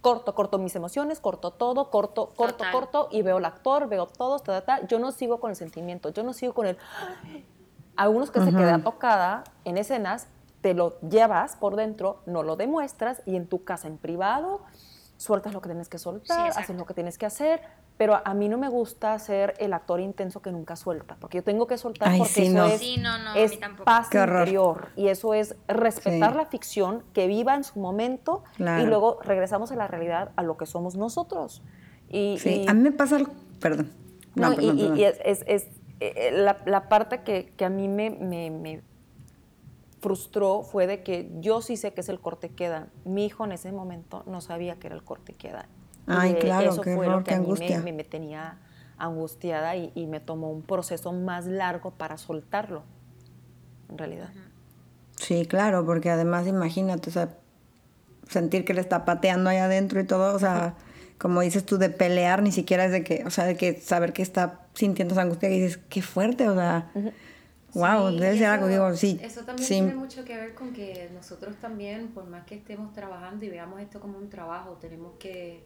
corto, 0.00 0.34
corto 0.34 0.58
mis 0.58 0.74
emociones, 0.74 1.20
corto 1.20 1.52
todo, 1.52 1.90
corto, 1.90 2.32
corto, 2.36 2.64
corto, 2.72 3.08
y 3.10 3.22
veo 3.22 3.38
el 3.38 3.44
actor, 3.44 3.88
veo 3.88 4.06
todo, 4.06 4.38
ta, 4.40 4.60
ta, 4.62 4.86
yo 4.86 4.98
no 4.98 5.12
sigo 5.12 5.40
con 5.40 5.50
el 5.50 5.56
sentimiento, 5.56 6.10
yo 6.10 6.22
no 6.22 6.32
sigo 6.32 6.52
con 6.52 6.66
el... 6.66 6.76
Algunos 7.96 8.30
que 8.30 8.40
se 8.40 8.50
queda 8.50 8.78
tocada 8.80 9.44
en 9.64 9.76
escenas, 9.76 10.28
te 10.60 10.74
lo 10.74 11.00
llevas 11.00 11.56
por 11.56 11.76
dentro, 11.76 12.20
no 12.26 12.42
lo 12.42 12.56
demuestras, 12.56 13.22
y 13.26 13.36
en 13.36 13.46
tu 13.46 13.64
casa 13.64 13.88
en 13.88 13.98
privado, 13.98 14.62
sueltas 15.18 15.52
lo 15.52 15.60
que 15.60 15.68
tienes 15.68 15.88
que 15.88 15.98
soltar, 15.98 16.50
haces 16.50 16.76
lo 16.76 16.86
que 16.86 16.94
tienes 16.94 17.18
que 17.18 17.26
hacer, 17.26 17.60
pero 17.96 18.20
a 18.24 18.34
mí 18.34 18.48
no 18.48 18.56
me 18.56 18.68
gusta 18.68 19.18
ser 19.18 19.54
el 19.58 19.72
actor 19.72 20.00
intenso 20.00 20.40
que 20.40 20.52
nunca 20.52 20.76
suelta, 20.76 21.16
porque 21.20 21.38
yo 21.38 21.44
tengo 21.44 21.66
que 21.66 21.76
soltar 21.76 22.16
porque 22.16 22.46
eso 22.46 22.66
es, 23.34 23.58
paz 23.84 24.08
interior 24.14 24.88
y 24.94 25.08
eso 25.08 25.34
es 25.34 25.56
respetar 25.66 26.36
la 26.36 26.46
ficción, 26.46 27.02
que 27.12 27.26
viva 27.26 27.56
en 27.56 27.64
su 27.64 27.80
momento 27.80 28.44
y 28.58 28.86
luego 28.86 29.18
regresamos 29.22 29.72
a 29.72 29.76
la 29.76 29.88
realidad, 29.88 30.30
a 30.36 30.42
lo 30.42 30.56
que 30.56 30.66
somos 30.66 30.96
nosotros. 30.96 31.62
Y, 32.08 32.38
sí, 32.38 32.64
a 32.66 32.72
mí 32.72 32.80
me 32.80 32.92
pasa 32.92 33.16
algo, 33.16 33.32
perdón. 33.60 33.92
No, 34.34 34.52
y, 34.52 35.02
es, 35.02 35.42
es, 35.46 35.66
eh, 36.00 36.30
la, 36.32 36.58
la, 36.64 36.88
parte 36.88 37.22
que, 37.22 37.52
que 37.56 37.64
a 37.64 37.68
mí 37.68 37.88
me, 37.88 38.10
me, 38.10 38.50
me 38.50 38.82
frustró 40.00 40.62
fue 40.62 40.86
de 40.86 41.02
que 41.02 41.30
yo 41.40 41.60
sí 41.60 41.76
sé 41.76 41.92
que 41.92 42.00
es 42.00 42.08
el 42.08 42.20
corte 42.20 42.50
queda. 42.50 42.88
Mi 43.04 43.26
hijo 43.26 43.44
en 43.44 43.52
ese 43.52 43.72
momento 43.72 44.22
no 44.26 44.40
sabía 44.40 44.76
que 44.76 44.88
era 44.88 44.96
el 44.96 45.02
corte 45.02 45.32
queda. 45.34 45.66
Ay, 46.06 46.34
claro, 46.34 46.70
eso 46.70 46.82
fue 46.82 47.06
lo 47.06 47.22
que 47.22 47.34
a 47.34 47.40
mí 47.40 47.92
me, 47.92 48.04
tenía 48.04 48.58
angustiada 48.96 49.76
y, 49.76 50.06
me 50.06 50.20
tomó 50.20 50.50
un 50.50 50.62
proceso 50.62 51.12
más 51.12 51.46
largo 51.46 51.90
para 51.90 52.16
soltarlo, 52.16 52.82
en 53.90 53.98
realidad. 53.98 54.30
Sí, 55.16 55.46
claro, 55.46 55.84
porque 55.84 56.10
además 56.10 56.46
imagínate, 56.46 57.10
o 57.10 57.12
sea, 57.12 57.36
sentir 58.28 58.64
que 58.64 58.72
le 58.72 58.80
está 58.80 59.04
pateando 59.04 59.50
ahí 59.50 59.58
adentro 59.58 60.00
y 60.00 60.04
todo, 60.04 60.34
o 60.34 60.38
sea, 60.38 60.74
como 61.18 61.42
dices 61.42 61.66
tú, 61.66 61.76
de 61.76 61.90
pelear, 61.90 62.42
ni 62.42 62.52
siquiera 62.52 62.86
es 62.86 62.92
de 62.92 63.04
que, 63.04 63.24
o 63.26 63.30
sea, 63.30 63.44
de 63.44 63.56
que 63.56 63.78
saber 63.80 64.12
que 64.12 64.22
está 64.22 64.60
sintiendo 64.74 65.12
esa 65.12 65.22
angustia 65.22 65.50
y 65.50 65.60
dices, 65.60 65.78
qué 65.88 66.00
fuerte, 66.00 66.48
o 66.48 66.54
sea, 66.54 66.90
Wow, 67.78 68.10
Sí, 68.10 68.18
debe 68.18 68.36
ser 68.36 68.46
algo, 68.46 68.66
digo, 68.66 68.94
sí. 68.96 69.18
Eso 69.22 69.44
también 69.44 69.68
sí. 69.68 69.74
tiene 69.74 69.94
mucho 69.94 70.24
que 70.24 70.36
ver 70.36 70.54
con 70.54 70.72
que 70.72 71.10
nosotros 71.14 71.56
también, 71.60 72.12
por 72.12 72.26
más 72.26 72.44
que 72.44 72.56
estemos 72.56 72.92
trabajando 72.92 73.44
y 73.44 73.48
veamos 73.50 73.80
esto 73.80 74.00
como 74.00 74.18
un 74.18 74.28
trabajo, 74.28 74.78
tenemos 74.78 75.16
que, 75.18 75.64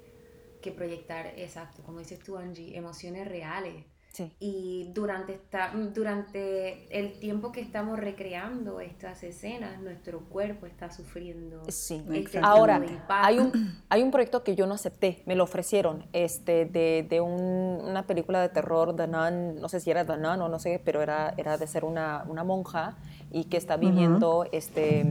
que 0.61 0.73
proyectar, 0.73 1.27
exacto, 1.39 1.83
como 1.83 1.99
dices 2.01 2.19
tú, 2.21 2.37
Angie, 2.37 2.77
emociones 2.77 3.27
reales. 3.29 3.85
Sí. 4.13 4.31
Y 4.41 4.91
durante, 4.93 5.33
esta, 5.33 5.73
durante 5.95 6.87
el 6.99 7.19
tiempo 7.19 7.51
que 7.51 7.63
estamos 7.63 7.99
recreando 7.99 8.79
estas 8.81 9.23
escenas, 9.23 9.81
nuestro 9.81 10.21
cuerpo 10.29 10.67
está 10.67 10.91
sufriendo. 10.91 11.63
Sí. 11.69 12.05
este 12.13 12.39
Ahora, 12.43 12.79
de 12.79 12.89
hay 13.09 13.39
un, 13.39 13.79
hay 13.89 14.03
un 14.03 14.11
proyecto 14.11 14.45
que 14.45 14.55
yo 14.55 14.67
no 14.67 14.75
acepté, 14.75 15.23
me 15.25 15.35
lo 15.35 15.45
ofrecieron, 15.45 16.05
este, 16.13 16.67
de, 16.67 17.07
de 17.09 17.21
un- 17.23 17.81
una 17.89 18.07
película 18.07 18.43
de 18.43 18.51
terror, 18.51 18.95
The 18.95 19.07
Nun, 19.09 19.61
no 19.61 19.69
sé 19.71 19.81
si 19.81 19.91
era 19.91 20.05
The 20.05 20.19
Nun 20.19 20.43
o 20.43 20.49
no 20.51 20.59
sé, 20.59 20.79
pero 20.85 21.01
era, 21.01 21.33
era 21.39 21.57
de 21.57 21.67
ser 21.67 21.87
una, 21.87 22.25
una 22.29 22.45
monja 22.45 22.97
y 23.31 23.45
que 23.45 23.57
está 23.57 23.79
viviendo 23.79 24.47
este, 24.53 25.07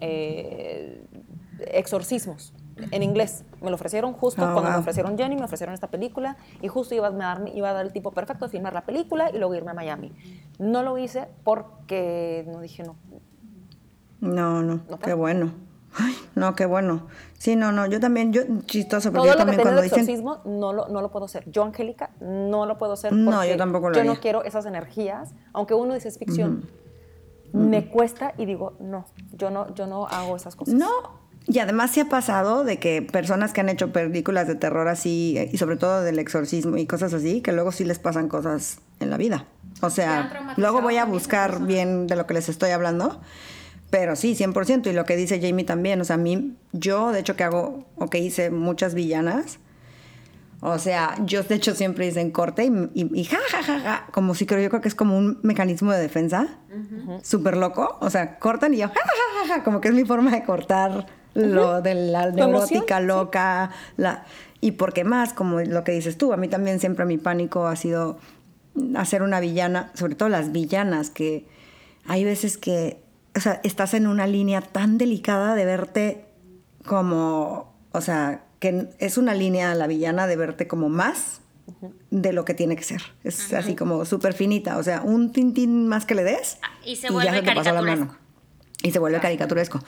eh, 0.00 1.04
exorcismos 1.66 2.52
en 2.90 3.02
inglés. 3.02 3.44
Me 3.60 3.70
lo 3.70 3.74
ofrecieron 3.76 4.12
justo 4.12 4.42
Oh, 4.42 4.52
cuando 4.52 4.62
me 4.62 4.70
wow. 4.70 4.80
ofrecieron 4.80 5.16
Jenny, 5.18 5.36
me 5.36 5.44
ofrecieron 5.44 5.74
esta 5.74 5.88
película 5.88 6.36
y 6.60 6.68
justo 6.68 6.94
iba 6.94 7.08
a, 7.08 7.10
dar, 7.10 7.42
iba 7.54 7.70
a 7.70 7.72
dar 7.72 7.86
el 7.86 7.92
tipo 7.92 8.12
perfecto 8.12 8.46
de 8.46 8.50
filmar 8.50 8.72
la 8.72 8.82
película 8.82 9.30
y 9.30 9.38
luego 9.38 9.54
irme 9.54 9.70
a 9.70 9.74
Miami. 9.74 10.12
No 10.58 10.82
lo 10.82 10.96
hice 10.98 11.28
porque 11.44 12.44
no 12.48 12.60
dije 12.60 12.82
no. 12.82 12.96
No, 14.20 14.62
no, 14.62 14.80
¿No 14.88 14.98
qué 14.98 15.14
bueno. 15.14 15.52
Ay, 15.94 16.14
no, 16.36 16.54
qué 16.54 16.64
bueno. 16.64 17.06
Sí, 17.36 17.54
no, 17.56 17.70
no, 17.72 17.86
yo 17.86 18.00
también, 18.00 18.32
yo, 18.32 18.42
chistoso, 18.66 19.10
porque 19.12 19.28
Todo 19.28 19.32
yo 19.32 19.32
lo 19.32 19.38
que 19.38 19.38
también 19.56 19.60
cuando 19.62 19.82
dicen... 19.82 19.98
exorcismo 20.00 20.38
no 20.46 20.72
lo, 20.72 20.88
no 20.88 21.02
lo 21.02 21.10
puedo 21.10 21.26
hacer. 21.26 21.44
Yo, 21.50 21.64
Angélica, 21.64 22.10
no 22.20 22.64
lo 22.64 22.78
puedo 22.78 22.94
hacer. 22.94 23.12
No, 23.12 23.44
yo 23.44 23.56
tampoco 23.58 23.90
lo 23.90 23.94
Yo 23.94 24.00
haría. 24.00 24.14
no 24.14 24.20
quiero 24.20 24.42
esas 24.44 24.64
energías, 24.64 25.34
aunque 25.52 25.74
uno 25.74 25.92
dice 25.94 26.08
es 26.08 26.18
ficción. 26.18 26.64
Me 27.52 27.88
cuesta 27.88 28.32
y 28.38 28.46
digo, 28.46 28.72
no, 28.80 29.04
yo 29.32 29.50
no, 29.50 29.74
yo 29.74 29.86
no 29.86 30.06
hago 30.06 30.34
esas 30.36 30.56
cosas. 30.56 30.72
No, 30.74 30.88
y 31.46 31.58
además 31.58 31.90
se 31.90 32.02
ha 32.02 32.08
pasado 32.08 32.64
de 32.64 32.78
que 32.78 33.02
personas 33.02 33.52
que 33.52 33.60
han 33.60 33.68
hecho 33.68 33.92
películas 33.92 34.46
de 34.46 34.54
terror 34.54 34.88
así, 34.88 35.34
eh, 35.36 35.50
y 35.52 35.58
sobre 35.58 35.76
todo 35.76 36.02
del 36.02 36.18
exorcismo 36.18 36.76
y 36.76 36.86
cosas 36.86 37.12
así, 37.14 37.40
que 37.40 37.52
luego 37.52 37.72
sí 37.72 37.84
les 37.84 37.98
pasan 37.98 38.28
cosas 38.28 38.78
en 39.00 39.10
la 39.10 39.16
vida. 39.16 39.46
O 39.80 39.90
sea, 39.90 40.54
luego 40.56 40.80
voy 40.80 40.96
a 40.96 41.04
buscar 41.04 41.62
bien 41.62 42.06
de 42.06 42.14
lo 42.14 42.26
que 42.26 42.34
les 42.34 42.48
estoy 42.48 42.70
hablando, 42.70 43.20
pero 43.90 44.14
sí, 44.14 44.36
100%, 44.36 44.88
y 44.88 44.92
lo 44.92 45.04
que 45.04 45.16
dice 45.16 45.40
Jamie 45.40 45.64
también, 45.64 46.00
o 46.00 46.04
sea, 46.04 46.14
a 46.14 46.18
mí, 46.18 46.56
yo 46.72 47.10
de 47.10 47.20
hecho 47.20 47.34
que 47.34 47.44
hago, 47.44 47.86
o 47.96 48.08
que 48.08 48.18
hice 48.18 48.50
muchas 48.50 48.94
villanas, 48.94 49.58
o 50.60 50.78
sea, 50.78 51.16
yo 51.24 51.42
de 51.42 51.56
hecho 51.56 51.74
siempre 51.74 52.06
hice 52.06 52.20
en 52.20 52.30
corte 52.30 52.64
y, 52.64 52.70
y, 52.94 53.20
y 53.20 53.24
ja, 53.24 53.38
ja, 53.50 53.64
ja, 53.64 53.80
ja, 53.80 54.06
como 54.12 54.36
si 54.36 54.46
creo, 54.46 54.62
yo 54.62 54.70
creo 54.70 54.80
que 54.80 54.86
es 54.86 54.94
como 54.94 55.18
un 55.18 55.40
mecanismo 55.42 55.90
de 55.90 56.00
defensa, 56.00 56.60
súper 57.22 57.56
loco, 57.56 57.98
o 58.00 58.10
sea, 58.10 58.38
cortan 58.38 58.72
y 58.74 58.78
yo, 58.78 58.88
ja, 58.88 58.94
ja, 58.94 59.48
ja, 59.48 59.54
ja, 59.54 59.64
como 59.64 59.80
que 59.80 59.88
es 59.88 59.94
mi 59.94 60.04
forma 60.04 60.30
de 60.30 60.44
cortar 60.44 61.06
lo 61.34 61.80
de 61.82 61.94
la 61.94 62.24
emoción, 62.24 62.50
neurótica, 62.50 62.98
sí. 62.98 63.06
loca, 63.06 63.70
la, 63.96 64.24
y 64.60 64.72
porque 64.72 65.04
más, 65.04 65.32
como 65.32 65.60
lo 65.60 65.84
que 65.84 65.92
dices 65.92 66.16
tú, 66.16 66.32
a 66.32 66.36
mí 66.36 66.48
también 66.48 66.78
siempre 66.78 67.04
mi 67.04 67.18
pánico 67.18 67.66
ha 67.66 67.76
sido 67.76 68.18
hacer 68.94 69.22
una 69.22 69.40
villana, 69.40 69.90
sobre 69.94 70.14
todo 70.14 70.28
las 70.28 70.52
villanas, 70.52 71.10
que 71.10 71.46
hay 72.06 72.24
veces 72.24 72.58
que, 72.58 73.02
o 73.36 73.40
sea, 73.40 73.60
estás 73.64 73.94
en 73.94 74.06
una 74.06 74.26
línea 74.26 74.60
tan 74.60 74.98
delicada 74.98 75.54
de 75.54 75.64
verte 75.64 76.24
como, 76.84 77.74
o 77.92 78.00
sea, 78.00 78.44
que 78.60 78.88
es 78.98 79.18
una 79.18 79.34
línea 79.34 79.74
la 79.74 79.88
villana 79.88 80.26
de 80.26 80.36
verte 80.36 80.68
como 80.68 80.88
más 80.88 81.40
de 82.10 82.32
lo 82.32 82.44
que 82.44 82.54
tiene 82.54 82.76
que 82.76 82.84
ser. 82.84 83.02
Es 83.24 83.52
así 83.52 83.74
como 83.74 84.04
súper 84.04 84.34
finita, 84.34 84.78
o 84.78 84.82
sea, 84.82 85.02
un 85.02 85.32
tintín 85.32 85.88
más 85.88 86.06
que 86.06 86.14
le 86.14 86.22
des 86.22 86.58
Ah, 86.62 86.70
y 86.84 86.96
se 86.96 87.08
ya 87.08 87.12
vuelve 87.12 87.42
te 87.42 87.52
pasó 87.52 87.72
la 87.72 87.82
mano. 87.82 88.16
Y 88.82 88.90
se 88.90 88.98
vuelve 88.98 89.20
caricaturesco. 89.20 89.80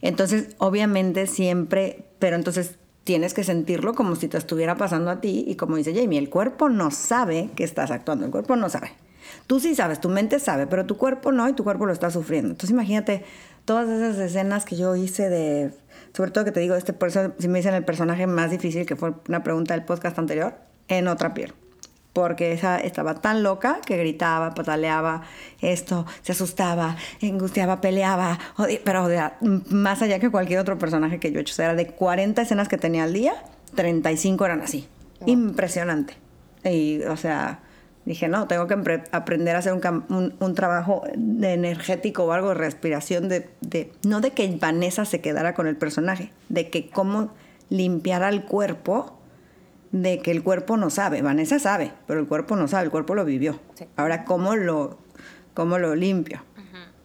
Entonces, 0.00 0.54
obviamente 0.58 1.26
siempre, 1.26 2.06
pero 2.18 2.36
entonces 2.36 2.78
tienes 3.04 3.34
que 3.34 3.44
sentirlo 3.44 3.94
como 3.94 4.16
si 4.16 4.28
te 4.28 4.36
estuviera 4.36 4.76
pasando 4.76 5.10
a 5.10 5.20
ti 5.20 5.44
y 5.48 5.56
como 5.56 5.76
dice 5.76 5.94
Jamie, 5.94 6.18
el 6.18 6.28
cuerpo 6.28 6.68
no 6.68 6.90
sabe 6.90 7.50
que 7.56 7.64
estás 7.64 7.90
actuando, 7.90 8.26
el 8.26 8.30
cuerpo 8.30 8.54
no 8.56 8.68
sabe. 8.68 8.92
Tú 9.46 9.60
sí 9.60 9.74
sabes, 9.74 10.00
tu 10.00 10.10
mente 10.10 10.38
sabe, 10.38 10.66
pero 10.66 10.84
tu 10.84 10.98
cuerpo 10.98 11.32
no 11.32 11.48
y 11.48 11.54
tu 11.54 11.64
cuerpo 11.64 11.86
lo 11.86 11.92
está 11.92 12.10
sufriendo. 12.10 12.50
Entonces 12.50 12.70
imagínate 12.70 13.24
todas 13.64 13.88
esas 13.88 14.18
escenas 14.18 14.64
que 14.64 14.76
yo 14.76 14.94
hice 14.94 15.30
de, 15.30 15.72
sobre 16.14 16.30
todo 16.30 16.44
que 16.44 16.52
te 16.52 16.60
digo, 16.60 16.74
este, 16.74 16.92
por 16.92 17.08
eso 17.08 17.32
si 17.38 17.48
me 17.48 17.58
dicen 17.58 17.74
el 17.74 17.84
personaje 17.84 18.26
más 18.26 18.50
difícil, 18.50 18.84
que 18.84 18.96
fue 18.96 19.14
una 19.28 19.42
pregunta 19.42 19.74
del 19.74 19.84
podcast 19.84 20.18
anterior, 20.18 20.56
en 20.88 21.08
otra 21.08 21.32
piel 21.32 21.54
porque 22.18 22.52
esa 22.52 22.78
estaba 22.78 23.14
tan 23.14 23.42
loca 23.44 23.78
que 23.86 23.96
gritaba, 23.96 24.52
pataleaba, 24.54 25.22
esto, 25.60 26.04
se 26.22 26.32
asustaba, 26.32 26.96
angustiaba, 27.22 27.80
peleaba, 27.80 28.38
pero 28.84 29.04
o 29.04 29.08
sea, 29.08 29.36
m- 29.40 29.60
más 29.70 30.02
allá 30.02 30.18
que 30.18 30.30
cualquier 30.30 30.58
otro 30.58 30.78
personaje 30.78 31.20
que 31.20 31.30
yo 31.30 31.38
he 31.38 31.42
hecho. 31.42 31.52
O 31.52 31.56
sea, 31.56 31.66
era 31.66 31.74
de 31.76 31.86
40 31.86 32.42
escenas 32.42 32.66
que 32.68 32.76
tenía 32.76 33.04
al 33.04 33.12
día, 33.12 33.34
35 33.76 34.44
eran 34.44 34.62
así. 34.62 34.88
Impresionante. 35.26 36.14
Y, 36.64 37.02
o 37.04 37.16
sea, 37.16 37.60
dije, 38.04 38.26
no, 38.28 38.48
tengo 38.48 38.66
que 38.66 39.02
aprender 39.12 39.54
a 39.54 39.60
hacer 39.60 39.72
un, 39.72 39.80
un- 40.08 40.34
un 40.40 40.54
trabajo 40.54 41.04
de 41.14 41.52
energético 41.52 42.24
o 42.24 42.32
algo 42.32 42.48
de 42.48 42.54
respiración, 42.54 43.28
de, 43.28 43.48
de- 43.60 43.92
no 44.04 44.20
de 44.20 44.32
que 44.32 44.48
Vanessa 44.60 45.04
se 45.04 45.20
quedara 45.20 45.54
con 45.54 45.66
el 45.68 45.76
personaje, 45.76 46.32
de 46.48 46.68
que 46.70 46.90
cómo 46.90 47.32
limpiara 47.70 48.28
el 48.30 48.44
cuerpo 48.44 49.17
de 49.92 50.20
que 50.20 50.30
el 50.30 50.42
cuerpo 50.42 50.76
no 50.76 50.90
sabe. 50.90 51.22
Vanessa 51.22 51.58
sabe, 51.58 51.92
pero 52.06 52.20
el 52.20 52.26
cuerpo 52.26 52.56
no 52.56 52.68
sabe, 52.68 52.84
el 52.84 52.90
cuerpo 52.90 53.14
lo 53.14 53.24
vivió. 53.24 53.58
Sí. 53.74 53.86
Ahora, 53.96 54.24
¿cómo 54.24 54.56
lo, 54.56 54.98
cómo 55.54 55.78
lo 55.78 55.94
limpio? 55.94 56.42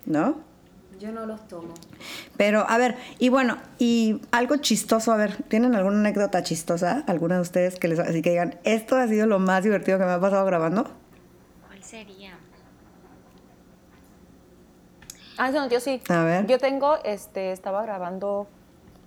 ¿No? 0.05 0.41
Yo 0.99 1.11
no 1.11 1.25
los 1.25 1.47
tomo. 1.47 1.73
Pero, 2.37 2.65
a 2.69 2.77
ver, 2.77 2.95
y 3.19 3.29
bueno, 3.29 3.57
y 3.77 4.21
algo 4.31 4.57
chistoso, 4.57 5.11
a 5.11 5.17
ver, 5.17 5.43
¿tienen 5.43 5.75
alguna 5.75 5.99
anécdota 5.99 6.43
chistosa? 6.43 7.03
¿Alguna 7.07 7.35
de 7.35 7.41
ustedes 7.41 7.77
que 7.77 7.87
les 7.87 7.99
así 7.99 8.21
que 8.21 8.31
digan, 8.31 8.59
esto 8.63 8.95
ha 8.95 9.07
sido 9.07 9.27
lo 9.27 9.39
más 9.39 9.63
divertido 9.63 9.97
que 9.97 10.05
me 10.05 10.11
ha 10.11 10.19
pasado 10.19 10.45
grabando? 10.45 10.89
¿Cuál 11.67 11.83
sería? 11.83 12.37
Ah, 15.37 15.51
no, 15.51 15.67
yo 15.67 15.79
sí. 15.79 16.01
A 16.09 16.23
ver. 16.23 16.47
Yo 16.47 16.57
tengo, 16.57 16.97
este, 17.03 17.51
estaba 17.51 17.83
grabando 17.83 18.47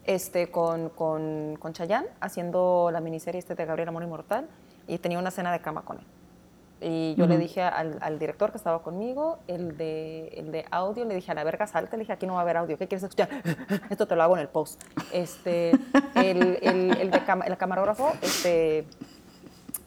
este, 0.06 0.50
con, 0.50 0.88
con, 0.90 1.56
con 1.58 1.72
Chayanne, 1.72 2.08
haciendo 2.20 2.90
la 2.92 3.00
miniserie 3.00 3.38
este 3.38 3.54
de 3.54 3.64
Gabriel 3.64 3.88
Amor 3.88 4.02
Inmortal, 4.02 4.48
y 4.86 4.98
tenía 4.98 5.18
una 5.18 5.30
cena 5.30 5.52
de 5.52 5.60
cama 5.60 5.82
con 5.82 5.98
él. 5.98 6.04
Y 6.78 7.14
yo 7.14 7.26
le 7.26 7.38
dije 7.38 7.62
al, 7.62 7.96
al 8.02 8.18
director 8.18 8.50
que 8.50 8.58
estaba 8.58 8.82
conmigo, 8.82 9.38
el 9.48 9.78
de, 9.78 10.28
el 10.36 10.52
de 10.52 10.66
audio, 10.70 11.06
le 11.06 11.14
dije 11.14 11.32
a 11.32 11.34
la 11.34 11.42
verga 11.42 11.66
salte, 11.66 11.96
le 11.96 12.02
dije 12.02 12.12
aquí 12.12 12.26
no 12.26 12.34
va 12.34 12.40
a 12.40 12.42
haber 12.42 12.58
audio, 12.58 12.76
¿qué 12.76 12.86
quieres 12.86 13.02
escuchar? 13.02 13.30
Esto 13.90 14.06
te 14.06 14.14
lo 14.14 14.22
hago 14.22 14.36
en 14.36 14.42
el 14.42 14.48
post. 14.48 14.82
Este, 15.10 15.70
el, 16.14 16.58
el, 16.60 16.96
el, 16.98 17.10
de 17.10 17.22
el 17.46 17.56
camarógrafo, 17.56 18.12
este, 18.20 18.86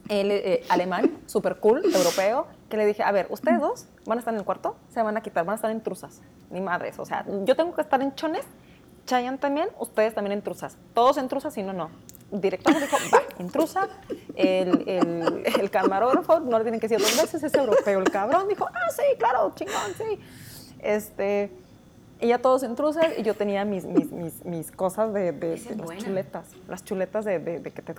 el 0.10 0.32
eh, 0.32 0.64
alemán, 0.70 1.20
súper 1.28 1.58
cool, 1.58 1.84
europeo, 1.86 2.48
que 2.70 2.78
le 2.78 2.88
dije, 2.88 3.04
a 3.04 3.12
ver, 3.12 3.28
ustedes 3.30 3.62
dos 3.62 3.86
van 4.06 4.18
a 4.18 4.20
estar 4.20 4.34
en 4.34 4.40
el 4.40 4.46
cuarto, 4.46 4.76
se 4.90 5.02
van 5.04 5.16
a 5.16 5.22
quitar, 5.22 5.46
van 5.46 5.54
a 5.54 5.56
estar 5.56 5.70
en 5.70 5.82
truzas, 5.82 6.22
ni 6.50 6.60
madres, 6.60 6.98
o 6.98 7.06
sea, 7.06 7.24
yo 7.46 7.56
tengo 7.56 7.76
que 7.76 7.82
estar 7.82 8.02
en 8.02 8.16
chones, 8.16 8.46
Chayanne 9.10 9.38
también, 9.40 9.70
ustedes 9.80 10.14
también 10.14 10.34
en 10.34 10.42
truzas, 10.44 10.78
todos 10.94 11.18
en 11.18 11.28
truzas 11.28 11.58
y 11.58 11.64
no, 11.64 11.74
no. 11.74 11.90
El 12.32 12.42
director 12.42 12.74
me 12.76 12.80
dijo, 12.82 12.96
va, 13.12 13.22
en 13.40 13.50
truza, 13.50 13.88
el, 14.36 14.84
el, 14.88 15.44
el 15.60 15.70
camarógrafo, 15.72 16.40
no 16.42 16.60
le 16.60 16.64
tienen 16.64 16.80
que 16.80 16.88
decir 16.88 17.04
dos 17.04 17.20
veces, 17.20 17.42
es 17.44 17.54
europeo, 17.56 18.00
el 18.00 18.12
cabrón 18.12 18.48
dijo, 18.48 18.68
ah, 18.72 18.90
sí, 18.96 19.02
claro, 19.18 19.52
chingón, 19.56 19.94
sí. 19.98 20.20
Este, 20.80 21.52
y 22.22 22.28
ya 22.28 22.38
todos 22.38 22.62
en 22.64 22.76
truzas 22.76 23.08
y 23.18 23.24
yo 23.24 23.34
tenía 23.34 23.66
mis, 23.66 23.86
mis, 23.86 24.12
mis, 24.12 24.46
mis 24.46 24.72
cosas 24.72 25.12
de, 25.14 25.32
de- 25.32 25.56
de 25.56 25.76
las 25.76 25.88
chuletas, 26.06 26.46
las 26.68 26.84
chuletas 26.86 27.26
de, 27.26 27.40
de- 27.40 27.60
de 27.60 27.72
que 27.72 27.82
te 27.82 27.96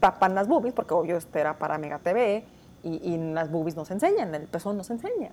tapan 0.00 0.34
las 0.34 0.48
boobies, 0.48 0.74
porque 0.74 0.94
obvio 0.94 1.16
este 1.16 1.38
era 1.40 1.56
para 1.58 1.78
Mega 1.78 1.98
TV 2.00 2.42
y, 2.82 2.96
y 3.14 3.18
las 3.32 3.50
boobies 3.52 3.76
no 3.76 3.84
se 3.84 3.92
enseñan, 3.92 4.34
el 4.34 4.48
pezón 4.48 4.76
no 4.76 4.82
se 4.82 4.94
enseña. 4.94 5.30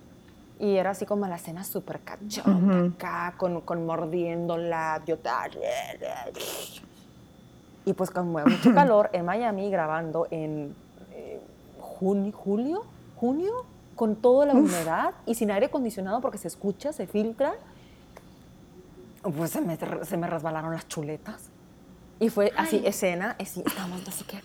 Y 0.60 0.76
era 0.76 0.90
así 0.90 1.06
como 1.06 1.26
la 1.28 1.36
escena 1.36 1.62
súper 1.62 2.00
cachonda 2.00 2.86
acá, 2.96 3.34
con, 3.36 3.60
con 3.60 3.86
mordiendo 3.86 4.56
labio. 4.56 5.18
tal. 5.18 5.52
Y 7.84 7.92
pues 7.92 8.10
con 8.10 8.28
mucho 8.28 8.44
calor 8.74 9.08
en 9.12 9.24
Miami 9.24 9.70
grabando 9.70 10.26
en 10.30 10.74
eh, 11.12 11.40
juni- 11.80 12.32
julio, 12.32 12.82
junio, 13.16 13.52
con 13.94 14.16
toda 14.16 14.46
la 14.46 14.54
humedad 14.54 15.14
y 15.26 15.34
sin 15.34 15.50
aire 15.50 15.66
acondicionado 15.66 16.20
porque 16.20 16.38
se 16.38 16.48
escucha, 16.48 16.92
se 16.92 17.06
filtra. 17.06 17.54
Pues 19.22 19.50
se 19.50 19.60
me, 19.60 19.76
se 20.04 20.16
me 20.16 20.26
resbalaron 20.26 20.72
las 20.72 20.86
chuletas. 20.88 21.50
Y 22.20 22.30
fue 22.30 22.52
así, 22.56 22.82
escena, 22.84 23.36
así, 23.38 23.62
estábamos 23.64 24.06
así 24.08 24.24
que 24.24 24.38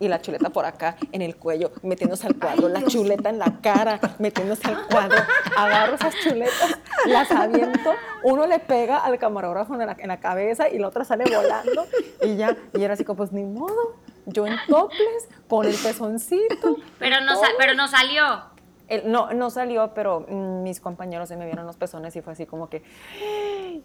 y 0.00 0.08
la 0.08 0.20
chuleta 0.20 0.50
por 0.50 0.64
acá 0.64 0.96
en 1.12 1.22
el 1.22 1.36
cuello, 1.36 1.72
metiéndose 1.82 2.26
al 2.26 2.36
cuadro, 2.36 2.68
la 2.68 2.82
chuleta 2.84 3.30
en 3.30 3.38
la 3.38 3.60
cara, 3.60 4.00
metiéndose 4.18 4.68
al 4.68 4.86
cuadro, 4.86 5.18
agarro 5.56 5.94
esas 5.94 6.14
chuletas, 6.16 6.78
las 7.06 7.30
aviento, 7.30 7.94
uno 8.24 8.46
le 8.46 8.58
pega 8.58 8.98
al 8.98 9.18
camarógrafo 9.18 9.74
en 9.74 9.86
la, 9.86 9.96
en 9.98 10.08
la 10.08 10.18
cabeza 10.18 10.68
y 10.68 10.78
la 10.78 10.88
otra 10.88 11.04
sale 11.04 11.24
volando 11.24 11.86
y 12.22 12.36
ya, 12.36 12.56
y 12.74 12.82
era 12.82 12.94
así 12.94 13.04
como, 13.04 13.18
pues 13.18 13.32
ni 13.32 13.44
modo, 13.44 13.94
yo 14.26 14.46
en 14.46 14.56
toples, 14.68 15.28
con 15.48 15.66
el 15.66 15.74
pezoncito. 15.74 16.76
Pero 16.98 17.20
no, 17.20 17.34
todo. 17.34 17.44
pero 17.58 17.74
no 17.74 17.86
salió. 17.88 18.55
No, 19.04 19.32
no 19.32 19.50
salió, 19.50 19.92
pero 19.94 20.26
mm, 20.28 20.62
mis 20.62 20.80
compañeros 20.80 21.28
se 21.28 21.36
me 21.36 21.44
vieron 21.44 21.66
los 21.66 21.76
pezones 21.76 22.14
y 22.16 22.22
fue 22.22 22.34
así 22.34 22.46
como 22.46 22.68
que. 22.68 22.82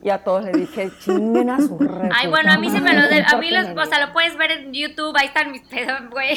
Y 0.03 0.09
a 0.09 0.23
todos 0.23 0.43
le 0.45 0.51
dije, 0.51 0.91
chinguen 0.99 1.49
a 1.49 1.57
su 1.57 1.77
Ay, 2.13 2.27
bueno, 2.27 2.51
a 2.51 2.57
mí 2.57 2.69
se 2.69 2.79
me 2.79 2.93
lo. 2.93 3.07
De, 3.07 3.23
a 3.27 3.37
mí 3.37 3.49
los. 3.51 3.67
O 3.75 3.85
sea, 3.89 4.05
lo 4.05 4.13
puedes 4.13 4.37
ver 4.37 4.51
en 4.51 4.73
YouTube, 4.73 5.15
ahí 5.17 5.27
están 5.27 5.51
mis 5.51 5.63
pedos, 5.63 6.09
güey. 6.09 6.33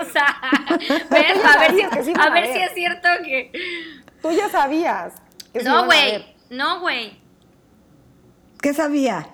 o 0.00 0.04
sea, 0.04 0.26
a, 0.26 0.76
ver 1.58 1.74
si, 2.04 2.12
a 2.18 2.30
ver 2.30 2.52
si 2.52 2.58
es 2.58 2.72
cierto 2.74 3.08
que. 3.24 3.52
Tú 4.22 4.30
ya 4.30 4.48
sabías. 4.48 5.14
no, 5.64 5.86
güey. 5.86 6.36
No, 6.48 6.80
güey. 6.80 7.18
¿Qué 8.60 8.72
sabía? 8.72 9.28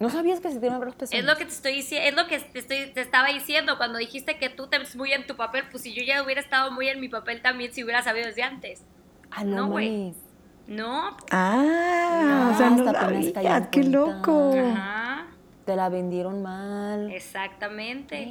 ¿No 0.00 0.10
sabías 0.10 0.38
que 0.38 0.52
se 0.52 0.60
ver 0.60 0.72
los 0.72 0.94
pezones? 0.94 1.20
Es 1.20 1.24
lo 1.24 1.36
que 1.36 1.44
te 1.44 1.50
estoy 1.50 1.72
diciendo, 1.72 2.08
es 2.08 2.14
lo 2.14 2.28
que 2.28 2.38
te, 2.38 2.58
estoy, 2.60 2.86
te 2.92 3.00
estaba 3.00 3.28
diciendo 3.28 3.76
cuando 3.78 3.98
dijiste 3.98 4.38
que 4.38 4.48
tú 4.48 4.68
te 4.68 4.78
ves 4.78 4.94
muy 4.94 5.12
en 5.12 5.26
tu 5.26 5.34
papel, 5.36 5.64
pues 5.70 5.82
si 5.82 5.92
yo 5.92 6.04
ya 6.04 6.22
hubiera 6.22 6.40
estado 6.40 6.70
muy 6.70 6.88
en 6.88 7.00
mi 7.00 7.08
papel 7.08 7.42
también 7.42 7.72
si 7.72 7.82
hubiera 7.82 8.02
sabido 8.02 8.26
desde 8.26 8.44
antes. 8.44 8.82
Ah, 9.30 9.42
no, 9.42 9.66
güey. 9.66 10.14
No. 10.68 11.16
Ah, 11.30 12.52
o 12.54 12.58
sea, 12.58 12.70
no 12.70 12.92
sabía, 12.92 13.70
qué 13.70 13.82
loco. 13.82 14.54
Ajá. 14.56 15.26
Te 15.64 15.74
la 15.74 15.88
vendieron 15.88 16.42
mal. 16.42 17.10
Exactamente. 17.10 18.24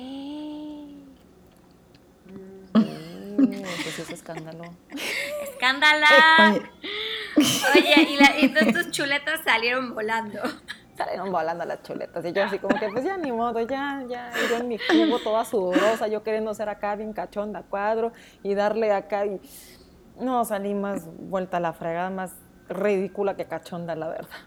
Mm, 2.24 3.52
pues 3.84 4.00
es 4.00 4.10
escándalo. 4.10 4.64
Escándala. 5.44 6.60
Oye, 7.36 8.08
y, 8.10 8.18
la, 8.18 8.40
y 8.40 8.74
tus 8.74 8.90
chuletas 8.92 9.42
salieron 9.44 9.94
volando 9.94 10.42
salieron 10.98 11.32
volando 11.32 11.64
las 11.64 11.84
chuletas. 11.84 12.26
Y 12.26 12.34
yo 12.34 12.44
así 12.44 12.60
como 12.60 12.78
que, 12.78 12.90
pues 12.90 13.04
ya 13.04 13.18
ni 13.18 13.32
modo, 13.32 13.62
ya, 13.62 14.04
ya. 14.10 14.32
yo 14.50 14.58
en 14.58 14.68
mi 14.68 14.78
cubo 14.78 15.20
toda 15.20 15.46
sudorosa, 15.46 16.08
yo 16.08 16.24
queriendo 16.24 16.54
ser 16.54 16.70
acá 16.70 16.96
bien 16.96 17.14
cachonda 17.14 17.64
cuadro 17.64 18.12
y 18.44 18.56
darle 18.56 18.92
acá 18.92 19.26
y... 19.26 19.40
No, 20.20 20.44
salí 20.46 20.74
más 20.74 21.08
vuelta 21.20 21.58
a 21.58 21.60
la 21.60 21.74
fregada, 21.74 22.10
más 22.10 22.34
ridícula 22.70 23.36
que 23.36 23.46
cachonda, 23.46 23.96
la 23.96 24.08
verdad. 24.08 24.38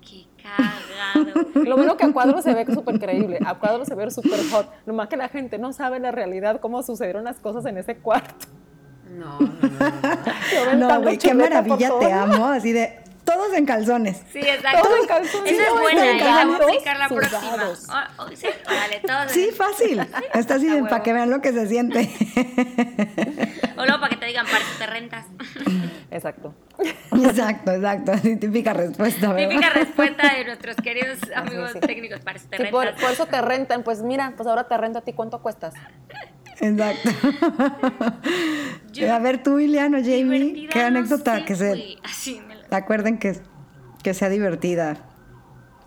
Qué 0.00 0.26
cagado. 0.42 1.64
Lo 1.64 1.76
bueno 1.76 1.96
que 1.96 2.04
a 2.04 2.12
cuadro 2.12 2.42
se 2.42 2.52
ve 2.52 2.66
súper 2.74 2.98
creíble, 2.98 3.38
a 3.46 3.54
cuadro 3.54 3.84
se 3.84 3.94
ve 3.94 4.10
súper 4.10 4.40
hot. 4.50 4.68
Nomás 4.86 5.08
que 5.08 5.16
la 5.16 5.28
gente 5.28 5.58
no 5.58 5.72
sabe 5.72 6.00
la 6.00 6.10
realidad, 6.10 6.60
cómo 6.60 6.82
sucedieron 6.82 7.22
las 7.22 7.38
cosas 7.38 7.64
en 7.66 7.78
ese 7.78 7.96
cuarto. 7.98 8.46
No, 9.08 9.38
no, 9.38 10.76
no. 10.76 10.88
No, 10.88 11.00
güey, 11.02 11.18
qué 11.18 11.34
maravilla, 11.34 11.90
te 12.00 12.12
amo. 12.12 12.46
Así 12.46 12.72
de, 12.72 12.98
todos 13.32 13.54
en 13.54 13.66
calzones. 13.66 14.22
Sí, 14.32 14.40
exacto. 14.40 14.82
Todos 14.82 15.00
en 15.00 15.06
calzones. 15.06 15.52
Esa 15.52 15.62
es 15.62 15.72
buena, 15.72 16.10
¿eh? 16.10 16.18
la 16.18 16.44
voy 16.44 16.54
a 16.54 16.64
aplicar 16.64 16.98
la 16.98 17.08
próxima. 17.08 18.10
Oh, 18.18 18.24
oh, 18.24 18.28
sí, 18.34 18.46
todos 19.06 19.32
sí, 19.32 19.50
fácil. 19.56 20.00
Está 20.34 20.56
así 20.56 20.68
para 20.82 21.02
que 21.02 21.12
vean 21.12 21.30
lo 21.30 21.40
que 21.40 21.52
se 21.52 21.66
siente. 21.66 22.10
O 23.76 23.84
luego 23.86 23.98
para 23.98 24.10
que 24.10 24.16
te 24.16 24.26
digan, 24.26 24.44
para 24.44 24.58
que 24.58 24.78
te 24.78 24.86
rentas. 24.86 25.24
Exacto. 26.10 26.54
Exacto, 27.12 27.72
exacto. 27.72 28.12
Típica 28.38 28.74
respuesta, 28.74 29.32
¿verdad? 29.32 29.48
Típica 29.48 29.70
respuesta 29.70 30.34
de 30.34 30.44
nuestros 30.44 30.76
queridos 30.76 31.18
amigos 31.34 31.72
técnicos, 31.80 32.20
para 32.20 32.38
que 32.38 32.46
te 32.46 32.56
rentas. 32.58 32.72
Por, 32.72 32.94
por, 33.00 33.10
eso 33.10 33.26
te 33.26 33.40
rentan. 33.40 33.82
Pues 33.82 34.02
mira, 34.02 34.34
pues 34.36 34.46
ahora 34.46 34.68
te 34.68 34.76
rento 34.76 34.98
a 34.98 35.02
ti. 35.02 35.14
¿Cuánto 35.14 35.40
cuestas? 35.40 35.72
Exacto. 36.60 37.10
a 39.10 39.18
ver 39.18 39.42
tú, 39.42 39.58
Iliano, 39.58 39.98
Jamie, 39.98 40.68
qué 40.68 40.82
anécdota 40.82 41.44
que 41.44 41.56
se... 41.56 41.96
Así 42.04 42.40
Acuerden 42.70 43.18
que, 43.18 43.40
que 44.02 44.14
sea 44.14 44.28
divertida. 44.28 44.96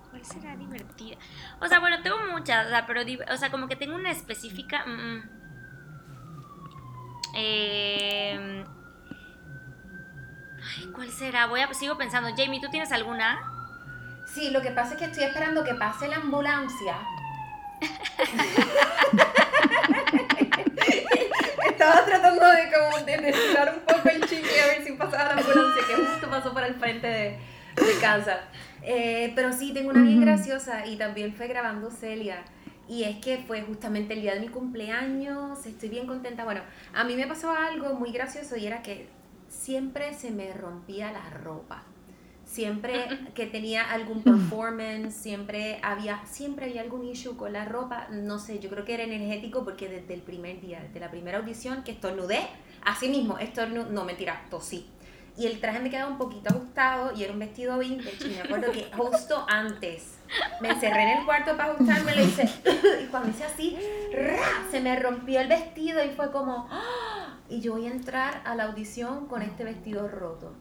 ¿Cuál 0.09 0.25
será 0.25 0.55
divertida? 0.55 1.17
O 1.61 1.67
sea, 1.67 1.79
bueno, 1.79 2.01
tengo 2.01 2.17
muchas, 2.31 2.67
o 2.67 2.69
sea, 2.69 2.85
pero, 2.85 3.01
o 3.33 3.37
sea, 3.37 3.51
como 3.51 3.67
que 3.67 3.75
tengo 3.75 3.95
una 3.95 4.11
específica. 4.11 4.85
Mm, 4.85 5.29
eh, 7.35 8.65
ay, 10.77 10.85
¿Cuál 10.93 11.09
será? 11.09 11.47
Voy 11.47 11.61
a, 11.61 11.73
sigo 11.73 11.97
pensando. 11.97 12.29
Jamie, 12.35 12.61
¿tú 12.61 12.69
tienes 12.69 12.91
alguna? 12.91 13.39
Sí, 14.25 14.51
lo 14.51 14.61
que 14.61 14.71
pasa 14.71 14.93
es 14.93 14.99
que 14.99 15.05
estoy 15.05 15.23
esperando 15.23 15.63
que 15.63 15.75
pase 15.75 16.07
la 16.07 16.17
ambulancia. 16.17 16.97
Estaba 21.73 22.05
tratando 22.05 22.45
de 22.45 22.71
como 22.71 23.05
de 23.05 23.17
mezclar 23.17 23.73
un 23.75 23.81
poco 23.81 24.09
el 24.09 24.21
chicle 24.27 24.61
a 24.61 24.67
ver 24.67 24.83
si 24.85 24.91
pasaba 24.93 25.33
la 25.35 25.41
ambulancia 25.41 25.83
que 25.87 25.95
justo 25.95 26.29
pasó 26.29 26.53
por 26.53 26.63
el 26.63 26.75
frente 26.75 27.07
de, 27.07 27.39
de 27.83 27.99
casa. 27.99 28.41
Eh, 28.83 29.31
pero 29.35 29.51
sí, 29.51 29.73
tengo 29.73 29.89
una 29.89 30.03
bien 30.03 30.21
graciosa 30.21 30.85
y 30.85 30.97
también 30.97 31.33
fue 31.33 31.47
grabando 31.47 31.89
Celia. 31.89 32.43
Y 32.87 33.05
es 33.05 33.17
que 33.17 33.39
fue 33.39 33.63
justamente 33.63 34.13
el 34.13 34.21
día 34.21 34.35
de 34.35 34.41
mi 34.41 34.49
cumpleaños, 34.49 35.65
estoy 35.65 35.89
bien 35.89 36.05
contenta. 36.05 36.43
Bueno, 36.43 36.61
a 36.93 37.03
mí 37.03 37.15
me 37.15 37.25
pasó 37.25 37.51
algo 37.51 37.95
muy 37.95 38.11
gracioso 38.11 38.55
y 38.55 38.67
era 38.67 38.83
que 38.83 39.07
siempre 39.49 40.13
se 40.13 40.29
me 40.29 40.53
rompía 40.53 41.11
la 41.11 41.29
ropa 41.29 41.83
siempre 42.53 43.07
que 43.33 43.47
tenía 43.47 43.83
algún 43.89 44.21
performance, 44.21 45.15
siempre 45.15 45.79
había, 45.81 46.23
siempre 46.25 46.65
había 46.65 46.81
algún 46.81 47.03
issue 47.05 47.35
con 47.35 47.51
la 47.51 47.65
ropa, 47.65 48.07
no 48.11 48.37
sé, 48.37 48.59
yo 48.59 48.69
creo 48.69 48.85
que 48.85 48.93
era 48.93 49.03
energético 49.03 49.63
porque 49.63 49.89
desde 49.89 50.13
el 50.13 50.21
primer 50.21 50.61
día, 50.61 50.79
desde 50.81 50.99
la 50.99 51.09
primera 51.09 51.39
audición 51.39 51.83
que 51.83 51.91
estornudé, 51.91 52.41
así 52.83 53.09
mismo, 53.09 53.39
estornudé, 53.39 53.89
no 53.89 54.05
mentira, 54.05 54.45
tosí. 54.51 54.87
Y 55.35 55.47
el 55.47 55.59
traje 55.59 55.79
me 55.79 55.89
quedaba 55.89 56.11
un 56.11 56.19
poquito 56.19 56.49
ajustado 56.51 57.11
y 57.17 57.23
era 57.23 57.33
un 57.33 57.39
vestido 57.39 57.79
vintage. 57.79 58.27
Y 58.27 58.35
me 58.35 58.41
acuerdo 58.41 58.71
que 58.71 58.91
justo 58.95 59.43
antes 59.49 60.19
me 60.61 60.69
encerré 60.69 61.01
en 61.01 61.17
el 61.17 61.25
cuarto 61.25 61.57
para 61.57 61.73
ajustarme 61.73 62.15
y 62.15 62.21
hice, 62.21 62.47
y 63.03 63.07
cuando 63.07 63.31
hice 63.31 63.45
así, 63.45 63.75
se 64.69 64.79
me 64.79 64.95
rompió 64.99 65.41
el 65.41 65.47
vestido 65.47 66.03
y 66.05 66.09
fue 66.09 66.31
como, 66.31 66.67
¡ah! 66.69 67.39
y 67.49 67.61
yo 67.61 67.73
voy 67.73 67.87
a 67.87 67.91
entrar 67.91 68.43
a 68.45 68.53
la 68.53 68.65
audición 68.65 69.25
con 69.25 69.41
este 69.41 69.63
vestido 69.63 70.07
roto. 70.07 70.53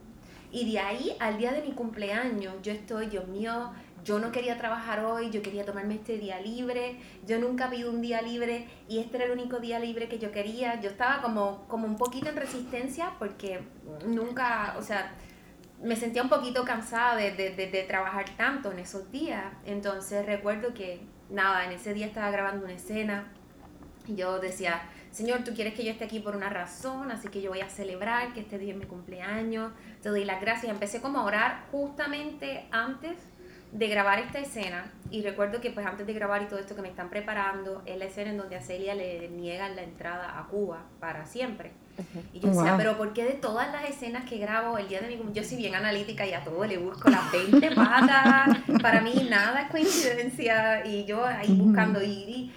Y 0.53 0.70
de 0.70 0.79
ahí 0.79 1.16
al 1.19 1.39
día 1.39 1.51
de 1.51 1.62
mi 1.62 1.73
cumpleaños, 1.73 2.55
yo 2.62 2.73
estoy, 2.73 3.07
Dios 3.07 3.27
mío, 3.27 3.73
yo 4.05 4.19
no 4.19 4.33
quería 4.33 4.59
trabajar 4.59 5.05
hoy, 5.05 5.31
yo 5.31 5.43
quería 5.43 5.65
tomarme 5.65 5.95
este 5.95 6.19
día 6.19 6.41
libre, 6.41 6.99
yo 7.27 7.39
nunca 7.39 7.70
pido 7.70 7.91
un 7.91 8.03
día 8.03 8.20
libre 8.20 8.66
y 8.89 8.99
este 8.99 9.16
era 9.16 9.27
el 9.27 9.33
único 9.33 9.61
día 9.61 9.79
libre 9.79 10.09
que 10.09 10.19
yo 10.19 10.31
quería. 10.31 10.81
Yo 10.81 10.91
estaba 10.91 11.23
como, 11.23 11.66
como 11.69 11.87
un 11.87 11.97
poquito 11.97 12.29
en 12.29 12.37
resistencia 12.37 13.12
porque 13.19 13.61
nunca, 14.07 14.74
o 14.79 14.83
sea, 14.83 15.15
me 15.83 15.97
sentía 15.97 16.23
un 16.23 16.29
poquito 16.29 16.65
cansada 16.65 17.16
de, 17.16 17.33
de, 17.33 17.51
de, 17.51 17.83
trabajar 17.85 18.27
tanto 18.37 18.73
en 18.73 18.81
esos 18.81 19.11
días. 19.11 19.45
Entonces 19.65 20.27
recuerdo 20.27 20.74
que, 20.74 21.01
nada, 21.31 21.65
en 21.65 21.73
ese 21.73 21.95
día 21.95 22.07
estaba 22.07 22.31
grabando 22.31 22.65
una 22.65 22.74
escena 22.74 23.33
y 24.07 24.16
yo 24.16 24.39
decía, 24.39 24.83
Señor, 25.12 25.44
tú 25.44 25.52
quieres 25.52 25.74
que 25.74 25.84
yo 25.84 25.93
esté 25.93 26.05
aquí 26.05 26.20
por 26.20 26.34
una 26.34 26.48
razón, 26.48 27.10
así 27.10 27.28
que 27.28 27.43
yo 27.43 27.51
voy 27.51 27.60
a 27.60 27.68
celebrar 27.68 28.32
que 28.32 28.40
este 28.40 28.59
día 28.59 28.72
es 28.72 28.78
mi 28.78 28.86
cumpleaños, 28.86 29.70
te 30.02 30.09
doy 30.09 30.24
las 30.24 30.40
gracias. 30.40 30.72
Empecé 30.72 31.02
como 31.02 31.18
a 31.18 31.24
orar 31.24 31.66
justamente 31.70 32.64
antes 32.70 33.18
de 33.72 33.89
grabar 33.89 34.18
esta 34.18 34.39
escena. 34.39 34.90
Y 35.10 35.22
recuerdo 35.22 35.60
que 35.60 35.70
pues 35.70 35.86
antes 35.86 36.06
de 36.06 36.14
grabar 36.14 36.43
y 36.43 36.47
todo 36.47 36.59
esto 36.59 36.74
que 36.74 36.82
me 36.82 36.89
están 36.89 37.10
preparando 37.10 37.82
es 37.84 37.98
la 37.98 38.06
escena 38.06 38.30
en 38.30 38.39
donde 38.39 38.56
a 38.56 38.62
Celia 38.62 38.94
le 38.94 39.28
niegan 39.28 39.76
la 39.76 39.82
entrada 39.82 40.39
a 40.39 40.47
Cuba 40.47 40.84
para 40.98 41.26
siempre. 41.26 41.72
Y 42.32 42.40
yo 42.40 42.48
decía, 42.48 42.74
pero 42.78 42.97
¿por 42.97 43.12
qué 43.12 43.24
de 43.24 43.34
todas 43.34 43.70
las 43.70 43.89
escenas 43.90 44.24
que 44.28 44.39
grabo 44.39 44.78
el 44.78 44.89
día 44.89 45.02
de 45.02 45.09
mi 45.09 45.16
cumpleaños, 45.16 45.44
yo 45.44 45.48
soy 45.48 45.59
bien 45.59 45.74
analítica 45.74 46.26
y 46.26 46.32
a 46.32 46.43
todo 46.43 46.64
le 46.64 46.78
busco 46.78 47.10
las 47.10 47.30
20 47.30 47.74
patas, 47.74 48.59
para 48.80 49.02
mí 49.02 49.26
nada 49.28 49.62
es 49.62 49.70
coincidencia 49.70 50.86
y 50.86 51.05
yo 51.05 51.22
ahí 51.26 51.55
buscando 51.55 52.02
y 52.02 52.51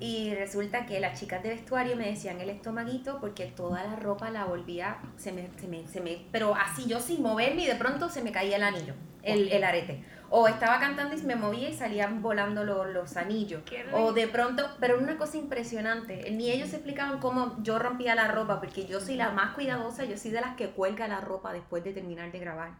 y 0.00 0.34
resulta 0.34 0.86
que 0.86 0.98
las 0.98 1.20
chicas 1.20 1.42
de 1.42 1.50
vestuario 1.50 1.94
me 1.94 2.08
decían 2.08 2.40
el 2.40 2.48
estomaguito 2.48 3.20
porque 3.20 3.46
toda 3.46 3.84
la 3.84 3.96
ropa 3.96 4.30
la 4.30 4.46
volvía, 4.46 4.96
se 5.18 5.30
me, 5.30 5.50
se 5.60 5.68
me, 5.68 5.86
se 5.86 6.00
me 6.00 6.24
pero 6.32 6.54
así 6.54 6.86
yo 6.86 7.00
sin 7.00 7.22
moverme 7.22 7.64
y 7.64 7.66
de 7.66 7.74
pronto 7.74 8.08
se 8.08 8.22
me 8.22 8.32
caía 8.32 8.56
el 8.56 8.62
anillo, 8.62 8.94
el, 9.22 9.52
el 9.52 9.62
arete. 9.62 10.02
O 10.30 10.48
estaba 10.48 10.78
cantando 10.78 11.14
y 11.14 11.20
me 11.22 11.36
movía 11.36 11.68
y 11.68 11.74
salían 11.74 12.22
volando 12.22 12.64
los, 12.64 12.88
los 12.88 13.16
anillos. 13.16 13.62
O 13.92 14.12
de 14.12 14.26
pronto, 14.28 14.64
pero 14.78 14.96
una 14.96 15.18
cosa 15.18 15.36
impresionante, 15.36 16.30
ni 16.30 16.50
ellos 16.50 16.72
explicaban 16.72 17.18
cómo 17.18 17.62
yo 17.62 17.78
rompía 17.78 18.14
la 18.14 18.28
ropa, 18.28 18.60
porque 18.60 18.86
yo 18.86 19.00
soy 19.00 19.16
la 19.16 19.32
más 19.32 19.54
cuidadosa, 19.54 20.04
yo 20.04 20.16
soy 20.16 20.30
de 20.30 20.40
las 20.40 20.56
que 20.56 20.70
cuelga 20.70 21.08
la 21.08 21.20
ropa 21.20 21.52
después 21.52 21.84
de 21.84 21.92
terminar 21.92 22.32
de 22.32 22.38
grabar. 22.38 22.70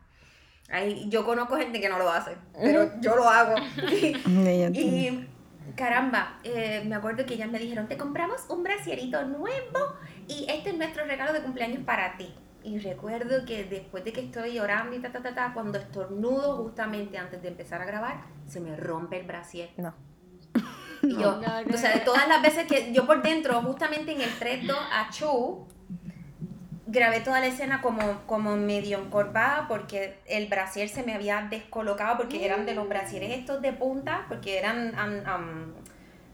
Ahí, 0.70 1.06
yo 1.08 1.26
conozco 1.26 1.56
gente 1.56 1.80
que 1.80 1.88
no 1.88 1.98
lo 1.98 2.08
hace, 2.08 2.36
pero 2.54 2.88
yo 3.00 3.16
lo 3.16 3.28
hago. 3.28 3.56
y 4.72 5.26
caramba, 5.76 6.38
eh, 6.44 6.82
me 6.86 6.94
acuerdo 6.94 7.26
que 7.26 7.34
ellas 7.34 7.50
me 7.50 7.58
dijeron, 7.58 7.88
te 7.88 7.96
compramos 7.96 8.44
un 8.48 8.62
brasierito 8.62 9.24
nuevo 9.26 9.94
y 10.28 10.46
este 10.48 10.70
es 10.70 10.76
nuestro 10.76 11.04
regalo 11.04 11.32
de 11.32 11.42
cumpleaños 11.42 11.84
para 11.84 12.16
ti. 12.16 12.34
Y 12.62 12.78
recuerdo 12.78 13.46
que 13.46 13.64
después 13.64 14.04
de 14.04 14.12
que 14.12 14.20
estoy 14.20 14.54
llorando 14.54 14.94
y 14.94 15.00
ta, 15.00 15.10
ta, 15.10 15.22
ta, 15.22 15.34
ta, 15.34 15.52
cuando 15.54 15.78
estornudo 15.78 16.58
justamente 16.58 17.16
antes 17.16 17.40
de 17.40 17.48
empezar 17.48 17.80
a 17.80 17.86
grabar, 17.86 18.24
se 18.46 18.60
me 18.60 18.76
rompe 18.76 19.18
el 19.18 19.26
brasier. 19.26 19.70
No. 19.78 19.94
Y 21.02 21.16
yo, 21.16 21.40
o 21.74 21.76
sea, 21.78 21.94
de 21.94 22.00
todas 22.00 22.28
las 22.28 22.42
veces 22.42 22.66
que 22.66 22.92
yo 22.92 23.06
por 23.06 23.22
dentro, 23.22 23.62
justamente 23.62 24.12
en 24.12 24.20
el 24.20 24.30
3-2 24.30 24.74
a 24.74 25.08
Chu, 25.10 25.66
grabé 26.90 27.20
toda 27.20 27.40
la 27.40 27.46
escena 27.46 27.80
como, 27.80 28.22
como 28.26 28.56
medio 28.56 28.98
encorvada 28.98 29.66
porque 29.68 30.18
el 30.26 30.48
brasier 30.48 30.88
se 30.88 31.02
me 31.02 31.14
había 31.14 31.46
descolocado 31.48 32.16
porque 32.16 32.44
eran 32.44 32.66
de 32.66 32.74
los 32.74 32.88
brasieres 32.88 33.30
estos 33.30 33.62
de 33.62 33.72
punta, 33.72 34.26
porque 34.28 34.58
eran... 34.58 34.92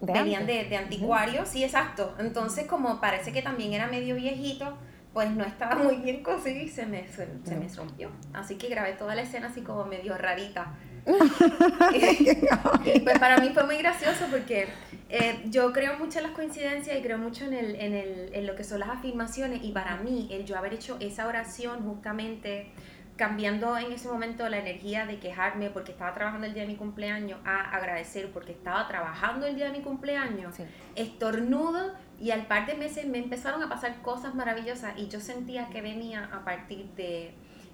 venían 0.00 0.46
de, 0.46 0.64
de, 0.64 0.76
anticuario, 0.76 1.44
sí, 1.44 1.62
exacto. 1.62 2.14
Entonces 2.18 2.66
como 2.66 3.00
parece 3.00 3.32
que 3.32 3.42
también 3.42 3.74
era 3.74 3.86
medio 3.86 4.14
viejito, 4.14 4.78
pues 5.12 5.30
no 5.30 5.44
estaba 5.44 5.74
muy 5.76 5.96
bien 5.96 6.22
cosido 6.22 6.62
y 6.62 6.68
se 6.68 6.86
me, 6.86 7.06
se, 7.08 7.26
me 7.26 7.68
rompió. 7.74 8.10
Así 8.32 8.56
que 8.56 8.68
grabé 8.68 8.92
toda 8.92 9.14
la 9.14 9.22
escena 9.22 9.48
así 9.48 9.60
como 9.60 9.84
medio 9.84 10.16
rarita. 10.16 10.72
pues 11.06 13.18
para 13.18 13.38
mí 13.38 13.50
fue 13.54 13.64
muy 13.64 13.78
gracioso 13.78 14.26
porque 14.30 14.68
eh, 15.08 15.42
yo 15.46 15.72
creo 15.72 15.98
mucho 15.98 16.18
en 16.18 16.24
las 16.24 16.32
coincidencias 16.32 16.98
y 16.98 17.02
creo 17.02 17.18
mucho 17.18 17.44
en, 17.44 17.54
el, 17.54 17.76
en, 17.76 17.94
el, 17.94 18.30
en 18.32 18.46
lo 18.46 18.56
que 18.56 18.64
son 18.64 18.80
las 18.80 18.88
afirmaciones 18.88 19.62
y 19.62 19.70
para 19.70 19.96
mí 19.98 20.28
el 20.32 20.44
yo 20.44 20.58
haber 20.58 20.74
hecho 20.74 20.96
esa 21.00 21.28
oración 21.28 21.84
justamente 21.84 22.72
cambiando 23.16 23.78
en 23.78 23.92
ese 23.92 24.08
momento 24.08 24.48
la 24.48 24.58
energía 24.58 25.06
de 25.06 25.18
quejarme 25.18 25.70
porque 25.70 25.92
estaba 25.92 26.12
trabajando 26.12 26.46
el 26.46 26.54
día 26.54 26.62
de 26.62 26.68
mi 26.68 26.76
cumpleaños 26.76 27.38
a 27.44 27.70
agradecer 27.74 28.30
porque 28.30 28.52
estaba 28.52 28.86
trabajando 28.88 29.46
el 29.46 29.56
día 29.56 29.66
de 29.66 29.78
mi 29.78 29.80
cumpleaños, 29.80 30.56
estornudo 30.96 31.92
y 32.20 32.32
al 32.32 32.46
par 32.46 32.66
de 32.66 32.74
meses 32.74 33.06
me 33.06 33.18
empezaron 33.18 33.62
a 33.62 33.68
pasar 33.68 34.02
cosas 34.02 34.34
maravillosas 34.34 34.98
y 34.98 35.08
yo 35.08 35.20
sentía 35.20 35.68
que 35.68 35.80
venía 35.80 36.28
a 36.32 36.44
partir 36.44 36.86
de 36.96 37.32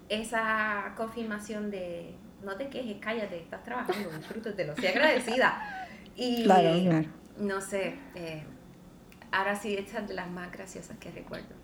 esa 0.08 0.92
confirmación 0.96 1.70
de 1.70 2.14
no 2.44 2.56
te 2.56 2.68
quejes, 2.68 2.96
cállate, 3.00 3.40
estás 3.40 3.62
trabajando, 3.62 4.10
disfrútatelo, 4.10 4.76
sea 4.76 4.90
agradecida. 4.90 5.88
Y 6.14 6.44
no 7.42 7.60
sé, 7.60 7.98
eh, 8.14 8.44
ahora 9.32 9.56
sí, 9.56 9.74
esta 9.74 9.98
es 9.98 10.08
de 10.08 10.14
las 10.14 10.30
más 10.30 10.52
graciosas 10.52 10.96
que 10.98 11.10
recuerdo. 11.10 11.54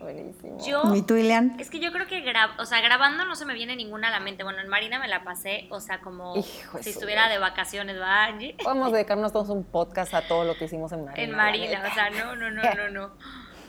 Buenísimo. 0.00 0.58
Yo, 0.66 0.96
¿Y 0.96 1.02
tú, 1.02 1.14
Ilian? 1.14 1.54
Es 1.60 1.70
que 1.70 1.78
yo 1.78 1.92
creo 1.92 2.08
que 2.08 2.24
o 2.58 2.66
sea, 2.66 2.80
grabando 2.80 3.24
no 3.24 3.36
se 3.36 3.44
me 3.44 3.54
viene 3.54 3.76
ninguna 3.76 4.08
a 4.08 4.10
la 4.10 4.18
mente. 4.18 4.42
Bueno, 4.42 4.58
en 4.58 4.68
Marina 4.68 4.98
me 4.98 5.06
la 5.06 5.22
pasé, 5.22 5.68
o 5.70 5.78
sea, 5.78 6.00
como 6.00 6.34
si 6.42 6.90
estuviera 6.90 7.28
de 7.28 7.38
vacaciones, 7.38 8.00
¿va, 8.00 8.24
Angie? 8.24 8.56
Podemos 8.64 8.90
dedicarnos 8.90 9.32
todos 9.32 9.48
un 9.50 9.62
podcast 9.62 10.12
a 10.14 10.26
todo 10.26 10.44
lo 10.44 10.56
que 10.56 10.64
hicimos 10.64 10.90
en 10.90 11.04
Marina. 11.04 11.22
En 11.22 11.36
Marina, 11.36 11.84
o 11.88 11.94
sea, 11.94 12.10
no, 12.10 12.34
no, 12.34 12.50
no, 12.50 12.62
no, 12.74 12.90
no. 12.90 13.12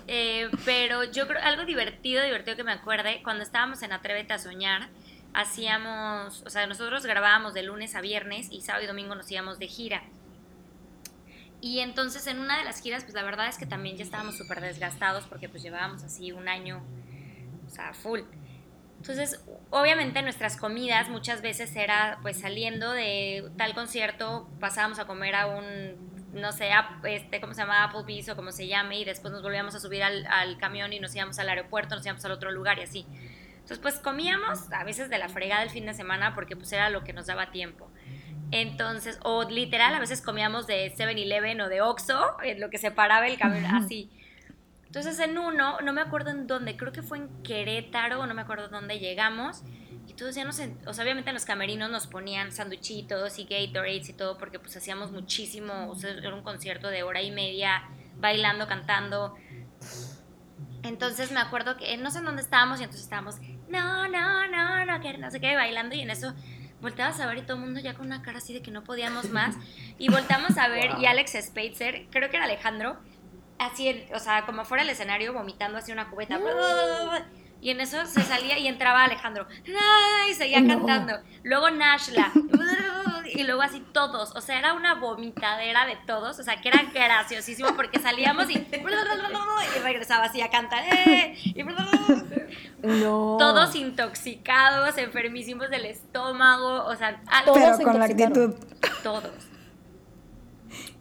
Eh, 0.07 0.49
pero 0.65 1.03
yo 1.03 1.27
creo, 1.27 1.39
algo 1.43 1.65
divertido, 1.65 2.23
divertido 2.23 2.57
que 2.57 2.63
me 2.63 2.71
acuerde, 2.71 3.21
cuando 3.23 3.43
estábamos 3.43 3.83
en 3.83 3.93
Atrévete 3.93 4.33
a 4.33 4.39
Soñar, 4.39 4.89
hacíamos, 5.33 6.41
o 6.45 6.49
sea, 6.49 6.65
nosotros 6.65 7.05
grabábamos 7.05 7.53
de 7.53 7.63
lunes 7.63 7.95
a 7.95 8.01
viernes 8.01 8.47
y 8.49 8.61
sábado 8.61 8.83
y 8.83 8.87
domingo 8.87 9.13
nos 9.13 9.29
íbamos 9.31 9.59
de 9.59 9.67
gira. 9.67 10.03
Y 11.63 11.79
entonces 11.79 12.27
en 12.27 12.39
una 12.39 12.57
de 12.57 12.65
las 12.65 12.81
giras, 12.81 13.05
pues 13.05 13.13
la 13.13 13.23
verdad 13.23 13.47
es 13.47 13.57
que 13.57 13.65
también 13.65 13.95
ya 13.95 14.03
estábamos 14.03 14.37
súper 14.37 14.59
desgastados 14.59 15.23
porque 15.27 15.47
pues 15.47 15.63
llevábamos 15.63 16.03
así 16.03 16.33
un 16.33 16.49
año, 16.49 16.83
o 17.65 17.69
sea, 17.69 17.93
full. 17.93 18.19
Entonces, 18.97 19.41
obviamente 19.69 20.21
nuestras 20.23 20.57
comidas 20.57 21.07
muchas 21.07 21.41
veces 21.41 21.73
era 21.77 22.19
pues 22.21 22.41
saliendo 22.41 22.91
de 22.91 23.49
tal 23.55 23.73
concierto, 23.75 24.49
pasábamos 24.59 24.99
a 24.99 25.05
comer 25.05 25.35
a 25.35 25.47
un, 25.47 26.33
no 26.33 26.51
sé, 26.51 26.69
este, 27.05 27.39
¿cómo 27.39 27.53
se 27.53 27.61
llama? 27.61 27.85
Applebee's 27.85 28.27
o 28.27 28.35
como 28.35 28.51
se 28.51 28.67
llame, 28.67 28.99
y 28.99 29.05
después 29.05 29.31
nos 29.31 29.41
volvíamos 29.41 29.73
a 29.73 29.79
subir 29.79 30.03
al, 30.03 30.27
al 30.27 30.57
camión 30.57 30.91
y 30.91 30.99
nos 30.99 31.15
íbamos 31.15 31.39
al 31.39 31.47
aeropuerto, 31.47 31.95
nos 31.95 32.05
íbamos 32.05 32.25
al 32.25 32.33
otro 32.33 32.51
lugar 32.51 32.77
y 32.79 32.81
así. 32.81 33.05
Entonces, 33.53 33.79
pues 33.79 33.99
comíamos 33.99 34.69
a 34.73 34.83
veces 34.83 35.09
de 35.09 35.17
la 35.17 35.29
fregada 35.29 35.63
el 35.63 35.69
fin 35.69 35.85
de 35.85 35.93
semana 35.93 36.35
porque 36.35 36.57
pues 36.57 36.73
era 36.73 36.89
lo 36.89 37.05
que 37.05 37.13
nos 37.13 37.27
daba 37.27 37.51
tiempo. 37.51 37.89
Entonces, 38.53 39.19
o 39.23 39.49
literal, 39.49 39.95
a 39.95 39.99
veces 39.99 40.21
comíamos 40.21 40.67
de 40.67 40.93
7-Eleven 40.95 41.59
o 41.61 41.69
de 41.69 41.81
Oxxo, 41.81 42.37
en 42.43 42.61
lo 42.61 42.69
que 42.69 42.77
separaba 42.77 43.25
el 43.25 43.39
camino, 43.39 43.67
así. 43.73 44.11
Entonces, 44.85 45.19
en 45.19 45.39
uno, 45.39 45.81
no 45.81 45.91
me 45.91 46.01
acuerdo 46.01 46.29
en 46.29 46.45
dónde, 46.45 46.77
creo 46.77 46.91
que 46.91 47.01
fue 47.01 47.17
en 47.17 47.41
Querétaro, 47.41 48.23
no 48.27 48.33
me 48.35 48.43
acuerdo 48.43 48.67
dónde 48.67 48.99
llegamos. 48.99 49.63
Y 50.05 50.13
todos 50.13 50.35
ya 50.35 50.45
nos, 50.45 50.61
o 50.85 50.93
sea, 50.93 51.03
obviamente 51.03 51.31
en 51.31 51.33
los 51.33 51.45
camerinos 51.45 51.89
nos 51.89 52.05
ponían 52.05 52.51
sanduchitos 52.51 53.39
y 53.39 53.45
Gatorades 53.45 54.09
y 54.09 54.13
todo, 54.13 54.37
porque 54.37 54.59
pues 54.59 54.77
hacíamos 54.77 55.11
muchísimo, 55.11 55.89
o 55.89 55.95
sea, 55.95 56.11
era 56.11 56.35
un 56.35 56.43
concierto 56.43 56.89
de 56.89 57.01
hora 57.01 57.23
y 57.23 57.31
media, 57.31 57.89
bailando, 58.17 58.67
cantando. 58.67 59.35
Entonces 60.83 61.31
me 61.31 61.39
acuerdo 61.39 61.75
que 61.75 61.97
no 61.97 62.11
sé 62.11 62.19
en 62.19 62.25
dónde 62.25 62.43
estábamos 62.43 62.79
y 62.79 62.83
entonces 62.83 63.05
estábamos, 63.05 63.39
no, 63.67 64.07
no, 64.09 64.47
no, 64.47 64.85
no, 64.85 65.01
que 65.01 65.17
no 65.17 65.31
sé 65.31 65.39
qué, 65.39 65.55
bailando 65.55 65.95
y 65.95 66.01
en 66.01 66.11
eso 66.11 66.35
volteabas 66.83 67.19
a 67.19 67.25
ver 67.25 67.39
y 67.39 67.41
todo 67.41 67.57
el 67.57 67.63
mundo 67.63 67.79
ya 67.79 67.95
con 67.95 68.05
una 68.05 68.21
cara 68.21 68.37
así 68.37 68.53
de 68.53 68.61
que 68.61 68.69
no 68.69 68.83
podíamos 68.83 69.29
más. 69.31 69.55
Y 69.97 70.09
volteamos 70.09 70.57
a 70.57 70.67
ver 70.67 70.91
y 70.99 71.07
Alex 71.07 71.31
Spacer, 71.41 72.05
creo 72.11 72.29
que 72.29 72.35
era 72.35 72.45
Alejandro, 72.45 72.97
así, 73.57 74.05
o 74.13 74.19
sea, 74.19 74.45
como 74.45 74.65
fuera 74.65 74.83
del 74.83 74.91
escenario, 74.91 75.33
vomitando 75.33 75.79
así 75.79 75.91
una 75.91 76.09
cubeta. 76.09 76.39
Y 77.61 77.69
en 77.69 77.79
eso 77.79 78.05
se 78.05 78.21
salía 78.23 78.59
y 78.59 78.67
entraba 78.67 79.05
Alejandro. 79.05 79.47
Y 80.29 80.33
seguía 80.33 80.67
cantando. 80.67 81.13
Luego 81.43 81.69
Nashla. 81.71 82.29
Y 83.33 83.43
luego 83.43 83.61
así 83.61 83.81
todos. 83.93 84.35
O 84.35 84.41
sea, 84.41 84.59
era 84.59 84.73
una 84.73 84.95
vomitadera 84.95 85.85
de 85.85 85.95
todos. 86.05 86.39
O 86.39 86.43
sea, 86.43 86.59
que 86.59 86.67
era 86.67 86.83
graciosísimo 86.93 87.73
porque 87.75 87.99
salíamos 87.99 88.49
y, 88.49 88.55
y 88.71 89.79
regresaba 89.79 90.25
así 90.25 90.41
a 90.41 90.49
cantar. 90.49 90.83
¡eh! 90.85 91.37
Y 92.83 93.01
todos 93.01 93.75
intoxicados, 93.75 94.97
enfermísimos 94.97 95.69
del 95.69 95.85
estómago. 95.85 96.85
O 96.85 96.95
sea, 96.95 97.21
pero 97.53 97.77
con 97.79 97.97
la 97.97 98.05
actitud. 98.05 98.55
Todos. 99.01 99.31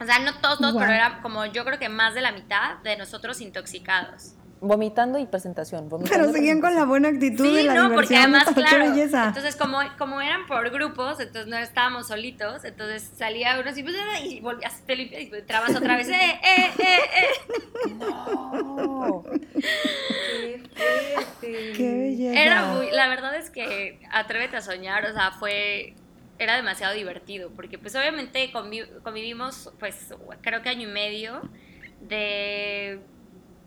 O 0.01 0.05
sea, 0.05 0.19
no 0.21 0.35
todos, 0.41 0.59
todos, 0.59 0.77
pero 0.79 0.93
era 0.93 1.21
como 1.23 1.47
yo 1.47 1.65
creo 1.65 1.79
que 1.79 1.89
más 1.89 2.15
de 2.15 2.21
la 2.21 2.33
mitad 2.33 2.79
de 2.79 2.97
nosotros 2.97 3.41
intoxicados. 3.41 4.35
Vomitando 4.65 5.19
y 5.19 5.27
presentación. 5.27 5.89
Pero 6.09 6.31
seguían 6.31 6.61
con 6.61 6.73
la 6.77 6.85
buena 6.85 7.09
actitud 7.09 7.45
sí, 7.45 7.53
de 7.53 7.65
la 7.65 7.75
no, 7.75 7.95
porque 7.95 8.17
además, 8.17 8.45
claro, 8.55 8.85
entonces 8.95 9.57
como, 9.57 9.79
como 9.99 10.21
eran 10.21 10.47
por 10.47 10.71
grupos, 10.71 11.19
entonces 11.19 11.49
no 11.49 11.57
estábamos 11.59 12.07
solitos, 12.07 12.65
entonces 12.65 13.11
salía 13.17 13.59
uno 13.59 13.71
así, 13.71 13.85
y 14.25 14.41
volvías, 14.41 14.81
te 14.87 14.95
limpias 14.95 15.23
y 15.23 15.35
entrabas 15.35 15.75
otra 15.75 15.97
vez, 15.97 16.09
¡eh, 16.11 16.15
eh, 16.15 16.71
eh, 16.79 16.99
eh! 17.17 17.95
¡No! 17.99 19.25
¡Qué 19.53 20.63
fuerte! 20.77 21.73
¡Qué 21.77 21.93
belleza! 21.99 22.41
Era 22.41 22.67
muy, 22.67 22.89
la 22.93 23.09
verdad 23.09 23.35
es 23.35 23.51
que 23.51 23.99
Atrévete 24.13 24.59
a 24.59 24.61
Soñar, 24.61 25.05
o 25.07 25.13
sea, 25.13 25.33
fue, 25.33 25.95
era 26.39 26.55
demasiado 26.55 26.95
divertido, 26.95 27.51
porque 27.51 27.79
pues 27.79 27.97
obviamente 27.97 28.53
convivimos, 28.53 29.73
pues 29.81 30.15
creo 30.41 30.63
que 30.63 30.69
año 30.69 30.89
y 30.89 30.93
medio 30.93 31.43
de 32.01 33.01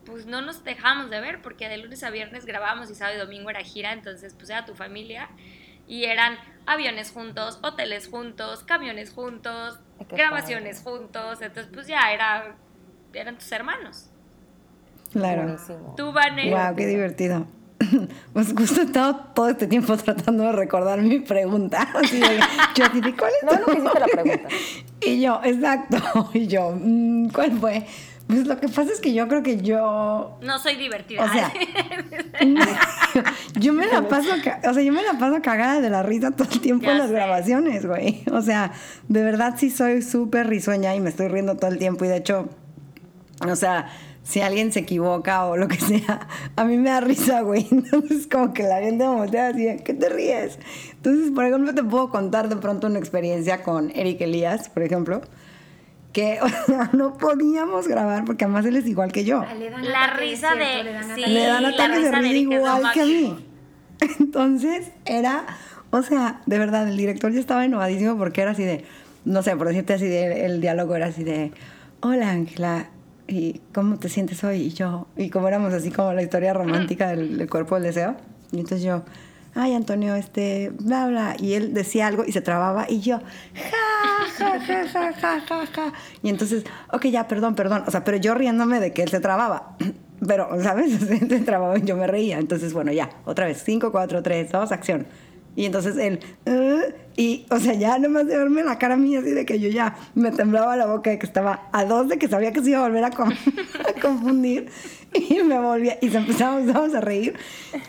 pues 0.05 0.25
no 0.25 0.41
nos 0.41 0.63
dejamos 0.63 1.09
de 1.09 1.19
ver 1.19 1.41
porque 1.41 1.67
de 1.67 1.77
lunes 1.77 2.03
a 2.03 2.09
viernes 2.09 2.45
grabábamos 2.45 2.89
y 2.89 2.95
sábado 2.95 3.17
y 3.17 3.19
domingo 3.19 3.49
era 3.49 3.61
gira, 3.61 3.93
entonces 3.93 4.33
pues 4.35 4.49
era 4.49 4.65
tu 4.65 4.75
familia 4.75 5.29
y 5.87 6.05
eran 6.05 6.37
aviones 6.65 7.11
juntos, 7.11 7.59
hoteles 7.61 8.07
juntos, 8.07 8.63
camiones 8.63 9.11
juntos, 9.11 9.79
grabaciones 10.09 10.81
juntos, 10.81 11.41
entonces 11.41 11.71
pues 11.73 11.87
ya 11.87 12.11
era, 12.11 12.55
eran 13.13 13.37
tus 13.37 13.51
hermanos. 13.51 14.09
Claro. 15.11 15.43
Buenísimo. 15.43 15.93
Tú, 15.95 16.11
Vanessa. 16.11 16.67
Wow, 16.69 16.75
qué 16.75 16.87
divertido. 16.87 17.47
Pues 18.33 18.53
justo 18.53 18.81
he 18.81 18.85
estado 18.85 19.15
todo 19.33 19.49
este 19.49 19.67
tiempo 19.67 19.95
tratando 20.03 20.43
de 20.43 20.51
recordar 20.53 21.01
mi 21.01 21.19
pregunta. 21.19 21.81
Así 21.93 22.19
de, 22.19 22.39
yo 22.75 22.85
así 22.85 23.01
¿cuál 23.13 23.31
es? 23.41 23.43
No, 23.43 23.51
no 23.53 23.73
hiciste 23.73 23.99
la 23.99 24.05
pregunta. 24.07 24.49
Y 25.01 25.21
yo, 25.21 25.41
exacto. 25.43 26.29
Y 26.33 26.47
yo, 26.47 26.73
mm, 26.77 27.29
¿cuál 27.29 27.51
fue? 27.59 27.85
Pues 28.27 28.47
lo 28.47 28.59
que 28.59 28.67
pasa 28.67 28.91
es 28.91 28.99
que 28.99 29.13
yo 29.13 29.27
creo 29.27 29.43
que 29.43 29.57
yo... 29.57 30.39
No 30.41 30.57
soy 30.57 30.75
divertida. 30.77 31.23
O 31.23 31.29
sea, 31.31 31.53
yo 33.59 33.71
me 33.71 33.85
la 33.85 34.07
paso, 34.07 34.29
o 34.33 34.73
sea, 34.73 34.83
yo 34.83 34.91
me 34.91 35.03
la 35.03 35.19
paso 35.19 35.39
cagada 35.43 35.79
de 35.79 35.91
la 35.91 36.01
risa 36.01 36.31
todo 36.31 36.47
el 36.51 36.59
tiempo 36.59 36.89
en 36.89 36.97
las 36.97 37.11
grabaciones, 37.11 37.85
güey. 37.85 38.23
O 38.31 38.41
sea, 38.41 38.71
de 39.07 39.21
verdad 39.21 39.55
sí 39.57 39.69
soy 39.69 40.01
súper 40.01 40.47
risueña 40.47 40.95
y 40.95 41.01
me 41.01 41.09
estoy 41.09 41.27
riendo 41.27 41.55
todo 41.55 41.69
el 41.69 41.77
tiempo 41.77 42.03
y 42.05 42.07
de 42.07 42.17
hecho, 42.17 42.49
o 43.47 43.55
sea, 43.55 43.89
si 44.23 44.41
alguien 44.41 44.71
se 44.71 44.79
equivoca 44.79 45.45
o 45.45 45.55
lo 45.55 45.67
que 45.67 45.77
sea, 45.77 46.27
a 46.55 46.65
mí 46.65 46.77
me 46.77 46.89
da 46.89 47.01
risa, 47.01 47.41
güey. 47.41 47.67
Entonces 47.71 48.25
como 48.25 48.55
que 48.55 48.63
la 48.63 48.79
gente 48.79 49.07
me 49.07 49.15
voltea 49.17 49.49
así, 49.49 49.67
¿qué 49.85 49.93
te 49.93 50.09
ríes? 50.09 50.57
Entonces, 50.93 51.29
por 51.29 51.45
ejemplo, 51.45 51.75
te 51.75 51.83
puedo 51.83 52.09
contar 52.09 52.49
de 52.49 52.55
pronto 52.55 52.87
una 52.87 52.97
experiencia 52.97 53.61
con 53.61 53.91
Eric 53.91 54.21
Elías, 54.21 54.67
por 54.69 54.81
ejemplo 54.81 55.21
que 56.15 56.39
no 56.93 57.17
podíamos 57.17 57.89
grabar 57.89 58.23
porque 58.23 58.45
además 58.45 58.65
él 58.65 58.77
es 58.77 58.87
igual 58.87 59.11
que 59.11 59.25
yo. 59.25 59.43
La 59.81 60.15
risa 60.15 60.55
de... 60.55 60.85
Le 61.27 61.45
dan 61.45 61.65
ataques 61.65 62.03
de 62.03 62.11
risa 62.13 62.37
igual 62.37 62.83
que 62.93 63.01
a 63.01 63.05
mí. 63.05 63.45
Entonces 64.21 64.93
era, 65.03 65.45
o 65.91 66.01
sea, 66.03 66.41
de 66.45 66.57
verdad, 66.57 66.87
el 66.87 66.95
director 66.95 67.33
ya 67.33 67.41
estaba 67.41 67.65
enojadísimo 67.65 68.17
porque 68.17 68.41
era 68.41 68.51
así 68.51 68.63
de, 68.63 68.85
no 69.25 69.43
sé, 69.43 69.57
por 69.57 69.67
decirte 69.67 69.95
así, 69.95 70.07
de, 70.07 70.45
el 70.45 70.61
diálogo 70.61 70.95
era 70.95 71.07
así 71.07 71.25
de, 71.25 71.51
hola 71.99 72.29
Ángela, 72.29 72.91
¿y 73.27 73.59
cómo 73.73 73.99
te 73.99 74.07
sientes 74.07 74.41
hoy? 74.45 74.61
Y 74.61 74.69
yo, 74.69 75.07
y 75.17 75.29
como 75.29 75.49
éramos 75.49 75.73
así 75.73 75.91
como 75.91 76.13
la 76.13 76.23
historia 76.23 76.53
romántica 76.53 77.09
del, 77.09 77.37
del 77.37 77.49
cuerpo 77.49 77.75
del 77.75 77.83
deseo. 77.83 78.15
Y 78.53 78.61
entonces 78.61 78.83
yo, 78.83 79.03
ay 79.55 79.73
Antonio, 79.73 80.15
este, 80.15 80.71
bla, 80.79 81.07
bla, 81.07 81.35
y 81.39 81.53
él 81.53 81.73
decía 81.73 82.07
algo 82.07 82.25
y 82.25 82.31
se 82.31 82.41
trababa 82.41 82.85
y 82.89 82.99
yo, 82.99 83.19
ja, 83.19 84.27
ja, 84.37 84.59
ja, 84.59 84.87
ja, 84.87 85.13
ja, 85.13 85.41
ja, 85.41 85.65
ja. 85.65 85.93
Y 86.21 86.29
entonces, 86.29 86.65
ok, 86.91 87.05
ya, 87.05 87.27
perdón, 87.27 87.55
perdón, 87.55 87.83
o 87.87 87.91
sea, 87.91 88.03
pero 88.03 88.17
yo 88.17 88.35
riéndome 88.35 88.79
de 88.79 88.93
que 88.93 89.01
él 89.01 89.09
se 89.09 89.19
trababa. 89.19 89.77
Pero, 90.25 90.47
¿sabes? 90.63 90.93
Se 91.01 91.39
trababa 91.41 91.77
y 91.77 91.83
yo 91.83 91.97
me 91.97 92.07
reía. 92.07 92.39
Entonces, 92.39 92.73
bueno, 92.73 92.91
ya, 92.93 93.09
otra 93.25 93.47
vez, 93.47 93.61
5, 93.63 93.91
4, 93.91 94.23
3, 94.23 94.49
2, 94.49 94.71
acción. 94.71 95.05
Y 95.55 95.65
entonces 95.65 95.97
él, 95.97 96.19
"Uh", 96.45 96.91
y, 97.17 97.45
o 97.49 97.59
sea, 97.59 97.73
ya 97.73 97.97
nomás 97.97 98.27
de 98.27 98.37
verme 98.37 98.63
la 98.63 98.77
cara 98.77 98.97
mía, 98.97 99.19
así 99.19 99.31
de 99.31 99.45
que 99.45 99.59
yo 99.59 99.69
ya 99.69 99.95
me 100.15 100.31
temblaba 100.31 100.75
la 100.75 100.85
boca 100.85 101.09
de 101.09 101.17
que 101.17 101.25
estaba 101.25 101.69
a 101.71 101.85
dos 101.85 102.09
de 102.09 102.17
que 102.17 102.27
sabía 102.27 102.51
que 102.51 102.61
se 102.61 102.71
iba 102.71 102.79
a 102.79 102.87
volver 102.87 103.05
a, 103.05 103.07
a 103.97 104.01
confundir. 104.01 104.67
Y 105.13 105.41
me 105.43 105.57
volvía, 105.57 105.97
y 106.01 106.09
se 106.09 106.17
empezamos, 106.17 106.61
empezamos 106.61 106.93
a 106.93 106.99
reír. 106.99 107.35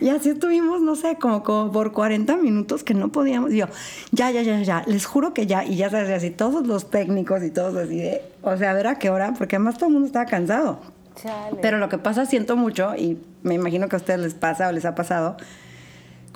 Y 0.00 0.10
así 0.10 0.28
estuvimos, 0.28 0.80
no 0.80 0.94
sé, 0.94 1.16
como, 1.16 1.42
como 1.42 1.72
por 1.72 1.90
40 1.90 2.36
minutos 2.36 2.84
que 2.84 2.94
no 2.94 3.10
podíamos. 3.10 3.52
Y 3.52 3.56
yo, 3.56 3.66
ya, 4.12 4.30
ya, 4.30 4.42
ya, 4.42 4.62
ya, 4.62 4.84
les 4.86 5.06
juro 5.06 5.34
que 5.34 5.44
ya. 5.46 5.64
Y 5.64 5.74
ya 5.74 5.90
sabes, 5.90 6.08
así 6.10 6.30
todos 6.30 6.68
los 6.68 6.88
técnicos 6.88 7.42
y 7.42 7.50
todos 7.50 7.74
así 7.74 7.98
de, 7.98 8.22
o 8.42 8.56
sea, 8.56 8.70
a 8.70 8.74
ver 8.74 8.86
a 8.86 8.98
qué 9.00 9.10
hora, 9.10 9.34
porque 9.36 9.56
además 9.56 9.74
todo 9.76 9.86
el 9.88 9.94
mundo 9.94 10.06
estaba 10.06 10.26
cansado. 10.26 10.78
Chale. 11.20 11.58
Pero 11.60 11.78
lo 11.78 11.88
que 11.88 11.98
pasa, 11.98 12.26
siento 12.26 12.56
mucho, 12.56 12.94
y 12.94 13.18
me 13.42 13.54
imagino 13.54 13.88
que 13.88 13.96
a 13.96 13.98
ustedes 13.98 14.20
les 14.20 14.34
pasa 14.34 14.68
o 14.68 14.72
les 14.72 14.84
ha 14.84 14.94
pasado, 14.94 15.36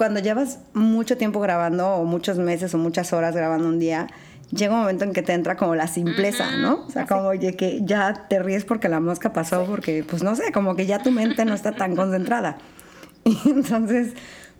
cuando 0.00 0.20
llevas 0.20 0.60
mucho 0.72 1.18
tiempo 1.18 1.40
grabando, 1.40 1.86
o 1.86 2.06
muchos 2.06 2.38
meses 2.38 2.72
o 2.72 2.78
muchas 2.78 3.12
horas 3.12 3.36
grabando 3.36 3.68
un 3.68 3.78
día, 3.78 4.06
llega 4.50 4.72
un 4.72 4.80
momento 4.80 5.04
en 5.04 5.12
que 5.12 5.20
te 5.20 5.34
entra 5.34 5.58
como 5.58 5.74
la 5.74 5.88
simpleza, 5.88 6.56
¿no? 6.56 6.86
O 6.86 6.90
sea, 6.90 7.04
como 7.04 7.24
oye, 7.24 7.54
que 7.54 7.82
ya 7.84 8.26
te 8.26 8.38
ríes 8.38 8.64
porque 8.64 8.88
la 8.88 8.98
mosca 8.98 9.34
pasó, 9.34 9.66
porque, 9.66 10.02
pues 10.02 10.22
no 10.22 10.34
sé, 10.36 10.52
como 10.52 10.74
que 10.74 10.86
ya 10.86 11.02
tu 11.02 11.10
mente 11.10 11.44
no 11.44 11.52
está 11.52 11.72
tan 11.72 11.96
concentrada. 11.96 12.56
Y 13.26 13.38
entonces, 13.50 14.14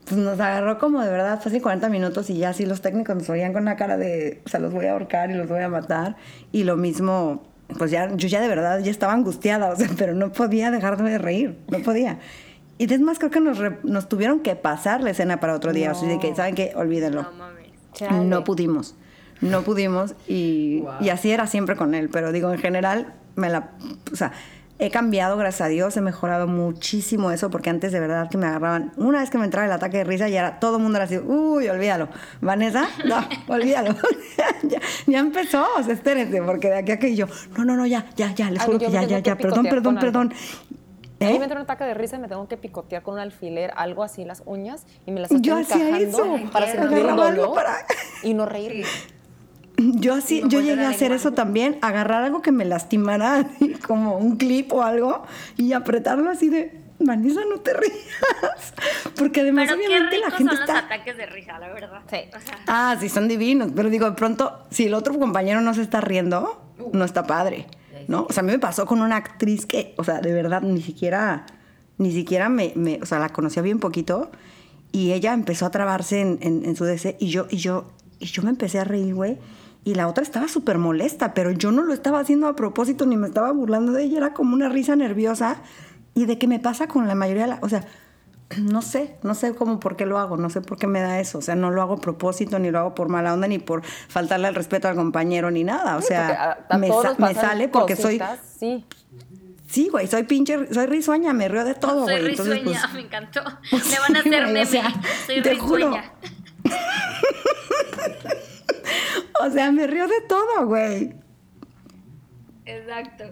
pues 0.05 0.21
nos 0.21 0.39
agarró 0.41 0.79
como 0.79 1.01
de 1.01 1.11
verdad, 1.11 1.41
fue 1.41 1.51
así 1.51 1.61
40 1.63 1.89
minutos 1.89 2.29
y 2.29 2.37
ya 2.37 2.51
así 2.51 2.67
los 2.67 2.83
técnicos 2.83 3.17
nos 3.17 3.31
oían 3.31 3.55
con 3.55 3.63
una 3.63 3.77
cara 3.77 3.97
de, 3.97 4.43
o 4.45 4.49
sea, 4.51 4.61
los 4.61 4.75
voy 4.75 4.85
a 4.85 4.93
ahorcar 4.93 5.31
y 5.31 5.35
los 5.37 5.49
voy 5.49 5.63
a 5.63 5.71
matar. 5.71 6.17
Y 6.53 6.65
lo 6.65 6.77
mismo, 6.77 7.45
pues 7.79 7.91
ya, 7.91 8.15
yo 8.15 8.29
ya 8.29 8.43
de 8.43 8.49
verdad 8.49 8.81
ya 8.81 8.91
estaba 8.91 9.15
angustiada, 9.15 9.71
o 9.71 9.77
sea, 9.77 9.89
pero 9.97 10.13
no 10.13 10.33
podía 10.33 10.71
dejarme 10.71 11.09
de 11.09 11.17
reír, 11.17 11.57
no 11.71 11.79
podía. 11.79 12.19
Y 12.81 12.91
es 12.91 13.01
más, 13.01 13.19
creo 13.19 13.31
que 13.31 13.41
nos, 13.41 13.59
re- 13.59 13.79
nos 13.83 14.09
tuvieron 14.09 14.41
que 14.41 14.57
pasar 14.57 15.03
la 15.03 15.11
escena 15.11 15.39
para 15.39 15.55
otro 15.55 15.75
día, 15.75 15.93
o 15.93 15.95
sea, 15.95 16.09
de 16.09 16.19
que, 16.19 16.35
¿saben 16.35 16.55
qué? 16.55 16.73
Olvídenlo. 16.75 17.25
No 17.25 17.33
mames. 17.33 18.27
No 18.27 18.43
pudimos, 18.43 18.95
no 19.43 19.61
pudimos 19.61 20.15
y, 20.27 20.83
y 21.01 21.11
así 21.11 21.31
era 21.31 21.47
siempre 21.47 21.77
con 21.77 21.95
él, 21.95 22.09
pero 22.11 22.33
digo, 22.33 22.51
en 22.51 22.59
general, 22.59 23.13
me 23.37 23.51
la, 23.51 23.73
o 24.11 24.17
sea, 24.17 24.33
he 24.79 24.91
cambiado, 24.91 25.37
gracias 25.37 25.61
a 25.61 25.69
Dios, 25.69 25.95
he 25.99 26.01
mejorado 26.01 26.47
muchísimo 26.47 27.31
eso, 27.33 27.51
porque 27.51 27.69
antes 27.69 27.93
de 27.93 28.01
verdad 28.01 28.31
que 28.31 28.39
me 28.39 28.47
agarraban, 28.47 28.93
una 28.97 29.21
vez 29.21 29.29
que 29.29 29.37
me 29.37 29.45
entraba 29.45 29.67
el 29.67 29.73
ataque 29.73 29.99
de 29.99 30.05
risa, 30.05 30.31
ya 30.31 30.41
era, 30.41 30.59
todo 30.61 30.77
el 30.79 30.83
mundo 30.83 30.97
era 30.97 31.05
así, 31.05 31.19
uy, 31.19 31.69
olvídalo, 31.69 32.09
Vanessa, 32.41 32.89
no, 33.05 33.17
olvídalo, 33.55 33.95
ya, 34.63 34.81
ya 35.07 35.19
empezó, 35.19 35.67
o 35.79 35.83
sea, 35.83 35.93
espérense, 35.93 36.41
porque 36.41 36.69
de 36.69 36.79
aquí 36.79 36.93
a 36.93 36.99
que 36.99 37.15
yo, 37.15 37.27
no, 37.59 37.67
no, 37.67 37.77
no, 37.77 37.85
ya, 37.85 38.07
ya, 38.17 38.33
ya, 38.35 38.51
les 38.51 38.63
juro 38.63 38.79
que 38.79 38.91
ya, 38.91 39.03
ya, 39.03 39.19
ya, 39.19 39.37
perdón, 39.37 39.65
picotear 39.65 40.01
perdón, 40.01 40.33
perdón. 41.21 41.29
A 41.29 41.31
mí 41.31 41.37
¿Eh? 41.37 41.39
me 41.39 41.45
entra 41.45 41.59
un 41.59 41.65
ataque 41.65 41.85
de 41.85 41.95
risa 41.95 42.17
y 42.17 42.19
me 42.19 42.29
tengo 42.29 42.49
que 42.49 42.57
picotear 42.57 43.03
con 43.03 43.15
un 43.15 43.21
alfiler, 43.21 43.73
algo 43.77 44.03
así, 44.03 44.25
las 44.25 44.43
uñas, 44.47 44.85
y 45.07 45.13
me 45.13 45.21
las 45.21 45.31
Yo 45.31 45.59
estoy 45.59 45.81
hacía 45.83 45.99
encajando 45.99 46.37
eso, 46.37 46.51
para 46.53 46.67
sentir 46.73 47.07
dolor 47.07 47.55
para- 47.55 47.87
y 48.23 48.35
no 48.35 48.47
reír. 48.47 48.85
Yo 49.77 50.15
así, 50.15 50.43
yo 50.47 50.61
llegué 50.61 50.85
a 50.85 50.91
hacer 50.91 51.11
eso 51.13 51.33
también, 51.33 51.79
agarrar 51.81 52.23
algo 52.25 52.43
que 52.43 52.53
me 52.53 52.65
lastimara, 52.67 53.47
como 53.87 54.17
un 54.19 54.37
clip 54.37 54.73
o 54.73 54.83
algo, 54.83 55.23
y 55.57 55.73
apretarlo 55.73 56.29
así 56.31 56.51
de, 56.51 56.79
Vanessa, 56.99 57.41
no 57.49 57.61
te 57.61 57.73
rías. 57.73 57.95
Porque 59.17 59.41
además 59.41 59.69
Pero 59.71 59.79
obviamente 59.81 60.19
la 60.19 60.31
gente 60.31 60.53
son 60.53 60.61
está... 60.63 60.75
los 60.75 60.83
ataques 60.85 61.17
de 61.17 61.27
risa, 61.27 61.59
la 61.59 61.69
verdad. 61.69 62.01
Sí. 62.11 62.17
O 62.37 62.41
sea, 62.41 62.59
Ah, 62.67 62.97
sí, 63.01 63.09
son 63.09 63.27
divinos, 63.27 63.71
pero 63.75 63.89
digo, 63.89 64.05
de 64.11 64.17
pronto, 64.17 64.65
si 64.71 64.85
el 64.87 64.93
otro 64.95 65.19
compañero 65.19 65.63
no 65.63 65.73
se 65.73 65.81
está 65.81 66.03
riendo, 66.03 66.61
no 66.93 67.05
está 67.07 67.27
padre, 67.27 67.67
¿no? 68.09 68.27
O 68.29 68.33
sea, 68.33 68.43
a 68.43 68.45
mí 68.45 68.53
me 68.53 68.59
pasó 68.59 68.87
con 68.87 69.01
una 69.01 69.17
actriz 69.17 69.67
que, 69.67 69.95
o 69.97 70.05
sea, 70.05 70.21
de 70.21 70.33
verdad, 70.33 70.63
ni 70.63 70.83
siquiera, 70.83 71.47
ni 71.99 72.13
siquiera 72.13 72.49
me, 72.49 72.73
o 73.03 73.07
sea, 73.07 73.19
la 73.19 73.29
conocía 73.31 73.63
bien 73.63 73.79
poquito, 73.79 74.31
y 74.93 75.13
ella 75.13 75.33
empezó 75.33 75.67
a 75.67 75.71
trabarse 75.71 76.21
en, 76.21 76.77
su 76.77 76.85
DC, 76.85 77.17
y 77.21 77.29
yo, 77.29 77.47
y 77.51 77.59
yo, 77.59 77.87
y 78.19 78.27
yo 78.27 78.43
me 78.43 78.51
empecé 78.51 78.79
a 78.79 78.85
reír, 78.85 79.15
güey, 79.15 79.39
y 79.85 79.95
la 79.95 80.09
otra 80.09 80.23
estaba 80.23 80.49
súper 80.49 80.79
molesta, 80.79 81.33
pero 81.33 81.51
yo 81.53 81.73
no 81.73 81.83
lo 81.83 81.95
estaba 81.95 82.21
haciendo 82.21 82.49
a 82.49 82.57
propósito, 82.57 83.07
ni 83.07 83.17
me 83.17 83.29
estaba 83.29 83.53
burlando 83.53 83.93
de 83.93 84.05
ella, 84.05 84.19
era 84.19 84.35
como 84.35 84.55
una 84.55 84.69
risa 84.69 84.97
nerviosa, 84.97 85.63
y 86.15 86.27
de 86.27 86.39
que 86.39 86.49
me 86.49 86.59
pasa 86.59 86.89
con 86.89 87.07
la 87.07 87.15
mayoría 87.15 87.43
de 87.43 87.49
la, 87.49 87.59
o 87.63 87.69
sea, 87.69 87.87
no 88.59 88.83
sé, 88.83 89.17
no 89.23 89.35
sé 89.35 89.55
cómo 89.55 89.81
por 89.81 89.97
qué 89.97 90.05
lo 90.07 90.19
hago, 90.19 90.37
no 90.37 90.51
sé 90.51 90.61
por 90.61 90.79
qué 90.79 90.87
me 90.87 91.01
da 91.01 91.21
eso, 91.21 91.39
o 91.39 91.43
sea, 91.43 91.55
no 91.55 91.71
lo 91.71 91.81
hago 91.83 91.95
a 91.95 92.01
propósito, 92.01 92.59
ni 92.59 92.71
lo 92.71 92.79
hago 92.81 92.95
por 92.95 93.09
mala 93.09 93.33
onda, 93.33 93.47
ni 93.49 93.59
por 93.59 93.83
faltarle 93.85 94.49
el 94.49 94.55
respeto 94.55 94.89
al 94.89 94.97
compañero, 94.97 95.51
ni 95.51 95.65
nada, 95.65 95.97
o 95.97 96.01
Sí, 96.03 96.09
sea, 96.09 96.59
a- 96.69 96.75
a 96.75 96.79
me, 96.79 96.89
sa- 96.89 97.35
sale 97.35 97.69
porque 97.69 97.97
soy, 97.97 98.19
cositas, 98.19 98.41
Sí. 98.59 98.85
sí, 99.69 99.89
güey, 99.89 100.07
soy 100.09 100.25
pinche, 100.25 100.73
soy 100.73 100.87
risueña, 100.87 101.33
me 101.33 101.49
río 101.49 101.65
de 101.65 101.75
todo, 101.75 102.05
soy 102.07 102.21
güey, 102.21 102.31
entonces 102.33 102.59
risueña, 102.59 102.81
pues, 102.83 102.95
me 102.95 103.01
encantó. 103.01 103.43
pues, 103.71 103.91
Me 103.91 103.99
van 104.01 104.17
a 104.17 104.23
sí, 104.23 104.29
hacer 104.29 104.41
güey, 104.43 104.51
o 104.51 104.55
meme. 104.55 104.67
sea, 104.67 104.93
soy 105.27 105.43
te 105.43 105.57
juro. 105.57 105.77
risueña. 105.77 106.13
o 109.47 109.51
sea, 109.51 109.73
me 109.73 109.87
río 109.87 110.07
de 110.07 110.21
todo, 110.29 110.67
güey. 110.67 111.15
Exacto. 112.67 113.25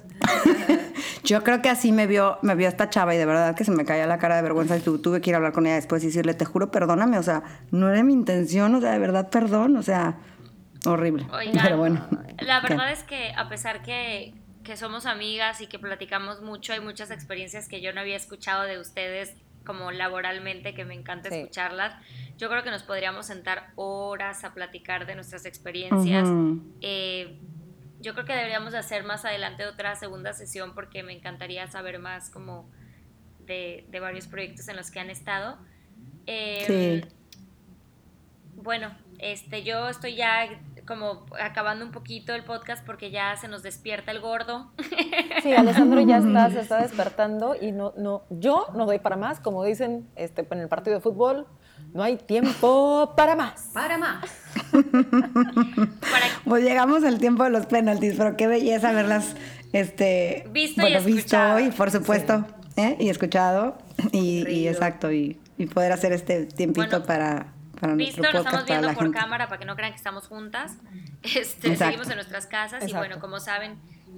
Yo 1.29 1.45
creo 1.45 1.61
que 1.61 1.69
así 1.69 1.93
me 1.93 2.07
vio, 2.07 2.39
me 2.43 2.55
vio 2.55 2.69
esta 2.69 2.89
chava 2.89 3.15
y 3.15 3.19
de 3.19 3.27
verdad 3.27 3.55
que 3.55 3.65
se 3.65 3.71
me 3.71 3.85
caía 3.85 4.07
la 4.07 4.19
cara 4.19 4.37
de 4.37 4.43
vergüenza 4.43 4.77
y 4.77 4.81
tu- 4.81 4.99
tuve 4.99 5.21
que 5.21 5.29
ir 5.31 5.35
a 5.35 5.37
hablar 5.39 5.53
con 5.53 5.67
ella 5.67 5.75
después 5.75 6.03
y 6.03 6.07
decirle, 6.07 6.33
te 6.33 6.45
juro, 6.47 6.71
perdóname, 6.71 7.19
o 7.19 7.23
sea, 7.23 7.43
no 7.71 7.91
era 7.91 8.03
mi 8.03 8.15
intención, 8.15 8.75
o 8.75 8.81
sea, 8.81 8.93
de 8.93 8.99
verdad, 8.99 9.29
perdón, 9.29 9.77
o 9.77 9.83
sea, 9.83 10.17
horrible. 10.87 11.27
Oigan, 11.33 11.63
Pero 11.63 11.77
bueno. 11.77 12.03
La 12.41 12.61
¿qué? 12.63 12.69
verdad 12.71 12.91
es 12.93 13.03
que 13.03 13.33
a 13.37 13.49
pesar 13.49 13.83
que, 13.83 14.33
que 14.65 14.77
somos 14.77 15.05
amigas 15.07 15.61
y 15.61 15.67
que 15.67 15.79
platicamos 15.79 16.41
mucho, 16.41 16.73
hay 16.73 16.81
muchas 16.81 17.11
experiencias 17.11 17.69
que 17.69 17.81
yo 17.83 17.93
no 17.93 18.01
había 18.01 18.17
escuchado 18.17 18.63
de 18.63 18.79
ustedes 18.79 19.35
como 19.67 19.91
laboralmente, 19.93 20.73
que 20.73 20.87
me 20.87 20.95
encanta 20.95 21.29
Sí. 21.29 21.37
escucharlas. 21.37 21.93
Yo 22.39 22.49
creo 22.49 22.63
que 22.63 22.71
nos 22.71 22.85
podríamos 22.85 23.27
sentar 23.27 23.67
horas 23.75 24.45
a 24.45 24.55
platicar 24.55 25.05
de 25.05 25.15
nuestras 25.15 25.45
experiencias. 25.45 26.27
Eh, 26.81 27.39
yo 28.01 28.15
creo 28.15 28.25
que 28.25 28.35
deberíamos 28.35 28.73
de 28.73 28.79
hacer 28.79 29.05
más 29.05 29.25
adelante 29.25 29.67
otra 29.67 29.97
segunda 29.97 30.33
sesión 30.33 30.75
porque 30.75 31.03
me 31.03 31.13
encantaría 31.13 31.67
saber 31.69 31.99
más 31.99 32.31
como 32.31 32.69
de, 33.47 33.87
de 33.89 34.01
varios 34.01 34.27
proyectos 34.27 34.69
en 34.69 34.77
los 34.77 34.91
que 34.91 35.01
han 35.01 35.11
estado. 35.11 35.59
Eh, 36.27 36.65
Sí. 36.67 37.15
Bueno, 38.61 38.91
este, 39.19 39.63
yo 39.63 39.89
estoy 39.89 40.17
ya 40.17 40.49
como 40.85 41.27
acabando 41.41 41.85
un 41.85 41.93
poquito 41.93 42.35
el 42.35 42.45
podcast 42.45 42.85
porque 42.85 43.11
ya 43.11 43.37
se 43.37 43.47
nos 43.47 43.63
despierta 43.63 44.11
el 44.11 44.21
gordo. 44.21 44.73
Sí, 45.43 45.53
Alessandro 45.53 46.01
ya 46.01 46.19
está, 46.19 46.51
se 46.51 46.61
está 46.61 46.79
despertando 46.83 47.55
y 47.55 47.71
no, 47.71 47.93
no, 47.97 48.25
yo 48.31 48.67
no 48.75 48.87
doy 48.87 48.99
para 48.99 49.17
más, 49.17 49.39
como 49.39 49.63
dicen 49.63 50.09
este, 50.17 50.47
en 50.51 50.59
el 50.59 50.69
partido 50.69 50.97
de 50.97 51.01
fútbol, 51.01 51.47
no 51.93 52.03
hay 52.03 52.17
tiempo 52.17 53.15
para 53.17 53.35
más. 53.35 53.71
Para 53.73 53.99
más. 53.99 54.25
Para 54.73 56.27
Pues 56.45 56.65
llegamos 56.65 57.05
al 57.05 57.19
tiempo 57.19 57.45
de 57.45 57.51
los 57.51 57.67
penaltis, 57.67 58.15
pero 58.17 58.37
qué 58.37 58.47
belleza 58.47 58.93
verlas, 58.93 59.35
este, 59.73 60.47
Visto 60.51 60.81
y 60.81 60.85
bueno, 60.85 61.05
visto 61.05 61.19
escuchado. 61.19 61.61
y 61.61 61.71
por 61.71 61.91
supuesto, 61.91 62.47
¿eh? 62.77 62.97
y 62.99 63.09
escuchado, 63.09 63.79
y, 64.13 64.49
y 64.49 64.69
exacto, 64.69 65.13
y, 65.13 65.39
y 65.57 65.67
poder 65.67 65.93
hacer 65.93 66.13
este 66.13 66.47
tiempito 66.47 66.89
Bueno, 66.89 67.07
para, 67.07 67.53
para 67.81 67.95
visto, 67.95 68.21
nuestro 68.23 68.43
lo 68.43 68.47
estamos 68.47 68.69
para 68.69 68.81
viendo 68.81 68.95
por 68.95 69.05
gente. 69.05 69.19
cámara 69.19 69.49
para 69.49 69.59
que 69.59 69.65
no 69.65 69.77
crean 69.77 69.93
que 69.93 69.99
estamos 69.99 70.27
juntas. 70.29 70.77
Este, 71.21 71.75
seguimos 71.75 72.09
en 72.11 72.15
nuestras 72.15 72.47
casas 72.47 72.87
y 72.87 72.93
bueno, 72.93 73.19
como 73.19 73.41
saben, 73.41 73.73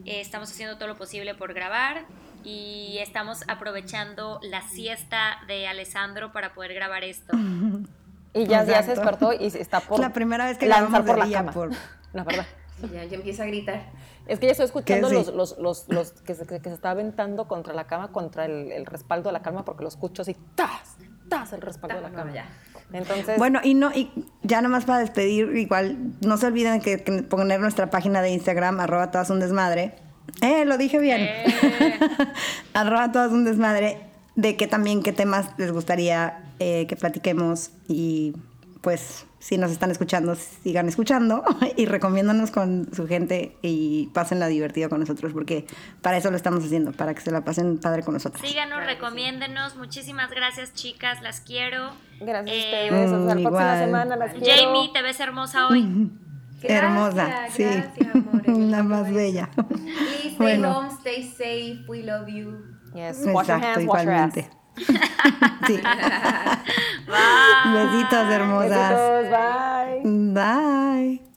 eh, 0.04 0.20
estamos 0.20 0.50
haciendo 0.50 0.76
todo 0.76 0.86
lo 0.86 0.96
posible 0.96 1.34
por 1.34 1.54
grabar 1.54 2.04
y 2.44 2.98
estamos 3.00 3.42
aprovechando 3.48 4.40
la 4.42 4.62
siesta 4.62 5.38
de 5.46 5.66
Alessandro 5.68 6.32
para 6.32 6.54
poder 6.54 6.74
grabar 6.74 7.04
esto. 7.04 7.32
Y 8.32 8.46
ya, 8.46 8.62
ya 8.62 8.80
se 8.84 8.90
despertó 8.92 9.32
y 9.32 9.46
está 9.46 9.80
por 9.80 9.96
Es 9.96 10.00
la 10.02 10.12
primera 10.12 10.44
vez 10.44 10.56
que 10.56 10.66
lanzar 10.66 11.04
por 11.04 11.14
de 11.16 11.20
la 11.20 11.26
día, 11.26 11.38
cama. 11.38 11.50
por- 11.52 11.70
La 12.12 12.22
verdad. 12.22 12.46
Sí, 12.80 12.88
ya, 12.94 13.02
ya 13.04 13.16
empieza 13.16 13.42
a 13.42 13.46
gritar. 13.46 13.82
Es 14.28 14.38
que 14.38 14.46
ya 14.46 14.52
estoy 14.52 14.66
escuchando 14.66 15.08
¿Qué? 15.08 15.14
los, 15.14 15.26
Sí. 15.26 15.32
los, 15.34 15.58
los, 15.58 15.88
los 15.88 16.12
que, 16.12 16.36
se, 16.36 16.46
que 16.46 16.60
se 16.60 16.72
está 16.74 16.92
aventando 16.92 17.48
contra 17.48 17.74
la 17.74 17.88
cama, 17.88 18.12
contra 18.12 18.44
el, 18.44 18.70
el 18.70 18.86
respaldo 18.86 19.30
de 19.30 19.32
la 19.32 19.42
cama, 19.42 19.64
porque 19.64 19.82
lo 19.82 19.88
escucho 19.88 20.22
así, 20.22 20.36
¡tas! 20.54 20.96
¡tas! 21.28 21.52
El 21.52 21.60
respaldo 21.60 21.96
de 21.96 22.02
la 22.02 22.10
No, 22.10 22.14
cama. 22.18 22.32
ya. 22.32 22.48
Entonces, 22.92 23.36
Bueno, 23.36 23.58
y 23.64 23.74
no, 23.74 23.90
y 23.92 24.12
ya 24.42 24.58
nada 24.62 24.68
más 24.68 24.84
para 24.84 25.00
despedir, 25.00 25.56
igual, 25.56 26.12
no 26.24 26.36
se 26.36 26.46
olviden 26.46 26.80
que, 26.80 27.02
que 27.02 27.24
poner 27.24 27.58
nuestra 27.60 27.90
página 27.90 28.22
de 28.22 28.30
Instagram, 28.30 28.78
arroba 28.78 29.10
todas 29.10 29.30
un 29.30 29.40
desmadre. 29.40 29.96
Eh, 30.40 30.64
lo 30.64 30.78
dije 30.78 30.98
bien. 30.98 31.20
Eh. 31.20 31.44
arroba 32.74 33.12
todas 33.12 33.32
un 33.32 33.44
desmadre, 33.44 33.98
de 34.36 34.56
qué 34.56 34.66
también, 34.66 35.02
qué 35.02 35.12
temas 35.12 35.50
les 35.58 35.72
gustaría 35.72 36.42
eh, 36.58 36.86
que 36.88 36.96
platiquemos 36.96 37.70
y 37.88 38.32
pues 38.80 39.26
si 39.40 39.56
nos 39.58 39.70
están 39.70 39.90
escuchando, 39.90 40.34
sigan 40.34 40.88
escuchando 40.88 41.42
y 41.76 41.86
recomiéndanos 41.86 42.50
con 42.50 42.88
su 42.94 43.06
gente 43.06 43.56
y 43.62 44.08
pásenla 44.14 44.46
divertido 44.48 44.88
con 44.90 45.00
nosotros 45.00 45.32
porque 45.32 45.66
para 46.02 46.16
eso 46.18 46.30
lo 46.30 46.36
estamos 46.36 46.64
haciendo, 46.64 46.92
para 46.92 47.14
que 47.14 47.20
se 47.22 47.30
la 47.30 47.42
pasen 47.42 47.78
padre 47.78 48.02
con 48.02 48.14
nosotros. 48.14 48.40
Síganos, 48.46 48.76
Claro 48.78 48.86
que 48.86 48.92
sí. 48.92 48.98
recomiéndenos. 49.00 49.76
Muchísimas 49.76 50.30
gracias, 50.30 50.72
chicas. 50.74 51.20
Las 51.22 51.40
quiero. 51.40 51.90
gracias 52.20 52.56
Eh, 52.56 52.60
a 52.60 52.92
ustedes. 52.94 53.12
Hasta 53.12 53.34
la 53.34 53.40
próxima 53.48 53.78
semana. 53.78 54.16
Las 54.16 54.32
quiero. 54.34 54.62
Jamie, 54.62 54.90
te 54.92 55.02
ves 55.02 55.20
hermosa 55.20 55.68
hoy. 55.68 56.10
Hermosa, 56.68 57.26
Gracias, 57.26 57.86
sí. 57.94 58.04
gracias. 58.04 58.58
La 58.58 58.82
más 58.82 59.12
bella. 59.12 59.48
Please 59.56 60.28
stay 60.28 60.36
Bueno. 60.38 60.72
home, 60.78 60.90
stay 61.00 61.22
safe. 61.22 61.84
We 61.88 62.02
love 62.02 62.28
you. 62.28 62.64
Yes, 62.94 63.18
wash 63.26 63.48
your 63.48 63.58
Exacto, 63.58 63.66
hands, 63.80 63.86
wash 63.86 64.02
your 64.04 64.12
ass. 64.14 64.36
igualmente. 64.36 64.50
sí. 65.66 65.80
Besitos 67.72 68.28
hermosas. 68.32 68.90
Besitos, 68.90 69.30
bye. 69.30 71.20
Bye. 71.20 71.29